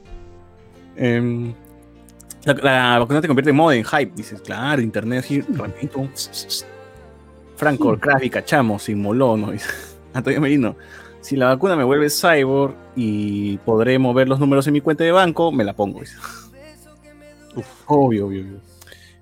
Em, 0.97 1.55
la, 2.44 2.55
la 2.55 2.98
vacuna 2.98 3.20
te 3.20 3.28
convierte 3.28 3.51
en 3.51 3.56
moda, 3.56 3.77
en 3.77 3.85
hype. 3.85 4.12
Dices, 4.16 4.40
claro, 4.40 4.82
internet 4.82 5.24
así, 5.24 5.40
rapidito. 5.43 6.09
Franco, 7.62 7.97
Crash 7.97 8.24
y 8.24 8.30
cachamos, 8.30 8.82
sin 8.82 9.01
molón. 9.01 9.43
¿no? 9.43 9.52
Dice 9.52 9.68
Antonio 10.12 10.40
Merino. 10.40 10.74
Si 11.20 11.36
la 11.36 11.47
vacuna 11.47 11.76
me 11.76 11.84
vuelve 11.84 12.10
cyborg 12.10 12.74
y 12.97 13.56
podré 13.59 14.01
mover 14.01 14.28
los 14.28 14.40
números 14.40 14.66
en 14.66 14.72
mi 14.72 14.80
cuenta 14.80 15.05
de 15.05 15.12
banco, 15.12 15.52
me 15.52 15.62
la 15.62 15.72
pongo. 15.72 16.01
Uf, 16.01 17.66
obvio, 17.86 18.26
obvio, 18.26 18.40
obvio. 18.40 18.60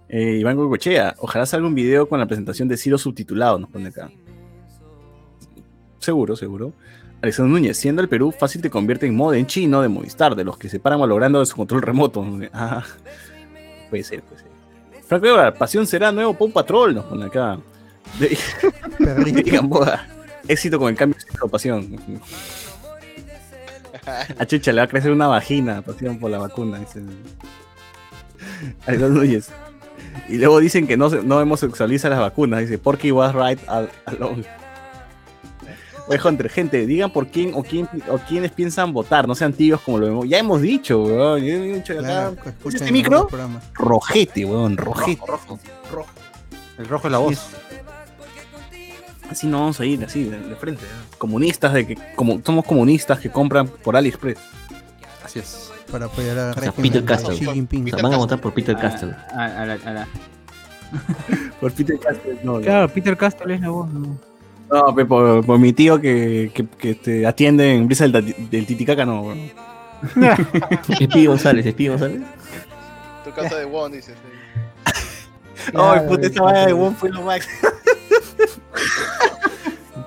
Eh, 0.08 0.38
Iván 0.40 0.56
Goicochea, 0.56 1.16
ojalá 1.18 1.44
salga 1.44 1.66
un 1.66 1.74
video 1.74 2.08
con 2.08 2.18
la 2.18 2.24
presentación 2.24 2.66
de 2.66 2.78
Ciro 2.78 2.96
subtitulado, 2.96 3.58
nos 3.58 3.68
pone 3.68 3.88
acá. 3.88 4.10
Seguro, 5.98 6.34
seguro. 6.34 6.72
Alexander 7.20 7.52
Núñez, 7.52 7.76
siendo 7.76 8.00
el 8.00 8.08
Perú 8.08 8.32
fácil 8.32 8.62
te 8.62 8.70
convierte 8.70 9.04
en 9.04 9.14
moda 9.14 9.36
en 9.36 9.46
chino 9.46 9.82
de 9.82 9.88
Movistar, 9.88 10.34
de 10.34 10.44
los 10.44 10.56
que 10.56 10.70
se 10.70 10.80
paran 10.80 10.98
malogrando 10.98 11.40
de 11.40 11.46
su 11.46 11.56
control 11.56 11.82
remoto. 11.82 12.24
Ah, 12.54 12.82
puede 13.90 14.02
ser, 14.02 14.22
puede 14.22 14.40
ser. 14.40 14.50
Franco 15.06 15.26
Evar, 15.26 15.58
Pasión 15.58 15.86
será 15.86 16.10
nuevo 16.10 16.32
Pau 16.32 16.50
Patrol, 16.50 16.94
nos 16.94 17.04
pone 17.04 17.26
acá. 17.26 17.58
De, 18.18 18.36
de 19.32 19.42
Gamboa. 19.50 20.04
Éxito 20.48 20.78
con 20.78 20.88
el 20.88 20.96
cambio 20.96 21.18
de 21.20 21.48
Pasión. 21.48 21.96
A 24.38 24.46
Chucha 24.46 24.72
le 24.72 24.80
va 24.80 24.84
a 24.84 24.88
crecer 24.88 25.12
una 25.12 25.26
vagina, 25.28 25.82
Pasión 25.82 26.18
por 26.18 26.30
la 26.30 26.38
vacuna. 26.38 26.78
Dice. 26.78 27.00
Alexander 28.86 29.10
Núñez. 29.10 29.48
Y 30.28 30.38
luego 30.38 30.58
dicen 30.60 30.86
que 30.86 30.96
no, 30.96 31.08
no 31.08 31.38
homosexualiza 31.38 32.08
las 32.08 32.18
vacunas. 32.18 32.60
Dice, 32.60 32.78
Porky 32.78 33.12
was 33.12 33.34
right 33.34 33.60
al- 33.68 33.90
alone. 34.06 34.44
Oye, 36.08 36.18
Hunter, 36.24 36.48
gente, 36.48 36.86
digan 36.86 37.12
por 37.12 37.28
quién 37.28 37.52
o 37.54 37.62
quién 37.62 37.88
o 38.08 38.18
quiénes 38.18 38.50
piensan 38.50 38.92
votar, 38.92 39.28
no 39.28 39.34
sean 39.36 39.52
tibios 39.52 39.80
como 39.82 39.98
lo 39.98 40.08
hemos. 40.08 40.28
Ya 40.28 40.38
hemos 40.38 40.60
dicho, 40.60 41.02
weón. 41.02 41.44
ya 41.44 41.54
hemos 41.54 41.76
dicho 41.76 41.92
acá. 41.92 42.02
Claro, 42.02 42.36
¿Es 42.40 42.46
escuchen 42.46 42.80
este 42.80 42.92
micro? 42.92 43.28
Rojete, 43.74 44.44
weón, 44.44 44.76
rojete. 44.76 45.22
El 46.78 46.88
rojo 46.88 47.06
es 47.06 47.12
la 47.12 47.18
voz. 47.18 47.46
Así 49.30 49.46
no 49.46 49.60
vamos 49.60 49.78
a 49.80 49.84
ir, 49.86 50.04
así, 50.04 50.24
de, 50.24 50.38
de 50.40 50.56
frente. 50.56 50.84
¿eh? 50.84 50.88
Comunistas, 51.18 51.72
de 51.72 51.86
que 51.86 51.98
como 52.16 52.40
somos 52.44 52.64
comunistas 52.64 53.18
que 53.20 53.30
compran 53.30 53.68
por 53.68 53.96
AliExpress. 53.96 54.38
Así 55.24 55.38
es. 55.38 55.70
Para 55.90 56.06
apoyar 56.06 56.38
a 56.38 56.50
O 56.50 56.60
sea, 56.60 56.72
Peter 56.72 57.04
Castle. 57.04 57.36
Xi 57.36 57.46
Jinping. 57.46 57.86
O 57.86 57.88
sea, 57.96 58.02
van 58.02 58.14
a 58.14 58.16
votar 58.16 58.40
por 58.40 58.52
Peter 58.52 58.76
Castle. 58.76 59.14
a- 59.32 59.62
a 59.62 59.66
la- 59.66 59.74
a 59.84 59.90
la- 59.92 60.08
Por 61.60 61.72
Peter 61.72 61.98
Castle, 62.00 62.38
no. 62.42 62.60
Claro, 62.60 62.88
Peter 62.88 63.16
Castle 63.16 63.54
es 63.54 63.60
la 63.60 63.68
voz. 63.68 63.88
¿no? 63.92 64.18
No, 64.72 64.94
pe, 64.94 65.04
por, 65.04 65.44
por 65.46 65.58
mi 65.58 65.72
tío 65.72 66.00
que, 66.00 66.50
que, 66.54 66.66
que 66.66 66.94
te 66.96 67.26
atiende 67.26 67.74
en 67.74 67.86
Brisa 67.86 68.08
del, 68.08 68.34
Titicaca, 68.66 69.04
no, 69.04 69.22
weón. 69.22 69.50
Espi 71.00 71.26
González, 71.26 71.66
Espi 71.66 71.88
González. 71.88 72.22
Tu 73.24 73.32
casa 73.32 73.56
de 73.56 73.64
Won, 73.66 73.92
dices. 73.92 74.14
Ay, 75.74 76.00
puta, 76.08 76.26
esta 76.26 76.42
vaina 76.42 76.66
de 76.66 76.72
Won 76.72 76.96
fue 76.96 77.10
lo 77.10 77.22
máximo. 77.22 77.68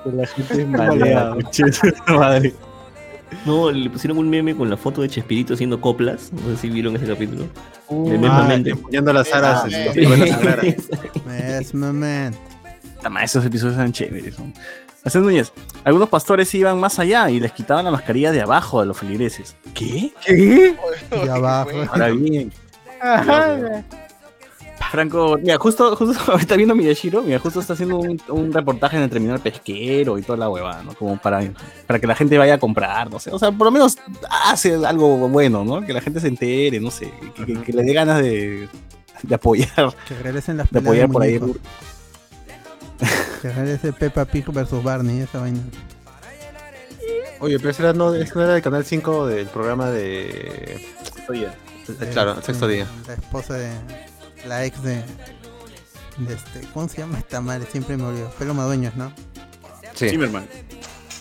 La 0.06 0.28
gente 0.28 0.62
es 0.62 0.68
maleada, 0.68 1.38
madre. 2.08 2.54
No, 3.46 3.72
le 3.72 3.90
pusieron 3.90 4.18
un 4.18 4.30
meme 4.30 4.56
con 4.56 4.70
la 4.70 4.78
foto 4.78 5.02
de 5.02 5.10
Chespirito 5.10 5.54
haciendo 5.54 5.80
coplas. 5.82 6.32
No 6.32 6.56
sé 6.56 6.62
si 6.62 6.70
vieron 6.70 6.96
ese 6.96 7.08
capítulo. 7.08 7.46
Uh, 7.88 8.10
De 8.10 8.28
ah, 8.28 9.14
las 9.14 9.34
aras, 9.34 9.64
sí. 9.94 10.06
bueno, 10.06 10.26
claro. 10.40 10.62
Es 10.64 11.74
moment. 11.74 12.36
Tama, 13.02 13.24
esos 13.24 13.46
episodios 13.46 13.76
eran 13.76 13.92
chéveres. 13.92 14.40
¿no? 14.40 14.52
Es, 15.04 15.16
Núñez. 15.16 15.52
Algunos 15.84 16.08
pastores 16.10 16.54
iban 16.56 16.80
más 16.80 17.00
allá 17.00 17.30
y 17.30 17.40
les 17.40 17.52
quitaban 17.52 17.84
la 17.84 17.92
mascarilla 17.92 18.32
de 18.32 18.42
abajo 18.42 18.80
a 18.80 18.86
los 18.86 18.98
feligreses. 18.98 19.56
¿Qué? 19.74 20.12
¿Qué? 20.26 20.76
Y 21.24 21.28
abajo. 21.28 21.72
Ahora 21.92 22.10
bien. 22.10 22.52
Franco, 24.94 25.40
mira, 25.42 25.58
justo, 25.58 25.96
justo 25.96 26.22
ahorita 26.32 26.56
viendo 26.56 26.76
Miyashiro, 26.76 27.24
mira, 27.24 27.40
justo 27.40 27.60
está 27.60 27.74
haciendo 27.74 27.98
un, 27.98 28.22
un 28.30 28.54
reportaje 28.54 28.96
en 28.96 29.02
el 29.02 29.10
terminal 29.10 29.40
pesquero 29.40 30.20
y 30.20 30.22
toda 30.22 30.38
la 30.38 30.50
huevada, 30.52 30.84
¿no? 30.84 30.94
Como 30.94 31.18
para, 31.18 31.42
para 31.88 32.00
que 32.00 32.06
la 32.06 32.14
gente 32.14 32.38
vaya 32.38 32.54
a 32.54 32.58
comprar, 32.60 33.10
no 33.10 33.18
sé. 33.20 33.32
O 33.32 33.40
sea, 33.40 33.52
por 33.52 33.66
lo 33.66 33.72
menos 33.72 33.98
hace 34.46 34.76
algo 34.86 35.18
bueno, 35.30 35.66
¿no? 35.66 35.82
Que 35.84 35.94
la 35.94 36.02
gente 36.02 36.20
se 36.20 36.28
entere, 36.28 36.80
no 36.80 36.92
sé. 36.92 37.12
Que, 37.36 37.44
que- 37.44 37.62
que 37.64 37.74
le 37.74 37.82
dé 37.82 37.92
ganas 37.94 38.22
de, 38.22 38.70
de 39.24 39.34
apoyar. 39.36 39.96
Que 40.08 40.14
regresen 40.22 40.58
las 40.58 40.70
De 40.70 40.78
apoyar 40.78 41.08
de 41.08 41.14
por 41.14 41.24
ahí. 41.24 41.40
Que 43.42 43.50
regrese 43.52 43.94
Peppa 43.94 44.26
Pig 44.26 44.46
versus 44.52 44.84
Barney, 44.84 45.22
esa 45.22 45.40
vaina. 45.40 45.60
Oye, 47.40 47.58
pero 47.58 47.72
ese 47.72 47.82
era, 47.82 47.94
no, 47.94 48.14
ese 48.14 48.36
no 48.36 48.44
era 48.44 48.54
del 48.54 48.62
canal 48.62 48.86
5 48.86 49.26
del 49.26 49.48
programa 49.48 49.90
de. 49.90 50.86
Oye, 51.30 51.48
Claro, 52.14 52.36
el 52.38 52.44
sexto 52.44 52.68
día. 52.68 52.86
La 53.08 53.16
esposa 53.16 53.56
de. 53.56 53.72
La 54.48 54.66
ex 54.66 54.82
de. 54.84 54.96
de 56.18 56.34
este. 56.34 56.62
¿Cómo 56.74 56.88
se 56.88 56.98
llama 57.00 57.20
esta 57.20 57.42
madre? 57.42 57.66
Siempre 57.72 57.98
me 57.98 58.04
olvido. 58.04 58.30
Pelo 58.38 58.54
Madueños, 58.54 58.96
¿no? 58.96 59.12
Sí. 59.94 60.10
Zimmerman. 60.10 60.46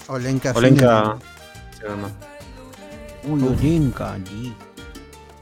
Olenka. 0.08 0.52
Olenka. 0.54 1.16
Zimmerman. 1.78 2.12
Uy, 3.24 3.42
Olenka, 3.42 4.14
allí. 4.14 4.54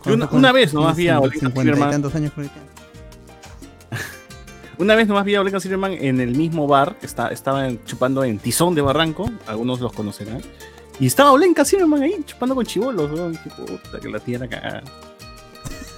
Una, 0.06 0.28
una 0.32 0.52
vez 0.52 0.72
nomás 0.74 0.96
vi 0.96 1.08
a 1.08 1.20
Olenka 1.20 1.50
Zimmerman. 1.50 1.94
años 1.94 2.32
Una 4.78 4.94
vez 4.94 5.08
nomás 5.08 5.24
vi 5.24 5.34
a 5.34 5.40
Olenka 5.40 5.60
Zimmerman 5.60 5.92
en 5.92 6.20
el 6.20 6.36
mismo 6.36 6.66
bar, 6.66 6.96
está, 7.02 7.28
estaba 7.28 7.68
en- 7.68 7.84
chupando 7.84 8.24
en 8.24 8.38
Tizón 8.38 8.74
de 8.74 8.80
Barranco, 8.80 9.30
algunos 9.46 9.80
los 9.80 9.92
conocerán. 9.92 10.40
Y 10.98 11.06
estaba 11.06 11.32
Olenka 11.32 11.64
Zimmerman 11.64 12.02
ahí 12.02 12.22
chupando 12.26 12.54
con 12.54 12.64
chivolos, 12.66 13.10
weón. 13.10 13.38
Qué 13.42 13.50
puta, 13.50 14.00
que 14.00 14.08
la 14.08 14.18
tía 14.20 14.36
era 14.36 14.48
cagada. 14.48 14.82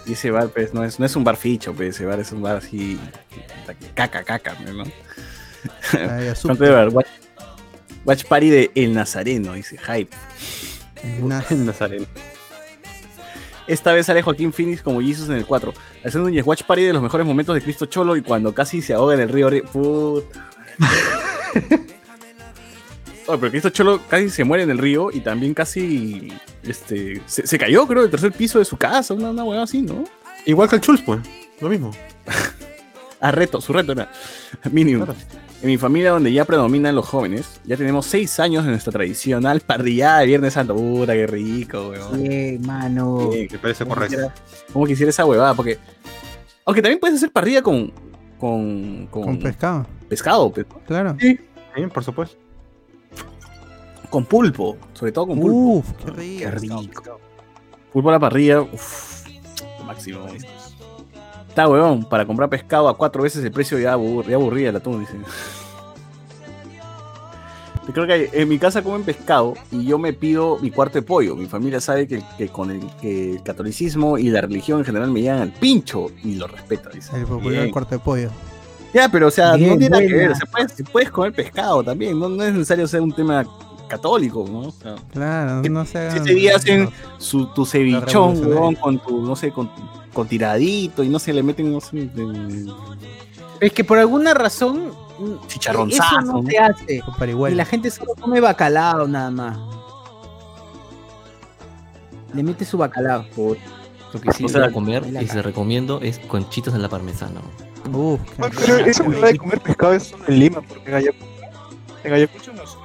Y 0.06 0.12
ese 0.14 0.30
bar, 0.30 0.48
pues, 0.48 0.74
no 0.74 0.84
es, 0.84 0.98
no 0.98 1.06
es 1.06 1.14
un 1.16 1.24
bar 1.24 1.36
ficho, 1.36 1.72
pues, 1.72 1.96
ese 1.96 2.06
bar 2.06 2.18
es 2.20 2.32
un 2.32 2.42
bar 2.42 2.56
así. 2.56 2.98
Caca, 3.94 4.24
caca, 4.24 4.56
¿no? 4.60 4.84
Ay, 5.92 6.28
azúcar. 6.28 6.56
¿Cuánto 6.56 6.64
de 6.64 6.70
bar? 6.70 6.88
Watch, 6.88 7.08
Watch 8.04 8.24
Party 8.24 8.50
de 8.50 8.70
El 8.74 8.94
Nazareno, 8.94 9.54
dice 9.54 9.78
Hype. 9.78 10.16
El 11.50 11.66
Nazareno. 11.66 12.06
Esta 13.66 13.92
vez 13.92 14.06
sale 14.06 14.22
Joaquín 14.22 14.52
Phoenix 14.52 14.82
como 14.82 15.00
Jesus 15.00 15.28
en 15.28 15.36
el 15.36 15.46
4. 15.46 15.72
Haciendo 16.04 16.28
un 16.28 16.42
Watch 16.44 16.64
Party 16.64 16.82
de 16.82 16.92
los 16.92 17.02
mejores 17.02 17.26
momentos 17.26 17.54
de 17.54 17.62
Cristo 17.62 17.86
Cholo 17.86 18.16
y 18.16 18.22
cuando 18.22 18.52
casi 18.54 18.82
se 18.82 18.92
ahoga 18.92 19.14
en 19.14 19.20
el 19.20 19.28
río. 19.28 19.50
Puta. 19.72 20.50
Pero 23.38 23.50
Cristo 23.50 23.70
Cholo 23.70 24.00
casi 24.08 24.30
se 24.30 24.44
muere 24.44 24.64
en 24.64 24.70
el 24.70 24.78
río 24.78 25.10
y 25.12 25.20
también 25.20 25.54
casi 25.54 26.32
este, 26.62 27.20
se, 27.26 27.46
se 27.46 27.58
cayó, 27.58 27.86
creo, 27.86 28.02
del 28.02 28.10
tercer 28.10 28.32
piso 28.32 28.58
de 28.58 28.64
su 28.64 28.76
casa, 28.76 29.14
una, 29.14 29.30
una 29.30 29.44
hueá 29.44 29.62
así, 29.62 29.82
¿no? 29.82 30.04
Igual 30.46 30.68
que 30.68 30.76
el 30.76 30.80
Chulz, 30.82 31.02
pues. 31.02 31.20
Lo 31.60 31.68
mismo. 31.68 31.90
Ah, 33.24 33.30
reto, 33.30 33.60
su 33.60 33.72
reto 33.72 33.92
era 33.92 34.10
mínimo. 34.72 35.06
En 35.62 35.68
mi 35.68 35.78
familia, 35.78 36.10
donde 36.10 36.32
ya 36.32 36.44
predominan 36.44 36.92
los 36.96 37.06
jóvenes, 37.06 37.60
ya 37.64 37.76
tenemos 37.76 38.04
seis 38.04 38.40
años 38.40 38.64
de 38.64 38.70
nuestra 38.72 38.90
tradicional 38.90 39.60
parrillada 39.60 40.18
de 40.18 40.26
Viernes 40.26 40.54
Santo. 40.54 40.74
Puta, 40.74 41.12
qué 41.12 41.28
rico, 41.28 41.90
weón. 41.90 42.20
Sí, 42.20 42.58
mano. 42.66 43.30
Me 43.32 43.58
parece 43.60 43.84
Como 43.84 43.94
correcto. 43.94 44.16
quisiera- 44.16 44.34
Como 44.72 44.86
quisiera 44.86 45.10
esa 45.10 45.24
huevada, 45.24 45.54
porque. 45.54 45.78
Aunque 46.64 46.82
también 46.82 46.98
puedes 46.98 47.16
hacer 47.18 47.30
parrilla 47.30 47.62
con. 47.62 47.92
Con, 48.40 49.06
con, 49.06 49.22
Con 49.22 49.38
pescado. 49.38 49.86
pescado. 50.08 50.52
Claro. 50.88 51.16
Sí, 51.20 51.38
sí, 51.76 51.82
por 51.94 52.02
supuesto. 52.02 52.36
Con 54.12 54.24
pulpo, 54.26 54.76
sobre 54.92 55.10
todo 55.10 55.26
con 55.28 55.40
pulpo. 55.40 55.56
Uf, 55.56 55.92
qué 55.92 56.10
rico. 56.12 56.38
Qué 56.44 56.50
rico. 56.52 57.20
Pulpo 57.92 58.08
a 58.10 58.12
la 58.12 58.20
parrilla, 58.20 58.60
uff, 58.60 59.26
lo 59.78 59.84
máximo. 59.84 60.20
Está 61.48 61.66
huevón, 61.68 62.04
para 62.08 62.24
comprar 62.26 62.48
pescado 62.48 62.88
a 62.88 62.96
cuatro 62.96 63.22
veces 63.22 63.44
el 63.44 63.50
precio 63.50 63.78
ya, 63.78 63.96
abur- 63.96 64.26
ya 64.26 64.36
aburría 64.36 64.68
el 64.70 64.76
atún, 64.76 65.00
dice. 65.00 65.14
Yo 67.86 67.92
creo 67.92 68.06
que 68.06 68.30
en 68.32 68.48
mi 68.48 68.58
casa 68.58 68.82
comen 68.82 69.02
pescado 69.04 69.54
y 69.70 69.84
yo 69.84 69.98
me 69.98 70.12
pido 70.12 70.58
mi 70.60 70.70
cuarto 70.70 70.94
de 70.98 71.02
pollo. 71.02 71.34
Mi 71.36 71.46
familia 71.46 71.80
sabe 71.80 72.06
que, 72.06 72.22
que 72.38 72.48
con 72.48 72.70
el, 72.70 72.80
que 73.00 73.32
el 73.32 73.42
catolicismo 73.42 74.16
y 74.18 74.30
la 74.30 74.40
religión 74.40 74.78
en 74.78 74.84
general 74.84 75.10
me 75.10 75.20
llegan 75.20 75.40
al 75.40 75.52
pincho 75.52 76.06
y 76.22 76.36
lo 76.36 76.46
respeta, 76.46 76.90
dice. 76.90 77.16
El 77.16 77.26
popular 77.26 77.60
Bien. 77.62 77.70
cuarto 77.70 77.94
de 77.94 77.98
pollo. 77.98 78.30
Ya, 78.94 79.08
pero 79.10 79.28
o 79.28 79.30
sea, 79.30 79.54
Bien, 79.56 79.70
no 79.70 79.78
tiene 79.78 79.90
nada 79.90 80.06
que 80.06 80.14
ver. 80.14 80.30
O 80.32 80.34
sea, 80.34 80.46
puedes, 80.50 80.74
puedes 80.92 81.10
comer 81.10 81.32
pescado 81.32 81.82
también. 81.82 82.18
No, 82.18 82.28
no 82.28 82.42
es 82.44 82.52
necesario 82.52 82.86
ser 82.86 83.00
un 83.00 83.12
tema 83.12 83.44
católico, 83.96 84.44
¿no? 84.50 84.60
O 84.60 84.70
sea, 84.70 84.94
Claro, 85.12 85.62
no 85.68 85.84
se 85.84 86.10
si 86.12 86.18
ese 86.18 86.34
día 86.34 86.56
hacen 86.56 86.88
su, 87.18 87.46
tu 87.52 87.66
cevichón, 87.66 88.38
huevón, 88.46 88.74
con 88.76 88.98
tu, 88.98 89.20
no 89.22 89.36
sé, 89.36 89.50
con, 89.52 89.70
con 90.14 90.26
tiradito 90.26 91.02
y 91.02 91.08
no 91.08 91.18
sé, 91.18 91.32
le 91.32 91.42
meten, 91.42 91.70
no 91.72 91.80
sé, 91.80 91.96
de- 92.06 92.72
Es 93.60 93.72
que 93.72 93.84
por 93.84 93.98
alguna 93.98 94.32
razón. 94.34 94.88
mm, 95.18 95.46
Chicharronzazo, 95.46 96.18
Eso 96.20 96.32
no 96.32 96.42
¿no? 96.42 96.48
se 96.48 96.58
hace. 96.58 97.02
Y 97.50 97.54
la 97.54 97.64
gente 97.66 97.90
solo 97.90 98.14
come 98.20 98.40
bacalao 98.40 99.06
nada 99.06 99.30
más. 99.30 99.58
Le 102.34 102.42
mete 102.42 102.64
su 102.64 102.78
bacalao. 102.78 103.24
Lo 103.36 104.20
que 104.20 104.32
sí 104.32 104.44
O 104.44 104.48
sea, 104.48 104.64
a 104.66 104.70
comer 104.72 105.04
y 105.22 105.26
se 105.26 105.40
recomiendo 105.42 106.00
es 106.00 106.18
conchitas 106.18 106.74
a 106.74 106.78
la 106.78 106.88
parmesana. 106.88 107.40
Uf, 107.92 108.20
manera 108.38 108.76
de 109.26 109.36
comer 109.38 109.60
pescado 109.60 109.92
es 109.94 110.04
solo 110.04 110.24
en 110.28 110.38
Lima, 110.38 110.60
porque 110.62 110.88
en 110.88 110.94
Ayacucho, 110.94 111.26
en 112.04 112.12
Ayacucho 112.12 112.50
comemos 112.52 112.78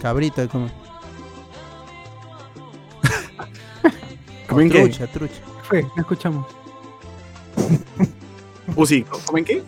Cabrito 0.00 0.40
de 0.40 0.48
comer. 0.48 0.70
¿Comen 4.48 4.70
qué? 4.70 4.80
Trucha, 4.82 5.06
trucha. 5.08 5.40
Fue, 5.64 5.82
no 5.82 6.00
escuchamos. 6.02 6.46
Uh, 8.76 8.86
sí, 8.86 9.04
¿comen 9.26 9.44
qué? 9.44 9.62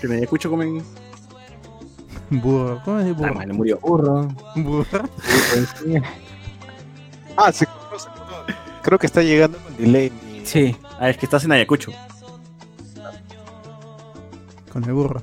Que 0.00 0.08
me 0.08 0.18
escucho 0.20 0.50
comen. 0.50 0.82
Burro. 2.30 2.80
¿Cómo 2.84 3.00
es 3.00 3.06
Ah, 3.10 3.12
burro? 3.12 3.34
madre, 3.34 3.52
murió. 3.52 3.78
Burro. 3.80 4.28
Burro. 4.56 5.08
Ah, 7.36 7.50
se 7.50 7.66
cortó, 7.66 7.98
se 7.98 8.08
cortó. 8.10 8.44
Creo 8.82 8.96
que 8.98 9.06
está 9.06 9.20
llegando 9.20 9.58
con 9.58 9.76
delay. 9.76 10.12
Sí. 10.44 10.76
Ah, 11.00 11.10
es 11.10 11.16
que 11.18 11.26
estás 11.26 11.42
en 11.44 11.50
Ayacucho. 11.50 11.90
Con 14.72 14.84
el 14.84 14.92
burro. 14.92 15.20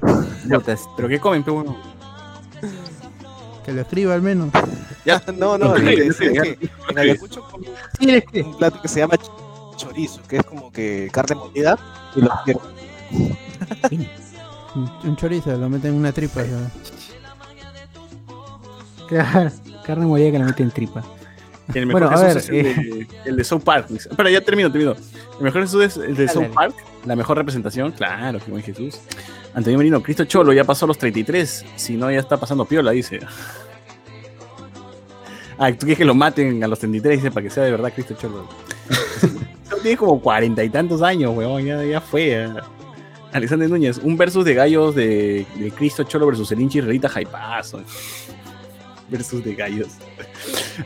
¿Pero 0.98 1.08
qué 1.08 1.20
comen, 1.22 1.42
pe 1.42 1.52
bueno? 1.52 1.78
Que 3.66 3.72
lo 3.74 3.82
escriba 3.82 4.14
al 4.16 4.22
menos. 4.22 4.50
Ya. 5.06 5.22
No, 5.38 5.58
no, 5.58 5.70
No, 5.70 5.76
lo 5.76 5.76
que 5.76 5.96
sí, 5.96 6.02
es 6.10 6.16
sí. 6.18 6.32
que 6.32 6.70
en 6.90 6.98
Ayacucho 6.98 7.46
un 8.44 8.58
plato 8.58 8.82
que 8.82 8.88
se 8.88 9.00
llama 9.02 9.16
ch- 9.16 9.76
chorizo, 9.78 10.22
que 10.28 10.38
es 10.38 10.44
como 10.44 10.72
que 10.72 11.10
carne 11.12 11.36
molida 11.36 11.78
y 12.16 12.22
lo 12.22 12.32
hierven. 12.46 14.10
Un, 15.04 15.16
chorizo, 15.16 15.56
lo 15.58 15.70
meten 15.70 15.92
en 15.92 15.98
una 15.98 16.12
tripa. 16.12 16.42
¿sabes? 16.42 16.72
Claro. 19.08 19.52
Carne 19.86 20.06
molida 20.06 20.32
que 20.32 20.40
la 20.40 20.46
mete 20.46 20.64
en 20.64 20.72
tripa. 20.72 21.04
El 21.74 21.86
mejor 21.88 22.02
Bueno, 22.04 22.16
a 22.18 22.20
Jesús 22.34 22.50
ver, 22.50 22.66
es 22.68 22.78
el, 22.78 22.90
de, 22.90 23.08
el 23.26 23.36
de 23.38 23.44
South 23.44 23.62
Park. 23.64 23.92
Espera, 23.92 24.30
ya 24.30 24.42
termino, 24.42 24.72
termino. 24.72 24.92
El 25.38 25.44
mejor 25.44 25.62
Jesús 25.62 25.84
es 25.84 25.98
el 25.98 26.16
de 26.16 26.28
South. 26.28 26.48
Park. 26.54 26.76
La 27.06 27.16
mejor 27.16 27.38
representación, 27.38 27.92
claro, 27.92 28.40
que 28.40 28.52
buen 28.52 28.64
Jesús. 28.64 29.00
Antonio 29.54 29.78
Merino, 29.78 30.02
Cristo 30.02 30.26
Cholo 30.26 30.54
ya 30.54 30.64
pasó 30.64 30.88
los 30.88 30.98
33. 30.98 31.66
Si 31.76 31.98
no, 31.98 32.12
ya 32.12 32.20
está 32.20 32.38
pasando 32.38 32.66
piola, 32.66 32.92
dice. 32.92 33.20
Ah, 35.58 35.72
tú 35.72 35.80
quieres 35.80 35.98
que 35.98 36.06
lo 36.06 36.16
maten 36.16 36.64
a 36.64 36.68
los 36.68 36.80
33, 36.80 37.18
dice, 37.20 37.32
para 37.32 37.44
que 37.44 37.50
sea 37.50 37.64
de 37.64 37.72
verdad 37.72 37.92
Cristo 37.94 38.16
Cholo. 38.20 38.48
Tiene 39.82 39.98
como 39.98 40.22
cuarenta 40.22 40.64
y 40.64 40.70
tantos 40.70 41.02
años, 41.02 41.36
weón, 41.36 41.66
ya, 41.66 41.84
ya 41.84 42.00
fue. 42.02 42.30
ya. 42.30 42.64
Alexander 43.32 43.70
Núñez, 43.70 43.98
un 43.98 44.18
versus 44.18 44.44
de 44.46 44.54
gallos 44.54 44.94
de, 44.94 45.46
de 45.56 45.72
Cristo 45.72 46.04
Cholo 46.04 46.28
versus 46.28 46.52
el 46.52 46.62
hinchi 46.62 46.82
Rita 46.82 47.08
Jaipazo. 47.10 47.82
versus 49.10 49.44
de 49.44 49.56
gallos. 49.56 49.90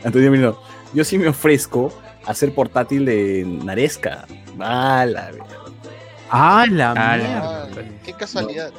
Antonio 0.04 0.30
Merino, 0.30 0.58
yo 0.94 1.04
sí 1.04 1.18
me 1.18 1.28
ofrezco 1.28 1.92
a 2.24 2.34
ser 2.34 2.54
portátil 2.54 3.04
de 3.04 3.44
Naresca. 3.64 4.26
Ah, 4.58 5.04
la 5.08 5.30
verdad. 5.30 5.65
Ah, 6.30 6.66
la 6.70 6.92
Ah, 6.96 7.16
mierda. 7.16 7.68
Qué 8.04 8.12
casualidad. 8.12 8.70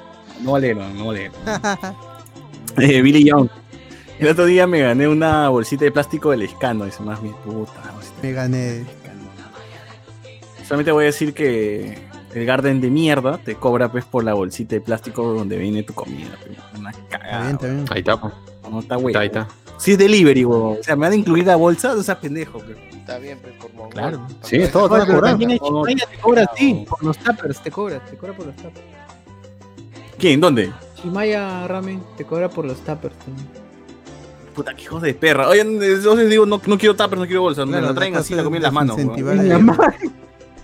No 0.41 0.51
vale, 0.53 0.75
no, 0.75 0.89
no 0.89 1.07
vale. 1.07 1.31
Eh, 2.79 3.01
Billy 3.01 3.23
Young. 3.23 3.49
El 4.19 4.27
otro 4.27 4.45
día 4.45 4.67
me 4.67 4.81
gané 4.81 5.07
una 5.07 5.49
bolsita 5.49 5.85
de 5.85 5.91
plástico 5.91 6.29
del 6.31 6.43
escano. 6.43 6.85
Dice 6.85 7.01
más 7.01 7.21
mi 7.23 7.29
puta. 7.29 7.71
Me 8.21 8.31
gané. 8.33 8.85
Solamente 10.67 10.91
voy 10.91 11.03
a 11.03 11.07
decir 11.07 11.33
que 11.33 11.97
el 12.33 12.45
Garden 12.45 12.81
de 12.81 12.89
mierda 12.91 13.37
te 13.37 13.55
cobra 13.55 13.91
pues 13.91 14.05
por 14.05 14.23
la 14.23 14.33
bolsita 14.33 14.75
de 14.75 14.81
plástico 14.81 15.33
donde 15.33 15.57
viene 15.57 15.81
tu 15.83 15.93
comida. 15.93 16.37
pues. 16.45 16.57
Una 16.77 16.91
cagada. 17.09 17.25
Está 17.27 17.41
bien, 17.41 17.53
está 17.55 17.67
bien. 17.67 17.85
Ahí 17.89 17.99
está. 17.99 18.69
No, 18.69 18.79
está 18.79 18.95
güey. 18.97 19.15
Ahí 19.15 19.27
está. 19.27 19.47
Si 19.77 19.91
es 19.93 19.97
delivery, 19.97 20.45
weón. 20.45 20.77
O 20.79 20.83
sea, 20.83 20.95
me 20.95 21.01
van 21.03 21.13
a 21.13 21.15
incluir 21.15 21.45
la 21.45 21.55
bolsa, 21.55 21.93
o 21.93 22.03
sea, 22.03 22.19
pendejo. 22.19 22.59
pues. 22.59 22.77
Está 23.07 23.19
bien, 23.19 23.39
pues, 23.41 23.53
por 23.55 23.73
mongol. 23.73 23.93
Claro. 23.93 24.27
Sí, 24.41 24.59
todo, 24.69 24.89
todo 24.89 24.99
cobrado. 24.99 25.21
también 25.21 25.51
en 25.51 25.59
te 25.59 26.17
cobra 26.19 26.43
a 26.43 26.47
ti, 26.47 26.85
por 26.89 27.01
los 27.01 27.17
tuppers, 27.17 27.63
te 27.63 27.71
cobra, 27.71 28.03
te 28.03 28.17
cobra 28.17 28.33
por 28.33 28.47
los 28.47 28.55
tuppers. 28.57 28.85
¿Quién? 30.17 30.41
¿Dónde? 30.41 30.73
Chimaya 31.01 31.65
Ramen 31.69 32.03
te 32.17 32.25
cobra 32.25 32.49
por 32.49 32.65
los 32.65 32.83
tuppers 32.83 33.15
también. 33.19 33.47
Puta, 34.53 34.73
que 34.73 34.83
hijos 34.83 35.01
de 35.01 35.13
perra. 35.13 35.47
Oye, 35.47 35.61
entonces 35.61 36.29
digo, 36.29 36.45
no, 36.45 36.59
no 36.65 36.77
quiero 36.77 36.97
tupper, 36.97 37.17
no 37.17 37.25
quiero 37.25 37.43
bolsa. 37.43 37.63
Claro, 37.63 37.81
me 37.81 37.87
la 37.87 37.93
traen 37.93 38.17
así, 38.17 38.35
la 38.35 38.43
comí 38.43 38.57
en 38.57 38.63
las 38.63 38.73
manos. 38.73 38.97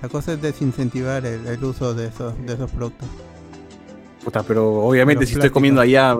la 0.01 0.09
cosa 0.09 0.33
es 0.33 0.41
desincentivar 0.41 1.25
el, 1.25 1.47
el 1.47 1.63
uso 1.63 1.93
de 1.93 2.07
esos, 2.07 2.33
de 2.45 2.55
esos 2.55 2.69
productos. 2.71 3.07
Puta, 4.21 4.43
pero 4.43 4.81
obviamente 4.83 5.25
si 5.25 5.35
estoy 5.35 5.49
comiendo 5.49 5.79
allá. 5.79 6.17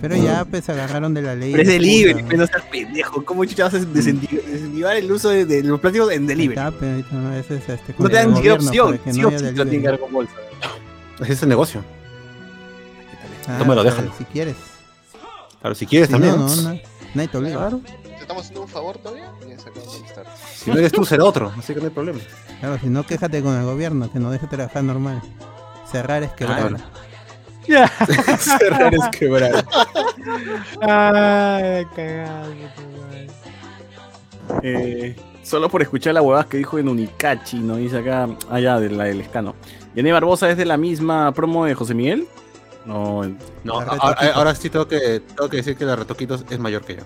Pero 0.00 0.16
ya 0.16 0.44
pues 0.44 0.68
agarraron 0.68 1.14
de 1.14 1.22
la 1.22 1.34
ley. 1.34 1.52
Pero 1.52 1.62
es 1.62 1.68
de 1.68 1.74
delivery, 1.74 2.22
pero 2.22 2.38
no 2.38 2.46
seas 2.46 2.62
pendejo. 2.70 3.24
¿Cómo 3.24 3.44
chucha 3.44 3.64
vas 3.64 3.74
a 3.74 3.78
desentivar 3.78 4.96
el 4.96 5.10
uso 5.10 5.30
de, 5.30 5.46
de 5.46 5.62
los 5.62 5.80
plásticos 5.80 6.12
en 6.12 6.26
delivery? 6.26 6.58
Está, 6.58 6.68
está, 6.68 7.14
no, 7.16 7.34
ese 7.34 7.56
es 7.56 7.68
este, 7.68 7.94
No 7.98 8.08
te 8.08 8.16
dan 8.16 8.30
ni 8.30 8.36
siquiera 8.36 8.56
opción. 8.56 9.00
Sí 9.10 9.20
no 9.20 9.30
que 9.30 9.98
con 9.98 10.12
bolsa. 10.12 10.34
Ese 11.20 11.32
es 11.32 11.42
el 11.42 11.48
negocio. 11.48 11.82
Ah, 13.48 13.56
Tómalo, 13.58 13.84
déjalo. 13.84 14.12
Si 14.18 14.24
quieres. 14.24 14.56
Claro, 15.60 15.74
si 15.74 15.86
quieres 15.86 16.08
Si 16.08 16.12
también. 16.12 16.36
no, 16.36 16.46
no, 16.46 16.62
no, 16.62 16.80
nadie 17.14 17.28
te 17.28 17.38
obliga. 17.38 17.56
Claro. 17.56 17.80
¿Te 18.02 18.14
estamos 18.20 18.42
haciendo 18.42 18.62
un 18.62 18.68
favor 18.68 18.98
todavía? 18.98 19.32
Si 20.54 20.70
no 20.70 20.78
eres 20.78 20.92
tú, 20.92 21.04
será 21.04 21.24
otro. 21.24 21.52
Así 21.56 21.72
que 21.72 21.80
no 21.80 21.86
hay 21.86 21.92
problema. 21.92 22.18
Claro, 22.60 22.78
si 22.78 22.88
no, 22.88 23.06
quéjate 23.06 23.42
con 23.42 23.56
el 23.56 23.64
gobierno, 23.64 24.12
que 24.12 24.18
no 24.18 24.30
deje 24.30 24.46
trabajar 24.46 24.82
normal. 24.84 25.22
Cerrar 25.90 26.22
es 26.22 26.32
quebrar. 26.32 26.68
Claro. 26.68 26.84
Cerrar 28.38 28.94
es 28.94 29.08
quebrar. 29.18 29.64
Ay, 30.80 31.84
cagado, 31.94 32.52
Eh, 34.62 35.16
solo 35.42 35.68
por 35.68 35.82
escuchar 35.82 36.14
la 36.14 36.22
huevada 36.22 36.44
que 36.48 36.58
dijo 36.58 36.78
en 36.78 36.88
Unicachi, 36.88 37.58
¿no? 37.58 37.76
Dice 37.76 37.98
acá, 37.98 38.28
allá 38.50 38.78
de 38.80 38.90
la 38.90 39.04
del 39.04 39.20
escano. 39.20 39.54
¿Yané 39.94 40.12
Barbosa 40.12 40.50
es 40.50 40.56
de 40.56 40.64
la 40.64 40.76
misma 40.76 41.32
promo 41.32 41.64
de 41.64 41.74
José 41.74 41.94
Miguel? 41.94 42.26
No, 42.84 43.22
No, 43.64 43.80
ahora, 43.80 44.54
sí 44.54 44.70
tengo 44.70 44.86
que, 44.86 45.20
tengo 45.20 45.48
que 45.48 45.56
decir 45.56 45.76
que 45.76 45.84
la 45.84 45.96
retoquitos 45.96 46.44
es 46.48 46.58
mayor 46.58 46.84
que 46.84 46.96
yo. 46.96 47.02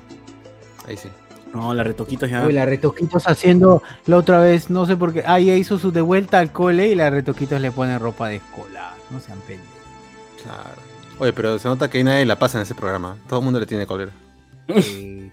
Ahí 0.87 0.97
sí. 0.97 1.09
no, 1.55 1.73
la 1.73 1.83
retoquita 1.85 2.27
ya. 2.27 2.45
Uy, 2.45 2.53
la 2.53 2.67
retoquitos 2.67 3.27
haciendo 3.27 3.83
la 4.07 4.19
otra 4.19 4.41
vez, 4.41 4.69
no 4.69 4.85
sé 4.85 4.97
por 4.97 5.13
qué. 5.13 5.23
Ah, 5.27 5.39
ella 5.39 5.57
hizo 5.57 5.79
su 5.79 5.91
de 5.91 6.03
vuelta 6.03 6.39
al 6.39 6.53
cole 6.53 6.89
y 6.89 6.95
la 6.95 7.09
retoquitos 7.09 7.61
le 7.61 7.71
pone 7.73 7.99
ropa 7.99 8.29
de 8.29 8.37
escolar. 8.37 8.95
No 9.11 9.21
sean 9.21 9.39
pendejos. 9.41 9.70
Claro. 10.43 10.81
Oye, 11.19 11.33
pero 11.33 11.59
se 11.59 11.69
nota 11.69 11.91
que 11.91 12.03
nadie 12.03 12.25
la 12.25 12.39
pasa 12.39 12.59
en 12.59 12.63
ese 12.63 12.75
programa. 12.75 13.17
Todo 13.29 13.41
el 13.41 13.45
mundo 13.45 13.61
le 13.61 13.67
tiene 13.67 13.87
cólera. 13.87 14.13
Eh, 14.69 15.31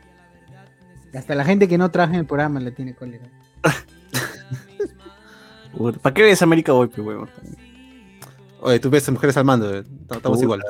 Hasta 1.13 1.35
la 1.35 1.45
gente 1.45 1.67
que 1.67 1.77
no 1.77 1.89
trabaja 1.91 2.13
en 2.15 2.21
el 2.21 2.25
programa 2.25 2.59
le 2.59 2.71
tiene 2.71 2.93
cólera. 2.93 3.25
¿Para 6.01 6.13
qué 6.13 6.23
ves 6.23 6.41
América 6.41 6.71
Boy, 6.73 6.87
pe, 6.87 7.01
huevón? 7.01 7.29
Oye, 8.61 8.79
tú 8.79 8.89
ves 8.89 9.07
a 9.07 9.11
mujeres 9.11 9.37
al 9.37 9.45
mando. 9.45 9.73
eh. 9.75 9.83
Estamos 10.09 10.41
igual. 10.41 10.61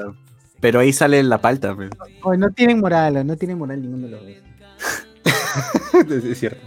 Pero 0.59 0.79
ahí 0.79 0.91
sale 0.91 1.21
la 1.23 1.39
palta, 1.39 1.75
pe. 1.75 1.89
Oye, 2.23 2.37
no 2.37 2.51
tienen 2.51 2.79
moral, 2.79 3.25
no 3.25 3.35
tienen 3.37 3.57
moral 3.57 3.81
ninguno 3.81 4.07
de 4.07 4.11
los 4.11 6.03
dos. 6.03 6.13
es 6.25 6.39
cierto. 6.39 6.61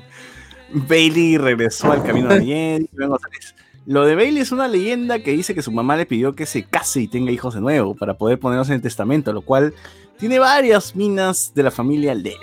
Bailey 0.72 1.36
regresó 1.36 1.92
al 1.92 2.02
camino 2.02 2.28
de 2.28 2.40
bien. 2.40 2.88
Lo 3.86 4.04
de 4.04 4.14
Bailey 4.14 4.42
es 4.42 4.52
una 4.52 4.68
leyenda 4.68 5.20
que 5.20 5.32
dice 5.32 5.54
que 5.54 5.62
su 5.62 5.72
mamá 5.72 5.96
le 5.96 6.06
pidió 6.06 6.34
que 6.34 6.46
se 6.46 6.64
case 6.64 7.00
y 7.00 7.08
tenga 7.08 7.32
hijos 7.32 7.54
de 7.54 7.60
nuevo 7.60 7.94
para 7.94 8.14
poder 8.14 8.38
ponerlos 8.38 8.68
en 8.68 8.76
el 8.76 8.82
testamento, 8.82 9.32
lo 9.32 9.42
cual 9.42 9.74
tiene 10.18 10.38
varias 10.38 10.94
minas 10.94 11.52
de 11.54 11.62
la 11.62 11.70
familia 11.70 12.14
Letts. 12.14 12.36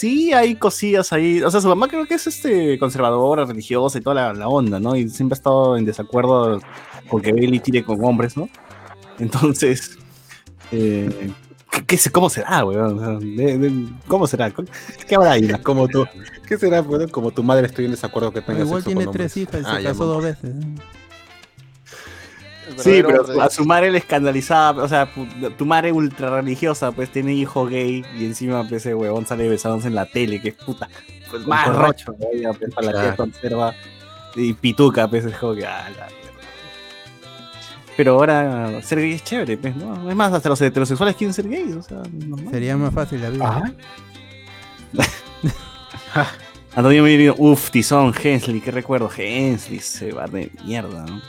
Sí, 0.00 0.32
hay 0.32 0.54
cosillas 0.54 1.12
ahí. 1.12 1.42
O 1.42 1.50
sea, 1.50 1.60
su 1.60 1.68
mamá 1.68 1.88
creo 1.88 2.06
que 2.06 2.14
es 2.14 2.26
este 2.26 2.78
conservadora, 2.78 3.44
religiosa 3.44 3.98
y 3.98 4.00
toda 4.00 4.14
la, 4.14 4.32
la 4.32 4.48
onda, 4.48 4.78
¿no? 4.78 4.96
Y 4.96 5.08
siempre 5.08 5.34
ha 5.34 5.38
estado 5.38 5.76
en 5.76 5.84
desacuerdo 5.84 6.60
con 7.08 7.20
que 7.20 7.32
Bailey 7.32 7.58
tire 7.58 7.84
con 7.84 8.02
hombres, 8.04 8.36
¿no? 8.36 8.48
Entonces, 9.18 9.98
eh, 10.72 11.30
¿qué, 11.70 11.84
qué 11.86 12.10
¿cómo 12.10 12.28
será, 12.30 12.64
weón? 12.64 13.20
De- 13.36 13.58
de- 13.58 13.88
¿Cómo 14.06 14.26
será? 14.26 14.50
¿Qué 15.06 15.14
habrá 15.14 15.32
ahí? 15.32 15.48
Como 15.62 15.88
tú. 15.88 16.06
¿Qué 16.46 16.58
será? 16.58 16.80
Bueno, 16.82 17.08
como 17.08 17.30
tu 17.30 17.42
madre 17.42 17.66
estoy 17.66 17.84
en 17.86 17.92
desacuerdo 17.92 18.32
que 18.32 18.40
tenga 18.40 18.60
Igual 18.60 18.82
sexo 18.82 18.88
tiene 18.90 19.04
con 19.04 19.14
tres 19.14 19.36
hijas 19.36 19.60
y 19.60 19.64
Ah, 19.66 19.76
se 19.76 19.82
ya, 19.82 19.88
casó 19.90 20.04
dos 20.06 20.22
veces. 20.22 20.44
¿eh? 20.44 20.74
Sí, 22.78 23.02
pero 23.04 23.40
a 23.42 23.50
su 23.50 23.64
madre 23.64 23.90
le 23.90 23.98
escandalizaba, 23.98 24.84
o 24.84 24.88
sea, 24.88 25.08
tu 25.58 25.66
madre 25.66 25.90
ultra 25.92 26.30
religiosa, 26.30 26.92
pues 26.92 27.10
tiene 27.10 27.34
hijo 27.34 27.66
gay 27.66 28.04
y 28.16 28.24
encima 28.24 28.60
pues, 28.62 28.82
ese 28.86 28.94
huevón 28.94 29.26
sale 29.26 29.48
besándose 29.48 29.88
en 29.88 29.96
la 29.96 30.06
tele, 30.06 30.40
que 30.40 30.50
es 30.50 30.54
puta, 30.54 30.88
pues 31.30 31.44
más 31.48 31.74
rocho, 31.74 32.12
todavía, 32.12 32.52
pues, 32.52 32.72
para 32.72 32.92
la 32.92 33.10
que 33.10 33.16
conserva 33.16 33.74
y 34.36 34.52
pituca, 34.54 35.08
pues 35.08 35.24
es 35.24 35.36
como 35.36 35.54
que, 35.54 35.66
ah, 35.66 35.88
la. 35.98 36.08
Pero 38.00 38.14
ahora 38.14 38.80
ser 38.80 38.98
gay 38.98 39.12
es 39.12 39.22
chévere, 39.22 39.58
pues, 39.58 39.76
¿no? 39.76 40.08
Es 40.08 40.16
más, 40.16 40.32
hasta 40.32 40.48
los 40.48 40.58
heterosexuales 40.62 41.14
quieren 41.16 41.34
ser 41.34 41.46
gays, 41.46 41.76
o 41.76 41.82
sea, 41.82 41.98
normal. 42.10 42.48
Sería 42.50 42.74
más 42.74 42.94
fácil 42.94 43.20
la 43.20 43.28
vida. 43.28 43.74
Antonio 46.74 47.02
Merino, 47.02 47.34
uff, 47.36 47.70
Tizón, 47.70 48.14
Hensley, 48.18 48.62
qué 48.62 48.70
recuerdo, 48.70 49.10
Hensley, 49.14 49.80
se 49.80 50.12
va 50.12 50.26
de 50.28 50.50
mierda, 50.64 51.04
¿no? 51.04 51.20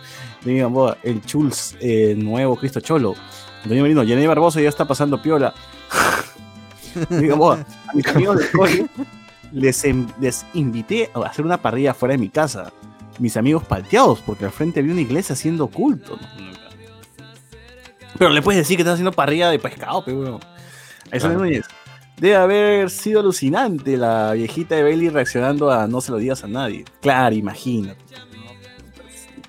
Diga, 0.45 0.67
boa, 0.67 0.97
el 1.03 1.21
Chuls, 1.25 1.75
eh, 1.81 2.15
nuevo 2.17 2.55
Cristo 2.55 2.79
Cholo. 2.79 3.15
Antonio 3.63 3.83
Merino, 3.83 4.03
Yané 4.03 4.25
Barbosa 4.25 4.61
ya 4.61 4.69
está 4.69 4.85
pasando 4.85 5.21
piola. 5.21 5.53
Diga, 7.09 7.35
boa, 7.35 7.65
a 7.89 7.93
mis 7.93 8.07
amigos 8.07 8.45
cole 8.55 8.87
les, 9.51 9.83
em- 9.83 10.07
les 10.21 10.45
invité 10.53 11.09
a 11.13 11.19
hacer 11.27 11.43
una 11.43 11.61
parrilla 11.61 11.93
fuera 11.93 12.13
de 12.13 12.17
mi 12.19 12.29
casa. 12.29 12.71
Mis 13.19 13.35
amigos 13.35 13.65
palteados, 13.65 14.21
porque 14.21 14.45
al 14.45 14.51
frente 14.51 14.79
había 14.79 14.93
una 14.93 15.01
iglesia 15.01 15.33
haciendo 15.33 15.67
culto. 15.67 16.17
Pero 18.17 18.29
le 18.31 18.41
puedes 18.41 18.61
decir 18.61 18.77
que 18.77 18.81
estás 18.81 18.93
haciendo 18.93 19.11
parrilla 19.11 19.49
de 19.49 19.59
pescado, 19.59 20.03
pero 20.03 20.39
Eso 21.11 21.27
Claro. 21.27 21.39
Núñez. 21.39 21.65
Debe 22.17 22.35
haber 22.35 22.89
sido 22.91 23.21
alucinante 23.21 23.97
la 23.97 24.33
viejita 24.33 24.75
de 24.75 24.83
Bailey 24.83 25.09
reaccionando 25.09 25.71
a 25.71 25.87
no 25.87 26.01
se 26.01 26.11
lo 26.11 26.17
digas 26.17 26.43
a 26.43 26.47
nadie. 26.47 26.85
Claro, 27.01 27.35
imagínate. 27.35 27.97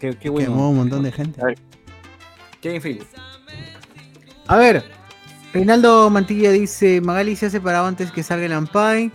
Qué, 0.01 0.17
qué 0.19 0.31
bueno. 0.31 0.49
Quemó 0.49 0.71
un 0.71 0.77
montón 0.79 1.03
de 1.03 1.13
gente. 1.13 1.41
¿Qué 2.61 2.71
hay 2.71 2.77
en 2.77 2.83
Facebook? 2.83 3.09
A 4.47 4.57
ver, 4.57 4.85
Reinaldo 5.53 6.09
Mantilla 6.09 6.51
dice, 6.51 7.01
Magali 7.01 7.37
se 7.37 7.47
ha 7.47 7.51
separado 7.51 7.87
antes 7.87 8.11
que 8.11 8.23
salga 8.23 8.47
el 8.47 8.53
Ampay. 8.53 9.13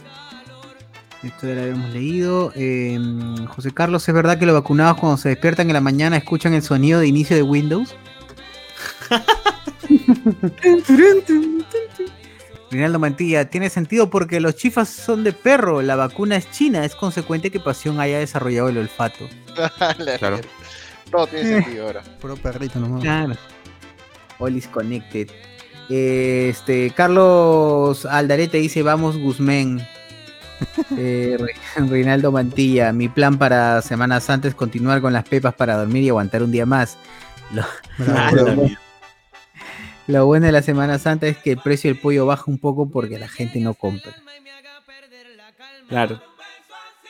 Esto 1.23 1.47
ya 1.47 1.55
lo 1.55 1.61
habíamos 1.61 1.89
leído. 1.89 2.51
Eh, 2.55 2.99
José 3.47 3.73
Carlos, 3.73 4.07
¿es 4.07 4.13
verdad 4.13 4.37
que 4.37 4.45
los 4.45 4.53
vacunados 4.53 4.97
cuando 4.99 5.17
se 5.17 5.29
despiertan 5.29 5.67
en 5.67 5.73
la 5.73 5.81
mañana 5.81 6.15
escuchan 6.15 6.53
el 6.53 6.61
sonido 6.61 6.99
de 6.99 7.07
inicio 7.07 7.35
de 7.35 7.41
Windows? 7.41 7.95
Reinaldo 12.69 12.99
Mantilla, 12.99 13.49
tiene 13.49 13.69
sentido 13.69 14.09
porque 14.09 14.39
los 14.41 14.55
chifas 14.55 14.89
son 14.89 15.23
de 15.23 15.31
perro, 15.31 15.81
la 15.81 15.95
vacuna 15.95 16.35
es 16.35 16.51
china, 16.51 16.83
es 16.83 16.95
consecuente 16.95 17.49
que 17.49 17.59
Pasión 17.61 17.99
haya 17.99 18.19
desarrollado 18.19 18.69
el 18.69 18.77
olfato. 18.77 19.27
La 19.97 20.17
Claro. 20.17 20.39
Todo 21.09 21.27
tiene 21.27 21.63
sentido 21.63 21.85
ahora. 21.85 22.01
Puro 22.19 22.35
perrito 22.35 22.79
nomás. 22.79 23.01
Claro. 23.01 23.35
All 24.39 24.61
connected. 24.71 25.29
Eh, 25.89 26.49
Este, 26.49 26.91
Carlos 26.91 28.05
Aldarete 28.05 28.57
dice, 28.57 28.83
vamos 28.83 29.17
Guzmán. 29.17 29.85
Eh, 30.97 31.37
Re- 31.39 31.85
Reinaldo 31.87 32.31
Mantilla, 32.31 32.91
mi 32.91 33.09
plan 33.09 33.37
para 33.37 33.79
Semana 33.83 34.19
Santa 34.19 34.47
es 34.47 34.55
continuar 34.55 35.01
con 35.01 35.13
las 35.13 35.23
pepas 35.23 35.53
para 35.53 35.77
dormir 35.77 36.03
y 36.03 36.09
aguantar 36.09 36.41
un 36.41 36.51
día 36.51 36.65
más. 36.65 36.97
Lo, 37.53 37.63
Bravo, 37.99 38.67
lo- 40.07 40.25
bueno 40.25 40.45
de 40.45 40.51
la 40.51 40.61
Semana 40.61 40.97
Santa 40.99 41.27
es 41.27 41.37
que 41.37 41.51
el 41.51 41.57
precio 41.59 41.89
del 41.91 41.99
pollo 41.99 42.25
baja 42.25 42.43
un 42.47 42.57
poco 42.59 42.89
porque 42.89 43.19
la 43.19 43.27
gente 43.27 43.59
no 43.59 43.73
compra. 43.73 44.13
Claro. 45.89 46.21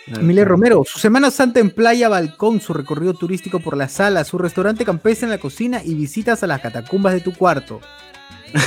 Emilia 0.07 0.45
Romero, 0.45 0.83
su 0.85 0.99
Semana 0.99 1.31
Santa 1.31 1.59
en 1.59 1.69
playa, 1.69 2.07
balcón, 2.07 2.61
su 2.61 2.73
recorrido 2.73 3.13
turístico 3.13 3.59
por 3.59 3.75
la 3.75 3.89
sala, 3.89 4.23
su 4.23 4.37
restaurante 4.37 4.85
campestre 4.85 5.25
en 5.25 5.31
la 5.31 5.37
cocina 5.37 5.81
y 5.83 5.95
visitas 5.95 6.41
a 6.43 6.47
las 6.47 6.61
catacumbas 6.61 7.13
de 7.13 7.19
tu 7.21 7.33
cuarto. 7.33 7.81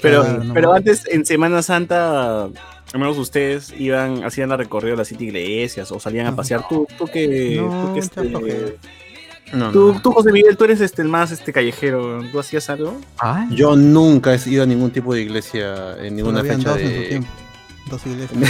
Pero, 0.00 0.24
pero 0.54 0.72
antes, 0.72 1.06
en 1.06 1.24
Semana 1.26 1.62
Santa, 1.62 2.44
al 2.44 2.52
menos 2.94 3.18
ustedes 3.18 3.72
iban, 3.78 4.24
hacían 4.24 4.48
la 4.48 4.56
recorrido 4.56 4.92
de 4.94 4.98
las 4.98 5.08
siete 5.08 5.24
iglesias 5.24 5.92
o 5.92 6.00
salían 6.00 6.26
a 6.26 6.30
No. 6.30 6.36
pasear. 6.36 6.66
Tú, 6.66 6.86
tú 6.96 7.04
que. 7.06 7.62
Que 7.92 7.98
este. 8.00 8.78
No, 9.52 9.70
Tú, 9.70 9.98
tú, 10.02 10.12
José 10.12 10.32
Miguel, 10.32 10.56
tú 10.56 10.64
eres 10.64 10.80
este, 10.80 11.02
el 11.02 11.08
más 11.08 11.30
este, 11.30 11.52
callejero. 11.52 12.20
¿Tú 12.32 12.40
hacías 12.40 12.68
algo? 12.68 13.00
Yo 13.50 13.76
nunca 13.76 14.34
he 14.34 14.48
ido 14.50 14.64
a 14.64 14.66
ningún 14.66 14.90
tipo 14.90 15.14
de 15.14 15.22
iglesia 15.22 15.96
en 16.04 16.16
ninguna 16.16 16.42
fecha 16.42 16.70
dos 16.70 16.78
en 16.80 16.86
su 16.88 17.00
de... 17.00 17.06
tiempo. 17.06 17.28
Dos 17.88 18.04
iglesias. 18.04 18.40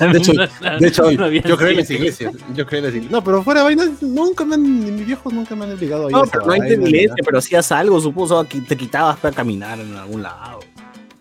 de 0.12 0.18
hecho, 0.18 0.32
de 0.80 0.86
hecho 0.86 1.10
No 1.10 1.28
yo 1.28 1.56
creo 1.56 1.70
en 1.70 1.76
las 1.78 1.90
iglesia. 1.90 2.28
iglesias. 2.28 2.32
Yo 2.54 2.66
creo 2.66 2.78
en 2.78 2.84
las 2.84 2.94
iglesias. 2.94 3.10
No, 3.10 3.24
pero 3.24 3.42
fuera 3.42 3.60
de 3.60 3.64
vainas, 3.64 4.02
nunca 4.02 4.44
me 4.44 4.54
han, 4.54 4.62
ni 4.62 4.92
mis 4.92 5.06
viejos 5.06 5.32
nunca 5.32 5.56
me 5.56 5.64
han 5.64 5.72
obligado 5.72 6.06
a 6.06 6.10
ir 6.10 6.12
No, 6.12 6.22
a 6.22 6.26
pero 6.26 6.46
no 6.46 6.52
hay 6.52 6.60
iglesia, 6.72 7.16
pero 7.24 7.38
hacías 7.38 7.72
algo, 7.72 8.00
supuso 8.00 8.44
que 8.46 8.60
te 8.60 8.76
quitabas 8.76 9.18
para 9.18 9.34
caminar 9.34 9.80
en 9.80 9.96
algún 9.96 10.22
lado. 10.22 10.60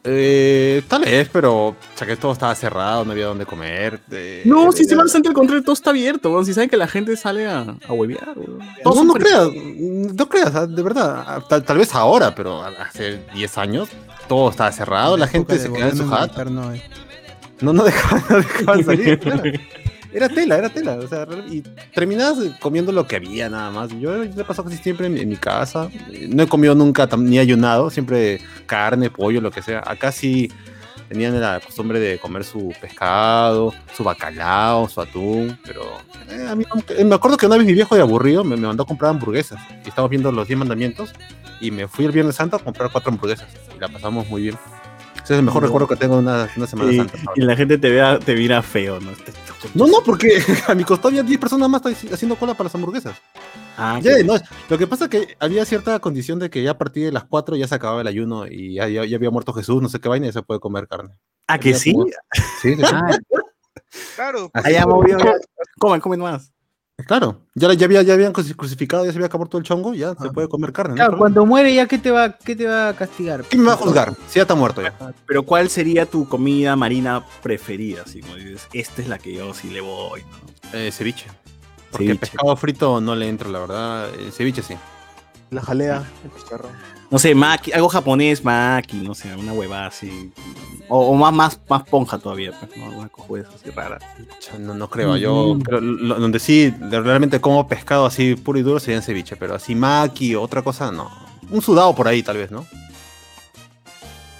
Eh, 0.06 0.82
tal 0.90 1.02
vez, 1.04 1.30
pero 1.32 1.68
o 1.68 1.76
sea, 1.96 2.06
que 2.06 2.18
todo 2.18 2.34
estaba 2.34 2.54
cerrado, 2.56 3.06
no 3.06 3.14
había 3.14 3.28
dónde 3.28 3.46
comer. 3.46 4.02
eh, 4.12 4.44
No, 4.46 4.72
si 4.74 4.84
se 4.84 4.96
van 4.96 5.08
al 5.14 5.34
contrario, 5.34 5.64
todo 5.64 5.74
está 5.74 5.92
abierto. 5.92 6.44
Si 6.44 6.54
saben 6.54 6.70
que 6.70 6.76
la 6.78 6.88
gente 6.88 7.16
sale 7.16 7.48
a, 7.48 7.62
a 7.88 7.94
huevear, 7.94 8.36
No, 8.84 9.04
no 9.06 9.14
creas, 9.14 9.48
no 9.54 10.28
creas, 10.30 10.56
ah, 10.56 10.68
de 10.68 10.82
verdad. 10.84 11.44
Tal, 11.48 11.64
tal 11.64 11.78
vez 11.78 11.94
ahora, 11.96 12.36
pero 12.36 12.64
hace 12.64 13.22
10 13.34 13.58
años 13.58 13.90
todo 14.28 14.50
estaba 14.50 14.72
cerrado, 14.74 15.16
la 15.16 15.28
gente 15.28 15.58
se 15.58 15.72
quedaba 15.72 15.92
en 15.92 15.98
su 15.98 16.08
jato. 16.08 16.46
No, 16.46 16.74
eh. 16.74 16.84
No, 17.62 17.72
no 17.72 17.84
dejaban, 17.84 18.24
no 18.30 18.38
dejaban 18.38 18.84
salir. 18.86 19.20
claro. 19.20 19.44
Era 20.14 20.30
tela, 20.30 20.58
era 20.58 20.70
tela. 20.70 20.94
O 20.96 21.08
sea, 21.08 21.26
y 21.50 21.62
terminabas 21.94 22.38
comiendo 22.60 22.92
lo 22.92 23.08
que 23.08 23.16
había 23.16 23.50
nada 23.50 23.72
más. 23.72 23.90
Yo 24.00 24.24
he 24.24 24.28
pasado 24.44 24.70
casi 24.70 24.82
siempre 24.82 25.08
en, 25.08 25.18
en 25.18 25.30
mi 25.30 25.38
casa. 25.38 25.90
No 26.30 26.44
he 26.44 26.48
comido 26.48 26.76
nunca 26.76 27.08
ni 27.18 27.40
ayunado, 27.40 27.90
siempre 27.90 28.40
carne, 28.66 29.10
pollo, 29.10 29.42
lo 29.42 29.52
que 29.52 29.62
sea. 29.62 29.82
Acá 29.86 30.12
sí 30.12 30.52
tenían 31.10 31.40
la 31.40 31.60
costumbre 31.60 32.00
de 32.00 32.18
comer 32.18 32.44
su 32.44 32.74
pescado, 32.82 33.74
su 33.96 34.04
bacalao, 34.04 34.90
su 34.90 35.02
atún, 35.02 35.58
pero 35.64 35.84
eh, 36.30 36.48
a 36.50 36.56
mí 36.56 36.66
eh, 36.90 37.04
me 37.04 37.16
acuerdo 37.16 37.38
que 37.38 37.46
una 37.46 37.58
vez 37.58 37.66
mi 37.66 37.74
viejo 37.74 37.96
de 37.96 38.02
aburrido 38.02 38.44
me, 38.44 38.56
me 38.56 38.68
mandó 38.68 38.84
a 38.84 38.88
comprar 38.88 39.12
hamburguesas 39.12 39.62
y 39.86 39.90
estábamos 39.90 40.10
viendo 40.10 40.32
los 40.32 40.48
10 40.48 40.60
mandamientos 40.60 41.14
y 41.62 41.72
me 41.72 41.88
fui 41.88 42.06
el 42.06 42.12
Viernes 42.12 42.36
Santo 42.36 42.56
a 42.56 42.60
comprar 42.60 42.90
cuatro 42.92 43.12
hamburguesas 43.12 43.48
y 43.76 43.80
la 43.80 43.90
pasamos 43.90 44.28
muy 44.28 44.42
bien. 44.42 44.58
Ese 45.24 45.34
es 45.36 45.40
el 45.40 45.46
mejor 45.46 45.62
No. 45.62 45.68
recuerdo 45.68 45.88
que 45.88 45.96
tengo 45.96 46.16
de 46.16 46.22
una, 46.22 46.50
una 46.58 46.68
Semana 46.68 46.92
Y, 46.92 46.98
Santa. 46.98 47.18
y 47.36 47.42
la 47.42 47.56
gente 47.56 47.78
te, 47.78 47.90
vea, 47.90 48.20
te 48.20 48.36
mira 48.36 48.62
feo, 48.62 49.00
¿no? 49.00 49.12
No, 49.74 49.88
no, 49.88 49.98
porque 50.06 50.28
a 50.68 50.76
mi 50.76 50.84
costado 50.84 51.10
había 51.10 51.24
10 51.24 51.40
personas 51.40 51.70
más 51.70 51.82
haci- 51.84 52.12
haciendo 52.12 52.36
cola 52.36 52.54
para 52.54 52.66
las 52.66 52.76
hamburguesas. 52.76 53.16
Ah, 53.78 54.00
Ya, 54.04 54.18
qué- 54.18 54.24
no, 54.24 54.36
lo 54.70 54.78
que 54.78 54.86
pasa 54.86 55.06
es 55.06 55.10
que 55.10 55.38
había 55.40 55.64
cierta 55.66 55.98
condición 56.00 56.40
de 56.40 56.50
que 56.50 56.62
ya 56.62 56.72
a 56.72 56.78
partir 56.78 57.06
de 57.06 57.12
las 57.14 57.24
4 57.24 57.56
ya 57.56 57.68
se 57.68 57.76
acababa 57.76 58.02
el 58.02 58.08
ayuno 58.08 58.46
y 58.48 58.76
ya, 58.76 58.88
ya- 58.90 59.06
ya 59.06 59.16
había 59.16 59.32
muerto 59.32 59.54
Jesús, 59.54 59.82
no 59.82 59.88
sé 59.90 60.00
qué 60.00 60.10
vaina, 60.10 60.26
y 60.26 60.30
ya 60.30 60.34
se 60.34 60.42
puede 60.44 60.60
comer 60.60 60.88
carne. 60.88 61.16
¿Ah, 61.48 61.58
que 61.58 61.74
sí? 61.74 61.94
como- 61.94 62.06
Sí, 62.62 62.76
sí. 62.76 62.84
Claro. 64.16 64.50
Allá 64.54 64.84
fue. 64.84 64.94
movió. 64.94 65.18
Coman, 65.80 66.02
comen 66.02 66.20
más. 66.20 66.52
Claro, 67.06 67.42
ya, 67.56 67.72
ya, 67.74 67.86
había, 67.86 68.02
ya 68.02 68.14
habían 68.14 68.34
cruci- 68.34 68.56
crucificado, 68.56 69.06
ya 69.06 69.12
se 69.12 69.18
había 69.18 69.28
acabado 69.28 69.50
todo 69.50 69.60
el 69.60 69.66
chongo, 69.66 69.94
ya 69.94 70.16
se 70.16 70.30
puede 70.30 70.48
comer 70.50 70.72
carne. 70.74 70.96
Claro, 70.96 71.18
cuando 71.18 71.46
muere 71.46 71.74
ya, 71.74 71.88
¿qué 71.88 71.98
te 71.98 72.12
va, 72.12 72.38
qué 72.38 72.56
te 72.56 72.66
va 72.66 72.90
a 72.90 72.94
castigar? 72.96 73.44
¿Quién 73.44 73.62
me 73.62 73.68
va 73.70 73.74
a 73.74 73.78
juzgar? 73.78 74.14
Si 74.28 74.36
ya 74.36 74.44
está 74.44 74.56
muerto 74.56 74.82
ya. 74.82 74.94
Pero 75.26 75.44
¿cuál 75.44 75.70
sería 75.70 76.06
tu 76.06 76.28
comida 76.28 76.76
marina 76.76 77.24
preferida? 77.42 78.04
Así 78.06 78.22
como 78.22 78.36
dices, 78.36 78.68
esta 78.74 79.02
es 79.02 79.08
la 79.08 79.18
que 79.18 79.34
yo 79.34 79.54
sí 79.54 79.70
le 79.70 79.82
voy. 79.82 80.22
¿no? 80.22 80.80
Eh, 80.80 80.92
ceviche. 80.92 81.26
Porque 81.92 82.06
Ceviche. 82.08 82.20
pescado 82.32 82.56
frito 82.56 83.00
no 83.00 83.16
le 83.16 83.28
entro, 83.28 83.50
la 83.52 83.60
verdad. 83.60 84.10
El 84.16 84.32
ceviche 84.32 84.62
sí. 84.64 84.74
La 85.54 85.62
jalea, 85.62 86.04
el 86.26 86.42
chicharrón. 86.42 86.72
No 87.12 87.20
sé, 87.20 87.36
maki, 87.36 87.72
algo 87.74 87.90
japonés, 87.90 88.44
maki, 88.44 88.98
no 88.98 89.14
sé, 89.14 89.36
una 89.36 89.54
huevada 89.54 89.86
así. 89.88 90.32
O, 90.90 91.00
o 91.12 91.14
más, 91.16 91.32
más, 91.32 91.60
más 91.70 91.84
ponja 91.84 92.18
todavía, 92.18 92.52
pues, 92.60 92.76
¿no? 92.76 92.90
Una 92.98 93.08
cojuez 93.08 93.46
así 93.54 93.70
rara. 93.70 94.00
Cha, 94.40 94.58
No, 94.58 94.74
no 94.74 94.90
creo, 94.90 95.16
yo 95.18 95.56
lo- 95.70 96.20
donde 96.20 96.40
sí 96.40 96.74
realmente 96.90 97.40
como 97.40 97.68
pescado 97.68 98.06
así 98.08 98.36
puro 98.36 98.58
y 98.58 98.64
duro 98.64 98.80
sería 98.80 98.98
en 98.98 99.04
ceviche, 99.04 99.36
pero 99.36 99.54
así 99.56 99.76
maki 99.76 100.34
o 100.36 100.42
otra 100.42 100.64
cosa, 100.64 100.92
no. 100.92 101.10
Un 101.52 101.62
sudado 101.62 101.94
por 101.94 102.08
ahí 102.08 102.24
tal 102.24 102.38
vez, 102.38 102.50
¿no? 102.50 102.66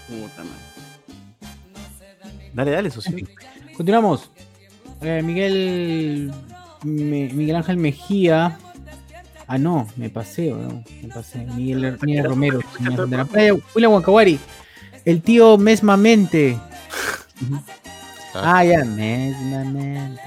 Puta 0.08 0.44
madre. 0.44 0.64
Dale, 2.54 2.72
dale, 2.72 2.92
socio. 2.92 3.16
Continuamos. 3.78 4.30
Eh, 5.02 5.22
Miguel. 5.24 6.32
Me- 6.84 7.30
Miguel 7.34 7.56
Ángel 7.56 7.78
Mejía. 7.78 8.58
Ah, 9.48 9.58
no, 9.58 9.88
me 9.98 10.10
pasé, 10.10 10.54
weón, 10.54 10.84
me 11.02 11.10
pasé. 11.10 11.40
Miguel, 11.40 11.98
Miguel 12.02 12.26
Romero, 12.26 12.60
señor 12.78 13.08
de 13.08 13.18
la 13.18 13.26
playa. 13.26 13.54
William 13.76 13.94
Wakawari. 13.94 14.40
El 15.06 15.22
tío 15.22 15.58
Mesmamente. 15.58 16.58
Ah, 18.34 18.64
ya, 18.64 18.84
Mesmamente. 18.86 20.22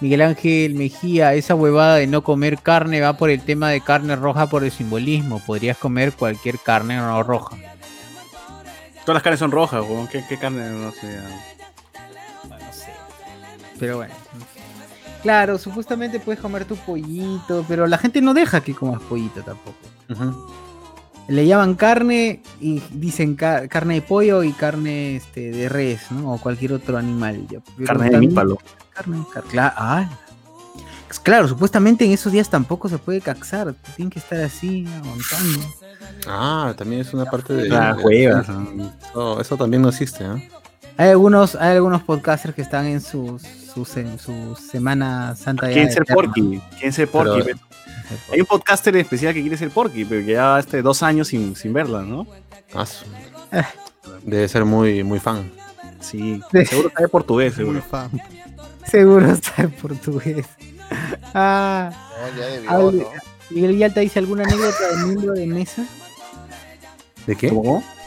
Miguel 0.00 0.22
Ángel 0.22 0.74
Mejía, 0.74 1.34
esa 1.34 1.54
huevada 1.54 1.96
de 1.96 2.06
no 2.06 2.24
comer 2.24 2.58
carne 2.58 3.00
va 3.00 3.16
por 3.16 3.30
el 3.30 3.40
tema 3.40 3.70
de 3.70 3.80
carne 3.80 4.16
roja 4.16 4.48
por 4.48 4.64
el 4.64 4.70
simbolismo. 4.70 5.40
Podrías 5.40 5.78
comer 5.78 6.12
cualquier 6.12 6.58
carne 6.58 6.96
no 6.96 7.22
roja. 7.22 7.56
Todas 9.04 9.14
las 9.16 9.22
carnes 9.22 9.38
son 9.38 9.50
rojas, 9.50 9.82
weón. 9.82 10.08
¿Qué, 10.08 10.24
qué 10.28 10.38
carne 10.38 10.68
no 10.70 10.92
sé? 10.92 11.20
Pero 13.78 13.96
bueno. 13.96 14.14
Claro, 15.24 15.58
supuestamente 15.58 16.20
puedes 16.20 16.40
comer 16.40 16.64
tu 16.66 16.76
pollito, 16.76 17.64
pero 17.66 17.86
la 17.88 17.98
gente 17.98 18.20
no 18.20 18.32
deja 18.34 18.60
que 18.60 18.74
comas 18.74 19.00
pollito 19.02 19.42
tampoco. 19.42 19.76
Le 21.26 21.46
llaman 21.46 21.74
carne 21.74 22.42
y 22.60 22.82
dicen 22.92 23.34
ca- 23.34 23.66
carne 23.66 23.94
de 23.94 24.02
pollo 24.02 24.42
y 24.42 24.52
carne 24.52 25.16
este, 25.16 25.50
de 25.50 25.68
res, 25.70 26.10
¿no? 26.12 26.34
O 26.34 26.38
cualquier 26.38 26.74
otro 26.74 26.98
animal. 26.98 27.46
Carne 27.86 28.10
de 28.10 28.18
mípalo. 28.18 28.58
Carne, 28.92 29.24
car- 29.32 29.44
cla- 29.44 29.72
ah. 29.76 30.08
Pues 31.08 31.18
Claro, 31.20 31.48
supuestamente 31.48 32.04
en 32.04 32.12
esos 32.12 32.30
días 32.30 32.50
tampoco 32.50 32.90
se 32.90 32.98
puede 32.98 33.22
caxar. 33.22 33.74
Tienen 33.96 34.10
que 34.10 34.18
estar 34.18 34.38
así, 34.42 34.86
aguantando. 34.86 35.60
Ah, 36.26 36.74
también 36.76 37.00
es 37.00 37.14
una 37.14 37.24
parte 37.24 37.54
de. 37.54 37.62
De- 37.70 37.92
huevas, 38.04 38.46
Eso, 39.10 39.40
eso 39.40 39.56
también 39.56 39.80
no 39.80 39.88
existe, 39.88 40.22
¿eh? 40.24 40.50
Hay 40.98 41.08
algunos, 41.08 41.54
hay 41.56 41.74
algunos 41.76 42.02
podcasters 42.02 42.54
que 42.54 42.62
están 42.62 42.84
en 42.86 43.00
sus, 43.00 43.42
en 43.96 44.18
su 44.18 44.56
Semana 44.56 45.34
Santa. 45.36 45.68
ya 45.68 45.74
¿Quién 45.74 45.92
ser. 45.92 46.04
Porky? 46.04 46.60
¿Quién 46.78 46.92
ser 46.92 47.08
Porky? 47.08 47.42
Pero- 47.44 47.58
Hay 48.32 48.40
un 48.40 48.46
podcaster 48.46 48.96
especial 48.96 49.34
que 49.34 49.40
quiere 49.40 49.56
ser 49.56 49.70
Porky, 49.70 50.04
pero 50.04 50.24
que 50.24 50.32
ya 50.32 50.58
este 50.58 50.82
dos 50.82 51.02
años 51.02 51.28
sin, 51.28 51.56
sin 51.56 51.72
verla, 51.72 52.02
¿no? 52.02 52.26
Ah, 52.72 52.86
su- 52.86 53.04
Debe 54.22 54.46
ser 54.48 54.64
muy, 54.64 55.02
muy 55.02 55.18
fan. 55.18 55.50
Sí, 56.00 56.40
seguro 56.66 56.90
sabe 56.94 57.08
portugués, 57.08 57.54
seguro. 57.56 57.82
Seguro 58.86 59.30
está 59.30 59.62
en 59.62 59.70
portugués. 59.72 60.46
Ah, 61.34 61.90
No, 62.20 62.40
ya 62.40 62.46
debió. 62.90 63.10
Miguel 63.50 63.72
Villalta 63.72 64.00
dice 64.00 64.18
alguna 64.20 64.44
anécdota 64.44 64.76
de 64.96 65.06
miembro 65.06 65.32
de 65.32 65.46
mesa. 65.46 65.84
¿De 67.26 67.34
qué? 67.34 67.48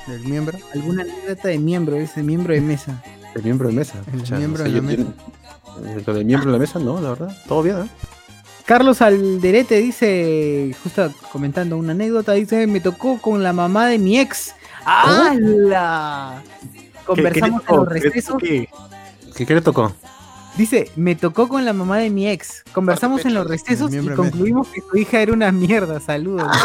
Del 0.07 0.21
miembro. 0.23 0.57
¿Alguna 0.73 1.01
anécdota 1.03 1.47
de 1.49 1.57
miembro? 1.59 1.95
Ese 1.97 2.23
miembro 2.23 2.53
de 2.53 2.61
mesa. 2.61 3.03
El 3.35 3.43
miembro 3.43 3.67
de 3.67 3.73
mesa. 3.75 4.01
El 4.13 4.37
miembro 4.37 4.63
de 4.63 4.71
yo- 4.71 5.13
Lo 6.05 6.13
del 6.13 6.25
miembro 6.25 6.51
de 6.51 6.57
la 6.57 6.59
mesa, 6.59 6.79
no, 6.79 6.99
la 7.01 7.09
verdad. 7.09 7.37
Todo 7.47 7.63
bien, 7.63 7.77
¿eh? 7.79 7.87
Carlos 8.65 9.01
Alderete 9.01 9.77
dice, 9.77 10.75
justo 10.83 11.09
comentando 11.31 11.77
una 11.77 11.93
anécdota, 11.93 12.33
dice, 12.33 12.67
me 12.67 12.81
tocó 12.81 13.21
con 13.21 13.41
la 13.41 13.53
mamá 13.53 13.87
de 13.87 13.97
mi 13.97 14.19
ex. 14.19 14.53
¡Hala! 14.83 16.43
Conversamos 17.05 17.61
en 17.67 17.75
los 17.77 17.87
recesos. 17.87 18.35
¿Qué, 18.41 18.67
qué 19.45 19.53
le 19.53 19.61
tocó? 19.61 19.93
Dice, 20.57 20.91
me 20.97 21.15
tocó 21.15 21.47
con 21.47 21.63
la 21.63 21.71
mamá 21.71 21.99
de 21.99 22.09
mi 22.09 22.27
ex. 22.27 22.63
Conversamos 22.73 23.23
en 23.25 23.35
los 23.35 23.47
recesos 23.47 23.93
y 23.93 24.05
concluimos 24.09 24.67
que 24.67 24.81
su 24.81 24.97
hija 24.97 25.21
era 25.21 25.31
una 25.31 25.51
mierda. 25.51 26.01
Saludos. 26.01 26.51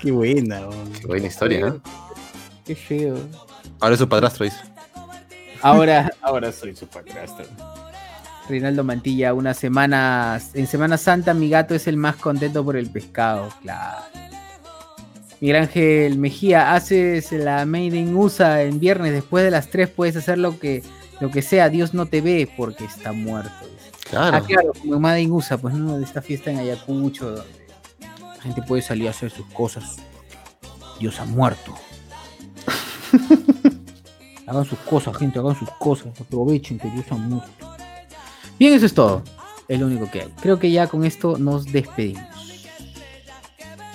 Qué 0.00 0.10
buena. 0.12 0.62
Qué 0.98 1.06
buena 1.06 1.26
historia, 1.26 1.66
¿eh? 1.66 1.72
Qué 2.64 2.74
feo. 2.74 3.18
Ahora 3.80 3.94
es 3.94 3.98
su 3.98 4.08
padrastro, 4.08 4.44
dice. 4.44 4.56
Ahora, 5.62 6.10
Ahora 6.22 6.52
soy 6.52 6.74
su 6.74 6.86
padrastro. 6.86 7.46
Reinaldo 8.48 8.82
Mantilla, 8.82 9.32
una 9.32 9.54
semana, 9.54 10.40
en 10.54 10.66
Semana 10.66 10.98
Santa 10.98 11.34
mi 11.34 11.48
gato 11.48 11.74
es 11.74 11.86
el 11.86 11.96
más 11.96 12.16
contento 12.16 12.64
por 12.64 12.76
el 12.76 12.90
pescado, 12.90 13.48
claro. 13.62 14.02
Miguel 15.40 15.56
Ángel 15.56 16.18
Mejía, 16.18 16.74
haces 16.74 17.32
la 17.32 17.64
Made 17.64 17.96
in 17.96 18.14
USA 18.14 18.62
en 18.62 18.78
viernes 18.78 19.12
después 19.12 19.44
de 19.44 19.50
las 19.50 19.68
3 19.68 19.88
puedes 19.88 20.16
hacer 20.16 20.36
lo 20.36 20.58
que, 20.58 20.82
lo 21.20 21.30
que 21.30 21.42
sea, 21.42 21.68
Dios 21.68 21.94
no 21.94 22.06
te 22.06 22.20
ve 22.20 22.50
porque 22.56 22.84
está 22.84 23.12
muerto. 23.12 23.50
Claro. 24.10 24.36
Ah, 24.36 24.42
claro, 24.44 24.72
como 24.78 24.98
Made 24.98 25.22
in 25.22 25.32
USA, 25.32 25.56
pues 25.56 25.74
no, 25.74 25.96
de 25.96 26.04
esta 26.04 26.20
fiesta 26.20 26.50
en 26.50 26.58
Ayacucho, 26.58 27.30
donde 27.30 27.66
la 28.00 28.42
gente 28.42 28.62
puede 28.62 28.82
salir 28.82 29.06
a 29.06 29.10
hacer 29.10 29.30
sus 29.30 29.46
cosas. 29.46 29.96
Dios 30.98 31.20
ha 31.20 31.24
muerto. 31.24 31.74
hagan 34.50 34.64
sus 34.64 34.78
cosas, 34.80 35.16
gente, 35.16 35.38
hagan 35.38 35.56
sus 35.56 35.70
cosas, 35.78 36.08
aprovechen 36.20 36.78
que 36.78 36.90
Dios 36.90 37.06
ha 37.10 37.14
muerto. 37.14 37.48
Bien, 38.58 38.74
eso 38.74 38.86
es 38.86 38.94
todo. 38.94 39.22
Es 39.68 39.78
lo 39.78 39.86
único 39.86 40.10
que 40.10 40.22
hay. 40.22 40.34
Creo 40.42 40.58
que 40.58 40.70
ya 40.70 40.88
con 40.88 41.04
esto 41.04 41.38
nos 41.38 41.64
despedimos. 41.66 42.24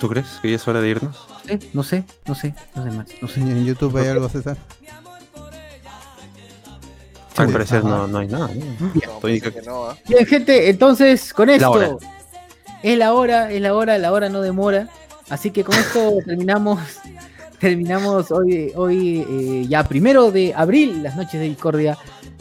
¿Tú 0.00 0.08
crees 0.08 0.26
que 0.40 0.50
ya 0.50 0.56
es 0.56 0.66
hora 0.66 0.80
de 0.80 0.88
irnos? 0.88 1.26
¿Eh? 1.48 1.58
No 1.74 1.82
sé, 1.82 2.04
no 2.26 2.34
sé, 2.34 2.54
no 2.74 2.82
sé 2.82 2.90
más. 2.90 3.06
No 3.20 3.28
sé. 3.28 3.40
En 3.40 3.64
YouTube 3.64 3.96
hay 3.98 4.08
algo, 4.08 4.28
César. 4.28 4.56
Al 7.36 7.50
parecer 7.50 7.84
no, 7.84 8.06
no 8.06 8.18
hay 8.18 8.28
nada. 8.28 8.48
no, 9.66 9.84
¿ah? 9.90 9.96
Bien, 10.08 10.26
gente, 10.26 10.70
entonces 10.70 11.34
con 11.34 11.48
La 11.48 11.68
hora. 11.68 11.86
esto 11.86 11.98
es 12.82 12.96
la 12.96 13.12
hora, 13.12 13.52
es 13.52 13.60
la 13.60 13.74
hora, 13.74 13.98
la 13.98 14.12
hora 14.12 14.30
no 14.30 14.40
demora. 14.40 14.88
Así 15.28 15.50
que 15.50 15.64
con 15.64 15.74
esto 15.74 16.14
terminamos, 16.24 16.80
terminamos 17.58 18.30
hoy, 18.30 18.72
hoy 18.74 19.26
eh, 19.28 19.66
ya 19.68 19.84
primero 19.84 20.30
de 20.30 20.54
abril, 20.54 21.02
las 21.02 21.16
noches 21.16 21.40
de 21.40 21.48
discordia. 21.48 21.98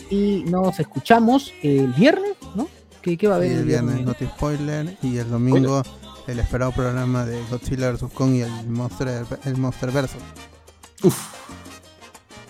Y 0.09 0.43
nos 0.47 0.79
escuchamos 0.79 1.51
el 1.63 1.87
viernes, 1.93 2.33
¿no? 2.53 2.67
¿Qué, 3.01 3.17
qué 3.17 3.27
va 3.27 3.35
a 3.35 3.37
haber 3.37 3.51
Y 3.51 3.55
el 3.55 3.65
viernes 3.65 4.05
Noti 4.05 4.25
Spoiler 4.25 4.97
y 5.01 5.17
el 5.17 5.29
domingo 5.29 5.81
el 6.27 6.39
esperado 6.39 6.71
programa 6.71 7.25
de 7.25 7.41
Godzilla 7.49 7.91
vs. 7.91 8.11
Kong 8.13 8.35
y 8.35 8.41
el 8.41 8.67
Monster, 8.67 9.25
el 9.45 9.57
Monster 9.57 9.91
Verso. 9.91 10.17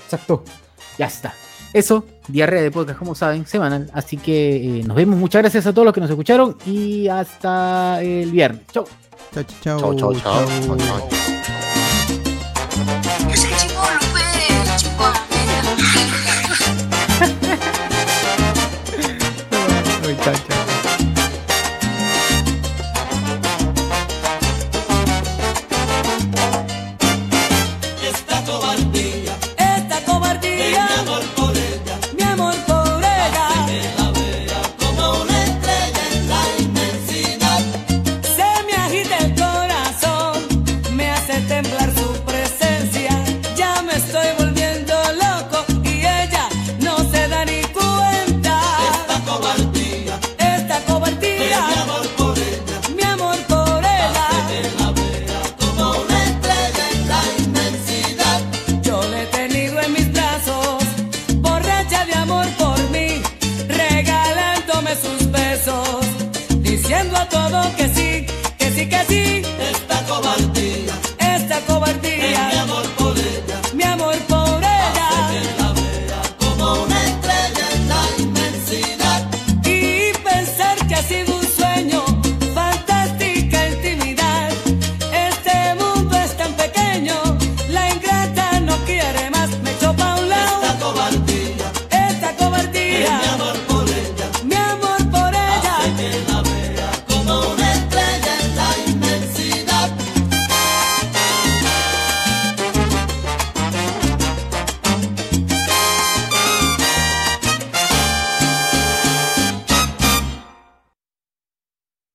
Exacto. 0.05 0.43
Ya 0.97 1.07
está. 1.07 1.33
Eso, 1.73 2.05
diarrea 2.27 2.61
de 2.61 2.71
podcast, 2.71 2.97
como 2.97 3.15
saben, 3.15 3.45
semanal. 3.45 3.89
Así 3.93 4.17
que 4.17 4.79
eh, 4.79 4.83
nos 4.83 4.95
vemos. 4.95 5.19
Muchas 5.19 5.41
gracias 5.41 5.67
a 5.67 5.73
todos 5.73 5.85
los 5.85 5.93
que 5.93 5.99
nos 5.99 6.09
escucharon 6.09 6.57
y 6.65 7.07
hasta 7.09 8.01
el 8.01 8.31
viernes. 8.31 8.61
Chau. 8.71 8.85
Chau, 9.33 9.43
chau, 9.61 9.79
Chau, 9.79 9.95
chau, 9.95 10.13
chau. 10.13 10.47
Chau, 10.65 10.77
chau. 10.77 11.64